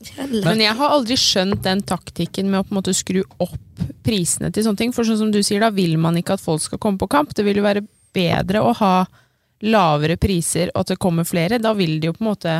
Men 0.00 0.60
jeg 0.62 0.72
har 0.78 0.94
aldri 0.94 1.16
skjønt 1.20 1.60
den 1.64 1.82
taktikken 1.84 2.48
med 2.48 2.62
å 2.62 2.64
på 2.64 2.72
en 2.72 2.78
måte 2.80 2.94
skru 2.96 3.20
opp 3.42 3.82
prisene 4.06 4.48
til 4.52 4.64
sånne 4.64 4.80
ting. 4.80 4.94
For 4.96 5.04
sånn 5.04 5.20
som 5.20 5.32
du 5.32 5.42
sier, 5.44 5.60
da 5.60 5.68
vil 5.74 5.98
man 6.00 6.16
ikke 6.20 6.38
at 6.38 6.44
folk 6.44 6.62
skal 6.64 6.80
komme 6.80 7.00
på 7.00 7.10
kamp. 7.12 7.34
Det 7.36 7.44
vil 7.44 7.60
jo 7.60 7.66
være 7.66 7.84
bedre 8.16 8.62
å 8.64 8.72
ha 8.80 8.94
lavere 9.60 10.16
priser 10.20 10.70
og 10.72 10.84
at 10.84 10.94
det 10.94 11.00
kommer 11.02 11.28
flere. 11.28 11.60
Da 11.60 11.74
vil 11.76 11.98
de 12.00 12.08
jo 12.10 12.16
på 12.16 12.24
en 12.24 12.30
måte 12.30 12.54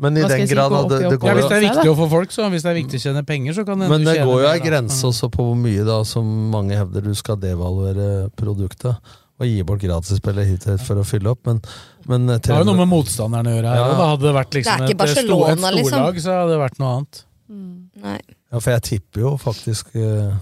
Men 0.00 0.16
i 0.16 0.22
den 0.22 0.46
si, 0.46 0.54
grad 0.54 0.76
det, 0.88 1.00
det 1.02 1.18
går 1.18 1.32
Ja, 1.32 1.34
hvis 1.40 1.48
det 1.50 1.56
er 1.56 1.64
viktig 1.66 1.90
å 1.90 1.96
få 1.98 2.06
folk, 2.12 2.30
så 2.32 2.46
hvis 2.52 2.62
det 2.64 2.70
er 2.70 2.78
viktig 2.78 3.00
å 3.00 3.04
tjene 3.08 3.24
penger, 3.26 3.56
så 3.58 3.64
kan 3.66 3.82
det 3.82 3.90
Men 3.90 4.06
det 4.06 4.20
går 4.22 4.44
jo 4.44 4.52
ei 4.52 4.62
grense 4.62 5.02
også 5.10 5.28
på 5.34 5.48
hvor 5.50 5.58
mye 5.58 5.82
da 5.88 5.98
som 6.08 6.30
mange 6.54 6.78
hevder 6.78 7.10
du 7.10 7.12
skal 7.18 7.40
devaluere 7.42 8.30
produktet. 8.38 8.94
Og 9.40 9.48
gi 9.48 9.62
bort 9.64 9.80
gratisspillet 9.80 10.46
hit 10.46 10.66
og 10.68 10.76
hit 10.76 10.84
for 10.84 11.00
å 11.00 11.04
fylle 11.08 11.32
opp, 11.32 11.46
men, 11.48 11.62
men 12.10 12.26
Det 12.30 12.50
har 12.50 12.62
jo 12.64 12.68
noe 12.68 12.80
med 12.82 12.90
motstanderen 12.90 13.48
å 13.48 13.56
gjøre 13.56 13.72
her. 13.72 13.80
Ja. 13.80 13.96
Da 13.98 14.06
hadde 14.12 14.26
det 14.26 14.36
vært 14.36 14.56
liksom 14.58 14.84
det 14.84 14.88
et, 14.88 14.94
ikke 14.96 15.08
sto, 15.14 15.40
et 15.46 15.60
liksom. 15.60 15.88
storlag, 15.88 16.22
så 16.24 16.36
hadde 16.36 16.54
det 16.54 16.60
vært 16.64 16.80
noe 16.82 16.92
annet. 16.96 17.24
Nei. 18.00 18.20
Ja, 18.50 18.58
for 18.58 18.74
jeg 18.74 18.82
tipper 18.86 19.22
jo 19.22 19.32
faktisk 19.38 19.92
uh, 19.98 20.34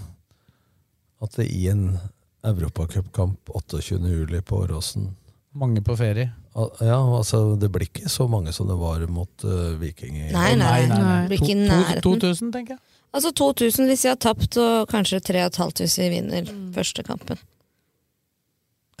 at 1.21 1.37
det 1.37 1.49
i 1.53 1.67
en 1.69 1.85
europacupkamp 2.47 3.49
28. 3.49 3.99
juli 4.07 4.41
på 4.41 4.61
Åråsen 4.63 5.09
Mange 5.59 5.81
på 5.81 5.95
ferie. 5.97 6.29
Ja, 6.79 7.17
altså 7.17 7.55
Det 7.59 7.71
blir 7.73 7.87
ikke 7.87 8.09
så 8.09 8.27
mange 8.29 8.53
som 8.53 8.67
det 8.69 8.77
var 8.77 9.01
mot 9.09 9.43
uh, 9.43 9.73
Viking. 9.81 10.19
Nei, 10.29 10.53
Nei, 10.55 10.55
nei, 10.55 10.85
nei. 10.87 11.17
Det 11.25 11.31
blir 11.31 11.41
ikke 11.41 11.55
i 11.55 11.59
nærheten. 11.63 12.03
2000, 12.05 12.51
tenker 12.53 12.77
jeg. 12.77 12.81
Altså 13.17 13.31
2000 13.33 13.89
hvis 13.89 14.05
vi 14.05 14.11
har 14.11 14.19
tapt, 14.21 14.57
og 14.61 14.89
kanskje 14.91 15.19
3500 15.25 15.85
hvis 15.85 15.97
vi 15.99 16.09
vinner 16.13 16.51
første 16.75 17.03
kampen. 17.03 17.41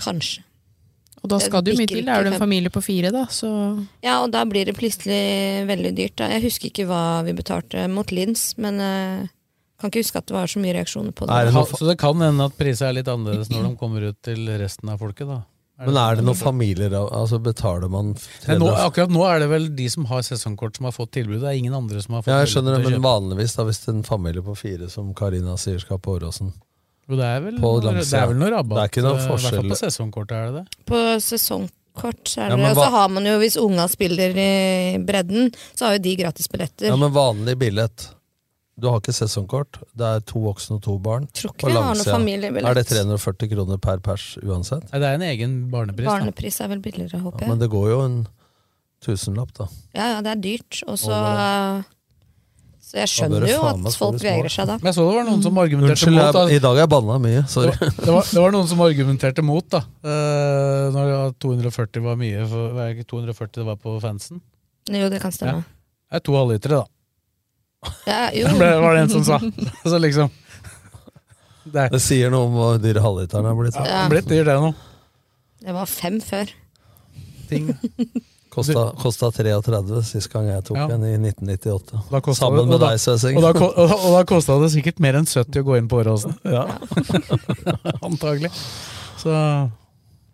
Kanskje. 0.01 0.41
Og 1.23 1.29
da 1.33 1.39
skal 1.43 1.63
du 1.65 1.73
mye 1.75 1.89
til. 1.89 2.05
Da 2.07 2.19
er 2.19 2.23
du 2.23 2.31
en 2.31 2.39
familie 2.39 2.71
på 2.71 2.81
fire, 2.85 3.11
da, 3.11 3.25
så 3.33 3.49
Ja, 4.05 4.21
og 4.23 4.31
da 4.31 4.45
blir 4.47 4.65
det 4.69 4.77
plutselig 4.77 5.67
veldig 5.67 5.91
dyrt. 5.97 6.15
Da. 6.21 6.29
Jeg 6.35 6.45
husker 6.47 6.71
ikke 6.71 6.87
hva 6.87 7.01
vi 7.27 7.33
betalte 7.35 7.87
mot 7.91 8.11
Lins, 8.15 8.53
men 8.57 8.79
uh, 8.79 9.27
kan 9.79 9.91
ikke 9.91 10.03
huske 10.05 10.17
at 10.21 10.27
det 10.31 10.35
var 10.37 10.47
så 10.51 10.59
mye 10.63 10.73
reaksjoner 10.79 11.11
på 11.15 11.27
det. 11.27 11.53
Ha- 11.55 11.65
Så 11.75 11.85
det 11.87 11.97
kan 11.99 12.19
hende 12.23 12.47
at 12.49 12.55
prisene 12.59 12.89
er 12.93 12.99
litt 13.01 13.11
annerledes 13.11 13.51
når 13.51 13.67
de 13.67 13.75
kommer 13.79 14.09
ut 14.11 14.19
til 14.23 14.47
resten 14.59 14.89
av 14.91 14.99
folket, 15.03 15.27
da. 15.27 15.41
Men 15.79 15.95
er 15.95 16.17
det 16.19 16.25
noen 16.27 16.35
familier 16.35 16.91
altså 16.91 17.37
Betaler 17.39 17.87
man 17.87 18.09
Nei, 18.49 18.57
nå, 18.59 18.67
akkurat 18.83 19.13
nå 19.15 19.21
er 19.23 19.39
det 19.39 19.45
vel 19.47 19.69
de 19.77 19.85
som 19.87 20.03
har 20.09 20.25
sesongkort 20.27 20.75
som 20.75 20.89
har 20.89 20.91
fått 20.91 21.13
tilbud. 21.15 21.37
Det 21.39 21.47
er 21.53 21.55
ingen 21.55 21.73
andre 21.77 22.01
som 22.03 22.17
har 22.17 22.25
fått 22.25 22.33
Ja, 22.33 22.41
jeg 22.43 22.51
skjønner 22.51 22.75
det, 22.75 22.89
men 22.91 23.05
vanligvis, 23.05 23.55
da 23.55 23.63
hvis 23.63 23.79
en 23.87 24.03
familie 24.03 24.43
på 24.43 24.57
fire, 24.59 24.89
som 24.91 25.13
Karina 25.15 25.55
sier, 25.55 25.79
skal 25.79 26.01
på 26.03 26.17
Åråsen 26.17 26.51
Jo, 27.09 27.15
det 27.17 27.25
er 27.25 27.39
vel 27.41 27.55
på 27.57 27.71
noe, 27.81 27.93
det 27.97 28.13
er 28.13 28.27
vel 28.29 28.37
noe 28.37 28.51
rabatt. 28.53 28.77
Det 28.77 28.83
er 28.83 28.91
ikke 28.93 29.03
noen 29.07 29.23
forskjell. 29.25 29.55
I 29.55 29.57
hvert 29.57 29.65
fall 29.65 29.73
på 29.73 29.79
sesongkortet, 29.81 30.35
er 30.37 30.51
det 30.53 30.59
det? 30.59 30.85
På 30.91 30.99
sesongkort 31.25 32.29
så 32.29 32.43
er 32.45 32.49
Ja, 32.53 32.55
det 32.59 32.69
Og 32.69 32.77
så 32.83 32.89
har 32.93 33.09
man 33.09 33.25
jo, 33.25 33.33
hvis 33.41 33.57
unga 33.57 33.87
spiller 33.89 34.37
i 34.37 34.97
bredden, 35.03 35.49
så 35.75 35.85
har 35.89 35.97
jo 35.97 36.03
de 36.05 36.15
gratisbilletter. 36.21 36.87
Ja, 36.91 36.95
men 37.01 37.11
vanlig 37.11 37.57
billett. 37.59 38.09
Du 38.79 38.87
har 38.87 39.01
ikke 39.01 39.11
sesongkort. 39.11 39.81
Det 39.97 40.05
er 40.07 40.21
to 40.23 40.39
voksne 40.39 40.77
og 40.77 40.83
to 40.85 40.93
barn. 41.03 41.25
Tror 41.35 41.51
ikke 41.51 41.65
På 41.65 41.67
vi 41.67 41.73
har 41.75 41.81
noen 41.83 41.97
langsida. 41.97 42.13
familiebillett. 42.15 42.69
Er 42.69 42.73
det 42.79 42.85
340 42.87 43.49
kroner 43.51 43.77
per 43.83 43.97
pers 44.05 44.37
uansett? 44.39 44.85
Nei, 44.93 44.99
det 45.03 45.09
er 45.09 45.17
en 45.17 45.25
egen 45.27 45.57
barnepris. 45.73 46.07
Barnepris 46.07 46.61
er 46.61 46.67
vel 46.71 46.79
billigere, 46.79 47.19
håper 47.19 47.41
Ja, 47.41 47.47
jeg. 47.47 47.49
men 47.49 47.59
det 47.59 47.69
går 47.73 47.89
jo 47.89 47.99
en 48.05 48.27
tusenlapp, 49.03 49.51
da. 49.57 49.67
Ja, 49.95 50.05
ja, 50.13 50.21
det 50.21 50.31
er 50.31 50.41
dyrt. 50.45 50.83
Og 50.87 50.95
så 51.01 51.11
Over 51.11 51.83
Så 52.89 52.97
jeg 52.97 53.09
skjønner 53.11 53.43
jo 53.45 53.57
at 53.69 53.95
folk 53.99 54.15
vegrer 54.17 54.49
seg 54.49 54.65
da. 54.65 54.79
Men 54.81 54.89
jeg 54.89 54.95
så 54.97 55.03
det 55.05 55.17
var 55.19 55.25
noen 55.27 55.43
som 55.45 55.57
argumenterte 55.61 55.93
Unnskyld, 55.93 56.15
mot. 56.17 56.37
da. 56.39 56.43
i 56.49 56.61
dag 56.63 56.77
er 56.79 56.81
jeg 56.81 56.89
banna 56.89 57.17
mye. 57.21 57.41
Sorry. 57.51 57.73
Det 57.77 57.85
var, 57.85 57.97
det, 57.99 58.13
var, 58.15 58.29
det 58.31 58.41
var 58.41 58.55
noen 58.55 58.69
som 58.71 58.81
argumenterte 58.81 59.43
mot, 59.45 59.67
da. 59.69 59.81
Uh, 60.01 60.87
når 60.95 61.11
240 61.45 62.07
var 62.07 62.17
mye 62.17 62.47
for, 62.49 62.71
Var 62.73 62.87
det 62.87 62.95
ikke 62.97 63.09
240 63.13 63.51
det 63.59 63.67
var 63.67 63.77
på 63.83 63.93
fansen? 64.01 64.41
Jo, 64.89 65.11
det 65.13 65.19
kan 65.21 65.35
stemme. 65.35 65.61
Det 66.09 66.17
er 66.17 66.25
to 66.25 66.33
halvlitere, 66.39 66.79
da. 66.81 67.93
Ja, 68.09 68.23
jo. 68.33 68.49
Det 68.63 68.71
var 68.81 68.97
det 68.97 69.03
en 69.05 69.13
som 69.13 69.27
sa. 69.27 69.37
Så 69.85 70.01
liksom 70.01 70.33
Det 71.69 71.85
Det 71.93 72.01
sier 72.03 72.33
noe 72.33 72.49
om 72.49 72.57
hvor 72.57 72.81
dyre 72.81 73.05
halvliteren 73.05 73.51
er 73.51 73.59
blitt. 73.61 73.77
Ja. 73.77 74.01
blitt 74.09 74.33
dyr, 74.33 74.49
det 74.49 74.57
nå. 74.65 74.73
Det 75.61 75.77
var 75.77 75.85
fem 75.93 76.17
før. 76.23 76.49
Ting. 77.53 77.69
Kosta, 78.49 78.83
kosta 78.97 79.29
33 79.31 80.01
sist 80.07 80.31
gang 80.33 80.47
jeg 80.49 80.63
tok 80.65 80.77
Ja. 80.77 80.87
en, 80.95 81.03
i 81.05 81.17
1998. 81.17 81.99
Sammen 82.35 82.59
det- 82.63 82.69
med 82.71 82.79
da- 82.79 82.89
deg, 82.89 82.99
Søsing. 82.99 83.37
Og 83.37 83.43
da, 83.45 83.51
og, 83.67 84.07
da 84.15 84.23
kosta 84.25 84.57
det 84.61 84.71
sikkert 84.73 84.99
mer 84.99 85.13
enn 85.19 85.25
70 85.29 85.61
å 85.61 85.63
gå 85.67 85.77
inn 85.77 85.87
på 85.87 86.01
Åråsen. 86.01 86.33
Ja. 86.57 86.65
Antagelig. 88.01 88.49
Så 89.21 89.69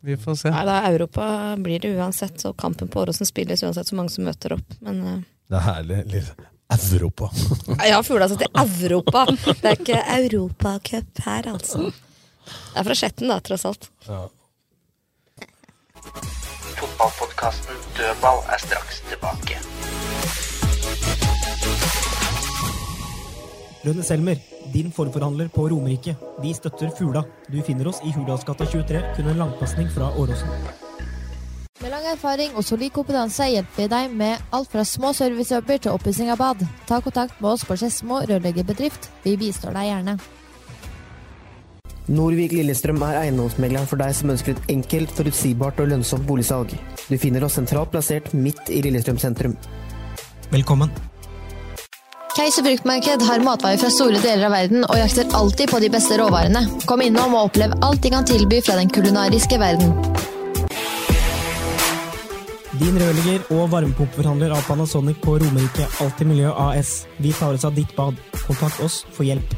vi 0.06 0.16
får 0.18 0.36
se. 0.40 0.50
Nei, 0.54 0.66
da 0.66 0.80
Europa 0.88 1.28
blir 1.60 1.80
det 1.84 1.96
uansett, 1.98 2.40
og 2.46 2.56
kampen 2.58 2.88
på 2.88 3.02
Åråsen 3.04 3.26
spilles 3.28 3.64
uansett 3.64 3.88
så 3.90 3.96
mange 4.00 4.14
som 4.14 4.24
møter 4.24 4.54
opp. 4.56 4.76
Men 4.80 5.02
uh... 5.04 5.16
Det 5.50 5.58
er 5.60 5.66
herlig. 5.68 6.02
Lille 6.14 6.52
Europa. 6.96 7.30
ja, 7.90 8.00
fugla 8.04 8.30
seg 8.32 8.42
til 8.42 8.50
Europa! 8.88 9.26
Det 9.62 9.70
er 9.70 9.76
ikke 9.78 10.00
Europacup 10.18 11.22
her, 11.28 11.52
altså. 11.52 11.92
Det 11.92 12.80
er 12.80 12.88
fra 12.88 12.96
Skjetten, 12.98 13.30
da, 13.30 13.40
tross 13.44 13.66
alt. 13.70 13.90
Fotballpodkasten 16.80 17.76
Dødball 17.98 18.40
er 18.54 18.60
straks 18.60 19.02
tilbake. 19.10 19.60
Rønne 23.86 24.04
Selmer, 24.04 24.42
din 24.74 24.92
forforhandler 24.92 25.48
på 25.54 25.68
Romerike. 25.70 26.16
Vi 26.42 26.54
støtter 26.54 26.90
Fugla. 26.98 27.22
Du 27.52 27.62
finner 27.64 27.88
oss 27.92 28.02
i 28.04 28.12
Hurdalsgata 28.16 28.66
23, 28.66 29.04
kun 29.16 29.30
en 29.32 29.38
langpasning 29.44 29.92
fra 29.94 30.10
Åråsen. 30.20 30.50
Med 31.82 31.92
lang 31.92 32.06
erfaring 32.10 32.56
og 32.56 32.64
solid 32.66 32.90
kompetanse 32.96 33.46
hjelper 33.52 33.84
vi 33.84 33.90
deg 33.92 34.14
med 34.18 34.56
alt 34.56 34.72
fra 34.72 34.84
små 34.88 35.14
servicejobber 35.14 35.84
til 35.84 35.94
oppussing 35.94 36.32
av 36.34 36.42
bad. 36.42 36.64
Ta 36.90 37.02
kontakt 37.04 37.38
med 37.42 37.52
oss 37.52 37.68
på 37.68 37.78
Skedsmo 37.78 38.24
rørleggerbedrift. 38.26 39.12
Vi 39.24 39.38
bistår 39.38 39.76
deg 39.78 39.92
gjerne. 39.92 40.18
Norvik 42.06 42.52
Lillestrøm 42.54 43.02
er 43.02 43.24
eiendomsmegleren 43.24 43.88
for 43.90 43.98
deg 43.98 44.14
som 44.14 44.30
ønsker 44.30 44.54
et 44.54 44.68
enkelt, 44.70 45.10
forutsigbart 45.18 45.80
og 45.82 45.90
lønnsomt 45.90 46.28
boligsalg. 46.30 46.76
Du 47.10 47.18
finner 47.18 47.46
oss 47.48 47.58
sentralt 47.58 47.90
plassert 47.94 48.30
midt 48.38 48.70
i 48.70 48.84
Lillestrøm 48.86 49.18
sentrum. 49.22 49.56
Velkommen. 50.54 50.94
Keiser 52.36 52.66
fruktmarked 52.68 53.24
har 53.26 53.42
matvarer 53.42 53.80
fra 53.82 53.90
store 53.90 54.20
deler 54.22 54.50
av 54.50 54.54
verden 54.54 54.86
og 54.86 54.98
jakter 55.00 55.34
alltid 55.40 55.72
på 55.72 55.80
de 55.82 55.90
beste 55.90 56.20
råvarene. 56.22 56.66
Kom 56.86 57.02
innom 57.02 57.34
og 57.34 57.50
opplev 57.50 57.74
alt 57.82 58.04
de 58.04 58.14
kan 58.14 58.28
tilby 58.28 58.62
fra 58.62 58.78
den 58.78 58.92
kulinariske 58.92 59.58
verden. 59.58 59.96
Din 62.76 63.00
rørlegger 63.00 63.48
og 63.56 63.70
varmepumpeforhandler 63.72 64.52
av 64.52 64.66
Panasonic 64.68 65.24
på 65.24 65.40
Romerike 65.42 65.88
Alltid 66.04 66.28
Miljø 66.28 66.52
AS. 66.52 67.06
Vi 67.24 67.32
tar 67.34 67.56
oss 67.56 67.66
av 67.66 67.74
ditt 67.74 67.96
bad. 67.96 68.20
Kontakt 68.44 68.84
oss 68.84 69.06
for 69.16 69.26
hjelp. 69.26 69.56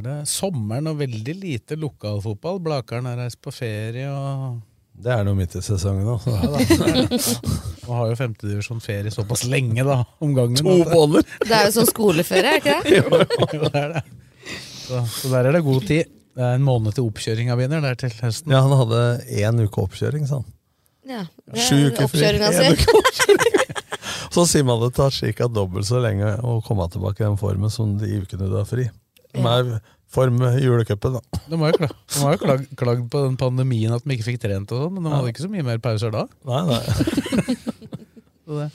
Er 0.00 0.06
det 0.06 0.16
sommeren 0.30 0.88
og 0.90 0.98
veldig 1.00 1.34
lite 1.36 1.76
lokalfotball. 1.80 2.60
Blakeren 2.64 3.08
har 3.10 3.18
reist 3.20 3.40
på 3.44 3.52
ferie 3.54 4.08
og 4.10 4.60
Det 5.00 5.12
er 5.14 5.24
noe 5.24 5.36
midt 5.38 5.56
i 5.56 5.62
sesongen 5.64 6.04
nå. 6.08 6.16
det. 6.26 7.20
Og 7.86 7.92
har 7.96 8.10
jo 8.10 8.16
femtedivisjon 8.18 8.82
ferie 8.84 9.12
såpass 9.12 9.46
lenge, 9.48 9.84
da, 9.86 10.02
om 10.20 10.34
gangen. 10.36 10.60
To 10.60 10.78
måneder! 10.90 11.26
Det 11.44 11.56
er 11.56 11.68
jo 11.68 11.74
sånn 11.78 11.90
skoleferie, 11.90 12.56
er 12.56 12.60
det 12.60 12.60
ikke 12.60 12.80
det? 12.84 13.28
jo, 13.56 13.68
det 13.68 13.80
er 13.80 13.94
det. 13.96 14.04
Så, 14.90 15.02
så 15.14 15.32
der 15.32 15.50
er 15.50 15.56
det 15.56 15.64
god 15.66 15.86
tid. 15.88 16.16
Det 16.36 16.46
er 16.46 16.56
en 16.56 16.64
måned 16.64 16.96
til 16.96 17.08
oppkjøringa 17.08 17.56
begynner, 17.58 17.82
der 17.84 17.98
til 17.98 18.12
høsten. 18.22 18.52
Ja, 18.54 18.62
han 18.64 18.76
hadde 18.84 19.02
én 19.40 19.64
uke 19.64 19.84
oppkjøring, 19.84 20.28
sa 20.30 20.40
han. 20.40 20.48
Ja, 21.10 21.24
det 21.50 21.64
Sju 21.66 21.76
er 21.78 21.90
uker 21.90 22.10
fri. 22.12 22.22
En 22.28 22.76
uke 22.76 23.00
oppkjøring. 23.00 23.60
Så 24.30 24.44
sier 24.46 24.62
man 24.66 24.78
det 24.82 24.92
tar 24.94 25.10
ca. 25.10 25.48
dobbelt 25.50 25.88
så 25.88 25.98
lenge 26.02 26.36
å 26.46 26.60
komme 26.62 26.86
tilbake 26.92 27.24
i 27.24 27.26
den 27.26 27.38
formen 27.40 27.72
som 27.72 27.96
de 27.98 28.20
ukene 28.22 28.46
du 28.46 28.54
har 28.54 28.68
fri. 28.68 28.86
Er 29.38 29.80
Form 30.10 30.40
julecupen, 30.58 31.20
da. 31.20 31.40
De 31.46 31.58
har 31.60 31.70
jo 31.70 31.78
klag, 31.78 31.92
de 31.94 32.22
har 32.24 32.32
jo 32.34 32.38
klag, 32.42 32.62
klagd 32.80 33.04
på 33.12 33.20
den 33.28 33.36
pandemien 33.38 33.92
at 33.94 34.02
de 34.02 34.16
ikke 34.16 34.32
fikk 34.32 34.40
trent, 34.42 34.72
og 34.74 34.80
sånn, 34.82 34.96
men 34.96 35.06
de 35.06 35.12
hadde 35.14 35.30
ikke 35.30 35.44
så 35.44 35.50
mye 35.52 35.66
mer 35.68 35.78
pauser 35.84 36.10
da. 36.10 36.24
Nei, 36.50 36.62
nei. 36.66 37.58
Så 38.50 38.56
det. 38.56 38.66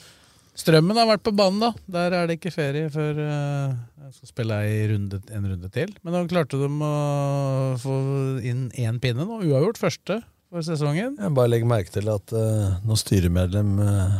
Strømmen 0.56 0.96
har 0.96 1.10
vært 1.10 1.24
på 1.26 1.34
banen, 1.36 1.60
da. 1.60 1.68
Der 1.92 2.14
er 2.16 2.30
det 2.30 2.38
ikke 2.38 2.54
ferie 2.54 2.88
før 2.88 3.18
uh, 3.20 3.74
jeg 4.06 4.14
skal 4.16 4.30
spille 4.30 4.60
ei 4.64 4.86
runde, 4.88 5.20
en 5.36 5.50
runde 5.50 5.68
til. 5.74 5.92
Men 6.00 6.16
da 6.16 6.22
klarte 6.30 6.56
de 6.62 6.70
å 6.72 6.94
få 7.82 7.96
inn 8.40 8.70
én 8.72 8.96
pinne 9.02 9.26
nå. 9.28 9.42
Uavgjort 9.44 9.82
første 9.82 10.22
for 10.48 10.64
sesongen. 10.64 11.18
Jeg 11.20 11.36
bare 11.36 11.52
legger 11.52 11.68
merke 11.68 11.92
til 11.92 12.08
at 12.08 12.32
uh, 12.32 12.78
når 12.88 13.02
styremedlem 13.02 13.76
uh, 13.84 14.16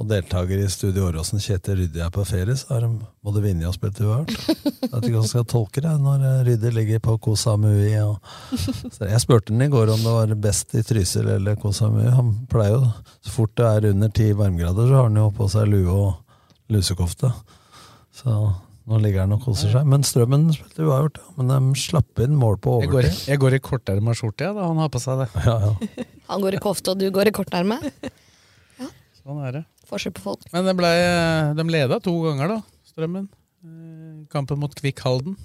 og 0.00 0.06
deltaker 0.08 0.56
i 0.56 0.68
Studio 0.72 1.10
Åråsen 1.10 1.42
Kjetil 1.44 1.76
Ryddi 1.82 2.00
er 2.00 2.12
på 2.14 2.22
ferie, 2.24 2.54
så 2.56 2.72
har 2.72 2.86
de 2.86 3.04
både 3.24 3.42
vunnet 3.44 3.68
og 3.68 3.74
spilt 3.76 3.98
uavgjort. 4.00 4.32
Jeg 4.32 4.88
vet 4.94 4.94
ikke 4.96 5.12
hvordan 5.12 5.26
jeg 5.26 5.32
skal 5.34 5.44
tolke 5.52 5.82
det 5.84 5.92
når 6.00 6.22
uh, 6.24 6.38
Ryddi 6.46 6.70
ligger 6.72 7.02
på 7.04 7.16
Koh 7.26 7.36
Samui. 7.36 7.90
Og... 8.00 8.30
Så 8.96 9.10
jeg 9.10 9.20
spurte 9.20 9.52
han 9.52 9.66
i 9.66 9.68
går 9.72 9.92
om 9.92 10.00
det 10.00 10.14
var 10.16 10.32
best 10.40 10.72
i 10.78 10.84
Trysil 10.86 11.28
eller 11.36 11.58
Koh 11.60 11.74
Samui. 11.76 12.06
Han 12.16 12.32
pleier 12.48 12.78
jo, 12.78 12.88
så 13.26 13.34
fort 13.34 13.52
det 13.60 13.66
er 13.68 13.90
under 13.90 14.12
ti 14.16 14.30
varmegrader, 14.38 14.88
så 14.88 15.02
har 15.02 15.10
han 15.10 15.20
jo 15.20 15.26
på 15.36 15.48
seg 15.52 15.68
lue 15.68 15.98
og 16.06 16.72
lusekofte. 16.72 17.34
Så 18.16 18.38
nå 18.90 19.02
ligger 19.04 19.26
han 19.26 19.36
og 19.36 19.44
koser 19.44 19.74
seg. 19.74 19.84
Men 19.86 20.06
Strømmen 20.06 20.48
spilte 20.56 20.86
uavgjort. 20.88 21.20
Ja. 21.20 21.34
Men 21.36 21.52
de 21.52 21.82
slapp 21.82 22.24
inn 22.24 22.40
mål 22.40 22.56
på 22.64 22.78
Jeg 22.86 22.94
går, 22.94 23.04
overtid. 23.04 23.28
jeg 23.34 23.42
går 23.44 23.58
i 23.58 23.60
korterma 23.68 24.16
skjorte, 24.16 24.48
ja, 24.48 24.56
da 24.56 24.64
han 24.64 24.80
har 24.80 24.88
på 24.96 25.02
seg 25.02 25.26
det. 25.26 25.28
Ja, 25.44 25.58
ja. 25.68 26.08
Han 26.30 26.40
går 26.46 26.56
i 26.56 26.62
kofte, 26.62 26.94
og 26.94 27.04
du 27.04 27.10
går 27.12 27.28
i 27.28 27.36
korterme. 27.36 27.82
Sånn 29.20 29.44
er 29.44 29.60
det. 29.60 29.62
Forskjell 29.90 30.14
på 30.16 30.24
folk. 30.24 30.46
Men 30.54 30.68
det 30.68 30.76
ble, 30.78 30.90
de 31.58 31.66
leda 31.70 31.98
to 32.02 32.14
ganger, 32.24 32.56
da, 32.56 32.60
Strømmen. 32.90 33.28
Eh, 33.66 34.26
Kampen 34.32 34.60
mot 34.62 34.74
Kvikk 34.78 35.02
Halden. 35.04 35.36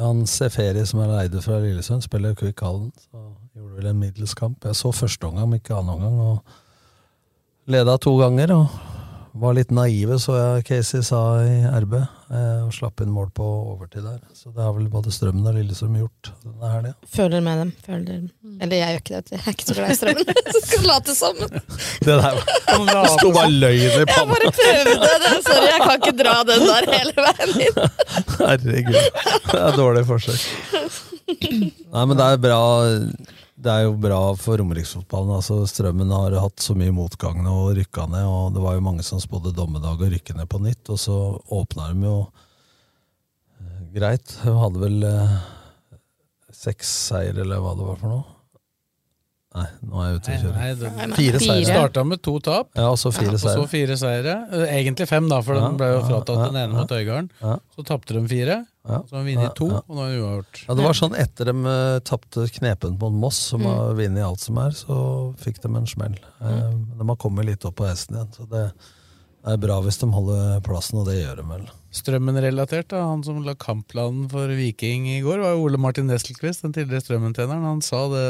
Han 0.00 0.24
Seferi, 0.30 0.84
som 0.88 1.02
er 1.04 1.10
leide 1.10 1.42
fra 1.44 1.58
Lillesund, 1.62 2.04
spiller 2.06 2.36
Kvikk 2.38 2.62
Halden. 2.64 2.92
Så 3.04 3.26
gjorde 3.58 3.76
vel 3.76 3.90
en 3.90 4.00
middels 4.00 4.34
kamp. 4.38 4.64
Jeg 4.64 4.78
så 4.78 4.92
første 4.94 5.28
omgang, 5.28 5.50
men 5.50 5.60
ikke 5.60 5.76
annen 5.76 5.98
omgang. 5.98 6.20
Og 6.20 7.72
leda 7.74 7.98
to 8.00 8.14
ganger. 8.20 8.54
og 8.56 9.01
var 9.32 9.54
litt 9.56 9.70
naive, 9.72 10.18
så 10.20 10.34
jeg 10.36 10.64
Casey 10.68 11.00
sa 11.06 11.20
i 11.40 11.62
RB, 11.82 11.94
eh, 11.96 12.58
og 12.66 12.72
slapp 12.76 13.00
inn 13.00 13.12
mål 13.12 13.30
på 13.32 13.46
overtid 13.72 14.04
der. 14.04 14.18
Så 14.36 14.52
det 14.52 14.60
har 14.60 14.74
vel 14.76 14.90
både 14.92 15.12
Strømmen 15.14 15.46
og 15.48 15.56
Lillestrøm 15.56 15.96
gjort 16.02 16.30
denne 16.44 16.72
helga. 16.74 16.92
Føler 17.16 17.44
med 17.44 17.62
dem. 17.62 17.70
Føler. 17.86 18.26
Eller 18.60 18.76
jeg 18.82 18.94
gjør 18.96 19.02
ikke 19.02 19.20
det. 19.20 19.32
Jeg 19.32 19.42
er 19.42 19.56
ikke 19.56 19.68
så 19.68 19.76
glad 19.78 19.94
i 19.94 19.98
strømmen. 20.00 20.32
Så 20.52 20.62
skal 20.66 20.86
late 20.90 21.16
som. 21.16 21.40
Det 21.42 22.18
der 22.20 22.40
var 22.92 23.08
Sto 23.14 23.32
bare 23.32 23.48
løgn 23.50 23.80
i 23.80 23.88
Jeg 23.88 24.08
bare 24.12 24.52
prøvde 24.58 25.12
det. 25.24 25.34
Sorry, 25.48 25.68
jeg 25.70 25.84
kan 25.86 25.94
ikke 26.00 26.16
dra 26.20 26.34
den 26.52 26.66
der 26.68 26.90
hele 26.92 27.28
veien 27.28 27.54
inn. 27.68 27.84
Herregud. 28.42 29.00
Det 29.48 29.62
er 29.62 29.78
dårlig 29.80 30.04
forsøk. 30.08 30.44
Nei, 31.32 32.04
men 32.04 32.18
det 32.18 32.26
er 32.26 32.42
bra 32.42 32.60
Det 33.62 33.70
er 33.70 33.84
jo 33.84 33.92
bra 33.94 34.18
for 34.40 34.58
romeriksfotballen. 34.58 35.36
Altså, 35.36 35.60
Strømmen 35.70 36.10
har 36.10 36.34
hatt 36.42 36.62
så 36.64 36.74
mye 36.74 36.94
motgang 36.94 37.44
og 37.46 37.76
rykka 37.76 38.08
ned, 38.10 38.26
og 38.26 38.56
det 38.56 38.62
var 38.64 38.74
jo 38.74 38.82
mange 38.82 39.04
som 39.06 39.20
spådde 39.22 39.54
dommedag 39.54 40.02
og 40.02 40.10
rykke 40.10 40.34
ned 40.34 40.48
på 40.50 40.58
nytt, 40.64 40.90
og 40.90 40.98
så 40.98 41.18
åpna 41.54 41.92
de 41.92 42.08
jo 42.08 42.16
eh, 43.62 43.84
greit. 43.94 44.34
De 44.42 44.54
hadde 44.58 44.82
vel 44.82 45.06
eh, 45.06 45.36
seks 46.62 46.90
seier, 47.12 47.38
eller 47.44 47.62
hva 47.62 47.76
det 47.78 47.86
var 47.86 48.02
for 48.02 48.16
noe. 48.16 48.31
Nei, 49.52 49.66
nå 49.84 49.98
er 50.00 50.06
jeg 50.08 50.16
ute 50.16 50.30
å 50.32 50.36
kjøre. 50.42 50.52
Nei, 50.56 50.68
det- 50.80 51.16
Fire 51.16 51.40
seire. 51.42 51.64
Starta 51.68 52.04
med 52.08 52.22
to 52.24 52.38
tap. 52.40 52.70
Ja, 52.74 52.86
og 52.88 52.96
så 52.96 53.10
fire 53.12 53.34
Og 53.36 53.40
så 53.42 53.64
fire 53.68 53.96
seire. 54.00 54.36
Eh, 54.50 54.70
Egentlig 54.80 55.06
fem, 55.10 55.28
da, 55.28 55.42
for 55.44 55.54
Ja, 55.58 55.66
den 55.68 55.76
ble 55.76 55.90
jo 55.92 55.98
ja, 56.00 56.06
fratatt 56.08 56.38
ja, 56.40 56.46
den 56.48 56.56
ene 56.56 56.72
ja. 56.72 56.78
mot 56.80 56.88
Øygarden. 56.96 57.28
Ja. 57.42 57.58
Så 57.76 57.84
tapte 57.84 58.14
de 58.16 58.22
fire. 58.28 58.56
Ja. 58.88 59.02
Så 59.06 59.12
har 59.18 59.24
de 59.24 59.28
vunnet 59.34 59.44
Ja, 59.44 59.52
to, 59.54 59.68
ja. 59.68 59.82
og 59.86 59.94
nå 59.98 60.06
er 60.06 60.08
det 60.14 60.22
uavgjort. 60.22 60.62
Ja, 60.68 60.74
det 60.74 60.84
var 60.88 60.92
sånn 60.94 61.18
etter 61.20 61.44
de 61.44 61.52
uh, 61.68 61.98
tapte 62.00 62.46
knepen 62.50 62.96
mot 62.98 63.12
Moss, 63.12 63.36
som 63.52 63.60
Mm. 63.60 63.66
har 63.68 63.94
vunnet 64.00 64.24
alt 64.24 64.40
som 64.40 64.56
er, 64.58 64.70
så 64.70 64.96
fikk 65.36 65.60
de 65.60 65.76
en 65.76 65.86
smell. 65.86 66.16
Mm. 66.40 66.86
men 66.88 66.98
de 66.98 67.06
har 67.12 67.16
kommet 67.16 67.44
litt 67.46 67.64
opp 67.64 67.76
på 67.76 67.86
hesten 67.86 68.16
igjen, 68.16 68.32
så 68.34 68.48
det 68.48 68.72
er 69.46 69.56
bra 69.58 69.80
hvis 69.82 69.98
de 70.00 70.06
holder 70.10 70.60
plassen, 70.62 70.98
og 70.98 71.06
det 71.06 71.20
gjør 71.22 71.36
de 71.36 71.42
vel. 71.52 71.68
Strømmen-relatert, 71.92 72.86
da. 72.88 73.02
Han 73.10 73.20
som 73.24 73.42
la 73.44 73.52
kampplanen 73.60 74.24
for 74.32 74.48
Viking 74.56 75.04
i 75.12 75.20
går, 75.24 75.38
var 75.44 75.58
Ole 75.60 75.76
Martin 75.80 76.06
Nestelquist, 76.08 76.62
den 76.64 76.72
tidligere 76.72 77.02
Strømmen-treneren. 77.04 77.66
Han 77.68 77.82
sa 77.84 78.08
det, 78.08 78.22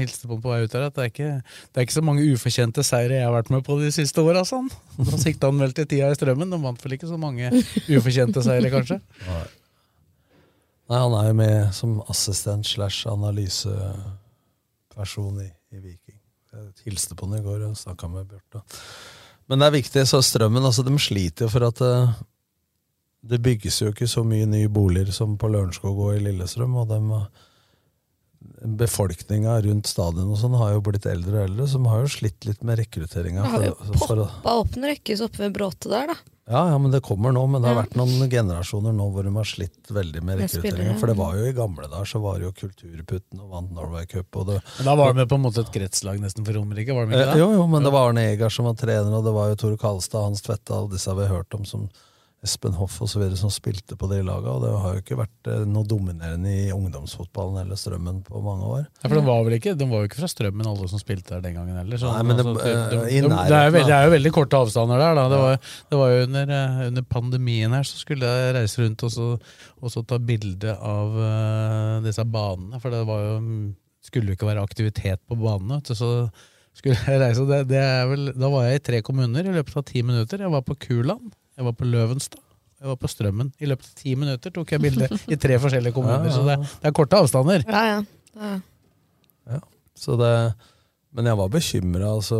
hilste 0.00 0.24
på 0.30 0.36
på 0.40 0.48
vei 0.48 0.64
ut 0.64 0.74
her, 0.76 0.86
at 0.88 0.96
det 0.96 1.02
er 1.04 1.10
ikke, 1.12 1.32
det 1.44 1.76
er 1.76 1.84
ikke 1.84 1.98
så 1.98 2.08
mange 2.08 2.24
ufortjente 2.32 2.82
seire 2.86 3.14
jeg 3.18 3.26
har 3.28 3.36
vært 3.36 3.52
med 3.52 3.60
på 3.66 3.72
de 3.82 3.90
siste 3.92 4.18
åra, 4.24 4.42
sa. 4.48 4.58
Da 4.96 5.16
sikta 5.20 5.46
han 5.52 5.60
vel 5.60 5.72
til 5.76 5.86
tida 5.90 6.06
i 6.08 6.16
Strømmen. 6.16 6.52
De 6.52 6.58
vant 6.64 6.84
vel 6.86 6.94
ikke 6.96 7.12
så 7.12 7.18
mange 7.20 7.44
ufortjente 7.98 8.40
seire, 8.46 8.68
kanskje. 8.72 8.98
Nei. 9.28 9.46
Nei, 10.90 11.00
han 11.04 11.14
er 11.20 11.24
jo 11.28 11.34
med 11.38 11.56
som 11.76 11.90
assistent 12.10 12.66
slash 12.66 12.98
analyseperson 13.06 15.34
i, 15.44 15.50
i 15.76 15.78
Viking. 15.78 16.18
Jeg 16.50 16.72
hilste 16.88 17.14
på 17.14 17.26
han 17.28 17.38
i 17.38 17.44
går 17.44 17.60
og 17.68 17.78
snakka 17.78 18.04
med 18.10 18.26
Bjarte. 18.32 18.58
Men 19.50 19.56
det 19.60 19.66
er 19.68 19.76
viktig, 19.76 20.02
så 20.06 20.18
Strømmen 20.22 20.66
altså, 20.66 20.82
de 20.86 20.98
sliter 21.02 21.44
jo 21.46 21.50
for 21.52 21.62
at 21.68 21.78
eh, 21.84 22.10
det 23.22 23.38
bygges 23.44 23.82
jo 23.82 23.90
ikke 23.92 24.08
så 24.08 24.24
mye 24.24 24.46
nye 24.48 24.68
boliger 24.72 25.12
som 25.12 25.36
på 25.38 25.50
Lørenskog 25.52 25.98
og 26.06 26.16
i 26.16 26.24
Lillestrøm. 26.24 26.76
og 26.80 26.88
de, 26.88 27.00
Befolkninga 28.60 29.58
rundt 29.64 29.88
stadion 29.88 30.30
og 30.32 30.38
sånn 30.40 30.56
har 30.56 30.72
jo 30.72 30.82
blitt 30.84 31.04
eldre 31.08 31.42
og 31.42 31.46
eldre, 31.50 31.66
de 31.68 31.80
har 31.92 32.02
jo 32.04 32.10
slitt 32.12 32.46
litt 32.48 32.62
med 32.64 32.78
rekrutteringa. 32.80 33.42
Det 33.44 33.52
har 33.52 33.64
jo 33.68 33.96
poppa 34.00 34.54
opp 34.62 34.76
en 34.78 34.86
rekkehus 34.88 35.20
oppe 35.26 35.42
ved 35.44 35.54
Bråte 35.56 35.92
der, 35.92 36.12
da. 36.12 36.16
ja, 36.48 36.62
ja, 36.72 36.78
men 36.80 36.92
det 36.92 37.02
kommer 37.04 37.32
nå. 37.36 37.42
Men 37.52 37.60
det 37.60 37.68
har 37.70 37.78
vært 37.82 37.96
noen 38.00 38.32
generasjoner 38.32 38.96
nå 38.96 39.06
hvor 39.12 39.28
de 39.28 39.32
har 39.36 39.48
slitt 39.48 39.92
veldig 39.92 40.22
med 40.24 40.40
rekrutteringa. 40.40 40.96
For 41.00 41.12
det 41.12 41.16
var 41.20 41.36
jo 41.36 41.46
i 41.48 41.54
gamle 41.56 41.88
dager 41.88 42.08
så 42.12 42.20
var 42.24 42.40
det 42.40 42.48
jo 42.48 42.56
Kulturputten 42.64 43.44
og 43.44 43.52
vant 43.54 43.72
Norway 43.76 44.08
Cup. 44.08 44.28
Og 44.40 44.48
det, 44.48 44.58
Men 44.78 44.88
da 44.88 44.96
var 45.02 45.16
de 45.20 45.26
på 45.28 45.40
en 45.40 45.44
måte 45.44 45.64
et 45.64 45.72
kretslag 45.76 46.20
nesten 46.24 46.48
for 46.48 46.56
Romerike, 46.56 46.96
var 46.96 47.08
de 47.08 47.16
ikke 47.16 47.32
Eh, 47.36 47.40
jo, 47.44 47.50
jo, 47.60 47.66
men 47.68 47.84
det 47.84 47.92
var 47.96 48.08
Arne 48.08 48.28
Egar 48.32 48.52
som 48.56 48.68
var 48.68 48.76
trener, 48.80 49.12
og 49.20 49.24
det 49.28 49.36
var 49.36 49.52
jo 49.52 49.60
Tore 49.64 49.80
Kalstad, 49.80 50.24
Hans 50.30 50.44
Tvedtal, 50.44 50.88
disse 50.92 51.12
har 51.12 51.20
vi 51.20 51.28
hørt 51.28 51.56
om, 51.60 51.68
som 51.68 51.88
Espen 52.40 52.72
Hoff 52.78 52.94
osv. 53.04 53.20
som 53.36 53.50
spilte 53.52 53.96
på 54.00 54.08
de 54.08 54.22
laga. 54.24 54.48
Og 54.54 54.62
det 54.64 54.70
har 54.82 54.94
jo 54.96 55.00
ikke 55.02 55.16
vært 55.18 55.48
eh, 55.52 55.64
noe 55.68 55.84
dominerende 55.84 56.48
i 56.48 56.70
ungdomsfotballen 56.72 57.58
eller 57.66 57.76
Strømmen 57.76 58.22
på 58.24 58.40
mange 58.40 58.64
år. 58.64 58.84
Ja, 59.02 59.10
for 59.10 59.16
de 59.18 59.24
var 59.26 59.42
vel 59.44 59.56
ikke, 59.58 59.74
de 59.76 59.88
var 59.90 60.04
jo 60.04 60.08
ikke 60.08 60.20
fra 60.22 60.30
Strømmen 60.32 60.70
alle 60.70 60.88
som 60.88 61.02
spilte 61.02 61.34
der 61.34 61.42
den 61.44 61.58
gangen 61.58 61.76
heller. 61.76 62.00
Nei, 62.00 62.22
men 62.24 62.38
det- 62.38 62.46
altså, 62.46 62.64
de- 62.64 63.02
i 63.12 63.20
de- 63.20 63.28
det, 63.28 63.56
er 63.58 63.66
jo 63.68 63.74
veldig, 63.76 63.86
det 63.90 63.96
er 63.98 64.06
jo 64.08 64.14
veldig 64.16 64.32
korte 64.38 64.56
avstander 64.62 65.02
der. 65.04 65.14
Da. 65.20 65.26
Det, 65.34 65.40
var, 65.44 65.58
det 65.90 65.98
var 66.00 66.14
jo 66.14 66.22
under, 66.28 66.54
eh, 66.56 66.86
under 66.88 67.02
pandemien 67.16 67.76
her 67.76 67.82
så 67.90 68.00
skulle 68.00 68.24
jeg 68.32 68.54
reise 68.56 68.80
rundt 68.86 69.04
og 69.04 69.10
så, 69.12 69.28
og 69.82 69.92
så 69.92 70.02
ta 70.06 70.18
bilde 70.18 70.72
av 70.80 71.12
uh, 71.20 72.00
disse 72.04 72.24
banene. 72.24 72.80
For 72.80 72.90
det 72.94 73.02
var 73.08 73.20
jo, 73.26 73.34
skulle 74.00 74.32
jo 74.32 74.38
ikke 74.38 74.48
være 74.48 74.64
aktivitet 74.64 75.20
på 75.28 75.36
banene. 75.36 75.82
Så 75.84 76.30
skulle 76.72 76.96
jeg 76.96 77.20
reise, 77.20 77.44
det, 77.44 77.60
det 77.68 77.80
er 77.84 78.06
vel, 78.08 78.32
Da 78.32 78.48
var 78.48 78.64
jeg 78.64 78.80
i 78.80 78.84
tre 78.88 79.02
kommuner 79.04 79.44
i 79.44 79.52
løpet 79.58 79.76
av 79.76 79.84
ti 79.84 80.00
minutter. 80.06 80.40
Jeg 80.40 80.52
var 80.56 80.62
på 80.64 80.76
Kuland, 80.86 81.34
jeg 81.56 81.66
var 81.66 81.76
på 81.76 81.88
Løvenstad. 81.88 82.42
Jeg 82.80 82.88
var 82.88 82.96
på 82.96 83.10
Strømmen. 83.12 83.50
I 83.60 83.68
løpet 83.68 83.90
av 83.90 83.96
ti 83.98 84.14
minutter 84.16 84.52
tok 84.56 84.70
jeg 84.72 84.80
bilde 84.80 85.08
i 85.28 85.36
tre 85.36 85.58
forskjellige 85.60 85.92
kommuner. 85.92 86.24
Ja, 86.24 86.30
ja, 86.30 86.36
Så 86.38 86.44
det, 86.46 86.56
det 86.80 86.88
er 86.88 86.94
korte 86.96 87.18
avstander. 87.20 87.64
Ja, 87.68 87.82
ja. 87.90 88.52
ja. 89.52 89.58
Så 90.00 90.16
det, 90.16 90.30
men 91.12 91.28
jeg 91.28 91.36
var 91.42 91.50
bekymra, 91.52 92.14
altså. 92.14 92.38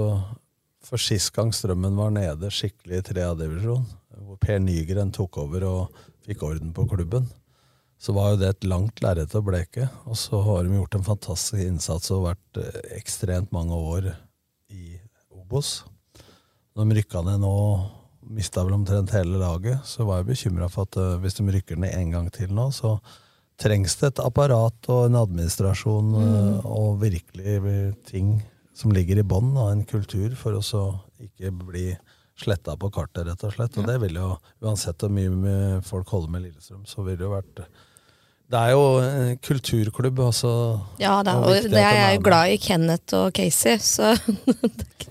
For 0.89 1.03
sist 1.03 1.35
gang 1.37 1.53
Strømmen 1.53 1.99
var 1.99 2.15
nede 2.15 2.49
skikkelig 2.51 3.03
i 3.03 3.05
tredjedivisjon, 3.11 3.85
hvor 4.25 4.41
Per 4.41 4.63
Nygren 4.65 5.13
tok 5.13 5.37
over 5.43 5.67
og 5.68 6.01
fikk 6.25 6.47
orden 6.49 6.72
på 6.72 6.87
klubben, 6.89 7.29
så 8.01 8.14
var 8.17 8.33
jo 8.33 8.41
det 8.41 8.49
et 8.55 8.67
langt 8.71 9.03
lerret 9.05 9.37
å 9.37 9.45
bleke. 9.45 9.91
Og 10.09 10.17
så 10.17 10.41
har 10.47 10.64
de 10.64 10.79
gjort 10.79 10.97
en 10.97 11.05
fantastisk 11.05 11.61
innsats 11.61 12.09
og 12.17 12.30
vært 12.30 12.61
eh, 12.63 12.80
ekstremt 12.97 13.53
mange 13.53 13.76
år 13.76 14.09
i 14.72 14.97
Obos. 15.37 15.83
De 16.80 16.97
rykka 16.97 17.21
ned 17.26 17.43
nå, 17.45 17.55
mista 18.31 18.65
vel 18.65 18.77
omtrent 18.79 19.13
hele 19.15 19.41
laget, 19.41 19.83
så 19.87 20.07
var 20.09 20.21
jeg 20.21 20.31
bekymra 20.31 20.71
for 20.71 20.89
at 20.89 20.99
eh, 21.01 21.19
hvis 21.23 21.39
de 21.39 21.47
rykker 21.51 21.81
ned 21.81 21.95
en 21.97 22.15
gang 22.15 22.31
til 22.35 22.53
nå, 22.55 22.69
så 22.75 22.97
trengs 23.61 23.99
det 24.01 24.13
et 24.13 24.23
apparat 24.25 24.89
og 24.93 25.09
en 25.09 25.19
administrasjon 25.21 26.15
eh, 26.23 26.71
og 26.71 27.01
virkelig 27.03 27.59
ting 28.09 28.39
som 28.77 28.95
ligger 28.95 29.21
i 29.21 29.27
bånn 29.27 29.53
av 29.59 29.75
en 29.75 29.85
kultur, 29.85 30.33
for 30.39 30.57
å 30.57 30.65
så 30.65 30.85
ikke 31.21 31.53
bli 31.59 31.91
sletta 32.41 32.77
på 32.81 32.89
kartet, 32.95 33.27
rett 33.27 33.43
og 33.45 33.53
slett. 33.53 33.77
Og 33.77 33.89
det 33.89 33.99
vil 34.01 34.17
jo, 34.17 34.31
uansett 34.65 35.03
hvor 35.03 35.13
mye 35.13 35.81
folk 35.85 36.09
holder 36.15 36.33
med 36.33 36.47
Lillestrøm, 36.47 36.87
så 36.89 37.05
vil 37.05 37.19
det 37.19 37.27
jo 37.27 37.35
vært 37.35 37.65
Det 38.51 38.59
er 38.59 38.72
jo 38.75 39.37
kulturklubb, 39.47 40.21
altså. 40.27 40.53
Ja 40.99 41.21
da, 41.27 41.37
og 41.39 41.53
og 41.53 41.68
det 41.71 41.83
er 41.83 41.95
jeg 41.95 42.17
jo 42.17 42.22
glad 42.27 42.55
i 42.55 42.57
Kenneth 42.59 43.14
og 43.14 43.31
Casey, 43.37 43.79
så 43.79 44.17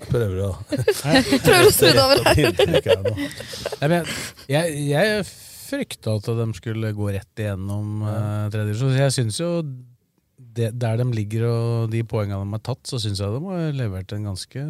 Prøver 0.10 0.42
å 0.44 0.50
Prøver 1.46 1.68
å 1.68 1.72
snu 1.76 1.88
det 1.88 2.04
over 2.04 2.20
her. 2.28 4.12
Jeg, 4.52 4.76
jeg 4.90 5.24
frykta 5.70 6.18
at 6.18 6.30
de 6.40 6.48
skulle 6.58 6.92
gå 6.98 7.12
rett 7.14 7.44
igjennom 7.44 8.04
uh, 8.04 8.50
tredje 8.52 8.74
divisjon. 8.74 8.94
så 8.96 9.04
Jeg 9.06 9.16
syns 9.16 9.40
jo 9.40 9.52
det, 10.56 10.70
der 10.82 10.98
de 11.00 11.06
ligger 11.14 11.44
og 11.50 11.92
de 11.94 12.02
poengene 12.08 12.40
de 12.42 12.56
har 12.56 12.62
tatt, 12.66 12.82
så 12.90 12.98
syns 13.02 13.20
jeg 13.22 13.34
de 13.36 13.40
har 13.46 13.76
levert 13.78 14.14
en 14.16 14.26
ganske 14.30 14.64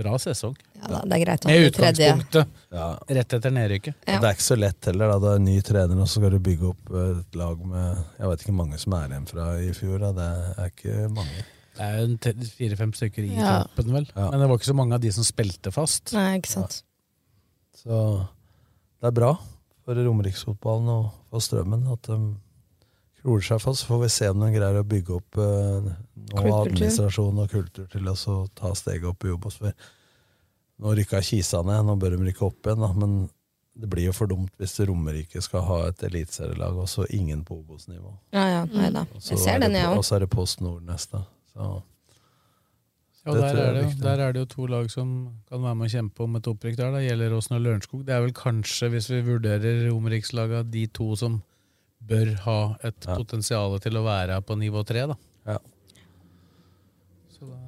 bra 0.00 0.14
sesong. 0.22 0.56
Ja 0.78 0.90
da, 0.92 1.02
det 1.04 1.18
er 1.18 1.22
greit 1.24 1.44
Med 1.48 1.66
utgangspunktet 1.68 2.56
ja. 2.74 2.86
rett 3.18 3.36
etter 3.38 3.54
nedrykket. 3.54 3.98
Ja. 4.08 4.16
Det 4.22 4.30
er 4.30 4.38
ikke 4.38 4.46
så 4.48 4.58
lett 4.58 4.88
heller. 4.90 5.12
da 5.12 5.18
Det 5.24 5.30
er 5.34 5.42
en 5.42 5.46
ny 5.50 5.58
trener, 5.66 6.00
og 6.02 6.08
så 6.08 6.20
skal 6.22 6.34
du 6.34 6.38
bygge 6.48 6.70
opp 6.72 6.90
et 7.04 7.38
lag 7.38 7.62
med 7.74 8.00
Jeg 8.18 8.32
vet 8.32 8.44
ikke 8.46 8.56
mange 8.62 8.80
som 8.82 8.96
er 8.98 9.12
igjen 9.12 9.28
fra 9.30 9.46
i 9.60 9.70
fjor. 9.76 9.98
Da. 10.06 10.10
Det 10.18 10.30
er 10.64 10.72
ikke 10.72 10.96
mange. 11.18 11.44
Det 11.78 11.86
er 11.86 12.00
jo 12.02 12.48
fire-fem 12.56 12.92
stykker 12.96 13.22
i 13.28 13.36
Ja. 13.36 13.52
toppen, 13.68 13.92
vel. 13.94 14.08
Men 14.16 14.40
det 14.40 14.48
var 14.50 14.58
ikke 14.58 14.72
så 14.72 14.78
mange 14.80 14.94
av 14.98 15.04
de 15.04 15.12
som 15.14 15.26
spilte 15.26 15.70
fast. 15.74 16.12
Nei, 16.16 16.38
ikke 16.40 16.50
sant. 16.56 16.80
Så 17.78 18.02
det 18.98 19.12
er 19.12 19.14
bra 19.14 19.36
for 19.86 19.94
romeriksfotballen 19.94 20.88
og 20.90 21.12
for 21.30 21.44
Strømmen 21.44 21.86
at 21.92 22.02
de 22.10 22.18
klorer 23.22 23.44
seg 23.48 23.60
fast. 23.62 23.82
Så 23.84 23.90
får 23.92 24.02
vi 24.04 24.08
se 24.14 24.28
om 24.32 24.40
de 24.44 24.50
greier 24.54 24.80
å 24.80 24.86
bygge 24.88 25.16
opp 25.18 25.38
eh, 25.42 25.88
noe 26.34 26.52
administrasjon 26.62 27.40
og 27.44 27.50
kultur 27.52 27.88
til 27.92 28.08
å 28.08 28.14
så 28.18 28.36
ta 28.58 28.74
steget 28.78 29.08
opp 29.10 29.24
i 29.28 29.32
Obos. 29.34 29.58
For 29.62 29.72
Nå 30.78 30.92
rykka 30.94 31.18
Kisa 31.26 31.64
ned, 31.66 31.82
nå 31.88 31.96
bør 31.98 32.14
de 32.14 32.28
rykke 32.28 32.44
opp 32.46 32.68
igjen, 32.68 32.78
da. 32.84 32.92
men 32.94 33.14
det 33.78 33.88
blir 33.90 34.04
jo 34.08 34.12
for 34.14 34.30
dumt 34.30 34.52
hvis 34.58 34.76
Romerike 34.86 35.40
skal 35.42 35.64
ha 35.66 35.78
et 35.88 36.02
eliteserielag 36.06 36.76
og 36.82 36.86
så 36.90 37.04
ingen 37.14 37.40
på 37.46 37.56
Obos-nivå. 37.60 38.12
Ja, 38.34 38.44
ja, 38.52 38.60
nei 38.70 38.88
da. 38.94 39.02
Og 39.14 39.22
så 39.22 39.34
Jeg 39.34 39.42
ser 39.42 39.54
er 39.56 39.58
det 39.58 39.66
den, 39.68 39.76
jeg 39.80 39.86
på- 39.88 39.92
òg. 39.96 39.98
Og 39.98 40.06
så 40.06 40.14
er 40.16 40.20
det 40.24 40.30
Post 40.30 40.60
Nord 40.62 40.82
neste. 40.86 41.24
Så 41.52 41.68
Ja, 43.26 43.34
der, 43.34 43.58
er 43.60 43.72
det, 43.74 43.82
jo, 43.82 43.90
der 44.06 44.20
er 44.24 44.32
det 44.32 44.40
jo 44.40 44.46
to 44.54 44.66
lag 44.70 44.86
som 44.90 45.08
kan 45.50 45.60
være 45.60 45.74
med 45.76 45.90
å 45.90 45.92
kjempe 45.92 46.22
om 46.24 46.36
et 46.38 46.46
opprykk 46.48 46.76
der. 46.78 46.92
Da 46.94 47.00
gjelder 47.02 47.34
Åsen 47.36 47.56
og 47.58 47.62
Lørenskog. 47.66 48.04
Det 48.06 48.14
er 48.14 48.22
vel 48.24 48.32
kanskje, 48.32 48.88
hvis 48.94 49.08
vi 49.10 49.18
vurderer 49.26 49.82
Romerikslaga, 49.90 50.62
de 50.64 50.86
to 50.86 51.10
som 51.18 51.42
bør 52.00 52.34
ha 52.44 52.58
et 52.86 53.08
potensial 53.08 53.78
til 53.82 53.98
å 53.98 54.04
være 54.06 54.38
på 54.46 54.56
nivå 54.58 54.84
tre, 54.86 55.06
da. 55.10 55.16
Ja. 55.48 55.58
Så 57.34 57.48
da 57.48 57.58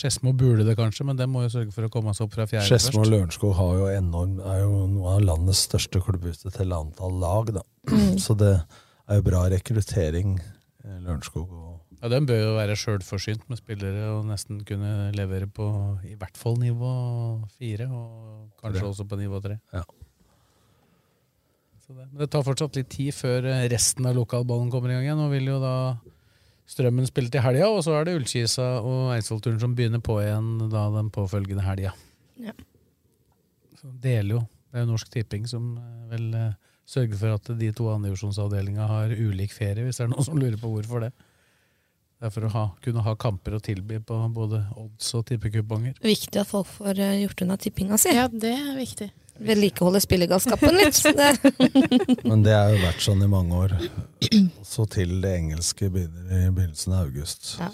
Skedsmo 0.00 0.32
burde 0.32 0.64
det 0.64 0.76
kanskje, 0.78 1.04
men 1.04 1.18
dem 1.18 1.32
må 1.34 1.42
jo 1.44 1.50
sørge 1.52 1.74
for 1.74 1.84
å 1.84 1.90
komme 1.92 2.14
seg 2.16 2.24
opp 2.24 2.36
fra 2.38 2.46
fjerde 2.48 2.70
Skedsmo 2.70 3.02
og 3.02 3.04
først. 3.04 3.12
Lørenskog 3.12 3.50
har 3.58 3.74
jo 3.76 3.88
enorm, 3.92 4.38
er 4.48 4.62
jo 4.62 4.70
noen 4.88 5.10
av 5.12 5.20
landets 5.26 5.64
største 5.66 6.00
klubber 6.04 6.38
til 6.40 6.72
antall 6.72 7.18
lag. 7.20 7.50
Da. 7.58 7.64
Mm. 7.90 8.14
Så 8.22 8.36
det 8.38 8.54
er 8.54 9.18
jo 9.18 9.26
bra 9.26 9.42
rekruttering, 9.52 10.38
eh, 10.40 10.98
Lørenskog. 11.04 11.50
Og, 11.50 11.76
Ja, 12.00 12.08
Den 12.08 12.24
bør 12.24 12.38
jo 12.40 12.52
være 12.56 12.76
sjølforsynt 12.80 13.42
med 13.50 13.58
spillere 13.60 14.06
og 14.14 14.24
nesten 14.24 14.62
kunne 14.64 15.12
levere 15.12 15.44
på 15.46 15.66
i 16.08 16.14
hvert 16.16 16.38
fall 16.40 16.56
nivå 16.56 16.92
fire, 17.58 17.90
og 17.92 18.48
kanskje 18.62 18.80
3. 18.80 18.88
også 18.88 19.04
på 19.04 19.18
nivå 19.20 19.42
tre. 19.44 19.58
Ja. 19.74 19.82
Så 21.90 21.96
det. 21.96 22.06
Men 22.12 22.22
det 22.22 22.30
tar 22.30 22.46
fortsatt 22.46 22.76
litt 22.78 22.88
tid 22.92 23.10
før 23.16 23.46
eh, 23.50 23.66
resten 23.72 24.06
av 24.06 24.14
lokalballen 24.14 24.70
kommer 24.70 24.92
i 24.92 24.94
gang 24.94 25.08
igjen. 25.08 25.18
Nå 25.18 25.26
vil 25.32 25.48
jo 25.50 25.58
da 25.62 25.74
Strømmen 26.70 27.08
spille 27.08 27.32
til 27.34 27.42
helga, 27.42 27.66
og 27.66 27.80
så 27.82 27.96
er 27.98 28.04
det 28.06 28.12
Ullkisa 28.14 28.66
og 28.86 29.08
Eidsvollturen 29.16 29.58
som 29.58 29.72
begynner 29.74 29.98
på 30.06 30.20
igjen 30.22 30.68
da 30.70 30.84
den 30.94 31.08
påfølgende 31.10 31.64
helga. 31.66 31.90
Ja. 32.38 32.54
Så 33.80 33.90
deler 34.04 34.36
jo. 34.36 34.42
Det 34.70 34.78
er 34.78 34.84
jo 34.84 34.90
Norsk 34.92 35.10
Tipping 35.10 35.48
som 35.50 35.72
eh, 35.80 36.04
vel 36.12 36.28
eh, 36.38 36.52
sørger 36.86 37.18
for 37.18 37.40
at 37.40 37.50
de 37.58 37.72
to 37.74 37.88
andredivisjonsavdelinga 37.90 38.86
har 38.86 39.16
ulik 39.16 39.56
ferie, 39.56 39.82
hvis 39.82 39.98
det 39.98 40.06
er 40.06 40.12
noen 40.12 40.28
som 40.28 40.38
lurer 40.38 40.60
på 40.62 40.70
hvorfor 40.70 41.08
det. 41.08 41.10
Det 42.20 42.28
er 42.28 42.34
for 42.36 42.46
å 42.46 42.52
ha, 42.54 42.64
kunne 42.84 43.02
ha 43.02 43.16
kamper 43.18 43.56
å 43.56 43.62
tilby 43.66 43.98
på 44.06 44.20
både 44.36 44.62
odds 44.78 45.10
og 45.18 45.26
tippekuponger. 45.26 45.98
Viktig 46.04 46.38
at 46.38 46.52
folk 46.52 46.70
får 46.70 47.02
gjort 47.24 47.42
unna 47.48 47.58
tippinga 47.58 47.98
si. 47.98 48.14
Ja, 48.14 48.28
det 48.30 48.54
er 48.54 48.78
viktig. 48.78 49.10
Vedlikeholde 49.40 50.00
spillegalskapen 50.04 50.76
litt. 50.76 50.98
Men 52.28 52.42
det 52.44 52.52
har 52.54 52.74
jo 52.74 52.80
vært 52.82 53.00
sånn 53.04 53.22
i 53.24 53.28
mange 53.30 53.56
år. 53.56 53.74
Så 54.66 54.84
til 54.92 55.16
det 55.22 55.32
engelske 55.38 55.88
begynner 55.92 56.28
i 56.46 56.50
begynnelsen 56.52 56.92
av 56.96 57.06
august. 57.08 57.54
Ja. 57.60 57.70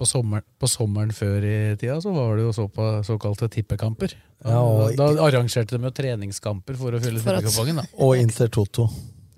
På 0.00 0.08
sommeren, 0.10 0.42
på 0.58 0.66
sommeren 0.66 1.12
før 1.14 1.44
i 1.46 1.56
tida 1.78 2.00
så 2.02 2.10
var 2.16 2.32
det 2.38 2.46
jo 2.48 2.54
så 2.56 2.64
på 2.72 2.86
såkalte 3.06 3.46
tippekamper. 3.52 4.16
Da, 4.42 4.50
Ja, 4.56 4.62
og- 4.64 4.96
da 4.98 5.06
arrangerte 5.28 5.76
de 5.78 5.84
jo 5.86 5.90
treningskamper 5.94 6.76
for 6.76 6.92
å 6.96 7.00
fylle 7.00 7.20
tippekupongen. 7.22 7.84
Og 8.02 8.16
Intertoto. 8.18 8.88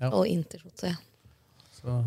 Ja. 0.01 0.09
Og 0.09 0.25
Intertoto, 0.27 0.87
ja. 0.87 0.95
Så, 1.77 1.99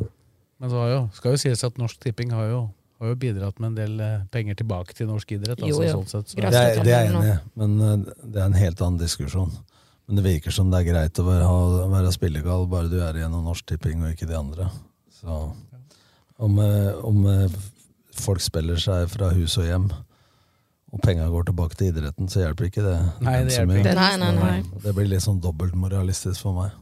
men 0.59 0.71
så 0.73 0.77
har 0.83 0.91
jo, 0.91 1.01
skal 1.15 1.37
jo 1.37 1.43
sies 1.45 1.63
at 1.65 1.79
Norsk 1.79 2.01
Tipping 2.03 2.31
har 2.35 2.49
jo, 2.51 2.61
har 3.01 3.09
jo 3.15 3.17
bidratt 3.17 3.59
med 3.61 3.71
en 3.73 3.79
del 3.79 4.01
eh, 4.05 4.21
penger 4.33 4.59
tilbake 4.61 4.95
til 4.97 5.09
norsk 5.09 5.33
idrett. 5.39 5.61
Jo, 5.65 5.79
altså, 5.81 5.85
jo. 5.87 5.93
Sånn 5.97 6.09
sett, 6.13 6.33
så, 6.35 6.37
Det 6.37 6.47
er, 6.51 6.83
det 6.85 6.93
er 6.95 7.05
jeg 7.07 7.13
enig 7.15 7.33
i, 7.33 7.39
men 7.63 7.77
eh, 7.81 8.15
det 8.25 8.41
er 8.43 8.47
en 8.51 8.59
helt 8.61 8.83
annen 8.87 9.01
diskusjon. 9.01 9.53
Men 10.11 10.19
det 10.19 10.25
virker 10.27 10.51
som 10.55 10.71
det 10.73 10.81
er 10.83 10.89
greit 10.93 11.19
å 11.23 11.25
være, 11.25 11.47
ha- 11.47 11.89
være 11.93 12.13
spillegal 12.13 12.65
bare 12.69 12.91
du 12.91 12.99
er 13.01 13.15
igjennom 13.21 13.45
Norsk 13.47 13.67
Tipping 13.71 14.03
og 14.05 14.13
ikke 14.17 14.27
de 14.29 14.37
andre. 14.37 14.69
Så 15.21 15.41
om, 16.41 16.59
eh, 16.59 16.93
om 17.07 17.25
folk 18.21 18.41
spiller 18.43 18.77
seg 18.81 19.09
fra 19.13 19.31
hus 19.37 19.55
og 19.61 19.69
hjem, 19.69 19.89
og 20.91 20.99
penga 21.05 21.29
går 21.31 21.45
tilbake 21.47 21.77
til 21.79 21.93
idretten, 21.93 22.27
så 22.29 22.43
hjelper 22.43 22.67
ikke 22.67 22.83
det. 22.83 22.97
Nei, 23.23 23.37
det 23.47 23.55
hjelper 23.55 23.79
ikke. 23.85 23.93
Nei, 23.95 24.13
nei, 24.19 24.31
nei. 24.35 24.81
Det 24.83 24.95
blir 24.97 25.07
litt 25.13 25.23
sånn 25.23 25.39
dobbeltmoralistisk 25.41 26.43
for 26.43 26.57
meg. 26.57 26.73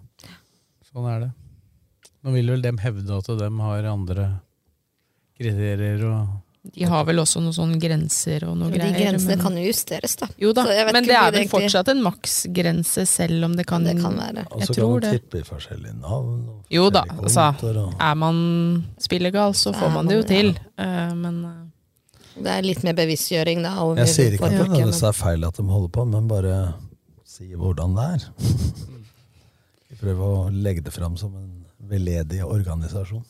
sånn 0.89 1.09
er 1.12 1.27
det. 1.27 1.31
Nå 2.24 2.32
vil 2.35 2.49
vel 2.51 2.62
dem 2.65 2.78
hevde 2.81 3.19
at 3.20 3.28
de 3.39 3.51
har 3.61 3.85
andre 3.93 4.24
kriterier 5.39 6.05
og 6.10 6.28
De 6.74 6.85
har 6.85 7.05
vel 7.09 7.16
også 7.23 7.40
noen 7.40 7.55
sånne 7.55 7.78
grenser 7.81 8.44
og 8.48 8.56
noe 8.59 8.69
De 8.70 8.77
greier. 8.78 8.93
grensene 8.98 9.36
men- 9.36 9.40
kan 9.40 9.55
jo 9.56 9.62
justeres, 9.70 10.16
da. 10.20 10.27
Jo 10.36 10.52
da, 10.52 10.65
Så 10.66 10.74
jeg 10.74 10.85
vet 10.86 10.93
men 10.93 11.05
det 11.05 11.15
er 11.16 11.31
vel 11.31 11.40
egentlig- 11.40 11.70
fortsatt 11.70 11.89
en 11.89 12.02
maksgrense, 12.02 13.06
selv 13.09 13.44
om 13.44 13.55
det 13.56 13.66
kan 13.66 13.85
Det 13.85 13.97
kan 14.02 14.16
være. 14.19 14.44
Og 14.52 14.59
Jeg 14.60 14.69
så 14.69 14.74
tror 14.74 14.85
kan 14.85 14.90
man 14.90 15.01
det. 15.01 15.12
tippe 15.23 15.39
i 15.39 15.43
forskjellige 15.43 16.01
navn. 16.01 16.48
Og 16.48 16.65
Jo 16.70 16.90
da, 16.90 17.02
altså. 17.09 17.55
og- 17.62 17.94
Er 18.01 18.15
man 18.15 18.85
spillegal, 18.98 19.52
så 19.55 19.73
får 19.74 19.90
man 19.94 20.06
det 20.09 20.16
jo 20.16 20.23
til. 20.28 20.59
Ja. 20.78 21.15
Men 21.15 21.44
eh, 21.44 22.43
Det 22.43 22.47
er 22.47 22.62
litt 22.62 22.85
mer 22.85 22.93
bevisstgjøring, 22.93 23.62
da. 23.62 23.81
over 23.82 23.97
Jeg 23.97 24.09
sier 24.09 24.31
ikke 24.32 24.44
at 24.44 24.51
det 24.51 24.60
nødvendigvis 24.69 25.02
er 25.02 25.12
feil 25.12 25.44
at 25.47 25.55
de 25.56 25.62
holder 25.62 25.89
på, 25.89 26.06
men 26.06 26.28
bare 26.28 26.74
si 27.24 27.44
hvordan 27.55 27.94
det 27.97 28.05
er. 28.23 28.28
Vi 29.90 29.97
prøver 29.97 30.20
å 30.20 30.51
legge 30.52 30.85
det 30.85 30.93
fram 30.93 31.16
som 31.16 31.35
en 31.35 31.65
veldedig 31.89 32.43
organisasjon. 32.44 33.24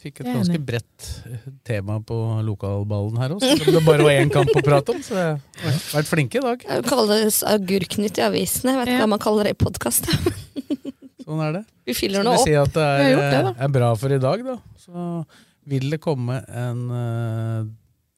Fikk 0.00 0.22
et 0.22 0.30
ganske 0.32 0.56
bredt 0.64 1.06
eh, 1.28 1.42
tema 1.68 1.98
på 2.08 2.16
lokalballen 2.46 3.18
her 3.20 3.34
om 3.34 3.40
det 3.42 3.82
bare 3.84 4.06
var 4.06 4.14
én 4.16 4.30
kamp 4.32 4.48
å 4.56 4.62
prate 4.64 4.94
om. 4.94 5.02
Så 5.04 5.12
jeg 5.18 5.34
har 5.60 5.74
vært 5.92 6.08
flinke 6.08 6.40
i 6.40 6.44
dag. 6.46 6.62
Det 6.64 6.78
kalles 6.88 7.42
agurknytt 7.44 8.16
i 8.16 8.24
avisene. 8.24 8.72
Jeg 8.72 8.80
vet 8.80 8.92
ikke 8.94 8.96
Ja. 8.96 9.04
hva 9.04 9.10
man 9.12 9.20
kaller 9.26 9.44
det 9.50 9.52
i 9.58 9.60
podkast. 9.60 10.08
Sånn 11.26 11.42
er 11.44 11.52
det. 11.58 11.64
Vi 11.86 11.94
fyller 11.98 12.24
Skal 12.24 12.32
vi 12.32 12.38
opp. 12.40 12.48
si 12.48 12.54
at 12.56 12.72
det 12.74 12.86
Vi 12.88 13.04
er, 13.04 13.04
har 13.04 13.12
gjort 13.12 13.34
det, 13.36 13.54
er 13.66 13.74
bra 13.76 13.90
for 14.00 14.16
i 14.16 14.20
dag, 14.24 14.44
da. 14.48 14.56
Så 14.80 15.04
vil 15.70 15.90
det 15.92 16.00
komme 16.02 16.40
en 16.48 16.80
uh, 16.90 17.68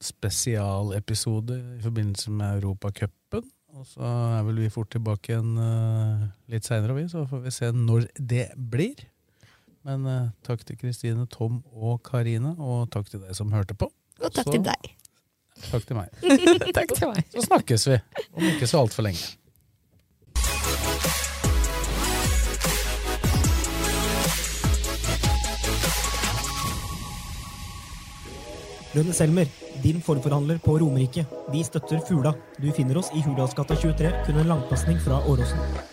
spesialepisode 0.01 1.57
i 1.77 1.81
forbindelse 1.83 2.31
med 2.31 2.61
Europacupen. 2.61 3.43
Og 3.73 3.85
så 3.89 4.05
er 4.05 4.43
vel 4.47 4.59
vi 4.63 4.69
fort 4.71 4.91
tilbake 4.93 5.33
igjen 5.33 5.55
uh, 5.57 6.23
litt 6.53 6.63
seinere, 6.67 6.95
vi. 6.97 7.07
Så 7.11 7.25
får 7.29 7.43
vi 7.43 7.53
se 7.53 7.71
når 7.75 8.07
det 8.19 8.47
blir. 8.55 8.95
Men 9.83 10.05
eh, 10.07 10.27
takk 10.47 10.63
til 10.67 10.77
Kristine, 10.79 11.25
Tom 11.27 11.61
og 11.75 12.01
Karine, 12.07 12.55
og 12.59 12.89
takk 12.93 13.09
til 13.11 13.23
deg 13.25 13.35
som 13.35 13.51
hørte 13.51 13.75
på. 13.75 13.89
Og 14.21 14.29
takk 14.31 14.45
Så- 14.47 14.51
til 14.57 14.63
deg. 14.63 14.91
Takk 15.69 15.85
til 15.87 15.95
meg. 15.99 16.09
takk 16.77 16.93
til 16.97 17.07
meg. 17.11 17.23
Så 17.35 17.43
snakkes 17.45 17.87
vi 17.91 17.99
om 18.33 18.43
ikke 18.49 18.67
så 18.67 18.79
altfor 18.83 19.05
lenge. 19.05 19.35
Rønne 28.93 29.13
Selmer, 29.17 29.49
din 29.83 30.01
forforhandler 30.05 30.59
på 30.65 30.75
Romerike. 30.81 31.25
Vi 31.51 31.63
støtter 31.65 32.01
Fula. 32.07 32.33
Du 32.61 32.69
finner 32.77 32.99
oss 33.01 33.09
i 33.17 33.23
Hurdalsgata 33.25 33.75
23, 33.81 34.11
kun 34.27 34.37
en 34.43 34.51
langpasning 34.53 35.01
fra 35.01 35.17
Åråsen. 35.25 35.92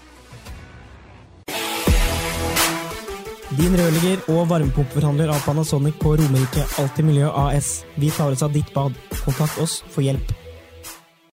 Din 3.59 3.73
rørlegger 3.75 4.21
og 4.31 4.45
varmepumpeforhandler 4.47 5.31
av 5.33 5.41
Panasonic 5.43 5.97
på 5.99 6.13
Romerike 6.21 6.63
Alltid 6.79 7.09
Miljø 7.09 7.27
AS. 7.27 7.81
Vi 7.99 8.11
tar 8.15 8.31
oss 8.31 8.45
av 8.47 8.55
ditt 8.55 8.71
bad. 8.73 8.95
Kontakt 9.25 9.59
oss 9.59 9.81
for 9.91 10.05
hjelp. 10.05 10.40